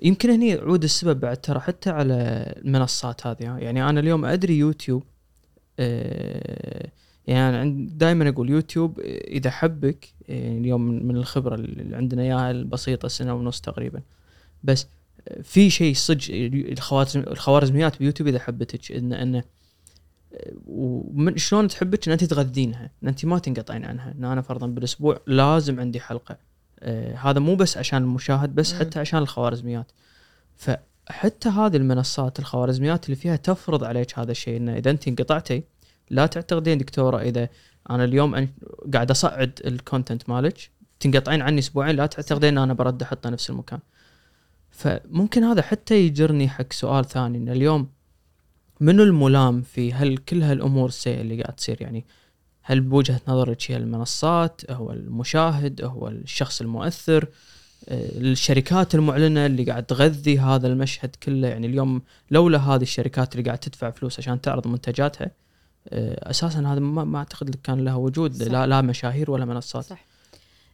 يمكن 0.00 0.30
هني 0.30 0.48
يعود 0.48 0.84
السبب 0.84 1.20
بعد 1.20 1.36
ترى 1.36 1.60
حتى 1.60 1.90
على 1.90 2.14
المنصات 2.56 3.26
هذه. 3.26 3.36
يعني 3.40 3.88
أنا 3.90 4.00
اليوم 4.00 4.24
أدري 4.24 4.58
يوتيوب 4.58 5.02
آه، 5.78 6.90
يعني 7.26 7.86
دائما 7.86 8.28
أقول 8.28 8.50
يوتيوب 8.50 9.00
إذا 9.00 9.50
حبك 9.50 10.08
يعني 10.28 10.58
اليوم 10.58 10.80
من 10.80 11.06
من 11.06 11.16
الخبرة 11.16 11.54
اللي 11.54 11.96
عندنا 11.96 12.22
إياها 12.22 12.50
البسيطة 12.50 13.08
سنة 13.08 13.34
ونص 13.34 13.60
تقريبا 13.60 14.00
بس 14.64 14.86
في 15.42 15.70
شيء 15.70 15.94
صدق 15.94 16.24
الخوارزم 16.70 17.20
الخوارزميات 17.20 17.98
بيوتيوب 17.98 18.28
إذا 18.28 18.38
حبتك 18.38 18.92
ان 18.92 19.12
انه 19.12 19.44
ومن 20.66 21.36
شلون 21.36 21.68
تحبك؟ 21.68 22.08
إن 22.08 22.12
أنت 22.12 22.24
تغذينها 22.24 22.90
إن 23.02 23.08
أنت 23.08 23.24
ما 23.24 23.38
تنقطعين 23.38 23.84
عنها. 23.84 24.14
إن 24.18 24.24
أنا 24.24 24.42
فرضا 24.42 24.66
بالأسبوع 24.66 25.20
لازم 25.26 25.80
عندي 25.80 26.00
حلقة. 26.00 26.36
آه 26.80 27.14
هذا 27.16 27.40
مو 27.40 27.54
بس 27.54 27.76
عشان 27.76 28.02
المشاهد 28.02 28.54
بس. 28.54 28.72
حتى 28.72 29.00
عشان 29.00 29.18
الخوارزميات. 29.18 29.92
فحتى 30.56 31.48
هذه 31.48 31.76
المنصات 31.76 32.38
الخوارزميات 32.38 33.04
اللي 33.04 33.16
فيها 33.16 33.36
تفرض 33.36 33.84
عليك 33.84 34.18
هذا 34.18 34.30
الشيء 34.30 34.56
انه 34.56 34.76
إذا 34.76 34.90
أنت 34.90 35.08
انقطعتي 35.08 35.62
لا 36.10 36.26
تعتقدين 36.26 36.78
دكتورة 36.78 37.18
إذا 37.18 37.48
أنا 37.90 38.04
اليوم 38.04 38.48
قاعد 38.94 39.10
أصعد 39.10 39.60
الكونتنت 39.64 40.28
مالك 40.28 40.70
تنقطعين 41.00 41.42
عني 41.42 41.58
أسبوعين 41.58 41.96
لا 41.96 42.06
تعتقدين 42.06 42.58
إن 42.58 42.62
أنا 42.62 42.74
برد 42.74 43.02
أحطه 43.02 43.30
نفس 43.30 43.50
المكان. 43.50 43.78
فممكن 44.74 45.44
هذا 45.44 45.62
حتى 45.62 45.94
يجرني 45.94 46.48
حق 46.48 46.72
سؤال 46.72 47.04
ثاني 47.04 47.38
إن 47.38 47.48
اليوم 47.48 47.88
منو 48.80 49.02
الملام 49.02 49.62
في 49.62 49.92
هل 49.92 50.16
كل 50.16 50.42
هالأمور 50.42 50.88
السيئه 50.88 51.20
اللي 51.20 51.42
قاعد 51.42 51.56
تصير؟ 51.56 51.82
يعني 51.82 52.04
هل 52.62 52.80
بوجهة 52.80 53.20
نظرك 53.28 53.70
هي 53.70 53.76
المنصات 53.76 54.70
هو 54.70 54.92
المشاهد 54.92 55.84
هو 55.84 56.08
الشخص 56.08 56.60
المؤثر 56.60 57.28
آه، 57.88 58.18
الشركات 58.18 58.94
المعلنة 58.94 59.46
اللي 59.46 59.64
قاعد 59.64 59.82
تغذي 59.82 60.38
هذا 60.38 60.66
المشهد 60.66 61.16
كله؟ 61.16 61.48
يعني 61.48 61.66
اليوم 61.66 62.02
لولا 62.30 62.58
هذه 62.58 62.82
الشركات 62.82 63.32
اللي 63.32 63.44
قاعد 63.44 63.58
تدفع 63.58 63.90
فلوس 63.90 64.18
عشان 64.18 64.40
تعرض 64.40 64.66
منتجاتها 64.66 65.30
آه، 65.88 66.30
أساسا 66.30 66.58
هذا 66.58 66.80
ما, 66.80 67.04
ما 67.04 67.18
أعتقد 67.18 67.54
كان 67.54 67.84
له 67.84 67.96
وجود 67.96 68.34
صح. 68.34 68.52
لا 68.52 68.66
لا 68.66 68.80
مشاهير 68.80 69.30
ولا 69.30 69.44
منصات. 69.44 69.84
صح. 69.84 70.06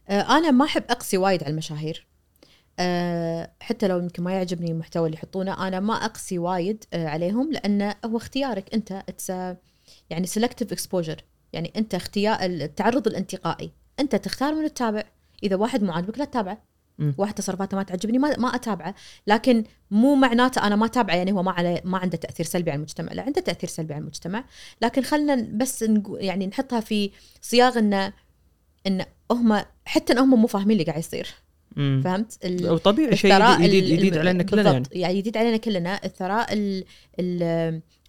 آه، 0.09 0.37
أنا 0.37 0.51
ما 0.51 0.65
أحب 0.65 0.83
أقسي 0.89 1.17
وايد 1.17 1.43
على 1.43 1.51
المشاهير. 1.51 2.10
حتى 3.61 3.87
لو 3.87 3.99
يمكن 3.99 4.23
ما 4.23 4.31
يعجبني 4.33 4.71
المحتوى 4.71 5.05
اللي 5.05 5.17
يحطونه 5.17 5.67
أنا 5.67 5.79
ما 5.79 5.93
أقسي 5.93 6.39
وايد 6.39 6.83
عليهم 6.93 7.51
لأنه 7.51 7.95
هو 8.05 8.17
اختيارك. 8.17 8.73
أنت 8.73 8.91
it's 8.91 9.29
يعني 10.09 10.27
selective 10.27 10.71
exposure 10.71 11.23
يعني 11.53 11.73
أنت 11.75 11.95
اختيار 11.95 12.37
التعرض 12.41 13.07
الانتقائي. 13.07 13.71
أنت 13.99 14.15
تختار 14.15 14.55
من 14.55 14.73
تتابع. 14.73 15.03
إذا 15.43 15.55
واحد 15.55 15.83
مو 15.83 15.91
عاجبك 15.91 16.19
لا 16.19 16.25
تتابعه. 16.25 16.63
واحد 17.17 17.33
تصرفاته 17.33 17.77
ما 17.77 17.83
تعجبني 17.83 18.17
ما 18.17 18.37
ما 18.37 18.55
أتابعه. 18.55 18.95
لكن 19.27 19.63
مو 19.91 20.15
معناته 20.15 20.67
أنا 20.67 20.75
ما 20.75 20.85
أتابعه 20.85 21.15
يعني 21.15 21.31
هو 21.31 21.43
ما 21.43 21.51
عليه 21.51 21.81
ما 21.85 21.97
عنده 21.97 22.17
تأثير 22.17 22.45
سلبي 22.45 22.71
على 22.71 22.77
المجتمع. 22.77 23.13
لا 23.13 23.23
عنده 23.23 23.41
تأثير 23.41 23.69
سلبي 23.69 23.93
على 23.93 24.01
المجتمع. 24.01 24.45
لكن 24.81 25.01
خلينا 25.01 25.35
بس 25.53 25.85
يعني 26.11 26.47
نحطها 26.47 26.79
في 26.79 27.11
صياغ 27.41 27.79
انه 27.79 28.13
إن 28.87 29.05
هم 29.31 29.61
حتى 29.85 30.13
إن 30.13 30.17
هم 30.17 30.41
مو 30.41 30.47
فاهمين 30.47 30.71
اللي 30.71 30.83
قاعد 30.83 30.99
يصير. 30.99 31.27
مم. 31.75 32.01
فهمت؟ 32.03 32.37
وطبيعي 32.63 33.15
شيء 33.15 33.61
جديد 33.61 33.83
جديد 33.83 34.17
علينا 34.17 34.43
كلنا 34.43 34.71
يعني. 34.71 34.85
يعني 34.91 35.21
جديد 35.21 35.37
علينا 35.37 35.57
كلنا. 35.57 36.05
الثراء 36.05 36.47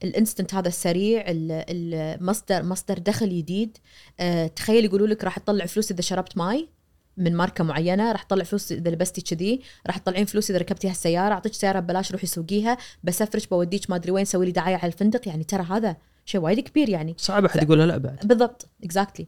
الانستنت 0.04 0.54
هذا 0.54 0.68
السريع 0.68 1.24
المصدر 1.28 2.62
مصدر 2.62 2.98
دخل 2.98 3.28
جديد. 3.28 3.78
أه 4.20 4.46
تخيل 4.46 4.84
يقولوا 4.84 5.06
لك 5.06 5.24
راح 5.24 5.38
تطلع 5.38 5.66
فلوس 5.66 5.90
إذا 5.92 6.00
شربت 6.00 6.38
ماي 6.38 6.68
من 7.16 7.36
ماركة 7.36 7.64
معينة 7.64 8.12
راح 8.12 8.22
تطلع 8.22 8.44
فلوس 8.44 8.72
إذا 8.72 8.90
لبستي 8.90 9.20
كذي 9.20 9.60
راح 9.86 9.98
تطلعين 9.98 10.24
فلوس 10.24 10.50
إذا 10.50 10.58
ركبتي 10.58 10.88
هالسياره 10.88 11.34
أعطيك 11.34 11.54
سيارة 11.54 11.80
ببلاش 11.80 12.12
روحي 12.12 12.26
سوقيها 12.26 12.78
بسافرك 13.04 13.50
بوديك 13.50 13.90
ما 13.90 13.96
أدري 13.96 14.10
وين 14.10 14.24
سوي 14.24 14.46
لي 14.46 14.52
دعاية 14.52 14.76
على 14.76 14.92
الفندق. 14.92 15.28
يعني 15.28 15.44
ترى 15.44 15.62
هذا 15.62 15.96
شيء 16.24 16.40
وايد 16.40 16.60
كبير 16.60 16.88
يعني. 16.88 17.14
صعب 17.18 17.44
أحد 17.44 17.60
ف... 17.60 17.62
يقولها 17.62 17.86
لا 17.86 17.96
بعد. 17.96 18.26
بالضبط 18.26 18.68
exactly 18.84 19.26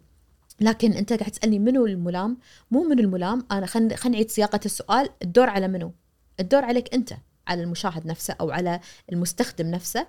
لكن 0.60 0.92
انت 0.92 1.12
قاعد 1.12 1.30
تسألني 1.30 1.58
منو 1.58 1.86
الملام؟ 1.86 2.38
مو 2.70 2.82
من 2.84 2.98
الملام 2.98 3.46
انا 3.52 3.66
خلينا 3.66 3.96
خلينا 3.96 4.16
نعيد 4.16 4.30
صياغه 4.30 4.60
السؤال 4.66 5.08
الدور 5.22 5.48
على 5.50 5.68
منو؟ 5.68 5.92
الدور 6.40 6.64
عليك 6.64 6.94
انت 6.94 7.12
على 7.48 7.62
المشاهد 7.62 8.06
نفسه 8.06 8.34
أو 8.40 8.50
على 8.50 8.80
المستخدم 9.12 9.70
نفسه 9.70 10.06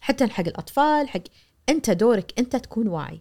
حتى 0.00 0.26
حق 0.26 0.46
الأطفال 0.46 1.08
حق 1.08 1.20
انت 1.68 1.90
دورك 1.90 2.32
انت 2.38 2.56
تكون 2.56 2.88
واعي. 2.88 3.20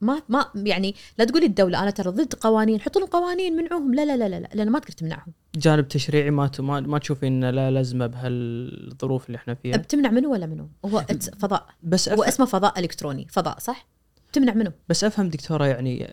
ما 0.00 0.22
ما 0.28 0.50
يعني 0.54 0.94
لا 1.18 1.24
تقولي 1.24 1.46
الدولة 1.46 1.82
أنا 1.82 1.90
ترى 1.90 2.10
ضد 2.10 2.34
قوانين 2.34 2.80
حطوا 2.80 3.00
لهم 3.00 3.10
قوانين 3.10 3.56
منعوهم. 3.56 3.94
لا 3.94 4.04
لا 4.04 4.16
لا 4.16 4.28
لا 4.28 4.48
لأن 4.54 4.70
ما 4.70 4.78
تقدر 4.78 4.92
تمنعهم. 4.92 5.32
جانب 5.54 5.88
تشريعي 5.88 6.30
ما 6.30 6.50
ما, 6.58 6.80
ما 6.80 6.98
تشوفين 6.98 7.50
لا 7.50 7.70
لازمة 7.70 8.06
بهالظروف 8.06 9.26
اللي 9.26 9.36
إحنا 9.36 9.54
فيها. 9.54 9.76
بتمنع 9.76 10.10
منو 10.10 10.32
ولا 10.32 10.46
منو؟ 10.46 10.68
هو 10.84 11.04
فضاء. 11.38 11.66
بس 11.82 12.08
هو 12.08 12.22
اسمه 12.22 12.46
فضاء 12.46 12.78
إلكتروني. 12.78 13.26
فضاء 13.30 13.58
صح؟ 13.58 13.88
تمنع 14.32 14.54
منه. 14.54 14.72
بس 14.88 15.04
أفهم 15.04 15.28
دكتورة 15.28 15.66
يعني 15.66 16.12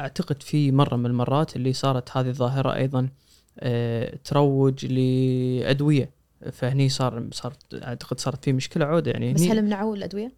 أعتقد 0.00 0.42
في 0.42 0.72
مرة 0.72 0.96
من 0.96 1.06
المرات 1.06 1.56
اللي 1.56 1.72
صارت 1.72 2.16
هذه 2.16 2.28
الظاهرة 2.28 2.74
أيضا 2.74 3.08
أه 3.60 4.18
تروج 4.24 4.86
لأدوية. 4.86 6.10
فهني 6.52 6.88
صار 6.88 7.28
صار 7.32 7.52
أعتقد 7.74 8.20
صارت 8.20 8.44
في 8.44 8.52
مشكلة 8.52 8.84
عودة 8.84 9.10
يعني. 9.10 9.34
بس 9.34 9.42
هل 9.42 9.62
منعوا 9.62 9.96
الأدوية؟ 9.96 10.32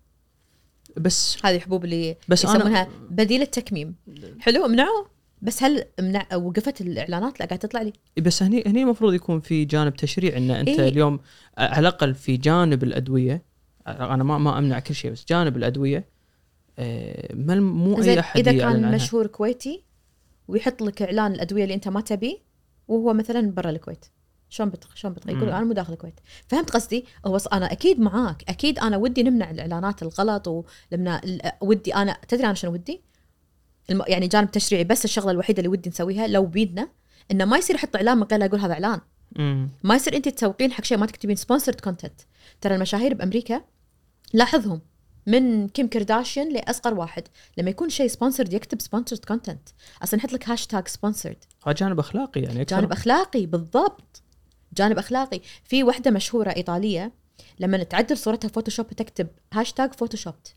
بس 0.97 1.39
هذه 1.45 1.57
الحبوب 1.57 1.85
اللي 1.85 2.17
بس 2.29 2.45
يسمونها 2.45 2.83
أنا 2.83 2.89
بديل 3.11 3.43
التكميم. 3.43 3.95
حلو 4.41 4.69
منعوا 4.69 5.05
بس 5.43 5.63
هل 5.63 5.85
منع 6.01 6.27
وقفت 6.35 6.81
الإعلانات؟ 6.81 7.41
لا 7.41 7.47
قاعد 7.47 7.59
تطلع 7.59 7.83
لي. 7.83 7.93
بس 8.19 8.43
هني 8.43 8.63
هني 8.67 8.83
المفروض 8.83 9.15
يكون 9.15 9.41
في 9.41 9.65
جانب 9.65 9.97
تشريع 9.97 10.37
إن 10.37 10.51
أنت 10.51 10.69
إيه؟ 10.69 10.89
اليوم 10.89 11.21
على 11.59 11.79
الأقل 11.79 12.15
في 12.15 12.37
جانب 12.37 12.83
الأدوية 12.83 13.43
أنا 13.87 14.25
ما 14.25 14.39
ما 14.39 14.59
أمنع 14.59 14.79
كل 14.79 14.95
شيء 14.95 15.11
بس 15.11 15.25
جانب 15.29 15.57
الأدوية 15.57 15.99
آه، 15.99 16.05
ما 17.35 17.55
مو 17.55 18.03
أي 18.03 18.21
أحد 18.21 18.49
إذا 18.49 18.59
كان. 18.59 18.95
مشهور 18.95 19.27
كويتي 19.27 19.85
ويحط 20.49 20.83
لك 20.83 21.03
إعلان 21.03 21.33
الأدوية 21.33 21.63
اللي 21.63 21.75
أنت 21.75 21.89
ما 21.89 22.01
تبيه 22.01 22.39
وهو 22.89 23.13
مثلا 23.13 23.51
برا 23.51 23.71
الكويت. 23.71 24.05
شلون 24.49 24.71
بت 24.71 24.85
شلون 24.95 25.15
بتغير 25.15 25.37
يقول 25.37 25.49
أنا 25.49 25.65
مو 25.65 25.73
داخل 25.73 25.93
الكويت. 25.93 26.21
فهمت 26.47 26.71
قصدي؟ 26.71 27.05
هو 27.27 27.37
أنا 27.53 27.73
أكيد 27.73 28.01
معاك. 28.01 28.45
أكيد 28.49 28.79
أنا 28.79 28.97
ودي 28.97 29.23
نمنع 29.23 29.51
الإعلانات 29.51 30.03
الغلط 30.03 30.49
ولمنا 30.49 31.21
ودي 31.61 31.95
أنا 31.95 32.17
تدري 32.29 32.47
أنا 32.47 32.55
شنو 32.55 32.73
ودي؟ 32.73 33.03
الم... 33.91 34.03
يعني 34.09 34.27
جانب 34.27 34.51
تشريعي 34.51 34.85
بس 34.85 35.05
الشغلة 35.05 35.31
الوحيدة 35.31 35.59
اللي 35.59 35.69
ودي 35.69 35.91
نسويها 35.91 36.27
لو 36.27 36.47
بيدنا 36.47 36.89
إنه 37.31 37.45
ما 37.45 37.59
يصير 37.59 37.77
يحط 37.77 37.97
إعلان 37.97 38.19
من 38.19 38.23
غير 38.23 38.41
لا 38.41 38.47
يقول 38.47 38.61
هذا 38.61 38.73
إعلان. 38.73 39.01
ما 39.85 39.95
يصير 39.95 40.17
أنت 40.17 40.29
تسوقين 40.29 40.73
حق 40.73 40.85
شيء 40.85 40.99
ما 40.99 41.07
تكتبين 41.07 41.37
sponsored 41.37 41.81
content 41.81 42.21
ترى 42.61 42.75
المشاهير 42.75 43.15
بأمريكا 43.15 43.61
لاحظهم. 44.33 44.81
من 45.27 45.69
كيم 45.69 45.89
كرداشيان 45.89 46.53
لأصغر 46.53 46.95
واحد. 46.95 47.29
لما 47.59 47.71
يكون 47.71 47.89
شيء 47.89 48.07
sponsored 48.07 48.53
يكتب 48.53 48.81
sponsored 48.81 49.25
content 49.25 49.69
أصلا 50.03 50.21
نحط 50.21 50.33
لك 50.33 50.49
hashtag 50.49 50.89
sponsored 50.89 51.45
هذا 51.67 51.73
جانب 51.73 51.99
أخلاقي 51.99 52.41
يعني 52.41 52.63
أكثر. 52.63 52.77
جانب 52.77 52.93
أخلاقي 52.93 53.47
بالضبط. 53.47 54.23
جانب 54.77 54.99
أخلاقي. 54.99 55.41
في 55.65 55.85
وحدة 55.85 56.11
مشهورة 56.11 56.51
إيطالية 56.51 57.13
لما 57.61 57.83
تعدل 57.83 58.19
صورتها 58.19 58.49
فوتوشوب 58.49 58.87
تكتب 58.87 59.29
hashtag 59.53 59.93
photoshopped 59.93 60.55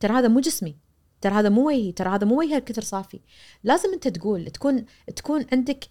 ترى 0.00 0.12
هذا 0.12 0.28
مو 0.28 0.40
جسمي. 0.40 0.76
ترى 1.20 1.34
هذا 1.34 1.48
مو 1.48 1.66
وجهي. 1.66 1.92
ترى 1.92 2.10
هذا 2.10 2.26
مو 2.26 2.38
وجهي 2.38 2.56
الكثر 2.56 2.82
صافي. 2.82 3.20
لازم 3.64 3.92
أنت 3.92 4.08
تقول 4.08 4.50
تكون 4.50 4.84
تكون 5.16 5.46
عندك 5.52 5.84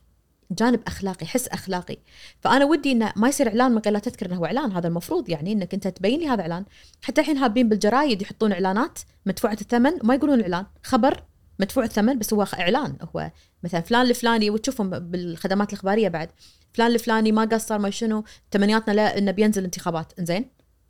جانب 0.51 0.79
أخلاقي 0.87 1.25
حس 1.25 1.47
أخلاقي. 1.47 1.97
فأنا 2.39 2.65
ودي 2.65 2.91
إنه 2.91 3.13
ما 3.15 3.29
يصير 3.29 3.47
إعلان 3.47 3.71
من 3.71 3.77
غير 3.77 3.93
لا 3.93 3.99
تذكر 3.99 4.25
إنه 4.25 4.35
هو 4.35 4.45
إعلان. 4.45 4.71
هذا 4.71 4.87
المفروض 4.87 5.29
يعني 5.29 5.51
إنك 5.51 5.73
أنت 5.73 5.87
تبين 5.87 6.19
لي 6.19 6.27
هذا 6.27 6.41
إعلان. 6.41 6.65
حتى 7.01 7.21
الحين 7.21 7.37
هابين 7.37 7.69
بالجرايد 7.69 8.21
يحطون 8.21 8.51
إعلانات 8.51 8.99
مدفوعة 9.25 9.57
الثمن 9.61 9.93
وما 10.03 10.15
يقولون 10.15 10.41
إعلان. 10.41 10.65
خبر 10.83 11.23
مدفوع 11.59 11.83
الثمن 11.83 12.19
بس 12.19 12.33
هو 12.33 12.45
إعلان. 12.59 12.97
هو 13.15 13.31
مثلا 13.63 13.81
فلان 13.81 14.01
الفلاني 14.01 14.49
وتشوفهم 14.49 14.89
بالخدمات 14.89 15.73
الإخبارية 15.73 16.07
بعد. 16.07 16.29
فلان 16.73 16.91
الفلاني 16.91 17.31
ما 17.31 17.45
قصر 17.45 17.79
ما 17.79 17.89
شنو. 17.89 18.23
تمنياتنا 18.51 18.93
لا 18.93 19.17
إنه 19.17 19.31
بينزل 19.31 19.63
انتخابات. 19.63 20.13
زين 20.19 20.45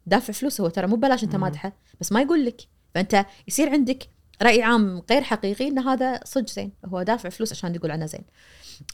دافع 0.06 0.34
فلوس 0.34 0.62
هو 0.62 0.70
ترى 0.70 0.88
مو 0.88 0.96
ببلاش 0.96 1.24
أنت 1.24 1.36
مادحة. 1.36 1.74
بس 2.00 2.12
ما 2.12 2.22
يقول 2.22 2.46
لك. 2.46 2.62
فأنت 2.96 3.26
يصير 3.48 3.70
عندك 3.70 4.10
رأي 4.42 4.62
عام 4.62 5.02
غير 5.10 5.22
حقيقي 5.22 5.68
إن 5.68 5.80
هذا 5.80 6.20
صدق 6.24 6.50
زين 6.50 6.72
هو 6.86 7.04
دافع 7.04 7.30
فلوس 7.30 7.52
عشان 7.52 7.76
يقول 7.76 7.92
عنه 7.92 8.06
زين. 8.06 8.24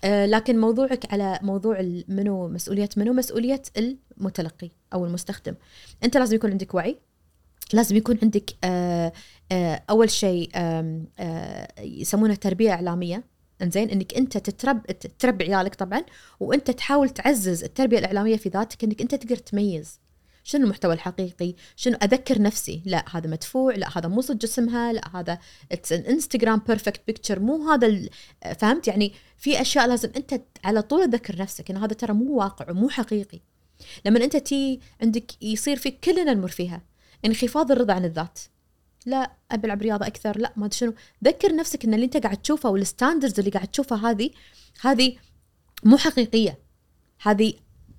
آه 0.03 0.25
لكن 0.25 0.59
موضوعك 0.59 1.13
على 1.13 1.39
موضوع 1.41 1.81
منو 2.07 2.47
مسؤوليه 2.47 2.89
منو 2.97 3.13
مسؤولية 3.13 3.61
المتلقي 3.77 4.69
أو 4.93 5.05
المستخدم؟ 5.05 5.55
أنت 6.03 6.17
لازم 6.17 6.35
يكون 6.35 6.51
عندك 6.51 6.73
وعي 6.75 6.97
لازم 7.73 7.95
يكون 7.95 8.17
عندك 8.23 8.51
آه 8.63 9.13
آه 9.51 9.83
أول 9.89 10.09
شيء 10.09 10.49
آه 10.55 11.67
يسمونه 11.79 12.35
تربية 12.35 12.71
إعلامية. 12.71 13.23
إنزين 13.61 13.89
إنك 13.89 14.13
أنت 14.13 14.37
تترب 14.37 14.85
تربي 15.19 15.55
عيالك 15.55 15.75
طبعا 15.75 16.01
وأنت 16.39 16.71
تحاول 16.71 17.09
تعزز 17.09 17.63
التربية 17.63 17.99
الإعلامية 17.99 18.37
في 18.37 18.49
ذاتك 18.49 18.83
إنك 18.83 19.01
أنت 19.01 19.15
تقدر 19.15 19.35
تميز. 19.35 19.99
شنو 20.49 20.63
المحتوى 20.63 20.93
الحقيقي؟ 20.93 21.55
شنو 21.75 21.97
أذكر 22.03 22.41
نفسي؟ 22.41 22.81
لا 22.85 23.05
هذا 23.11 23.29
مدفوع 23.29 23.75
لا 23.75 23.97
هذا 23.97 24.09
مو 24.09 24.21
صدق 24.21 24.41
جسمها 24.41 24.93
لا 24.93 25.19
هذا 25.19 25.39
انستغرام 25.91 26.61
perfect 26.67 27.01
picture 27.07 27.39
مو 27.39 27.69
هذا 27.69 28.09
فهمت؟ 28.59 28.87
يعني 28.87 29.13
في 29.37 29.61
أشياء 29.61 29.87
لازم 29.87 30.11
أنت 30.15 30.41
على 30.63 30.81
طول 30.81 31.11
تذكر 31.11 31.35
نفسك 31.35 31.71
إن 31.71 31.77
هذا 31.77 31.93
ترى 31.93 32.13
مو 32.13 32.37
واقع 32.37 32.71
ومو 32.71 32.89
حقيقي. 32.89 33.39
لما 34.05 34.23
أنت 34.23 34.37
تي 34.37 34.79
عندك 35.01 35.43
يصير 35.43 35.77
في 35.77 35.91
كلنا 35.91 36.33
نمر 36.33 36.47
فيها. 36.47 36.81
انخفاض 37.25 37.71
الرضا 37.71 37.93
عن 37.93 38.05
الذات. 38.05 38.39
لا 39.05 39.31
ابي 39.51 39.65
العب 39.65 39.81
رياضة 39.81 40.07
أكثر 40.07 40.37
لا 40.37 40.53
ما 40.55 40.65
أدري 40.65 40.77
شنو. 40.77 40.93
ذكر 41.23 41.55
نفسك 41.55 41.85
إن 41.85 41.93
اللي 41.93 42.05
أنت 42.05 42.17
قاعد 42.17 42.37
تشوفه 42.37 42.69
وال 42.69 42.82
standards 42.82 43.39
اللي 43.39 43.51
قاعد 43.51 43.67
تشوفها 43.67 44.11
هذه 44.11 44.29
هذه 44.81 45.15
مو 45.83 45.97
حقيقية. 45.97 46.59
هذه 47.21 47.53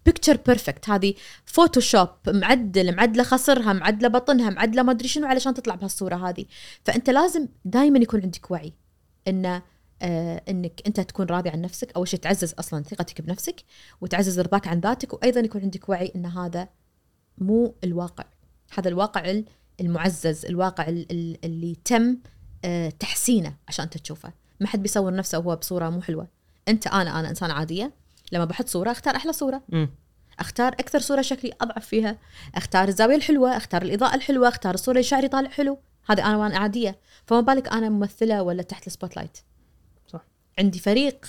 picture 0.06 0.36
perfect 0.46 0.90
هذه 0.90 1.14
فوتوشوب 1.44 2.08
معدل 2.28 2.96
معدلة 2.96 3.22
خصرها 3.22 3.72
معدلة 3.72 4.08
بطنها 4.08 4.50
معدلة 4.50 4.82
ما 4.82 4.92
أدري 4.92 5.08
شنو 5.08 5.26
علشان 5.26 5.54
تطلع 5.54 5.74
بهالصورة 5.74 6.28
هذه. 6.28 6.44
فأنت 6.84 7.10
لازم 7.10 7.48
دائما 7.64 7.98
يكون 7.98 8.22
عندك 8.22 8.50
وعي 8.50 8.72
إن 9.28 9.62
آه 10.02 10.42
إنك 10.48 10.82
أنت 10.86 11.00
تكون 11.00 11.26
راضي 11.26 11.50
عن 11.50 11.60
نفسك. 11.60 11.92
أول 11.96 12.08
شيء 12.08 12.20
تعزز 12.20 12.54
أصلا 12.58 12.82
ثقتك 12.82 13.20
بنفسك 13.20 13.64
وتعزز 14.00 14.40
رضاك 14.40 14.68
عن 14.68 14.80
ذاتك 14.80 15.12
وأيضا 15.12 15.40
يكون 15.40 15.62
عندك 15.62 15.88
وعي 15.88 16.12
إن 16.16 16.26
هذا 16.26 16.68
مو 17.38 17.74
الواقع. 17.84 18.24
هذا 18.78 18.88
الواقع 18.88 19.42
المعزز 19.80 20.46
الواقع 20.46 20.88
اللي 20.88 21.76
تم 21.84 22.16
آه، 22.64 22.90
تحسينه 22.90 23.56
عشان 23.68 23.84
انت 23.84 23.98
تشوفه. 23.98 24.32
ما 24.60 24.66
حد 24.66 24.82
بيصور 24.82 25.14
نفسه 25.14 25.38
وهو 25.38 25.56
بصورة 25.56 25.90
مو 25.90 26.00
حلوة. 26.02 26.28
أنت 26.68 26.86
أنا 26.86 27.20
أنا 27.20 27.30
إنسانة 27.30 27.54
عادية. 27.54 27.99
لما 28.32 28.44
بحط 28.44 28.66
صورة 28.68 28.90
أختار 28.90 29.16
أحلى 29.16 29.32
صورة. 29.32 29.62
أختار 30.38 30.72
أكثر 30.72 30.98
صورة 30.98 31.22
شكلي 31.22 31.52
أضعف 31.60 31.86
فيها. 31.86 32.18
أختار 32.54 32.88
الزاوية 32.88 33.16
الحلوة 33.16 33.56
أختار 33.56 33.82
الإضاءة 33.82 34.14
الحلوة 34.14 34.48
أختار 34.48 34.74
الصورة 34.74 34.94
اللي 34.94 35.02
شعري 35.02 35.28
طالع 35.28 35.50
حلو. 35.50 35.78
هذا 36.06 36.22
أنا 36.22 36.36
وأنا 36.36 36.58
عادية. 36.58 36.98
فما 37.26 37.40
بالك 37.40 37.68
أنا 37.68 37.88
ممثلة 37.88 38.42
ولا 38.42 38.62
تحت 38.62 38.86
ال 38.86 39.16
spotlight 39.16 39.38
صح. 40.08 40.24
عندي 40.58 40.78
فريق 40.78 41.26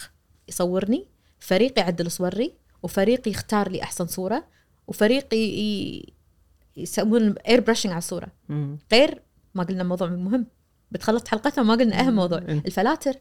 يصورني 0.48 1.08
فريق 1.40 1.80
يعدل 1.80 2.12
صوري 2.12 2.54
وفريق 2.84 3.28
يختار 3.28 3.70
لي 3.70 3.84
أحسن 3.84 4.08
صورة 4.08 4.48
وفريق 4.88 5.34
ي- 5.34 6.14
يسوون 6.78 7.36
airbrushing 7.48 7.92
على 7.92 7.98
الصورة. 7.98 8.28
مم. 8.50 8.78
غير 8.92 9.22
ما 9.56 9.64
قلنا 9.64 9.84
موضوع 9.84 10.08
مهم. 10.08 10.48
بتخلص 10.92 11.28
حلقتها 11.28 11.64
ما 11.64 11.74
قلنا 11.74 12.00
أهم 12.00 12.16
موضوع. 12.16 12.38
ال 12.38 12.46
filters. 12.46 13.14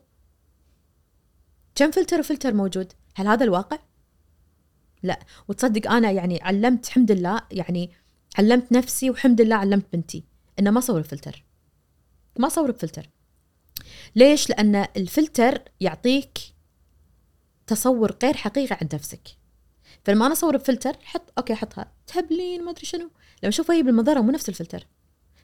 كم 1.74 1.90
filter 1.90 2.20
و 2.20 2.25
filter 2.25 2.54
موجود؟ 2.54 2.92
هل 3.14 3.26
هذا 3.26 3.44
الواقع؟ 3.44 3.78
لا. 5.02 5.18
وتصدق 5.48 5.90
أنا 5.90 6.10
يعني 6.10 6.42
علمت 6.42 6.86
الحمد 6.86 7.12
لله 7.12 7.40
يعني 7.50 7.90
علمت 8.38 8.72
نفسي 8.72 9.10
والحمد 9.10 9.40
لله 9.40 9.56
علمت 9.56 9.86
بنتي 9.92 10.24
إنه 10.58 10.70
ما 10.70 10.78
اصور 10.78 11.00
بفلتر 11.00 11.44
ما 12.38 12.46
اصور 12.46 12.70
بفلتر 12.70 13.08
ليش؟ 14.16 14.50
لأن 14.50 14.86
الفلتر 14.96 15.62
يعطيك 15.80 16.38
تصور 17.66 18.16
غير 18.22 18.36
حقيقي 18.36 18.76
عن 18.80 18.88
نفسك. 18.94 19.28
فلما 20.04 20.26
أنا 20.26 20.34
أصور 20.34 20.56
بفلتر 20.56 20.96
حط 21.02 21.32
okay 21.38 21.54
حطها. 21.54 21.92
تهبلين 22.06 22.64
ما 22.64 22.70
أدري 22.70 22.86
شنو. 22.86 23.10
لما 23.42 23.48
أشوف 23.48 23.70
هي 23.70 23.82
بالمنظره 23.82 24.20
مو 24.20 24.30
نفس 24.30 24.48
الفلتر. 24.48 24.86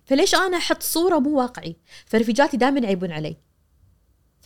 فليش 0.05 0.35
أنا 0.35 0.57
أحط 0.57 0.83
صورة 0.83 1.19
مو 1.19 1.39
واقعي؟ 1.39 1.77
فرفيجاتي 2.07 2.57
دائما 2.57 2.81
يعيبون 2.81 3.13
علي. 3.13 3.37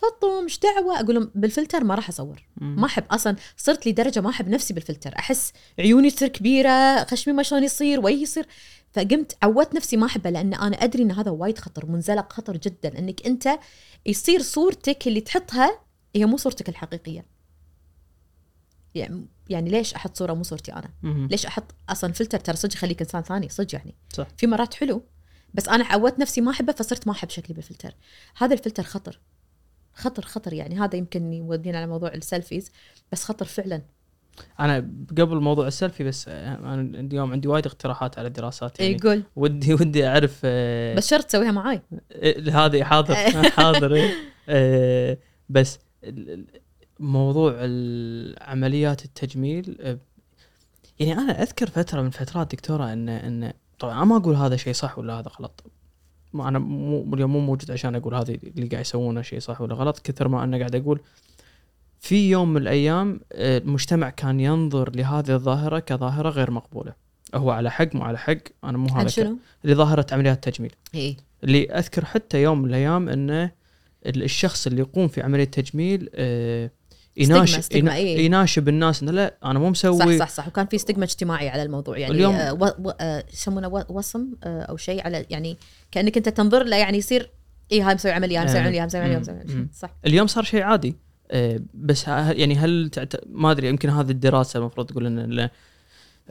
فطوم 0.01 0.41
مش 0.41 0.59
دعوة. 0.59 0.99
أقول 0.99 1.15
لهم 1.15 1.31
بالفلتر 1.35 1.83
ما 1.83 1.95
راح 1.95 2.09
أصور. 2.09 2.43
ما 2.55 2.85
أحب 2.85 3.03
أصلا. 3.11 3.35
صرت 3.57 3.85
لي 3.85 3.91
درجه 3.91 4.21
ما 4.21 4.29
أحب 4.29 4.49
نفسي 4.49 4.73
بالفلتر. 4.73 5.13
أحس 5.19 5.53
عيوني 5.79 6.11
تصير 6.11 6.27
كبيرة 6.27 7.03
خشمي 7.03 7.33
ما 7.33 7.43
شلون 7.43 7.63
يصير 7.63 7.99
وجهي 7.99 8.21
يصير. 8.21 8.47
فقمت 8.91 9.37
عودت 9.43 9.75
نفسي 9.75 9.97
ما 9.97 10.05
أحبه 10.05 10.29
لأن 10.29 10.53
أنا 10.53 10.83
أدري 10.83 11.03
إن 11.03 11.11
هذا 11.11 11.31
وايد 11.31 11.57
خطر 11.57 11.85
منزلق 11.85 12.33
خطر 12.33 12.57
جدا. 12.57 12.99
إنك 12.99 13.25
أنت 13.25 13.59
يصير 14.05 14.41
صورتك 14.41 15.07
اللي 15.07 15.21
تحطها 15.21 15.79
هي 16.15 16.25
مو 16.25 16.37
صورتك 16.37 16.69
الحقيقية. 16.69 17.25
يعني 18.95 19.27
يعني 19.49 19.69
ليش 19.69 19.93
أحط 19.93 20.17
صورة 20.17 20.33
مو 20.33 20.43
صورتي 20.43 20.73
أنا؟ 20.73 20.89
مم. 21.03 21.27
ليش 21.31 21.45
أحط 21.45 21.75
أصلا 21.89 22.13
فلتر؟ 22.13 22.39
ترى 22.39 22.55
صدق 22.55 22.73
يخليك 22.73 23.01
إنسان 23.01 23.21
ثاني. 23.21 23.49
صدق 23.49 23.75
يعني. 23.75 23.95
صح. 24.13 24.27
في 24.37 24.47
مرات 24.47 24.73
حلو 24.73 25.03
بس 25.53 25.67
أنا 25.67 25.85
عودت 25.85 26.19
نفسي 26.19 26.41
ما 26.41 26.51
أحبه 26.51 26.73
فصرت 26.73 27.07
ما 27.07 27.13
أحب 27.13 27.29
شكلي 27.29 27.55
بالفلتر. 27.55 27.95
هذا 28.37 28.53
الفلتر 28.53 28.83
خطر. 28.83 29.19
خطر 29.93 30.25
خطر 30.25 30.53
يعني. 30.53 30.79
هذا 30.79 30.95
يمكن 30.95 31.33
يودينا 31.33 31.77
على 31.77 31.87
موضوع 31.87 32.13
ال 32.13 32.20
selfies 32.20 32.71
بس 33.11 33.23
خطر 33.23 33.45
فعلا. 33.45 33.81
أنا 34.59 34.77
قبل 35.17 35.39
موضوع 35.39 35.67
السيلفي 35.67 36.03
بس 36.03 36.27
آه، 36.27 36.55
أنا 36.55 36.81
اليوم 36.99 37.31
عندي 37.31 37.47
وايد 37.47 37.65
اقتراحات 37.65 38.19
على 38.19 38.29
دراسات 38.29 38.79
يعني. 38.79 38.93
يقول 38.93 39.23
ودي 39.35 39.73
ودي 39.73 40.07
أعرف 40.07 40.41
آه، 40.43 40.95
بس 40.95 41.09
شرط 41.09 41.23
تسويها 41.23 41.51
معاي. 41.51 41.81
إيه، 42.11 42.65
هذه 42.65 42.83
حاضر. 42.83 43.15
حاضر 43.57 43.95
إيه. 43.95 44.13
آه، 44.49 45.17
بس 45.49 45.79
موضوع 46.99 47.51
عمليات 48.41 49.05
التجميل 49.05 49.77
آه، 49.81 49.97
يعني 50.99 51.13
أنا 51.13 51.41
أذكر 51.41 51.69
فترة 51.69 52.01
من 52.01 52.09
فترات 52.09 52.51
دكتورة 52.51 52.93
إن 52.93 53.09
إن 53.09 53.53
طبعا 53.79 54.03
ما 54.03 54.17
أقول 54.17 54.35
هذا 54.35 54.55
شيء 54.55 54.73
صح 54.73 54.99
ولا 54.99 55.13
هذا 55.13 55.31
غلط. 55.39 55.70
ما 56.33 56.47
أنا 56.47 56.59
مو 56.59 57.13
اليوم 57.13 57.31
مو 57.33 57.39
موجود 57.39 57.71
عشان 57.71 57.95
أقول 57.95 58.15
هذه 58.15 58.37
اللي 58.57 58.67
قاعد 58.67 58.81
يسوونه 58.81 59.21
شيء 59.21 59.39
صح 59.39 59.61
ولا 59.61 59.75
غلط 59.75 59.99
كثر 59.99 60.27
ما 60.27 60.43
أنا 60.43 60.57
قاعد 60.57 60.75
أقول 60.75 60.99
في 61.99 62.29
يوم 62.29 62.49
من 62.53 62.61
الأيام 62.61 63.19
آه، 63.33 63.57
المجتمع 63.57 64.09
كان 64.09 64.39
ينظر 64.39 64.95
لهذه 64.95 65.33
الظاهرة 65.35 65.79
كظاهرة 65.79 66.29
غير 66.29 66.51
مقبولة. 66.51 66.93
هو 67.35 67.51
على 67.51 67.71
حق 67.71 67.95
مو 67.95 68.03
على 68.03 68.17
حق 68.17 68.37
أنا 68.63 68.77
مو 68.77 68.87
هذا 68.89 69.07
شنو؟ 69.07 69.37
لظاهرة 69.63 70.05
عمليات 70.11 70.47
التجميل 70.47 70.71
اي 70.95 71.17
اللي 71.43 71.71
أذكر 71.71 72.05
حتى 72.05 72.41
يوم 72.41 72.59
من 72.61 72.69
الأيام 72.69 73.09
إنه 73.09 73.51
ال- 74.05 74.23
الشخص 74.23 74.67
اللي 74.67 74.79
يقوم 74.81 75.07
في 75.07 75.21
عملية 75.21 75.43
تجميل 75.43 76.09
آه، 76.15 76.71
يناشب 77.21 77.87
إيه. 77.87 78.25
يناشب 78.25 78.69
الناس 78.69 79.01
إنه 79.03 79.11
لا 79.11 79.35
أنا 79.45 79.59
مو 79.59 79.69
مسوي 79.69 80.17
صح 80.19 80.25
صح 80.27 80.29
صح 80.29 80.47
وكان 80.47 80.65
في 80.65 80.77
ستيغما 80.77 81.03
اجتماعي 81.03 81.49
على 81.49 81.63
الموضوع 81.63 81.97
يعني 81.97 82.13
اليوم- 82.13 82.35
آه 82.35 82.93
آه، 83.01 83.23
يسمونه 83.33 83.67
و- 83.67 83.83
وصم 83.89 84.27
آه 84.43 84.61
أو 84.61 84.77
شيء 84.77 85.05
على 85.05 85.25
يعني 85.29 85.57
كأنك 85.91 86.17
أنت 86.17 86.29
تنظر 86.29 86.63
له 86.63 86.77
يعني 86.77 86.97
يصير 86.97 87.29
اي 87.71 87.81
هاي 87.81 87.95
مسوي 87.95 88.11
عمليه 88.11 88.39
هاي 88.39 88.45
مسوي 88.45 88.57
آه، 88.59 88.61
عمليه 88.63 88.79
هاي 88.81 88.85
مسوي 88.85 89.01
عمليه 89.01 89.17
مسوي 89.17 89.35
عملية. 89.35 89.67
صح 89.73 89.89
اليوم 90.05 90.27
صار 90.27 90.43
شيء 90.43 90.61
عادي 90.63 90.95
آه، 91.31 91.59
بس 91.73 92.07
يعني 92.07 92.55
هل 92.55 92.89
تعت... 92.89 93.13
ما 93.29 93.51
أدري 93.51 93.67
يمكن 93.69 93.89
هذه 93.89 94.11
الدراسة 94.11 94.59
المفروض 94.59 94.87
تقول 94.87 95.05
إن 95.05 95.49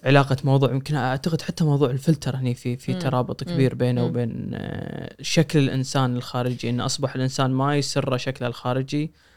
علاقة 0.05 0.37
موضوع 0.45 0.71
يمكن 0.73 0.95
أعتقد 0.95 1.43
حتى 1.43 1.65
موضوع 1.65 1.91
الفلتر 1.91 2.37
هني 2.37 2.55
في 2.55 2.77
في. 2.77 2.95
ترابط. 2.95 3.45
كبير 3.45 3.75
بينه. 3.75 4.05
وبين 4.05 4.51
آه، 4.55 5.15
شكل 5.23 5.59
الإنسان 5.59 6.17
الخارجي 6.17 6.71
انه 6.71 6.85
أصبح 6.87 7.15
الإنسان 7.15 7.51
ما 7.51 7.77
يسر 7.77 8.17
شكله 8.17 8.49
الخارجي 8.49 9.05
آه، 9.05 9.30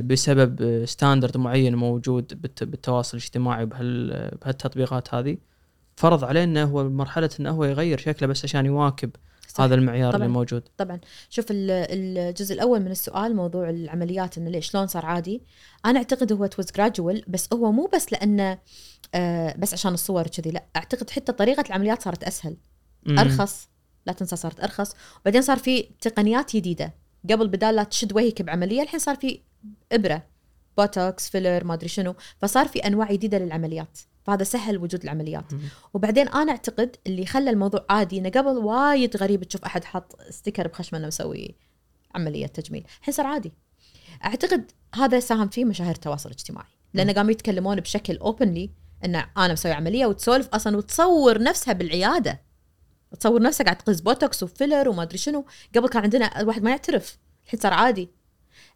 بسبب 0.00 0.62
آه، 0.62 0.84
standard 0.84 1.36
معين 1.36 1.74
موجود 1.74 2.40
بالت- 2.42 2.64
بالتواصل 2.64 3.16
الاجتماعي 3.18 3.66
بهال 3.66 4.08
بهالتطبيقات 4.42 5.14
هذه. 5.14 5.36
فرض 5.96 6.24
عليه 6.24 6.44
إنه 6.44 6.64
هو 6.64 6.88
مرحلة 6.88 7.30
إنه 7.40 7.50
هو 7.50 7.64
يغير 7.64 7.98
شكله 7.98 8.28
بس 8.28 8.44
عشان 8.44 8.66
يواكب 8.66 9.10
صح. 9.48 9.60
هذا 9.60 9.74
المعيار 9.74 10.12
طبعاً. 10.12 10.24
اللي 10.26 10.34
موجود. 10.38 10.62
طبعا. 10.76 11.00
شوف 11.30 11.46
ال- 11.50 11.70
الجزء 11.70 12.54
الأول 12.54 12.80
من 12.80 12.90
السؤال 12.90 13.36
موضوع 13.36 13.70
العمليات 13.70 14.38
إنه 14.38 14.50
ليش 14.50 14.70
شلون 14.70 14.86
صار 14.86 15.06
عادي. 15.06 15.42
أنا 15.86 15.98
أعتقد 15.98 16.32
هو 16.32 16.46
it 16.46 16.54
was 16.54 16.66
gradual 16.76 17.24
بس 17.28 17.48
هو 17.52 17.72
مو 17.72 17.90
بس 17.94 18.12
لأنه 18.12 18.58
آه 19.14 19.54
بس 19.58 19.72
عشان 19.72 19.94
الصور 19.94 20.26
كذي 20.26 20.50
لا. 20.50 20.64
أعتقد 20.76 21.10
حتى 21.10 21.32
طريقة 21.32 21.64
العمليات 21.66 22.02
صارت 22.02 22.24
أسهل. 22.24 22.56
أرخص. 23.08 23.68
لا 24.06 24.12
تنسى 24.12 24.36
صارت 24.36 24.60
أرخص. 24.60 24.94
وبعدين 25.20 25.42
صار 25.42 25.58
في 25.58 25.82
تقنيات 26.00 26.56
جديدة. 26.56 26.94
قبل 27.30 27.48
بدال 27.48 27.74
لا 27.74 27.84
تشد 27.84 28.16
وجهك 28.16 28.42
بعملية 28.42 28.82
الحين 28.82 29.00
صار 29.00 29.16
في 29.16 29.40
إبرة 29.92 30.22
بوتوكس 30.78 31.30
filler 31.30 31.64
ما 31.64 31.74
أدري 31.74 31.88
شنو. 31.88 32.14
فصار 32.38 32.68
في 32.68 32.78
أنواع 32.78 33.12
جديدة 33.12 33.38
للعمليات. 33.38 33.98
فهذا 34.24 34.44
سهل 34.44 34.78
وجود 34.78 35.02
العمليات. 35.02 35.52
وبعدين 35.94 36.28
أنا 36.28 36.52
أعتقد 36.52 36.96
اللي 37.06 37.26
خلى 37.26 37.50
الموضوع 37.50 37.86
عادي 37.90 38.18
إنه 38.18 38.28
قبل 38.28 38.48
وايد 38.48 39.16
غريب 39.16 39.44
تشوف 39.44 39.64
أحد 39.64 39.84
حاط 39.84 40.16
sticker 40.30 40.68
بخشمة 40.68 40.98
إنه 40.98 41.06
مسوي 41.06 41.56
عملية 42.14 42.46
تجميل. 42.46 42.84
الحين 43.00 43.14
صار 43.14 43.26
عادي. 43.26 43.52
أعتقد 44.24 44.70
هذا 44.94 45.20
ساهم 45.20 45.48
فيه 45.48 45.64
مشاهير 45.64 45.94
التواصل 45.94 46.28
الاجتماعي. 46.28 46.68
لأن 46.94 47.10
قاموا 47.10 47.30
يتكلمون 47.30 47.80
بشكل 47.80 48.16
openly 48.16 48.70
إن 49.04 49.14
أنا 49.14 49.52
مسوي 49.52 49.72
عملية 49.72 50.06
وتسولف 50.06 50.48
أصلا 50.48 50.76
وتصور 50.76 51.42
نفسها 51.42 51.72
بالعيادة. 51.74 52.40
تصور 53.20 53.42
نفسها 53.42 53.64
قاعد 53.64 53.76
تقز 53.76 54.00
بوتوكس 54.00 54.42
و 54.42 54.49
filler 54.49 54.88
وما 54.88 55.02
أدري 55.02 55.18
شنو. 55.18 55.44
قبل 55.76 55.88
كان 55.88 56.02
عندنا 56.02 56.40
الواحد 56.40 56.62
ما 56.62 56.70
يعترف 56.70 57.18
الحين 57.44 57.60
صار 57.60 57.72
عادي. 57.72 58.10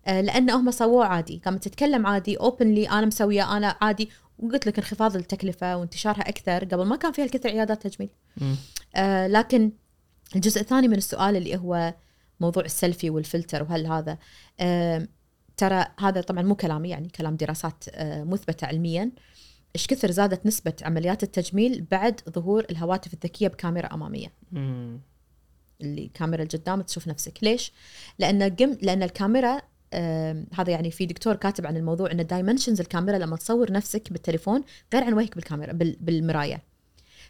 آه، 0.07 0.21
لأن 0.21 0.51
هم 0.51 0.71
سووه 0.71 1.07
عادي. 1.07 1.43
قامت 1.45 1.65
تتكلم 1.65 2.07
عادي 2.07 2.37
openly 2.37 2.89
أنا 2.89 3.07
مسوية 3.07 3.57
أنا 3.57 3.77
عادي. 3.81 4.11
وقلت 4.39 4.67
لك 4.67 4.79
انخفاض 4.79 5.17
التكلفة 5.17 5.77
وانتشارها 5.77 6.29
أكثر. 6.29 6.65
قبل 6.65 6.85
ما 6.85 6.97
كان 6.97 7.13
فيها 7.13 7.25
الكثر 7.25 7.49
عيادات 7.49 7.87
تجميل. 7.87 8.11
آه 8.97 9.27
لكن 9.27 9.73
الجزء 10.37 10.61
الثاني 10.61 10.89
من 10.89 10.97
السؤال 10.97 11.37
اللي 11.37 11.57
هو 11.57 11.95
موضوع 12.41 12.65
السيلفي 12.65 13.11
والفلتر 13.11 13.63
وهل 13.63 13.87
هذا 13.87 14.19
آه 14.61 15.09
ترى 15.57 15.87
هذا 16.01 16.21
طبعا 16.21 16.43
مو 16.43 16.55
كلامي 16.55 16.89
يعني 16.89 17.09
كلام 17.09 17.37
دراسات 17.37 17.85
آه 17.91 18.25
مثبتة 18.25 18.67
علميا. 18.67 19.11
إيش 19.77 19.87
كثر 19.87 20.11
زادت 20.11 20.47
نسبة 20.47 20.73
عمليات 20.83 21.23
التجميل 21.23 21.85
بعد 21.91 22.21
ظهور 22.31 22.67
الهواتف 22.71 23.15
الذكية 23.15 23.49
بكاميرا 23.49 23.95
أمامية؟ 23.95 24.33
مم. 24.53 25.01
اللي 25.81 26.11
كاميرا 26.15 26.43
القدام 26.43 26.83
تشوف 26.83 27.09
نفسك. 27.09 27.39
ليش؟ 27.43 27.73
لأن 28.19 28.43
قم 28.43 28.77
لأن 28.83 29.03
الكاميرا 29.03 29.61
آم، 29.95 30.47
هذا 30.55 30.71
يعني 30.71 30.91
في 30.91 31.07
دكتور 31.07 31.37
كاتب 31.37 31.67
عن 31.67 31.77
الموضوع 31.77 32.11
إن 32.13 32.27
dimensions 32.27 32.81
الكاميرا 32.81 33.19
لما 33.19 33.37
تصور 33.37 33.73
نفسك 33.73 34.13
بالتليفون 34.13 34.63
غير 34.95 35.05
عن 35.05 35.15
وجهك 35.15 35.35
بالكاميرا 35.35 35.73
بال- 35.73 35.97
بالمراية. 36.01 36.63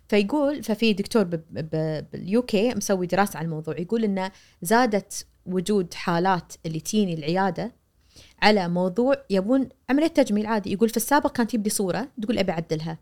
فيقول 0.09 0.63
ففي 0.63 0.93
دكتور 0.93 1.25
باليو 1.51 2.43
كي 2.43 2.75
مسوي 2.75 3.07
دراسة 3.07 3.39
عن 3.39 3.45
الموضوع 3.45 3.79
يقول 3.79 4.05
انه 4.05 4.33
زادت 4.63 5.27
وجود 5.47 5.95
حالات 5.95 6.53
اللي 6.67 6.81
تيني 6.81 7.15
العيادة 7.15 7.73
على 8.43 8.69
موضوع 8.69 9.15
يبون 9.31 9.69
عملية 9.91 10.07
تجميل 10.07 10.47
عادي. 10.47 10.73
يقول 10.73 10.89
في 10.89 10.97
السابق 10.97 11.33
كانت 11.33 11.51
تجيب 11.51 11.65
لي 11.65 11.71
صورة 11.71 12.09
تقول 12.23 12.39
أبي 12.39 12.53
أعدلها. 12.53 12.99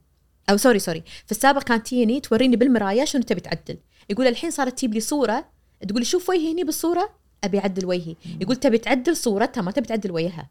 أو 0.51 0.57
sorry 0.57 0.79
sorry 0.79 1.03
في 1.27 1.33
السابق 1.33 1.63
كانت 1.63 1.87
تجيني 1.87 2.21
توريني 2.21 2.57
بالمرايه 2.57 3.05
شنو 3.05 3.23
تبي 3.23 3.41
تعدل. 3.41 3.79
يقول 4.11 4.27
الحين 4.27 4.51
صارت 4.51 4.79
تجيب 4.79 4.95
لي 4.95 5.01
صورة 5.01 5.45
تقول 5.89 6.07
شوف 6.07 6.31
وجهي 6.31 6.53
هني 6.53 6.65
بالصورة 6.65 7.11
أبي 7.45 7.59
أعدل 7.59 7.87
وجهي. 7.87 8.17
يقول 8.41 8.57
تبي 8.57 8.79
تعدل 8.79 9.17
صورتها 9.17 9.63
ما 9.63 9.71
تبي 9.71 9.87
تعدل 9.87 10.13
وجهها. 10.13 10.51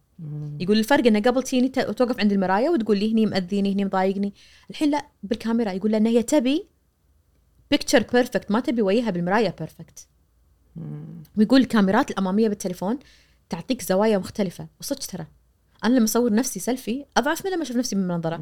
يقول 0.60 0.80
الفرق 0.80 1.08
انه 1.08 1.20
قبل 1.20 1.44
تجيني 1.44 1.70
توقف 1.70 2.20
عند 2.20 2.32
المرايه 2.32 2.70
وتقول 2.70 2.98
لي 2.98 3.12
هني 3.12 3.26
مأذيني 3.26 3.74
هني 3.74 3.86
مضايقني. 3.86 4.34
الحين 4.70 4.92
لا 4.92 5.06
بالكاميرا. 5.24 5.72
يقول 5.72 5.92
لأن 5.92 6.06
هي 6.06 6.24
تبي 6.24 6.68
picture 7.72 8.06
perfect 8.14 8.52
ما 8.52 8.60
تبي 8.60 8.82
وجهها 8.82 9.10
بالمرايه 9.10 9.56
perfect. 9.60 10.08
ويقول 11.38 11.62
الكاميرات 11.62 12.12
الأمامية 12.12 12.50
بالتليفون 12.50 13.00
تعطيك 13.50 13.82
زوايا 13.82 14.18
مختلفة. 14.18 14.68
وصدق 14.80 15.06
ترى 15.06 15.28
أنا 15.84 15.96
لما 15.96 16.06
أصور 16.06 16.34
نفسي 16.34 16.60
سيلفي 16.60 17.06
أضعف 17.18 17.46
من 17.46 17.52
لما 17.52 17.64
أشوف 17.64 17.78
نفسي 17.78 17.96
من 17.96 18.08
منظرة. 18.08 18.38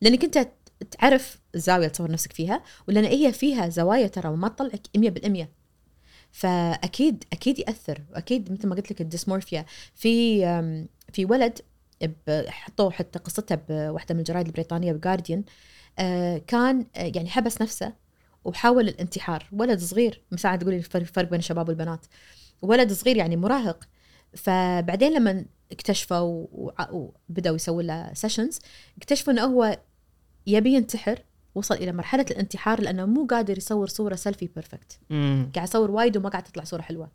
لأنك 0.00 0.24
أنت 0.24 0.48
تعرف 0.90 1.38
الزاويه 1.54 1.78
اللي 1.78 1.90
تصور 1.90 2.10
نفسك 2.10 2.32
فيها 2.32 2.62
ولأن 2.88 3.04
هي 3.04 3.32
فيها 3.32 3.68
زوايا 3.68 4.06
ترى 4.06 4.28
وما 4.28 4.48
تطلعك 4.48 4.86
100% 4.96 5.48
فأكيد 6.32 7.24
أكيد 7.32 7.58
يأثر. 7.58 8.02
وأكيد 8.12 8.52
مثل 8.52 8.68
ما 8.68 8.74
قلت 8.74 8.90
لك 8.92 9.00
الديسمورفيا. 9.00 9.64
في 9.94 10.40
في 11.12 11.24
ولد 11.24 11.58
حطوه 12.48 12.90
حتى 12.90 13.18
قصته 13.18 13.54
بواحده 13.68 14.14
من 14.14 14.20
الجرايد 14.20 14.46
البريطانية 14.46 14.92
بجارديان 14.92 15.44
كان 16.46 16.86
آه، 16.96 17.12
يعني 17.14 17.30
حبس 17.30 17.62
نفسه 17.62 17.92
وحاول 18.44 18.88
الانتحار. 18.88 19.48
ولد 19.52 19.78
صغير 19.80 20.22
مساعد 20.32 20.58
تقولي 20.58 20.76
الفرق 20.76 21.02
فرق 21.04 21.30
بين 21.30 21.38
الشباب 21.38 21.68
والبنات. 21.68 22.06
ولد 22.62 22.92
صغير 22.92 23.16
يعني 23.16 23.36
مراهق 23.36 23.88
فبعدين 24.34 25.12
لما 25.12 25.44
اكتشفوا 25.72 26.46
وبدأوا 26.90 27.56
يسووا 27.56 27.82
له 27.82 28.14
sessions 28.14 28.58
اكتشفوا 28.98 29.32
إنه 29.32 29.42
هو 29.42 29.78
يبي 30.46 30.74
ينتحر 30.74 31.22
وصل 31.54 31.74
إلى 31.74 31.92
مرحلة 31.92 32.26
الانتحار 32.30 32.80
لأنه 32.80 33.06
مو 33.06 33.26
قادر 33.26 33.58
يصور 33.58 33.86
صورة 33.88 34.14
selfie 34.14 34.46
perfect. 34.46 35.00
قاعد 35.54 35.68
يصور 35.68 35.90
وايد 35.90 36.16
وما 36.16 36.28
قاعد 36.28 36.42
تطلع 36.42 36.64
صورة 36.64 36.82
حلوة 36.82 37.10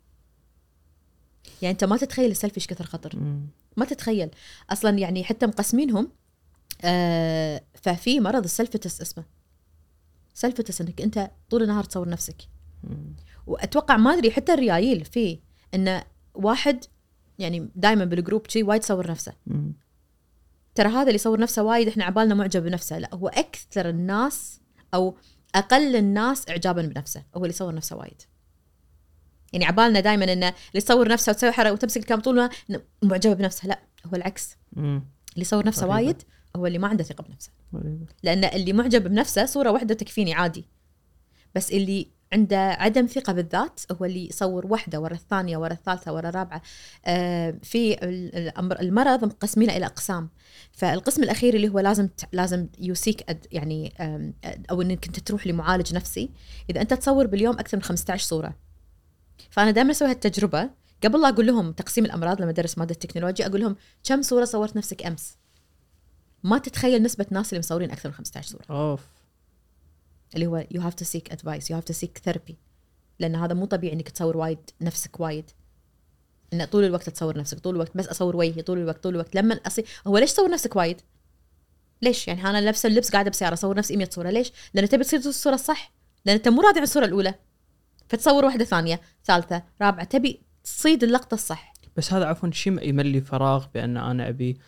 يعني 1.62 1.72
أنت 1.72 1.84
ما 1.84 1.96
تتخيل 1.96 2.30
السيلفي 2.30 2.56
إيش 2.56 2.66
كثر 2.66 2.84
خطر 2.84 3.16
مم. 3.16 3.46
ما 3.76 3.84
تتخيل 3.84 4.30
أصلا 4.70 4.98
يعني 4.98 5.24
حتى 5.24 5.46
مقسمينهم 5.46 6.08
آه 6.84 7.62
ففي 7.74 8.20
مرض 8.20 8.44
ال 8.44 8.50
selfitis 8.50 9.00
اسمه 9.00 9.24
selfitis 10.34 10.80
إنك 10.80 11.00
أنت 11.00 11.30
طول 11.50 11.62
النهار 11.62 11.84
تصور 11.84 12.08
نفسك. 12.08 12.36
وأتوقع 13.46 13.96
ما 13.96 14.14
أدري 14.14 14.30
حتى 14.30 14.54
الريايل 14.54 15.04
فيه 15.04 15.40
انه 15.74 16.04
واحد 16.34 16.84
يعني 17.38 17.68
دائما 17.74 18.04
بالجروب 18.04 18.50
شي 18.50 18.62
وايد 18.62 18.82
يصور 18.82 19.10
نفسه 19.10 19.32
مم. 19.46 19.72
ترى 20.74 20.88
هذا 20.88 21.02
اللي 21.02 21.14
يصور 21.14 21.40
نفسه 21.40 21.62
وايد 21.62 21.88
إحنا 21.88 22.04
عبالنا 22.04 22.34
معجب 22.34 22.62
بنفسه 22.62 22.98
لا 22.98 23.14
هو 23.14 23.28
أكثر 23.28 23.88
الناس 23.88 24.60
أو 24.94 25.16
أقل 25.54 25.96
الناس 25.96 26.48
اعجابا 26.48 26.82
بنفسه 26.82 27.22
هو 27.36 27.44
اللي 27.44 27.54
يصور 27.54 27.74
نفسه 27.74 27.96
وايد 27.96 28.22
يعني 29.52 29.64
عبالنا 29.64 30.00
دائما 30.00 30.24
إنه 30.24 30.48
اللي 30.48 30.56
يصور 30.74 31.08
نفسه 31.08 31.30
وتسوي 31.30 31.52
حركة 31.52 31.72
وتمسك 31.72 32.00
الكاميرا 32.00 32.24
طول 32.24 32.50
معجبه 33.02 33.34
بنفسه 33.34 33.68
لا 33.68 33.80
هو 34.06 34.16
العكس 34.16 34.56
مم. 34.72 35.02
اللي 35.32 35.42
يصور 35.42 35.66
نفسه 35.66 35.86
غريبة. 35.86 35.94
وايد 35.94 36.22
هو 36.56 36.66
اللي 36.66 36.78
ما 36.78 36.88
عنده 36.88 37.04
ثقة 37.04 37.22
بنفسه 37.22 37.50
غريبة. 37.74 38.06
لأن 38.22 38.44
اللي 38.44 38.72
معجب 38.72 39.08
بنفسه 39.08 39.46
صورة 39.46 39.70
واحدة 39.70 39.94
تكفيني 39.94 40.34
عادي 40.34 40.64
بس 41.54 41.72
اللي 41.72 42.06
عنده 42.32 42.58
عدم 42.58 43.06
ثقة 43.06 43.32
بالذات 43.32 43.80
هو 43.92 44.04
اللي 44.04 44.28
يصور 44.28 44.66
واحدة 44.66 45.00
ورا 45.00 45.14
الثانية 45.14 45.56
ورا 45.56 45.72
الثالثة 45.72 46.12
ورا 46.12 46.28
الرابعة 46.28 46.62
آه، 47.06 47.54
في 47.62 48.04
المرض 48.80 49.24
مقسمينه 49.24 49.76
إلى 49.76 49.86
أقسام. 49.86 50.28
فالقسم 50.72 51.22
الأخير 51.22 51.54
اللي 51.54 51.68
هو 51.68 51.78
لازم 51.78 52.08
لازم 52.32 52.66
يوسيك 52.78 53.38
يعني 53.52 53.94
آم، 54.00 54.34
أو 54.70 54.82
إنك 54.82 55.06
أنت 55.06 55.18
تروح 55.20 55.46
لمعالج 55.46 55.94
نفسي. 55.94 56.30
إذا 56.70 56.80
أنت 56.80 56.94
تصور 56.94 57.26
باليوم 57.26 57.54
أكثر 57.58 57.76
من 57.76 57.82
15 57.82 58.24
صورة. 58.26 58.54
فأنا 59.50 59.70
دائما 59.70 59.90
أسوي 59.90 60.10
هالتجربة. 60.10 60.70
قبل 61.04 61.20
لا 61.20 61.28
أقول 61.28 61.46
لهم 61.46 61.72
تقسيم 61.72 62.04
الأمراض 62.04 62.40
لما 62.42 62.50
أدرس 62.50 62.78
مادة 62.78 62.92
التكنولوجيا 62.92 63.46
أقول 63.46 63.60
لهم 63.60 63.76
كم 64.04 64.22
صورة 64.22 64.44
صورت 64.44 64.76
نفسك 64.76 65.06
أمس؟ 65.06 65.36
ما 66.44 66.58
تتخيل 66.58 67.02
نسبة 67.02 67.26
ناس 67.30 67.52
اللي 67.52 67.58
مصورين 67.58 67.90
أكثر 67.90 68.08
من 68.08 68.14
15 68.14 68.48
صورة. 68.48 68.64
أوف. 68.70 69.00
اللي 70.34 70.46
هو 70.46 70.66
you 70.74 70.80
have 70.80 70.94
to 70.94 71.08
seek 71.08 71.32
advice 71.32 71.64
you 71.64 71.76
have 71.80 71.94
to 71.94 71.98
seek 71.98 72.30
therapy. 72.30 72.54
لأن 73.18 73.36
هذا 73.36 73.54
مو 73.54 73.64
طبيعي 73.64 73.94
إنك 73.94 74.08
تصور 74.08 74.36
وايد 74.36 74.58
نفسك 74.80 75.20
وايد. 75.20 75.50
إن 76.52 76.64
طول 76.64 76.84
الوقت 76.84 77.10
تصور 77.10 77.38
نفسك 77.38 77.58
طول 77.58 77.74
الوقت 77.74 77.96
بس 77.96 78.06
أصور 78.06 78.36
وجهي 78.36 78.62
طول 78.62 78.78
الوقت 78.78 79.02
طول 79.02 79.14
الوقت. 79.14 79.34
لما 79.34 79.60
أصير 79.66 79.84
هو 80.06 80.18
ليش 80.18 80.32
تصور 80.32 80.50
نفسك 80.50 80.76
وايد؟ 80.76 81.00
ليش؟ 82.02 82.28
يعني 82.28 82.42
أنا 82.50 82.60
لابسه 82.60 82.86
اللبس 82.86 83.10
قاعدة 83.10 83.30
بسيارة 83.30 83.54
أصور 83.54 83.76
نفسي 83.76 83.96
100 83.96 84.10
صورة. 84.10 84.30
ليش؟ 84.30 84.52
لأن 84.74 84.88
تبي 84.88 85.04
تصير 85.04 85.20
الصورة 85.20 85.54
الصح. 85.54 85.92
لأن 86.24 86.36
أنت 86.36 86.48
مو 86.48 86.62
راضي 86.62 86.78
عن 86.78 86.82
الصورة 86.82 87.04
الأولى. 87.04 87.34
فتصور 88.08 88.44
واحدة 88.44 88.64
ثانية 88.64 89.00
ثالثة 89.24 89.62
رابعة. 89.82 90.04
تبي 90.04 90.42
تصيد 90.64 91.04
اللقطة 91.04 91.34
الصح. 91.34 91.72
بس 91.96 92.12
هذا 92.12 92.24
عفوا 92.24 92.50
شيء 92.50 92.88
يملي 92.88 93.20
فراغ 93.20 93.66
بأن 93.74 93.96
أنا 93.96 94.28
أبي 94.28 94.58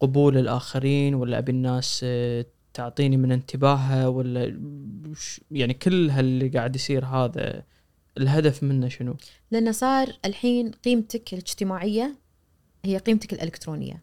قبول 0.00 0.38
الآخرين 0.38 1.14
ولا 1.14 1.38
أبي 1.38 1.52
الناس 1.52 2.00
آه، 2.04 2.46
تعطيني 2.78 3.16
من 3.16 3.32
انتباهها 3.32 4.08
ولا 4.08 4.60
يعني 5.50 5.74
كل 5.74 6.10
هاللي 6.10 6.48
قاعد 6.48 6.76
يصير 6.76 7.04
هذا 7.04 7.64
الهدف 8.18 8.62
منه 8.62 8.88
شنو؟ 8.88 9.16
لأنه 9.50 9.72
صار 9.72 10.12
الحين 10.24 10.70
قيمتك 10.70 11.32
الاجتماعية 11.32 12.16
هي 12.84 12.98
قيمتك 12.98 13.32
الإلكترونية. 13.32 14.02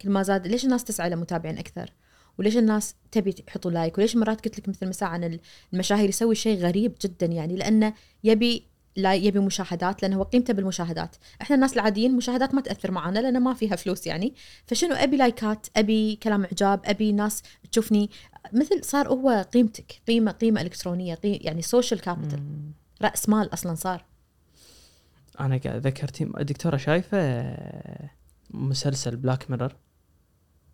كل 0.00 0.10
ما 0.10 0.22
زاد 0.22 0.46
ليش 0.46 0.64
الناس 0.64 0.84
تسعى 0.84 1.10
لمتابعين 1.10 1.58
أكثر؟ 1.58 1.90
وليش 2.38 2.56
الناس 2.56 2.94
تبي 3.12 3.34
يحطوا 3.48 3.70
لايك؟ 3.70 3.98
وليش 3.98 4.16
مرات 4.16 4.44
قلت 4.44 4.58
لك 4.58 4.68
مثل 4.68 4.88
مساء 4.88 5.08
عن 5.08 5.38
المشاهير 5.72 6.08
يسوي 6.08 6.34
شيء 6.34 6.58
غريب 6.58 6.94
جدا 7.02 7.26
يعني؟ 7.26 7.56
لأنه 7.56 7.94
يبي 8.24 8.66
لا 8.96 9.14
يبي 9.14 9.38
مشاهدات 9.38 10.02
لأنه 10.02 10.16
هو 10.16 10.22
قيمته 10.22 10.52
بالمشاهدات. 10.54 11.16
إحنا 11.42 11.56
الناس 11.56 11.74
العاديين 11.74 12.16
مشاهدات 12.16 12.54
ما 12.54 12.60
تأثر 12.60 12.90
معنا 12.90 13.18
لأنه 13.18 13.38
ما 13.38 13.54
فيها 13.54 13.76
فلوس 13.76 14.06
يعني. 14.06 14.34
فشنو 14.66 14.94
أبي 14.94 15.16
لايكات 15.16 15.66
أبي 15.76 16.16
كلام 16.16 16.44
إعجاب 16.44 16.80
أبي 16.84 17.12
ناس 17.12 17.42
تشوفني. 17.72 18.10
مثل 18.52 18.84
صار 18.84 19.08
هو 19.08 19.46
قيمتك 19.52 20.00
قيمة 20.08 20.30
قيمة 20.32 20.60
إلكترونية 20.60 21.14
قيمة 21.14 21.38
يعني 21.40 21.62
social 21.62 22.00
capital. 22.00 22.42
رأس 23.02 23.28
مال 23.28 23.52
أصلا 23.52 23.74
صار. 23.74 24.04
أنا 25.40 25.56
قاعد 25.56 25.86
ذكرتي 25.86 26.24
دكتورة 26.24 26.76
شايفة 26.76 27.18
مسلسل 28.50 29.16
Black 29.16 29.50
Mirror 29.50 29.76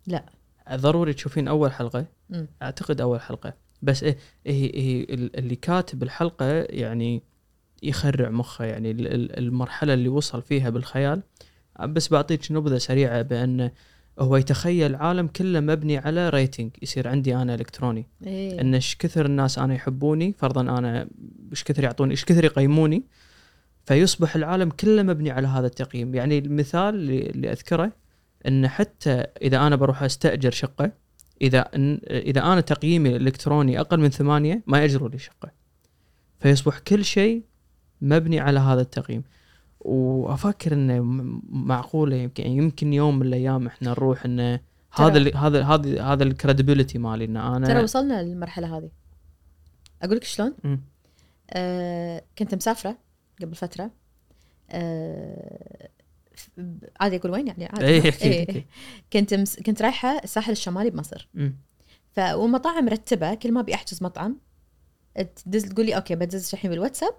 لا. 0.07 0.25
ضروري 0.73 1.13
تشوفين 1.13 1.47
أول 1.47 1.71
حلقة. 1.71 2.05
مم. 2.29 2.47
أعتقد 2.61 3.01
أول 3.01 3.21
حلقة. 3.21 3.53
بس 3.81 4.03
إيه 4.03 4.17
هي 4.47 4.71
هي 4.75 5.03
ال- 5.03 5.37
اللي 5.39 5.55
كاتب 5.55 6.03
الحلقة 6.03 6.45
يعني 6.69 7.23
يخرع 7.81 8.29
مخه 8.29 8.65
يعني 8.65 8.91
ال- 8.91 9.07
ال- 9.07 9.39
المرحلة 9.39 9.93
اللي 9.93 10.09
وصل 10.09 10.41
فيها 10.41 10.69
بالخيال. 10.69 11.21
بس 11.85 12.09
بعطيك 12.09 12.51
نبذة 12.51 12.77
سريعة 12.77 13.21
بأن 13.21 13.71
هو 14.19 14.37
يتخيل 14.37 14.95
عالم 14.95 15.27
كله 15.27 15.59
مبني 15.59 15.97
على 15.97 16.29
ريتنج 16.29 16.71
يصير 16.81 17.07
عندي 17.07 17.35
أنا 17.35 17.55
إلكتروني. 17.55 18.07
إيه. 18.25 18.61
إن 18.61 18.73
إيش 18.73 18.95
كثر 18.95 19.25
الناس 19.25 19.59
أنا 19.59 19.73
يحبوني 19.75 20.33
فرضا 20.33 20.61
أنا 20.61 21.07
إيش 21.51 21.63
كثر 21.63 21.83
يعطوني 21.83 22.11
إيش 22.11 22.25
كثر 22.25 22.45
يقيموني 22.45 23.03
فيصبح 23.85 24.35
العالم 24.35 24.69
كله 24.69 25.03
مبني 25.03 25.31
على 25.31 25.47
هذا 25.47 25.67
التقييم. 25.67 26.15
يعني 26.15 26.37
المثال 26.37 26.95
اللي, 26.95 27.51
أذكره 27.51 27.91
إن 28.47 28.67
حتى 28.67 29.11
إذا 29.41 29.67
أنا 29.67 29.75
بروح 29.75 30.03
أستأجر 30.03 30.51
شقة 30.51 30.91
إذا 31.41 31.69
إذا 32.09 32.41
أنا 32.41 32.61
تقييمي 32.61 33.09
الإلكتروني 33.09 33.79
أقل 33.79 33.99
من 33.99 34.09
ثمانية 34.09 34.63
ما 34.67 34.79
ياجروا 34.81 35.09
لي 35.09 35.17
شقة. 35.17 35.51
فيصبح 36.39 36.79
كل 36.79 37.05
شيء 37.05 37.43
مبني 38.01 38.39
على 38.39 38.59
هذا 38.59 38.81
التقييم. 38.81 39.23
وأفكر 39.79 40.73
إنه 40.73 41.01
معقولة 41.49 42.15
يمكن 42.15 42.47
يمكن 42.47 42.93
يوم 42.93 43.19
من 43.19 43.27
الأيام 43.27 43.67
إحنا 43.67 43.89
نروح 43.89 44.25
انه 44.25 44.59
هذا 44.93 45.37
هذا 45.37 45.63
هذا 45.63 46.03
هذا 46.03 46.23
الكريديبيلتي 46.23 46.97
مالي 46.97 47.25
إن 47.25 47.37
أنا 47.37 47.67
ترى 47.67 47.83
وصلنا 47.83 48.23
للمرحلة 48.23 48.77
هذه. 48.77 48.89
أقول 50.01 50.17
لك 50.17 50.23
شلون. 50.23 50.53
آه 51.49 52.23
كنت 52.37 52.55
مسافرة 52.55 52.97
قبل 53.41 53.55
فترة. 53.55 53.91
آه 54.69 55.89
عادي 56.99 57.15
أقول 57.15 57.31
وين 57.31 57.47
يعني؟ 57.47 57.65
عادي. 57.65 57.85
اي 57.85 57.97
أكيد 57.97 58.31
إيه. 58.31 58.65
كنت 59.13 59.33
مس... 59.33 59.59
كنت 59.59 59.81
رايحة 59.81 60.19
الساحل 60.23 60.51
الشمالي 60.51 60.89
بمصر. 60.89 61.27
مم. 61.33 61.55
ف 62.11 62.19
والمطاعم 62.19 62.85
مرتبة 62.85 63.33
كل 63.33 63.51
ما 63.51 63.59
أبي 63.59 63.73
أحجز 63.73 64.03
مطعم 64.03 64.37
تدز 65.15 65.65
تقول 65.65 65.85
لي 65.85 65.95
okay 65.95 66.15
بدز 66.15 66.49
الحين 66.53 66.71
بالواتساب 66.71 67.13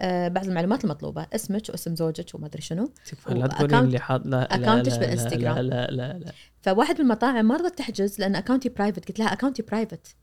بعض 0.00 0.46
المعلومات 0.46 0.84
المطلوبة 0.84 1.26
اسمك 1.32 1.68
واسم 1.68 1.96
زوجك 1.96 2.34
وما 2.34 2.46
أدري 2.46 2.62
شنو. 2.62 2.92
لا 3.28 3.46
تقولين 3.46 3.78
اللي 3.78 3.98
حاط 3.98 4.26
لا 4.26 4.48
لا 4.50 4.82
بالإنستغرام. 4.82 5.56
لا 5.56 5.62
لا 5.62 5.90
لا, 5.90 6.18
لا. 6.18 6.32
فواحد 6.62 6.94
من 6.94 7.00
المطاعم 7.00 7.44
ما 7.44 7.56
رضت 7.56 7.78
تحجز 7.78 8.20
لأن 8.20 8.36
account 8.36 8.68
ي 8.68 8.73
private 8.73 9.08
قلت 9.08 9.18
لها 9.18 9.32
account 9.32 9.62
ي 9.62 9.69
private 9.69 10.16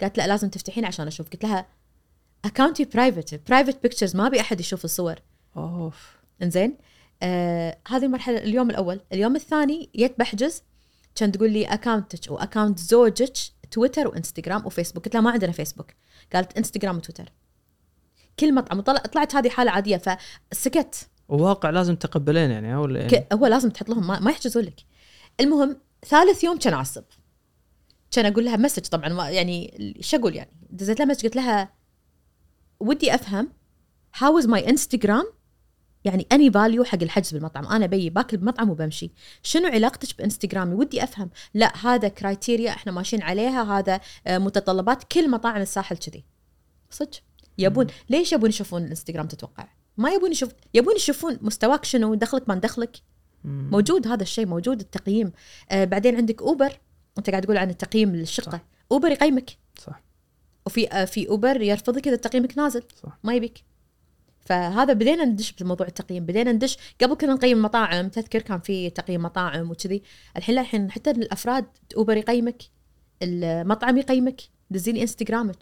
قالت 0.00 0.18
لا 0.18 0.26
لازم 0.26 0.48
تفتحين 0.48 0.84
عشان 0.84 1.06
أشوف. 1.06 1.28
قلت 1.30 1.44
لها 1.44 1.66
account 2.44 2.84
ي 2.84 2.92
private 2.92 3.48
private 3.48 3.82
pictures 3.82 4.16
ما 4.16 4.26
أبي 4.26 4.40
أحد 4.40 4.60
يشوف 4.60 4.84
الصور. 4.84 5.14
أوف. 5.56 6.16
إنزين؟ 6.42 6.78
آه 7.22 7.78
هذه 7.88 8.04
المرحله 8.04 8.38
اليوم 8.38 8.70
الأول. 8.70 9.00
اليوم 9.12 9.36
الثاني 9.36 9.90
جيت 9.96 10.18
بحجز. 10.18 10.62
كان 11.14 11.32
تقول 11.32 11.50
لي 11.50 11.64
account 11.64 12.22
ك 12.22 12.30
و 12.30 12.36
account 12.36 12.78
زوجك 12.78 13.36
تويتر 13.70 14.08
وإنستغرام 14.08 14.66
وفيسبوك. 14.66 15.04
قلت 15.04 15.14
لها 15.14 15.22
ما 15.22 15.30
عندنا 15.30 15.52
فيسبوك. 15.52 15.90
قالت 16.32 16.58
إنستغرام 16.58 16.96
وتويتر. 16.96 17.32
كل 18.40 18.54
مطعم 18.54 18.80
طلعت 18.80 19.34
هذه 19.34 19.48
حالة 19.48 19.70
عادية 19.70 20.02
فسكت. 20.52 21.08
وواقع 21.28 21.70
لازم 21.70 21.96
تقبلين 21.96 22.50
يعني 22.50 22.76
ولا 22.76 23.00
يعني 23.00 23.10
ك- 23.10 23.32
هو 23.32 23.46
لازم 23.46 23.70
تحط 23.70 23.88
لهم 23.88 24.06
ما, 24.06 24.20
ما 24.20 24.30
يحجزون 24.30 24.62
لك. 24.64 24.80
المهم 25.40 25.76
ثالث 26.06 26.44
يوم 26.44 26.58
كان 26.58 26.72
اعصب 26.72 27.04
كان 28.10 28.26
أقول 28.26 28.44
لها 28.44 28.56
message 28.56 28.82
طبعا 28.86 29.08
ما 29.08 29.30
يعني 29.30 29.94
شو 30.00 30.16
أقول 30.16 30.36
يعني؟ 30.36 30.50
دزيت 30.70 30.98
لها 30.98 31.08
message 31.08 31.22
قلت 31.24 31.36
لها 31.36 31.72
ودي 32.80 33.14
أفهم 33.14 33.52
how 34.18 34.38
is 34.38 34.46
my 34.46 34.68
Instagram 34.70 35.24
يعني 36.04 36.26
any 36.32 36.50
value 36.50 36.84
حق 36.84 37.02
الحجز 37.02 37.32
بالمطعم. 37.34 37.66
أنا 37.66 37.86
أبي 37.86 38.10
باكل 38.10 38.36
بمطعم 38.36 38.70
وبمشي. 38.70 39.10
شنو 39.42 39.68
علاقتك 39.68 40.18
بانستغرامي 40.18 40.74
ودي 40.74 41.02
أفهم. 41.04 41.30
لا 41.54 41.72
هذا 41.86 42.08
criteria 42.08 42.70
إحنا 42.70 42.92
ماشيين 42.92 43.22
عليها 43.22 43.78
هذا 43.78 44.00
آه، 44.26 44.38
متطلبات 44.38 45.04
كل 45.04 45.30
مطاعم 45.30 45.60
الساحل 45.60 45.96
كذي. 45.96 46.24
صدق؟ 46.90 47.10
يبون 47.58 47.86
ليش 48.10 48.32
يبون 48.32 48.48
يشوفون 48.48 48.84
الانستغرام 48.84 49.26
تتوقع؟ 49.26 49.68
ما 49.96 50.10
يبون 50.10 50.32
يشوف 50.32 50.50
يبون 50.74 50.96
يشوفون 50.96 51.38
مستواك 51.40 51.84
شنو 51.84 52.14
دخلك 52.14 52.48
ما 52.48 52.54
دخلك. 52.54 52.96
موجود 53.44 54.08
هذا 54.08 54.22
الشيء 54.22 54.46
موجود 54.46 54.80
التقييم. 54.80 55.32
آه 55.70 55.84
بعدين 55.84 56.16
عندك 56.16 56.42
اوبر 56.42 56.78
أنت 57.18 57.30
قاعد 57.30 57.42
تقول 57.42 57.56
عن 57.56 57.70
التقييم 57.70 58.16
للشقه 58.16 58.50
صح. 58.52 58.64
اوبر 58.92 59.10
يقيمك. 59.10 59.50
صح. 59.78 60.02
وفي 60.66 60.88
آه 60.92 61.04
في 61.04 61.28
اوبر 61.28 61.62
يرفضك 61.62 62.08
إذا 62.08 62.16
تقييمك 62.16 62.58
نازل. 62.58 62.82
صح. 63.02 63.18
ما 63.24 63.34
يبيك. 63.34 63.64
فهذا 64.40 64.92
بدينا 64.92 65.24
ندش 65.24 65.52
بموضوع 65.52 65.86
التقييم. 65.86 66.26
بدينا 66.26 66.52
ندش. 66.52 66.78
قبل 67.00 67.14
كنا 67.14 67.32
نقيم 67.34 67.62
مطاعم. 67.62 68.08
تذكر 68.08 68.42
كان 68.42 68.60
في 68.60 68.90
تقييم 68.90 69.22
مطاعم 69.22 69.70
وكذي. 69.70 70.02
الحين 70.36 70.54
لا 70.54 70.60
الحين 70.60 70.90
حتى 70.90 71.10
الأفراد 71.10 71.66
اوبر 71.96 72.16
يقيمك. 72.16 72.62
المطعم 73.22 73.98
يقيمك. 73.98 74.40
دزيني 74.70 75.02
انستغرامك. 75.02 75.58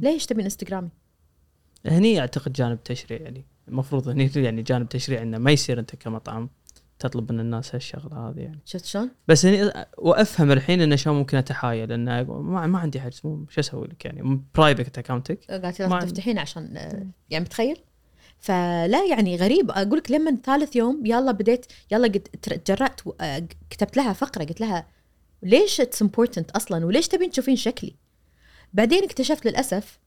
ليش 0.00 0.26
تبين 0.26 0.44
انستغرامي 0.44 0.88
هني 1.86 2.20
أعتقد 2.20 2.52
جانب 2.52 2.82
تشريع 2.84 3.20
يعني. 3.20 3.44
المفروض 3.68 4.08
هني 4.08 4.30
يعني 4.36 4.62
جانب 4.62 4.88
تشريع 4.88 5.22
إنه 5.22 5.38
ما 5.38 5.50
يصير 5.50 5.78
أنت 5.78 5.96
كمطعم 5.96 6.50
تطلب 6.98 7.32
من 7.32 7.40
الناس 7.40 7.74
هالشغلة 7.74 8.28
هذه 8.28 8.40
يعني. 8.40 8.60
شفت 8.64 8.84
شلون؟ 8.84 9.10
بس 9.28 9.46
هني 9.46 9.72
وأفهم 9.98 10.52
الحين 10.52 10.80
إنه 10.80 10.96
شلون 10.96 11.16
ممكن 11.16 11.36
أتحايل 11.36 11.88
لأنه 11.88 12.22
ما, 12.22 12.66
ما 12.66 12.78
عندي 12.78 13.00
حجز 13.00 13.20
مو 13.24 13.46
شو 13.50 13.60
أسوي 13.60 13.86
لك 13.86 14.04
يعني؟ 14.04 14.40
private 14.54 14.98
account 14.98 15.43
ك 15.43 15.50
قالت 15.50 15.80
لازم. 15.80 15.98
تفتحين 15.98 16.38
عشان 16.38 16.74
يعني 17.30 17.44
متخيل؟ 17.44 17.76
فلا 18.38 19.06
يعني 19.10 19.36
غريب. 19.36 19.70
أقول 19.70 19.98
لك 19.98 20.10
لما 20.10 20.36
ثالث 20.44 20.76
يوم 20.76 21.06
يلا 21.06 21.32
بديت 21.32 21.66
يلا 21.92 22.08
قد 22.08 22.20
تجرأت 22.42 23.00
آه، 23.20 23.48
كتبت 23.70 23.96
لها 23.96 24.12
فقرة 24.12 24.44
قلت 24.44 24.60
لها 24.60 24.86
ليش 25.42 25.80
it's 25.80 26.02
important 26.02 26.50
أصلا؟ 26.50 26.86
وليش 26.86 27.08
تبين 27.08 27.30
تشوفين 27.30 27.56
شكلي؟ 27.56 27.94
بعدين 28.72 29.04
اكتشفت 29.04 29.46
للأسف 29.46 29.98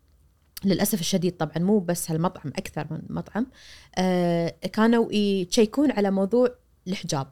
للأسف 0.65 0.99
الشديد 0.99 1.37
طبعا 1.37 1.57
مو 1.57 1.79
بس 1.79 2.11
هالمطعم 2.11 2.49
أكثر 2.55 2.87
من 2.91 3.01
مطعم 3.09 3.47
آه 3.95 4.49
كانوا 4.73 5.13
يتشيكون 5.13 5.91
على 5.91 6.11
موضوع 6.11 6.55
الحجاب. 6.87 7.27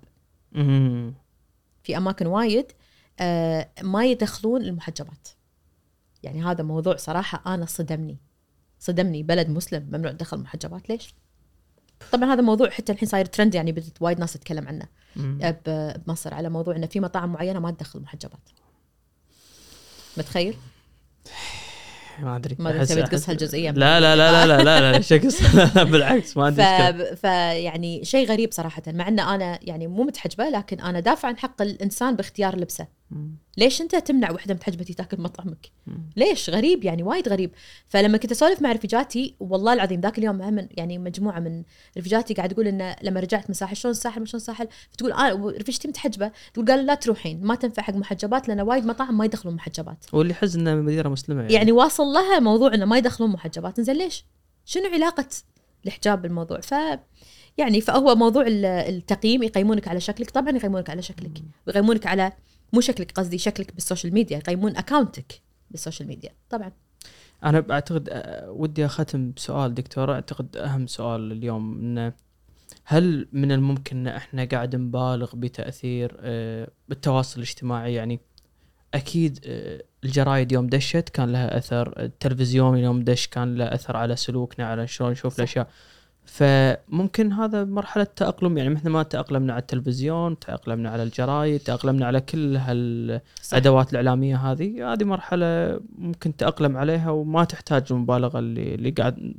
في 1.84 1.98
أماكن 1.98 2.28
وايد 2.28 2.72
آه 3.20 3.70
ما 3.82 4.06
يدخلون 4.06 4.62
المحجبات. 4.62 5.28
يعني 6.24 6.44
هذا 6.44 6.64
موضوع 6.64 6.96
صراحة 6.96 7.54
أنا 7.54 7.66
صدمني. 7.66 8.18
صدمني 8.80 9.24
بلد 9.24 9.50
مسلم 9.50 9.84
ممنوع 9.84 10.12
تدخل 10.12 10.38
محجبات. 10.38 10.90
ليش؟ 10.90 11.16
طبعا 12.12 12.34
هذا 12.34 12.42
موضوع 12.42 12.70
حتى 12.70 12.92
الحين 12.92 13.10
صاير 13.10 13.26
ترند 13.26 13.56
يعني 13.56 13.72
بدت 13.72 14.02
وايد 14.02 14.20
ناس 14.20 14.34
تتكلم 14.34 14.68
عنه. 14.68 14.88
بمصر 15.66 16.34
على 16.34 16.50
موضوع 16.50 16.76
إنه 16.76 16.88
في 16.88 17.00
مطاعم 17.00 17.34
معينة 17.34 17.60
ما 17.60 17.72
تدخل 17.72 18.00
محجبات. 18.00 18.50
متخيل؟ 20.18 20.58
ما 22.20 22.36
أدري. 22.36 22.56
ما 22.60 22.86
أحس- 22.86 22.90
تبي 22.90 23.04
تقص 23.04 23.30
هالجزئية 23.30 23.72
من- 23.72 23.78
لا 23.78 24.00
لا 24.00 24.16
لا 24.16 24.32
لا 24.32 24.46
لا 24.48 24.64
لا, 24.64 24.92
لا 24.92 24.98
لا 25.76 25.84
بالعكس 25.84 26.38
ما 26.38 26.50
مشكلة. 26.50 27.16
فيعني 27.16 28.06
شيء 28.06 28.28
غريب 28.28 28.52
صراحة 28.52 28.82
مع 28.88 29.08
إن 29.08 29.20
أنا 29.20 29.60
يعني 29.62 29.88
مو 29.88 30.04
متحجبة 30.04 30.50
لكن 30.50 30.80
أنا 30.80 31.00
دافع 31.00 31.28
عن 31.28 31.38
حق 31.38 31.62
الإنسان 31.62 32.16
باختيار 32.16 32.56
لبسه. 32.60 32.88
ليش 33.58 33.82
انت 33.82 33.96
تمنع 33.96 34.32
وحدة 34.32 34.54
متحجبتي 34.54 34.94
تاكل 34.94 35.22
مطعمك. 35.22 35.72
ليش؟ 36.16 36.50
غريب 36.50 36.84
يعني 36.84 37.04
وايد 37.04 37.30
غريب. 37.30 37.52
فلما 37.88 38.18
كنت 38.18 38.32
أسولف 38.32 38.62
مع 38.62 38.72
رفيجاتي 38.72 39.36
والله 39.40 39.74
العظيم 39.74 40.02
ذاك 40.02 40.18
اليوم 40.18 40.42
هم 40.42 40.68
يعني 40.72 40.98
مجموعة 40.98 41.40
من 41.40 41.64
رفيجاتي 41.98 42.34
قاعد 42.34 42.50
تقول 42.50 42.68
إنه 42.68 42.96
لما 43.04 43.20
رجعت 43.20 43.44
من 43.44 43.50
الساحل 43.50 43.76
شلون 43.76 43.92
الساحل 43.92 44.28
شلون 44.28 44.40
الساحل 44.42 44.68
فتقول 44.92 45.12
أنا 45.12 45.52
رفيجتي 45.60 45.88
متحجبة. 45.88 46.32
تقول 46.54 46.66
قالوا 46.66 46.84
لا 46.84 46.96
تروحين 46.96 47.42
ما 47.44 47.56
تنفع 47.56 47.84
حق 47.84 47.94
محجبات 47.94 48.48
لأن 48.48 48.62
وايد 48.62 48.86
مطاعم 48.86 49.18
ما 49.18 49.26
يدخلون 49.26 49.56
محجبات. 49.56 50.06
واللي 50.14 50.32
يحز 50.32 50.58
إنه 50.58 50.76
مديره 50.76 51.10
مسلمة 51.10 51.42
يعني, 51.42 51.54
يعني 51.54 51.72
واصل 51.72 52.04
لها 52.04 52.40
موضوع 52.40 52.74
إنه 52.74 52.86
ما 52.86 52.98
يدخلون 52.98 53.30
محجبات. 53.30 53.82
زين 53.82 53.96
ليش؟ 53.96 54.26
شنو 54.66 54.86
علاقة 54.94 55.28
الحجاب 55.86 56.22
بالموضوع؟ 56.22 56.60
ف 56.60 56.74
يعني 57.58 57.82
فهو 57.82 58.16
موضوع 58.16 58.48
ال- 58.48 58.66
التقييم 58.66 59.44
يقيمونك 59.44 59.88
على 59.88 60.00
شكلك. 60.00 60.30
طبعا 60.32 60.56
يقيمونك 60.56 60.90
على 60.90 61.02
شكلك. 61.02 61.42
ويقيمونك 61.68 62.08
على 62.08 62.32
مو 62.74 62.82
شكلك 62.82 63.12
قصدي 63.12 63.38
شكلك 63.38 63.76
بال 63.76 63.85
social 63.85 64.14
media 64.14 64.38
يقيمون 64.38 64.78
account 64.78 65.34
ك 65.34 65.42
بال 65.72 65.81
social 65.81 66.08
media. 66.08 66.32
طبعا. 66.50 66.72
أنا 67.44 67.66
أعتقد 67.72 68.10
ودي 68.48 68.86
أختم 68.86 69.32
بسؤال 69.32 69.74
دكتوره 69.74 70.14
أعتقد 70.14 70.58
أهم 70.58 70.88
سؤال 70.88 71.32
اليوم 71.32 71.80
إنه 71.80 72.14
هل 72.84 73.28
من 73.34 73.52
الممكن 73.52 73.98
إن 73.98 74.08
إحنا 74.08 74.46
قاعد 74.46 74.76
نبالغ 74.76 75.36
بتأثير 75.36 76.18
بالتواصل 76.90 77.38
الاجتماعي؟ 77.42 77.94
يعني 77.94 78.20
أكيد 78.94 79.40
الجرايد 80.04 80.52
يوم 80.52 80.68
دشت 80.68 81.10
كان 81.10 81.32
لها 81.32 81.58
أثر 81.58 82.04
التلفزيون 82.04 82.78
يوم 82.78 83.04
دش 83.04 83.28
كان 83.28 83.56
له 83.56 83.66
أثر 83.66 83.98
على 83.98 84.16
سلوكنا 84.16 84.66
على 84.66 84.88
شلون 84.88 85.12
نشوف. 85.12 85.40
الأشياء. 85.40 85.70
فممكن 86.30 87.34
هذا 87.34 87.64
مرحلة 87.64 88.04
تأقلم 88.04 88.58
يعني 88.58 88.70
مثل 88.70 88.90
ما 88.90 89.04
تأقلمنا 89.04 89.54
على 89.54 89.62
التلفزيون 89.62 90.40
تأقلمنا 90.40 90.90
على 90.90 91.04
الجرايد 91.04 91.60
تأقلمنا 91.60 92.06
على 92.06 92.22
كل 92.22 92.58
هال 92.58 93.22
صح. 93.42 93.54
الادوات 93.54 93.92
الإعلامية 93.92 94.38
هذه 94.38 94.94
هذه 94.94 95.04
مرحلة 95.04 95.80
ممكن 95.98 96.36
تأقلم 96.36 96.78
عليها 96.78 97.12
وما 97.12 97.44
تحتاج 97.44 97.84
المبالغة 97.92 98.40
اللي 98.40 98.76
اللي 98.76 98.90
قاعد 98.90 99.34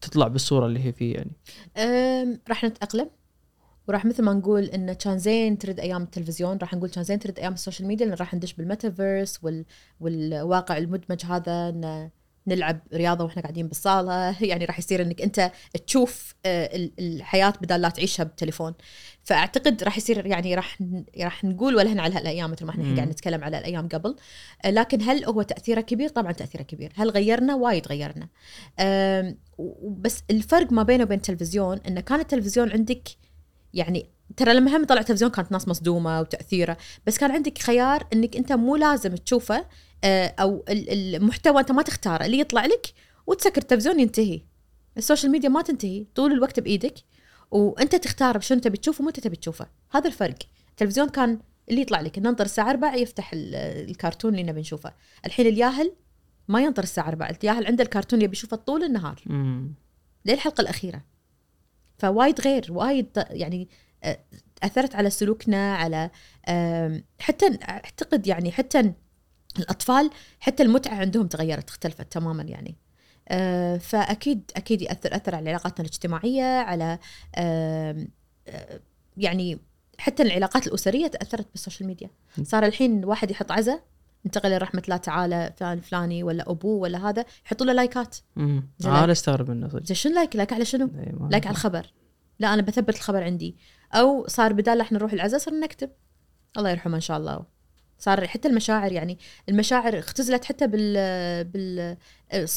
تطلع 0.00 0.28
بالصورة 0.28 0.66
اللي 0.66 0.84
هي 0.84 0.92
فيه 0.92 1.14
يعني 1.14 1.30
راح 2.48 2.64
نتأقلم 2.64 3.10
وراح 3.88 4.04
مثل 4.04 4.22
ما 4.22 4.32
نقول 4.32 4.64
انه 4.64 4.92
كان 4.92 5.18
زين 5.18 5.58
ترد 5.58 5.80
أيام 5.80 6.02
التلفزيون 6.02 6.58
راح 6.58 6.74
نقول 6.74 6.90
كان 6.90 7.04
زين 7.04 7.18
ترد 7.18 7.38
أيام 7.38 7.52
ال 7.52 7.57
social 7.57 7.88
media 7.88 8.06
لأن 8.06 8.16
راح 8.16 8.34
ندش 8.34 8.52
بالميتافيرس 8.52 9.44
وال... 9.44 9.64
والواقع 10.00 10.78
المدمج 10.78 11.24
هذا 11.24 11.68
إن 11.68 12.10
نلعب 12.46 12.80
رياضة 12.94 13.24
وإحنا 13.24 13.42
قاعدين 13.42 13.68
بالصالة. 13.68 14.36
يعني 14.50 14.64
راح 14.64 14.78
يصير 14.78 15.02
إنك 15.02 15.22
أنت 15.22 15.52
تشوف 15.86 16.34
آه، 16.46 16.76
ال- 16.76 16.92
الحياة 16.98 17.52
بدل 17.60 17.80
لا 17.80 17.88
تعيشها 17.88 18.24
بالتليفون 18.24 18.74
فأعتقد 19.24 19.82
راح 19.84 19.96
يصير 19.96 20.26
يعني 20.26 20.54
راح 20.54 20.78
راح 21.20 21.44
نقول 21.44 21.76
ولا 21.76 22.02
على 22.02 22.14
هالأيام 22.14 22.50
مثل 22.50 22.64
ما 22.64 22.70
إحنا. 22.70 22.96
قاعد 22.96 23.08
نتكلم 23.08 23.44
على 23.44 23.58
الأيام 23.58 23.88
قبل. 23.88 24.16
آه، 24.64 24.70
لكن 24.70 25.02
هل 25.02 25.24
هو 25.24 25.42
تأثيره 25.42 25.80
كبير؟ 25.80 26.08
طبعا 26.08 26.32
تأثيره 26.32 26.62
كبير. 26.62 26.92
هل 26.96 27.10
غيرنا؟ 27.10 27.54
وايد 27.54 27.88
غيرنا. 27.88 28.28
بس 29.84 30.22
الفرق 30.30 30.72
ما 30.72 30.82
بينه 30.82 31.04
وبين 31.04 31.16
التلفزيون 31.16 31.78
انه 31.78 32.00
كان 32.00 32.20
التلفزيون 32.20 32.70
عندك 32.72 33.08
يعني 33.74 34.06
ترى 34.36 34.54
لما 34.54 34.76
هم 34.76 34.84
طلع 34.84 35.00
التلفزيون 35.00 35.30
كانت 35.30 35.52
ناس 35.52 35.68
مصدومة 35.68 36.20
وتأثيره 36.20 36.76
بس 37.06 37.18
كان 37.18 37.30
عندك 37.30 37.58
خيار 37.58 38.06
إنك 38.12 38.36
أنت 38.36 38.52
مو 38.52 38.76
لازم 38.76 39.14
تشوفه 39.14 39.66
أو 40.04 40.64
ال- 40.68 41.14
المحتوى 41.16 41.60
أنت 41.60 41.72
ما 41.72 41.82
تختاره 41.82 42.24
اللي 42.26 42.38
يطلع 42.38 42.64
لك 42.66 42.86
وتسكر 43.26 43.60
التلفزيون 43.62 44.00
ينتهي. 44.00 44.40
ال 44.96 45.01
social 45.01 45.32
media 45.32 45.48
ما 45.48 45.62
تنتهي 45.62 46.06
طول 46.14 46.32
الوقت 46.32 46.60
بإيدك. 46.60 46.94
وأنت 47.50 47.94
تختار 47.96 48.40
شنو 48.40 48.60
تبي 48.60 48.76
تشوفه 48.76 49.04
ومتى 49.04 49.20
تبي 49.20 49.36
تشوفه. 49.36 49.66
هذا 49.92 50.06
الفرق. 50.08 50.38
التلفزيون 50.70 51.08
كان 51.08 51.40
اللي 51.70 51.80
يطلع 51.80 52.00
لك. 52.00 52.18
ننطر 52.18 52.44
الساعة 52.44 52.70
4 52.70 52.94
يفتح 52.96 53.32
ال- 53.32 53.54
الكرتون 53.90 54.30
اللي 54.32 54.42
نبي 54.42 54.60
نشوفه. 54.60 54.92
الحين 55.26 55.46
الياهل 55.46 55.92
ما 56.48 56.60
ينطر 56.60 56.82
الساعة 56.82 57.08
4 57.08 57.30
الياهل 57.30 57.66
عنده 57.66 57.84
الكرتون 57.84 58.22
يبي 58.22 58.32
يشوفه 58.32 58.56
طول 58.56 58.84
النهار. 58.84 59.22
للحلقه 60.26 60.60
الأخيرة. 60.60 61.04
فوايد 61.98 62.40
غير 62.40 62.66
وايد 62.70 63.08
يعني 63.30 63.68
آه، 64.04 64.18
أثرت 64.62 64.94
على 64.94 65.10
سلوكنا 65.10 65.74
على 65.74 66.10
حتى 67.18 67.58
أعتقد 67.68 68.26
يعني 68.26 68.52
حتى 68.52 68.92
الأطفال 69.58 70.10
حتى 70.40 70.62
المتعة 70.62 70.94
عندهم 70.94 71.26
تغيرت 71.26 71.68
اختلفت 71.68 72.12
تماما 72.12 72.42
يعني. 72.42 72.76
آه، 73.28 73.76
فأكيد 73.76 74.50
أكيد 74.56 74.82
يأثر 74.82 75.16
اثر 75.16 75.34
على 75.34 75.50
علاقاتنا 75.50 75.86
الاجتماعية 75.86 76.58
على 76.60 76.98
آه، 77.34 78.06
يعني 79.16 79.58
حتى 79.98 80.22
العلاقات 80.22 80.66
الأسرية 80.66 81.06
تأثرت 81.06 81.46
بالسوشيال 81.52 81.86
ميديا. 81.86 82.10
صار 82.42 82.66
الحين 82.66 83.04
واحد 83.04 83.30
يحط 83.30 83.52
عزة 83.52 83.82
انتقل 84.26 84.50
لرحمه 84.50 84.82
الله 84.84 84.96
تعالى 84.96 85.52
فلان 85.56 85.80
فلاني 85.80 86.22
ولا 86.22 86.50
أبوه 86.50 86.76
ولا 86.80 87.08
هذا 87.08 87.24
يحطوا 87.46 87.66
له 87.66 87.72
لايكات. 87.72 88.16
أنا 89.04 89.12
أستغرب 89.12 89.50
منه 89.50 89.68
صدق. 89.68 89.92
شنو 89.92 90.14
like؟ 90.14 90.36
like 90.36 90.52
على 90.52 90.64
شنو؟ 90.64 90.84
إي 90.84 91.12
ما- 91.12 91.28
like 91.30 91.46
على 91.46 91.52
الخبر. 91.54 91.92
لا 92.38 92.54
أنا 92.54 92.62
بثبت 92.62 92.94
الخبر 92.96 93.22
عندي. 93.22 93.56
أو 93.92 94.26
صار 94.26 94.52
بدال 94.52 94.80
إحنا 94.80 94.98
نروح 94.98 95.12
العزاء 95.12 95.40
صرنا 95.40 95.66
نكتب. 95.66 95.90
الله 96.56 96.70
يرحمه 96.70 96.96
إن 96.96 97.00
شاء 97.00 97.16
الله. 97.16 97.53
صار 97.98 98.26
حتى 98.26 98.48
المشاعر 98.48 98.92
يعني 98.92 99.18
المشاعر 99.48 99.98
اختزلت 99.98 100.44
حتى 100.44 100.66
بال 100.66 101.44
بال 101.44 101.96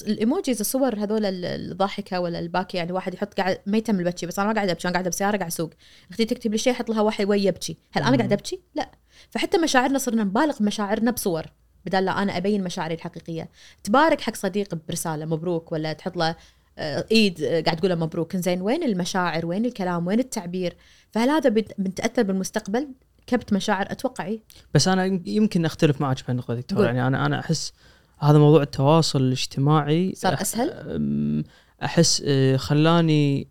ال 0.07 0.15
emojis 0.15 0.59
الصور 0.59 0.95
هذول 0.95 1.25
ال- 1.25 1.45
الضاحكة 1.45 2.19
ولا 2.19 2.39
الباكي 2.39 2.77
يعني 2.77 2.91
واحد 2.91 3.13
يحط 3.13 3.33
قاعد 3.33 3.57
ما 3.65 3.77
يتم 3.77 3.99
البكي 3.99 4.25
بس 4.25 4.39
أنا 4.39 4.47
ما 4.47 4.53
قاعدة 4.53 4.71
أبكي 4.71 4.87
أنا 4.87 4.93
قاعدة 4.93 5.09
بسيارة 5.09 5.37
قاعد 5.37 5.51
أسوق. 5.51 5.69
أختي 6.11 6.25
تكتب 6.25 6.51
لي 6.51 6.57
شيء 6.57 6.73
أحط 6.73 6.89
لها 6.89 7.01
واحد 7.01 7.25
وهي 7.25 7.45
يبكي 7.45 7.77
هل 7.91 8.01
أنا 8.01 8.11
مم. 8.11 8.17
قاعدة 8.17 8.33
أبكي؟ 8.35 8.61
لا. 8.75 8.91
فحتى 9.29 9.57
مشاعرنا 9.57 9.97
صرنا 9.97 10.23
نبالغ 10.23 10.57
بمشاعرنا 10.59 11.11
بصور 11.11 11.43
بدل 11.85 12.05
لا 12.05 12.21
أنا 12.23 12.37
أبين 12.37 12.63
مشاعري 12.63 12.93
الحقيقية. 12.93 13.49
تبارك 13.83 14.21
حق 14.21 14.35
صديق 14.35 14.75
برسالة 14.87 15.25
مبروك 15.25 15.71
ولا 15.71 15.93
تحط 15.93 16.17
له 16.17 16.35
آه، 16.77 17.05
إيد 17.11 17.41
آه، 17.41 17.61
قاعد 17.61 17.77
تقول 17.77 17.89
له 17.89 17.95
مبروك. 17.95 18.35
زين 18.35 18.61
وين 18.61 18.83
المشاعر؟ 18.83 19.45
وين 19.45 19.65
الكلام؟ 19.65 20.07
وين 20.07 20.19
التعبير؟ 20.19 20.75
فهل 21.11 21.29
هذا 21.29 21.49
بنتأثر 21.77 22.23
بالمستقبل؟ 22.23 22.87
كبت 23.27 23.53
مشاعر 23.53 23.85
أتوقع 23.91 24.25
اي 24.25 24.41
بس 24.73 24.87
أنا 24.87 25.21
يمكن 25.25 25.65
أختلف 25.65 26.01
معك 26.01 26.17
في 26.17 26.29
النقطة 26.29 26.55
دكتور. 26.55 26.85
يعني 26.85 27.07
أنا 27.07 27.25
أنا 27.25 27.39
أحس 27.39 27.73
هذا 28.19 28.37
موضوع 28.37 28.61
التواصل 28.61 29.21
الاجتماعي 29.21 30.13
صار 30.15 30.41
أسهل؟ 30.41 31.43
أحس 31.83 32.23
أه، 32.25 32.57
خلاني 32.57 33.47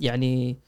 يعني 0.00 0.58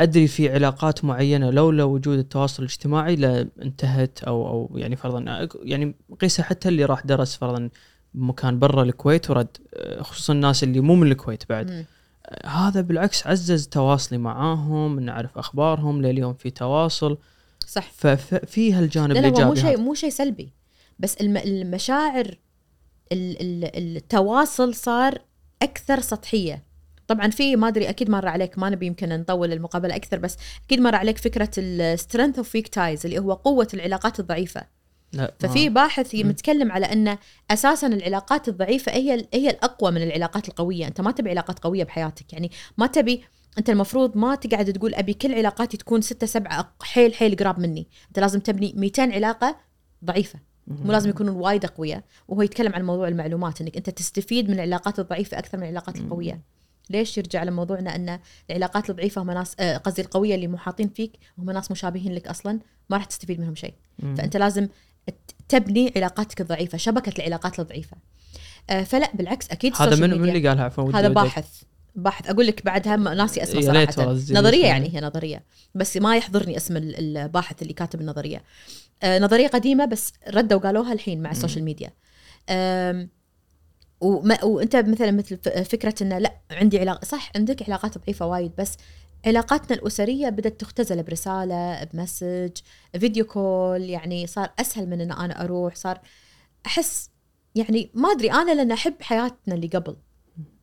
أدري 0.00 0.26
في 0.26 0.52
علاقات 0.52 1.04
معينة. 1.04 1.50
لولا 1.50 1.84
وجود 1.84 2.18
التواصل 2.18 2.62
الاجتماعي 2.62 3.16
لانتهت 3.16 4.24
أو 4.24 4.48
أو 4.48 4.78
يعني 4.78 4.96
فرضا 4.96 5.48
يعني 5.62 5.94
قيسها 6.20 6.44
حتى 6.44 6.68
اللي 6.68 6.84
راح 6.84 7.06
درس 7.06 7.36
فرضا 7.36 7.68
بمكان 8.14 8.58
برا 8.58 8.82
الكويت 8.82 9.30
ورد 9.30 9.56
أه، 9.74 10.02
خصوصا 10.02 10.32
الناس 10.32 10.64
اللي 10.64 10.80
مو 10.80 10.94
من 10.94 11.10
الكويت 11.10 11.48
بعد. 11.48 11.70
مم. 11.70 11.84
هذا 12.46 12.80
بالعكس 12.80 13.26
عزز 13.26 13.66
تواصلي 13.68 14.18
معاهم 14.18 14.98
ان 14.98 15.08
اعرف 15.08 15.38
أخبارهم 15.38 16.02
لليوم 16.02 16.34
في 16.34 16.50
تواصل. 16.50 17.18
صح. 17.66 17.90
ففي 17.92 18.72
هالجانب 18.72 19.12
لا 19.12 19.18
لا 19.20 19.28
هو 19.28 19.30
مو 19.32 19.52
الإيجابي 19.52 19.60
شيء. 19.60 19.80
مو 19.80 19.94
شيء 19.94 20.10
سلبي. 20.10 20.52
بس 20.98 21.14
الم- 21.14 21.36
المشاعر 21.36 22.26
ال- 23.12 23.40
ال- 23.42 23.96
التواصل 23.96 24.74
صار 24.74 25.18
أكثر 25.62 26.00
سطحية. 26.00 26.64
طبعا 27.08 27.30
في 27.30 27.56
ما 27.56 27.68
أدري 27.68 27.88
أكيد 27.88 28.10
مر 28.10 28.28
عليك 28.28 28.58
ما 28.58 28.70
نبي 28.70 28.86
يمكن 28.86 29.08
نطول 29.08 29.52
المقابلة 29.52 29.96
أكثر 29.96 30.18
بس 30.18 30.36
أكيد 30.66 30.80
مر 30.80 30.94
عليك 30.94 31.18
فكرة 31.18 31.50
ال 31.58 31.67
strength 31.67 32.36
of 32.38 32.54
weak 32.54 32.68
ties 32.68 33.06
اللي 33.06 33.18
هو 33.18 33.32
قوة 33.32 33.68
العلاقات 33.74 34.20
الضعيفة. 34.20 34.62
لا 35.12 35.34
ففي 35.38 35.68
باحث 35.68 36.14
مم. 36.14 36.28
متكلم 36.28 36.72
على 36.72 36.86
أن 36.86 37.18
أساسا 37.50 37.86
العلاقات 37.86 38.48
الضعيفة 38.48 38.92
هي 38.92 39.26
هي 39.34 39.50
الأقوى 39.50 39.90
من 39.90 40.02
العلاقات 40.02 40.48
القوية. 40.48 40.86
أنت 40.86 41.00
ما 41.00 41.10
تبي 41.10 41.30
علاقات 41.30 41.58
قوية 41.58 41.84
بحياتك. 41.84 42.32
يعني 42.32 42.50
ما 42.78 42.86
تبي 42.86 43.22
أنت 43.58 43.70
المفروض 43.70 44.16
ما 44.16 44.34
تقعد 44.34 44.72
تقول 44.72 44.94
أبي 44.94 45.14
كل 45.14 45.34
علاقاتي 45.34 45.76
تكون 45.76 46.00
ستة 46.00 46.26
سبعة 46.26 46.74
حيل 46.82 47.14
حيل 47.14 47.36
قراب 47.36 47.58
مني. 47.58 47.86
أنت 48.08 48.18
لازم 48.18 48.40
تبني 48.40 48.72
200 48.76 49.02
علاقة 49.02 49.56
ضعيفة. 50.04 50.38
مو 50.66 50.92
لازم 50.92 51.10
يكونون 51.10 51.36
وايد 51.36 51.64
أقوياء. 51.64 52.02
وهو 52.28 52.42
يتكلم 52.42 52.72
عن 52.74 52.84
موضوع 52.84 53.08
المعلومات 53.08 53.60
إنك 53.60 53.76
أنت 53.76 53.90
تستفيد 53.90 54.48
من 54.48 54.54
العلاقات 54.54 54.98
الضعيفة 54.98 55.38
أكثر 55.38 55.58
من 55.58 55.64
العلاقات. 55.64 55.96
القوية. 55.96 56.40
ليش 56.90 57.18
يرجع 57.18 57.44
لموضوعنا 57.44 57.96
أن 57.96 58.18
العلاقات 58.50 58.90
الضعيفة 58.90 59.22
هم 59.22 59.30
ناس 59.30 59.56
آه، 59.60 59.76
قصدي 59.76 60.02
القوية 60.02 60.34
اللي 60.34 60.48
محاطين 60.48 60.88
فيك 60.88 61.12
هم 61.38 61.50
ناس 61.50 61.70
مشابهين 61.70 62.14
لك 62.14 62.26
أصلا 62.28 62.60
ما 62.90 62.96
راح 62.96 63.04
تستفيد 63.04 63.40
منهم 63.40 63.54
شيء. 63.54 63.74
فأنت 64.16 64.36
لازم 64.36 64.68
تبني 65.50 65.92
علاقاتك 65.96 66.40
الضعيفة 66.40 66.78
شبكة 66.78 67.12
العلاقات 67.18 67.60
الضعيفة. 67.60 67.96
آه، 68.70 68.82
فلا 68.82 69.10
بالعكس 69.14 69.50
أكيد 69.50 69.72
هذا 69.76 69.96
من 69.96 70.20
من 70.20 70.28
اللي 70.28 70.48
قالها 70.48 70.64
عفوا 70.64 70.92
هذا 70.92 71.08
باحث. 71.08 71.62
باحث. 71.94 72.30
أقول 72.30 72.46
لك 72.46 72.64
بعدها 72.64 72.96
ناسي 72.96 73.42
أسمه 73.42 73.60
صراحة. 73.60 74.12
نظرية. 74.12 74.66
يعني 74.66 74.96
هي 74.96 75.00
نظرية. 75.00 75.42
بس 75.74 75.96
ما 75.96 76.16
يحضرني 76.16 76.56
اسم 76.56 76.76
ال- 76.76 77.18
الباحث 77.18 77.62
اللي 77.62 77.72
كاتب 77.72 78.00
النظرية. 78.00 78.42
آه، 79.02 79.18
نظرية 79.18 79.48
قديمة 79.48 79.84
بس 79.84 80.12
ردوا 80.28 80.58
وقالوها 80.58 80.92
الحين 80.92 81.22
مع 81.22 81.30
ال 81.30 81.35
social 81.35 81.64
media 81.64 81.90
وما 84.00 84.44
وانت 84.44 84.76
مثلا 84.76 85.10
مثل 85.10 85.36
فكرة 85.64 85.94
إنه 86.02 86.18
لا 86.18 86.32
عندي 86.50 86.78
علاقه 86.80 87.04
صح 87.04 87.30
عندك 87.36 87.62
علاقات 87.62 87.98
ضعيفة 87.98 88.26
وايد 88.26 88.52
بس 88.58 88.76
علاقاتنا 89.26 89.76
الأسرية 89.76 90.28
بدأت 90.28 90.60
تختزل 90.60 91.02
برسالة 91.02 91.84
ب 91.84 91.92
message 91.92 92.50
video 92.98 93.24
call 93.24 93.82
يعني 93.82 94.26
صار 94.26 94.50
أسهل 94.58 94.88
من 94.88 95.00
إن 95.00 95.12
أنا 95.12 95.44
أروح 95.44 95.74
صار 95.74 96.00
أحس 96.66 97.10
يعني 97.54 97.90
ما 97.94 98.12
أدري 98.12 98.32
أنا 98.32 98.54
لأن 98.54 98.72
أحب 98.72 98.94
حياتنا 99.00 99.54
اللي 99.54 99.66
قبل. 99.66 99.96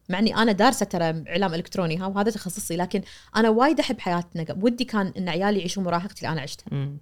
مع 0.10 0.20
إني 0.20 0.36
أنا 0.36 0.52
دارسة 0.52 0.86
ترى 0.86 1.24
إعلام 1.28 1.54
إلكتروني 1.54 1.98
ها 1.98 2.06
وهذا 2.06 2.32
تخصصي 2.32 2.76
لكن 2.76 3.02
أنا 3.36 3.50
وايد 3.50 3.80
أحب 3.80 4.00
حياتنا 4.00 4.44
قبل. 4.44 4.66
ودي 4.66 4.84
كان 4.84 5.14
إن 5.18 5.30
عيالي 5.30 5.60
يعيشون 5.60 5.84
مراهقتي 5.84 6.22
اللي 6.22 6.34
أنا 6.34 6.42
عشتها 6.42 6.66
مم. 6.72 6.98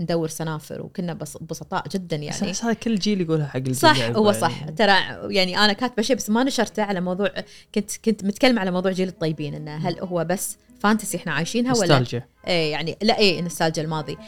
ندور 0.00 0.28
سنافر 0.28 0.82
وكنا 0.82 1.14
بس 1.14 1.36
بسطاء 1.36 1.88
جدا 1.88 2.16
بس 2.16 2.22
يعني. 2.22 2.52
أحس 2.52 2.64
هذا 2.64 2.72
كل 2.72 2.94
جيل 2.94 3.20
يقولها 3.20 3.46
حق 3.46 3.56
الجيل 3.56 3.76
صح 3.76 4.02
هو 4.02 4.32
صح. 4.32 4.60
يعني. 4.60 4.72
ترى 4.72 4.94
يعني 5.34 5.58
أنا 5.58 5.72
كاتبة 5.72 6.02
شيء 6.02 6.16
بس 6.16 6.30
ما 6.30 6.44
نشرته 6.44 6.82
على 6.82 7.00
موضوع 7.00 7.30
كنت 7.74 7.90
كنت 8.04 8.24
متكلمة 8.24 8.60
على 8.60 8.70
موضوع 8.70 8.92
جيل 8.92 9.08
الطيبين 9.08 9.54
إنه 9.54 9.76
هل 9.76 9.98
هو 9.98 10.24
بس 10.24 10.58
fantasy 10.82 11.16
إحنا 11.16 11.32
عايشينها 11.32 11.72
ولا 11.72 11.98
نوستالجيا. 11.98 12.28
إيه 12.46 12.72
يعني 12.72 12.96
لا 13.02 13.18
إيه 13.18 13.42
نستالجيا 13.42 13.82
الماضي. 13.82 14.18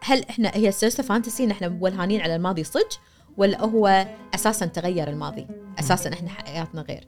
هل 0.00 0.24
إحنا 0.30 0.50
هي 0.54 0.72
سلسلة 0.72 1.06
fantasy 1.06 1.44
إن 1.44 1.50
إحنا 1.50 1.68
مولهانين 1.68 2.20
على 2.20 2.36
الماضي 2.36 2.64
صج 2.64 2.96
ولا 3.36 3.60
هو 3.60 4.06
أساسا 4.34 4.66
تغير 4.66 5.08
الماضي؟ 5.08 5.46
أساسا 5.78 6.12
إحنا 6.12 6.28
حياتنا 6.28 6.82
غير. 6.82 7.06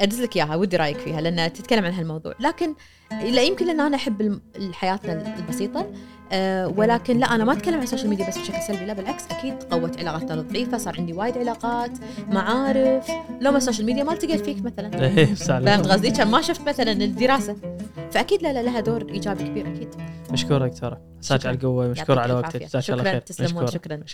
أدز 0.00 0.20
لك 0.20 0.36
إياها 0.36 0.56
ودي 0.56 0.76
رأيك 0.76 0.98
فيها 0.98 1.20
لأن 1.20 1.52
تتكلم 1.52 1.84
عن 1.84 1.92
هالموضوع. 1.92 2.34
لكن 2.40 2.74
لا 3.10 3.42
يمكن 3.42 3.66
لأن 3.66 3.80
أنا 3.80 3.96
أحب 3.96 4.40
حياتنا 4.72 5.36
البسيطة. 5.38 5.92
أه 6.32 6.68
ولكن 6.76 7.18
لا 7.18 7.34
أنا 7.34 7.44
ما 7.44 7.52
أتكلم 7.52 7.74
عن 7.74 7.82
ال 7.82 7.86
social 7.86 8.08
media 8.10 8.28
بس 8.28 8.38
بشكل 8.38 8.62
سلبي 8.62 8.84
لا 8.84 8.92
بالعكس 8.92 9.24
أكيد 9.30 9.54
قوت 9.62 9.98
علاقاتنا 9.98 10.34
الضعيفه 10.34 10.78
صار 10.78 10.94
عندي 10.98 11.12
وايد 11.12 11.38
علاقات 11.38 11.90
معارف. 12.28 13.10
لو 13.40 13.50
ما 13.50 13.56
ال 13.56 13.60
social 13.60 13.86
media 13.86 14.04
ما 14.04 14.12
التقيت 14.12 14.44
فيك 14.44 14.62
مثلا. 14.64 14.90
على- 15.26 15.36
فهمت 15.64 15.86
قصدي؟ 15.88 16.10
كان 16.10 16.28
ما 16.28 16.40
شفت 16.42 16.68
مثلا 16.68 16.92
الدراسة. 16.92 17.56
فأكيد 18.10 18.42
لا 18.42 18.52
لا 18.52 18.62
لها 18.62 18.80
دور 18.80 19.06
إيجابي 19.10 19.44
كبير 19.44 19.66
أكيد. 19.74 19.88
مشكورة 20.30 20.66
دكتورة. 20.68 21.00
مساك 21.18 21.40
شكراً. 21.40 21.48
على 21.50 21.58
القوة 21.58 21.88
مشكورة 21.88 22.16
يعطيك 22.20 22.30
على 22.32 22.40
وقتك. 22.40 22.62
جزاك 22.62 22.90
الله 22.90 23.02
شكرا 23.02 23.12
خير. 23.12 23.20
تسلمون. 23.20 23.66
شكرا. 23.66 23.94
الله 23.94 24.06